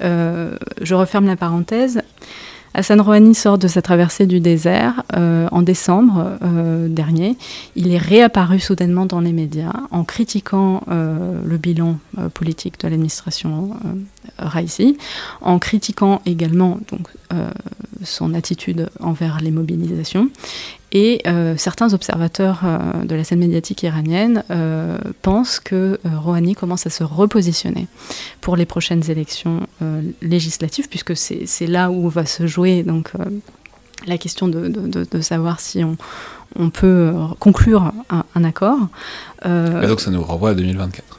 Je 0.00 0.94
referme 0.94 1.26
la 1.26 1.36
parenthèse. 1.36 2.02
Hassan 2.74 3.00
Rouhani 3.02 3.34
sort 3.34 3.58
de 3.58 3.68
sa 3.68 3.82
traversée 3.82 4.26
du 4.26 4.40
désert 4.40 5.02
euh, 5.14 5.46
en 5.52 5.60
décembre 5.62 6.38
euh, 6.42 6.88
dernier. 6.88 7.36
Il 7.76 7.92
est 7.92 7.98
réapparu 7.98 8.60
soudainement 8.60 9.04
dans 9.04 9.20
les 9.20 9.32
médias 9.32 9.72
en 9.90 10.04
critiquant 10.04 10.82
euh, 10.88 11.34
le 11.44 11.56
bilan 11.58 11.98
politique 12.32 12.80
de 12.80 12.88
l'administration 12.88 13.70
Raisi, 14.38 14.96
en 15.40 15.58
critiquant 15.58 16.22
également 16.24 16.78
son 18.04 18.34
attitude 18.34 18.88
envers 19.00 19.40
les 19.40 19.50
mobilisations. 19.50 20.28
Et 20.92 21.22
euh, 21.26 21.54
certains 21.56 21.94
observateurs 21.94 22.60
euh, 22.64 23.04
de 23.04 23.14
la 23.14 23.24
scène 23.24 23.38
médiatique 23.38 23.82
iranienne 23.82 24.44
euh, 24.50 24.98
pensent 25.22 25.58
que 25.58 25.98
Rouhani 26.04 26.54
commence 26.54 26.86
à 26.86 26.90
se 26.90 27.02
repositionner 27.02 27.86
pour 28.42 28.56
les 28.56 28.66
prochaines 28.66 29.10
élections 29.10 29.66
législatives, 30.20 30.88
puisque 30.88 31.16
c'est 31.16 31.66
là 31.66 31.90
où 31.90 32.08
va 32.08 32.26
se 32.26 32.46
jouer 32.46 32.82
donc, 32.82 33.12
la 34.06 34.18
question 34.18 34.48
de, 34.48 35.20
savoir 35.20 35.60
si 35.60 35.82
on, 35.84 36.70
peut 36.70 37.12
conclure 37.38 37.92
un, 38.10 38.24
un 38.34 38.44
accord. 38.44 38.78
Donc, 39.44 40.00
ça 40.00 40.10
nous 40.10 40.22
renvoie 40.22 40.50
à 40.50 40.54
2024. 40.54 41.11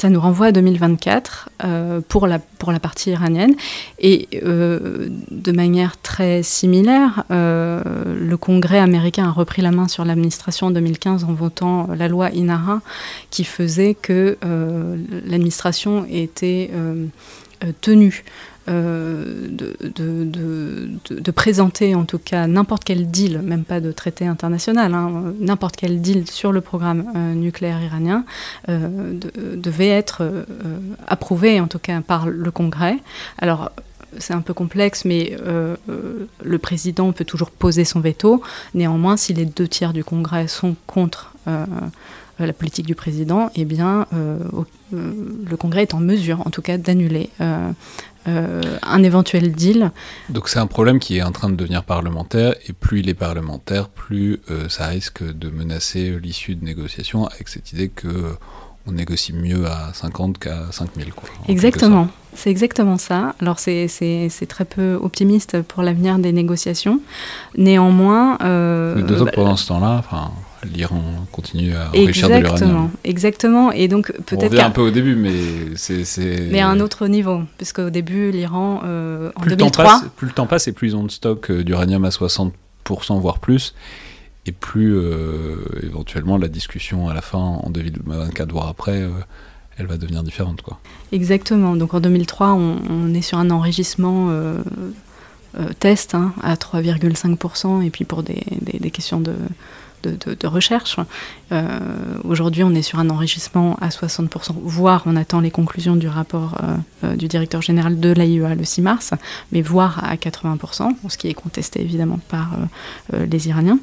Ça 0.00 0.10
nous 0.10 0.20
renvoie 0.20 0.46
à 0.46 0.52
2024 0.52 1.50
euh, 1.64 2.00
pour, 2.06 2.26
la, 2.26 2.38
pour 2.38 2.72
la 2.72 2.80
partie 2.80 3.10
iranienne. 3.10 3.54
Et 3.98 4.28
euh, 4.42 5.08
de 5.30 5.52
manière 5.52 6.00
très 6.00 6.42
similaire, 6.42 7.24
euh, 7.30 7.82
le 8.18 8.36
Congrès 8.36 8.78
américain 8.78 9.26
a 9.26 9.30
repris 9.30 9.62
la 9.62 9.70
main 9.70 9.88
sur 9.88 10.04
l'administration 10.04 10.68
en 10.68 10.70
2015 10.70 11.24
en 11.24 11.32
votant 11.32 11.88
la 11.96 12.08
loi 12.08 12.30
INARA 12.30 12.80
qui 13.30 13.44
faisait 13.44 13.94
que 13.94 14.36
l'administration 15.24 16.06
était 16.08 16.70
tenue 17.80 18.24
euh, 18.68 19.48
de, 19.50 21.30
présenter 21.30 21.94
en 21.94 22.04
tout 22.04 22.18
cas 22.18 22.46
n'importe 22.46 22.84
quel 22.84 23.10
deal, 23.10 23.40
même 23.40 23.64
pas 23.64 23.80
de 23.80 23.92
traité 23.92 24.26
international, 24.26 24.92
hein, 24.92 25.32
n'importe 25.40 25.76
quel 25.76 26.00
deal 26.00 26.28
sur 26.30 26.52
le 26.52 26.60
programme 26.60 27.04
euh, 27.14 27.34
nucléaire 27.34 27.82
iranien 27.82 28.24
euh, 28.68 29.12
de- 29.12 29.56
devait 29.56 29.88
être 29.88 30.22
approuvé 31.06 31.60
en 31.60 31.66
tout 31.66 31.78
cas 31.78 32.00
par 32.00 32.26
le 32.26 32.50
Congrès. 32.50 32.98
Alors 33.38 33.70
c'est 34.18 34.32
un 34.34 34.40
peu 34.40 34.54
complexe, 34.54 35.04
mais 35.04 35.36
le 36.42 36.58
président 36.58 37.12
peut 37.12 37.26
toujours 37.26 37.50
poser 37.50 37.84
son 37.84 38.00
veto. 38.00 38.42
Néanmoins, 38.74 39.16
si 39.16 39.34
les 39.34 39.44
deux 39.44 39.68
tiers 39.68 39.92
du 39.92 40.02
Congrès 40.02 40.48
sont 40.48 40.76
contre 40.86 41.34
la 41.46 42.52
politique 42.54 42.86
du 42.86 42.94
président, 42.94 43.50
eh 43.54 43.66
bien, 43.66 44.06
le 44.92 45.56
Congrès 45.58 45.82
est 45.82 45.92
en 45.94 46.00
mesure, 46.00 46.40
en 46.46 46.50
tout 46.50 46.62
cas, 46.62 46.78
d'annuler 46.78 47.28
euh, 48.28 48.60
un 48.82 49.02
éventuel 49.02 49.52
deal. 49.52 49.90
Donc, 50.28 50.48
c'est 50.48 50.58
un 50.58 50.66
problème 50.66 50.98
qui 50.98 51.18
est 51.18 51.22
en 51.22 51.32
train 51.32 51.48
de 51.50 51.56
devenir 51.56 51.82
parlementaire, 51.84 52.54
et 52.68 52.72
plus 52.72 53.00
il 53.00 53.08
est 53.08 53.14
parlementaire, 53.14 53.88
plus 53.88 54.40
euh, 54.50 54.68
ça 54.68 54.86
risque 54.86 55.22
de 55.22 55.50
menacer 55.50 56.18
l'issue 56.22 56.54
de 56.54 56.64
négociations, 56.64 57.26
avec 57.26 57.48
cette 57.48 57.72
idée 57.72 57.88
que 57.88 58.36
on 58.88 58.92
négocie 58.92 59.32
mieux 59.34 59.66
à 59.66 59.90
50 59.92 60.38
qu'à 60.38 60.66
5000. 60.70 61.12
Quoi, 61.12 61.28
Exactement. 61.48 62.08
C'est 62.34 62.50
exactement 62.50 62.98
ça. 62.98 63.34
Alors 63.40 63.58
c'est- 63.58 63.88
très 64.48 64.64
peu 64.64 64.98
optimiste 65.00 65.60
pour 65.62 65.82
l'avenir 65.82 66.18
des 66.18 66.32
négociations. 66.32 67.00
Néanmoins... 67.56 68.38
euh. 68.42 68.94
Mais 68.96 69.02
d'autant 69.02 69.24
bah, 69.24 69.32
pendant 69.34 69.56
ce 69.56 69.68
temps-là, 69.68 70.02
l'Iran 70.64 71.02
continue 71.32 71.74
à 71.74 71.88
enrichir 71.88 72.28
de 72.28 72.34
l'uranium. 72.34 72.50
Exactement, 72.54 72.90
exactement. 73.04 73.72
Et 73.72 73.88
donc 73.88 74.12
On 74.18 74.22
peut-être 74.22 74.44
revient 74.44 74.56
qu'à 74.56 74.66
un 74.66 74.70
peu 74.70 74.80
au 74.80 74.90
début, 74.90 75.14
mais 75.14 75.76
c'est. 75.76 76.48
mais 76.50 76.60
à 76.60 76.68
un 76.68 76.80
autre 76.80 77.06
niveau, 77.06 77.42
puisque 77.56 77.78
au 77.78 77.90
début 77.90 78.30
l'Iran 78.30 78.82
euh, 78.84 79.30
en 79.36 79.40
plus 79.40 79.50
le, 79.50 79.56
temps 79.56 79.66
2003, 79.66 79.84
passe, 79.84 80.04
plus 80.16 80.26
le 80.26 80.32
temps 80.32 80.46
passe 80.46 80.68
et 80.68 80.72
plus 80.72 80.88
ils 80.88 80.96
ont 80.96 81.04
de 81.04 81.10
stock 81.10 81.50
euh, 81.50 81.64
d'uranium 81.64 82.04
à 82.04 82.10
60%, 82.10 82.52
voire 83.20 83.38
plus, 83.38 83.74
et 84.46 84.52
plus 84.52 84.96
euh, 84.96 85.56
éventuellement 85.82 86.38
la 86.38 86.48
discussion 86.48 87.08
à 87.08 87.14
la 87.14 87.20
fin, 87.20 87.38
en 87.38 87.70
2024, 87.70 88.50
voire 88.50 88.68
après, 88.68 89.02
euh, 89.02 89.10
elle 89.76 89.86
va 89.86 89.96
devenir 89.96 90.22
différente. 90.22 90.62
Quoi. 90.62 90.78
Exactement. 91.12 91.76
Donc 91.76 91.94
en 91.94 92.00
2003, 92.00 92.48
on, 92.48 92.78
on 92.88 93.14
est 93.14 93.22
sur 93.22 93.38
un 93.38 93.50
euh, 95.58 95.72
test 95.80 96.14
hein, 96.14 96.34
à 96.42 96.54
3,5%, 96.54 97.82
et 97.82 97.90
puis 97.90 98.04
pour 98.04 98.22
des, 98.22 98.42
des, 98.60 98.78
des 98.78 98.90
questions 98.90 99.18
de, 99.20 99.32
de, 100.02 100.46
recherche. 100.46 100.96
Euh, 101.52 101.78
Aujourd'hui, 102.24 102.62
on 102.62 102.74
est 102.74 102.82
sur 102.82 102.98
un 102.98 103.10
enrichissement 103.10 103.76
à 103.80 103.88
60%, 103.88 104.52
voire 104.62 105.02
on 105.06 105.16
attend 105.16 105.40
les 105.40 105.50
conclusions 105.50 105.96
du 105.96 106.08
rapport 106.08 106.58
euh, 106.62 106.76
euh, 107.04 107.16
du 107.16 107.28
directeur 107.28 107.62
général 107.62 108.00
de 108.00 108.12
l'AIEA 108.12 108.54
le 108.54 108.64
6 108.64 108.82
mars, 108.82 109.14
mais 109.52 109.62
voire 109.62 110.04
à 110.04 110.16
80%, 110.16 110.94
ce 111.08 111.16
qui 111.16 111.28
est 111.28 111.34
contesté 111.34 111.80
évidemment 111.80 112.18
par 112.28 112.50
les 113.12 113.48
Iraniens. 113.48 113.78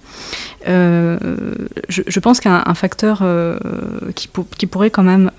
Je, 0.66 2.20
pense 2.20 2.40
qu'un 2.40 2.74
facteur 2.74 3.24
qui, 4.16 4.30
qui, 4.58 4.68
pourrait 4.68 4.90
quand 4.90 5.04
même 5.04 5.32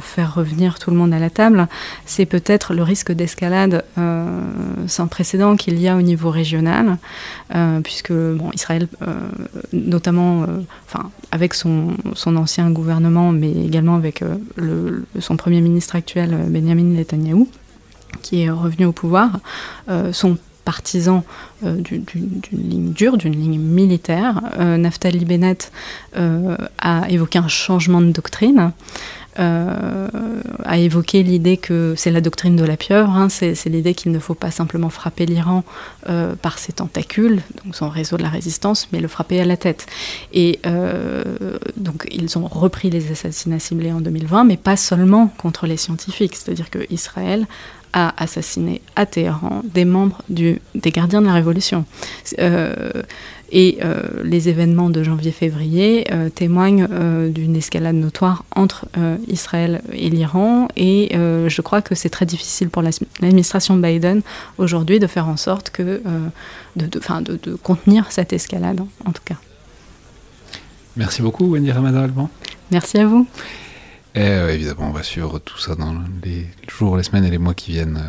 faire 0.00 0.34
revenir 0.34 0.78
tout 0.78 0.90
le 0.90 0.96
monde 0.96 1.12
à 1.12 1.18
la 1.18 1.30
table, 1.30 1.68
c'est 2.06 2.26
peut-être 2.26 2.74
le 2.74 2.82
risque 2.82 3.12
d'escalade 3.12 3.84
sans 4.86 5.06
précédent 5.08 5.56
qu'il 5.56 5.80
y 5.80 5.88
a 5.88 5.96
au 5.96 6.02
niveau 6.02 6.30
régional, 6.30 6.98
puisque 7.82 8.12
bon, 8.12 8.50
Israël, 8.52 8.88
notamment 9.72 10.13
enfin, 10.18 11.10
avec 11.30 11.54
son, 11.54 11.96
son, 12.14 12.36
ancien 12.36 12.70
gouvernement, 12.70 13.32
mais 13.32 13.52
également 13.52 13.96
avec 13.96 14.22
le, 14.56 15.06
son 15.20 15.36
Premier 15.36 15.60
ministre 15.60 15.96
actuel, 15.96 16.36
Benjamin 16.48 16.84
Netanyahou, 16.84 17.48
qui 18.22 18.42
est 18.42 18.50
revenu 18.50 18.86
au 18.86 18.92
pouvoir, 18.92 19.40
sont 20.12 20.38
partisans 20.64 21.22
euh, 21.64 21.76
d'une 21.76 22.04
ligne 22.52 22.92
dure, 22.92 23.16
d'une 23.16 23.34
ligne 23.34 23.58
militaire. 23.58 24.40
Euh, 24.58 24.76
Naftali 24.76 25.24
Bennett 25.24 25.70
euh, 26.16 26.56
a 26.78 27.08
évoqué 27.10 27.38
un 27.38 27.48
changement 27.48 28.00
de 28.00 28.10
doctrine. 28.10 28.72
Euh, 29.38 30.08
a 30.64 30.78
évoqué 30.78 31.22
l'idée 31.22 31.56
que 31.56 31.94
c'est 31.96 32.10
la 32.10 32.20
doctrine 32.20 32.56
de 32.56 32.64
la 32.64 32.76
pieuvre, 32.76 33.10
hein, 33.10 33.28
c'est 33.28 33.66
l'idée 33.66 33.94
qu'il 33.94 34.12
ne 34.12 34.18
faut 34.18 34.34
pas 34.34 34.50
simplement 34.50 34.90
frapper 34.90 35.26
l'Iran 35.26 35.64
euh, 36.08 36.34
par 36.36 36.58
ses 36.58 36.72
tentacules, 36.72 37.40
donc 37.64 37.74
son 37.74 37.88
réseau 37.88 38.16
de 38.16 38.22
la 38.22 38.28
résistance, 38.28 38.88
mais 38.92 39.00
le 39.00 39.08
frapper 39.08 39.40
à 39.40 39.44
la 39.44 39.56
tête. 39.56 39.86
Et 40.32 40.60
euh, 40.66 41.24
donc 41.76 42.06
ils 42.10 42.38
ont 42.38 42.46
repris 42.46 42.90
les 42.90 43.10
assassinats 43.10 43.58
ciblés 43.58 43.92
en 43.92 44.00
2020, 44.00 44.44
mais 44.44 44.56
pas 44.56 44.76
seulement 44.76 45.28
contre 45.38 45.66
les 45.66 45.76
scientifiques, 45.76 46.36
c'est-à-dire 46.36 46.70
que 46.70 46.86
Israël 46.90 47.46
a 47.92 48.12
assassiné 48.22 48.82
à 48.96 49.06
Téhéran 49.06 49.62
des 49.64 49.84
membres 49.84 50.20
des 50.28 50.60
gardiens 50.86 51.22
de 51.22 51.26
la 51.26 51.32
Révolution. 51.32 51.84
Euh, 52.40 52.74
et 53.54 53.78
euh, 53.82 54.02
les 54.24 54.48
événements 54.48 54.90
de 54.90 55.02
janvier-février 55.04 56.06
euh, 56.12 56.28
témoignent 56.28 56.88
euh, 56.90 57.30
d'une 57.30 57.54
escalade 57.54 57.94
notoire 57.94 58.44
entre 58.54 58.86
euh, 58.98 59.16
Israël 59.28 59.80
et 59.92 60.10
l'Iran. 60.10 60.66
Et 60.76 61.12
euh, 61.14 61.48
je 61.48 61.62
crois 61.62 61.80
que 61.80 61.94
c'est 61.94 62.10
très 62.10 62.26
difficile 62.26 62.68
pour 62.68 62.82
l'administration 62.82 63.76
Biden 63.76 64.22
aujourd'hui 64.58 64.98
de 64.98 65.06
faire 65.06 65.28
en 65.28 65.36
sorte 65.36 65.70
que, 65.70 65.82
euh, 65.82 66.00
de, 66.74 66.86
de, 66.86 67.00
de, 67.20 67.38
de, 67.40 67.54
contenir 67.54 68.10
cette 68.10 68.32
escalade, 68.32 68.80
en 69.04 69.12
tout 69.12 69.22
cas. 69.24 69.36
Merci 70.96 71.22
beaucoup, 71.22 71.52
Wendy 71.52 71.70
Ramadan-Alban. 71.70 72.28
Merci 72.72 72.98
à 72.98 73.06
vous. 73.06 73.24
Et 74.16 74.20
euh, 74.20 74.52
évidemment, 74.52 74.88
on 74.88 74.92
va 74.92 75.04
suivre 75.04 75.38
tout 75.38 75.58
ça 75.58 75.76
dans 75.76 75.94
les 76.24 76.46
jours, 76.68 76.96
les 76.96 77.04
semaines 77.04 77.24
et 77.24 77.30
les 77.30 77.38
mois 77.38 77.54
qui 77.54 77.70
viennent, 77.70 78.02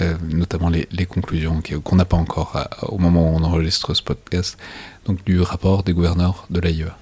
euh, 0.00 0.14
notamment 0.30 0.68
les, 0.68 0.88
les 0.90 1.06
conclusions 1.06 1.62
qu'on 1.82 1.96
n'a 1.96 2.04
pas 2.04 2.16
encore 2.16 2.56
à, 2.56 2.68
au 2.90 2.98
moment 2.98 3.32
où 3.32 3.36
on 3.36 3.44
enregistre 3.44 3.94
ce 3.94 4.02
podcast, 4.02 4.58
donc 5.06 5.24
du 5.24 5.40
rapport 5.40 5.82
des 5.82 5.92
gouverneurs 5.92 6.46
de 6.50 6.60
l'AIEA. 6.60 6.96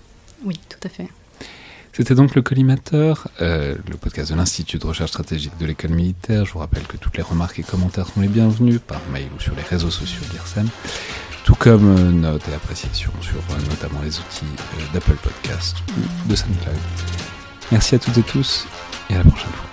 Oui, 0.45 0.59
tout 0.69 0.79
à 0.85 0.89
fait. 0.89 1.09
C'était 1.95 2.15
donc 2.15 2.35
le 2.35 2.41
collimateur, 2.41 3.29
euh, 3.43 3.77
le 3.91 3.97
podcast 3.99 4.31
de 4.31 4.37
l'Institut 4.37 4.79
de 4.79 4.87
recherche 4.87 5.11
stratégique 5.11 5.53
de 5.61 5.67
l'école 5.67 5.91
militaire. 5.91 6.47
Je 6.47 6.53
vous 6.55 6.59
rappelle 6.59 6.85
que 6.85 6.97
toutes 6.97 7.19
les 7.19 7.23
remarques 7.23 7.59
et 7.59 7.63
commentaires 7.63 8.07
sont 8.07 8.23
les 8.23 8.29
bienvenus 8.29 8.81
par 8.81 9.01
mail 9.13 9.29
ou 9.37 9.41
sur 9.41 9.55
les 9.55 9.63
réseaux 9.63 9.91
sociaux 9.91 10.23
d'IRSEM, 10.31 10.69
tout 11.45 11.55
comme 11.55 11.95
euh, 11.99 12.11
notes 12.11 12.49
et 12.51 12.55
appréciations 12.55 13.13
sur 13.21 13.37
euh, 13.37 13.61
notamment 13.69 14.01
les 14.03 14.19
outils 14.19 14.47
d'Apple 14.95 15.17
Podcast 15.23 15.77
ou 15.99 16.29
de 16.31 16.35
SoundCloud. 16.35 16.77
Merci 17.71 17.95
à 17.95 17.99
toutes 17.99 18.17
et 18.17 18.23
tous 18.23 18.67
et 19.11 19.15
à 19.15 19.19
la 19.19 19.25
prochaine 19.25 19.51
fois. 19.51 19.72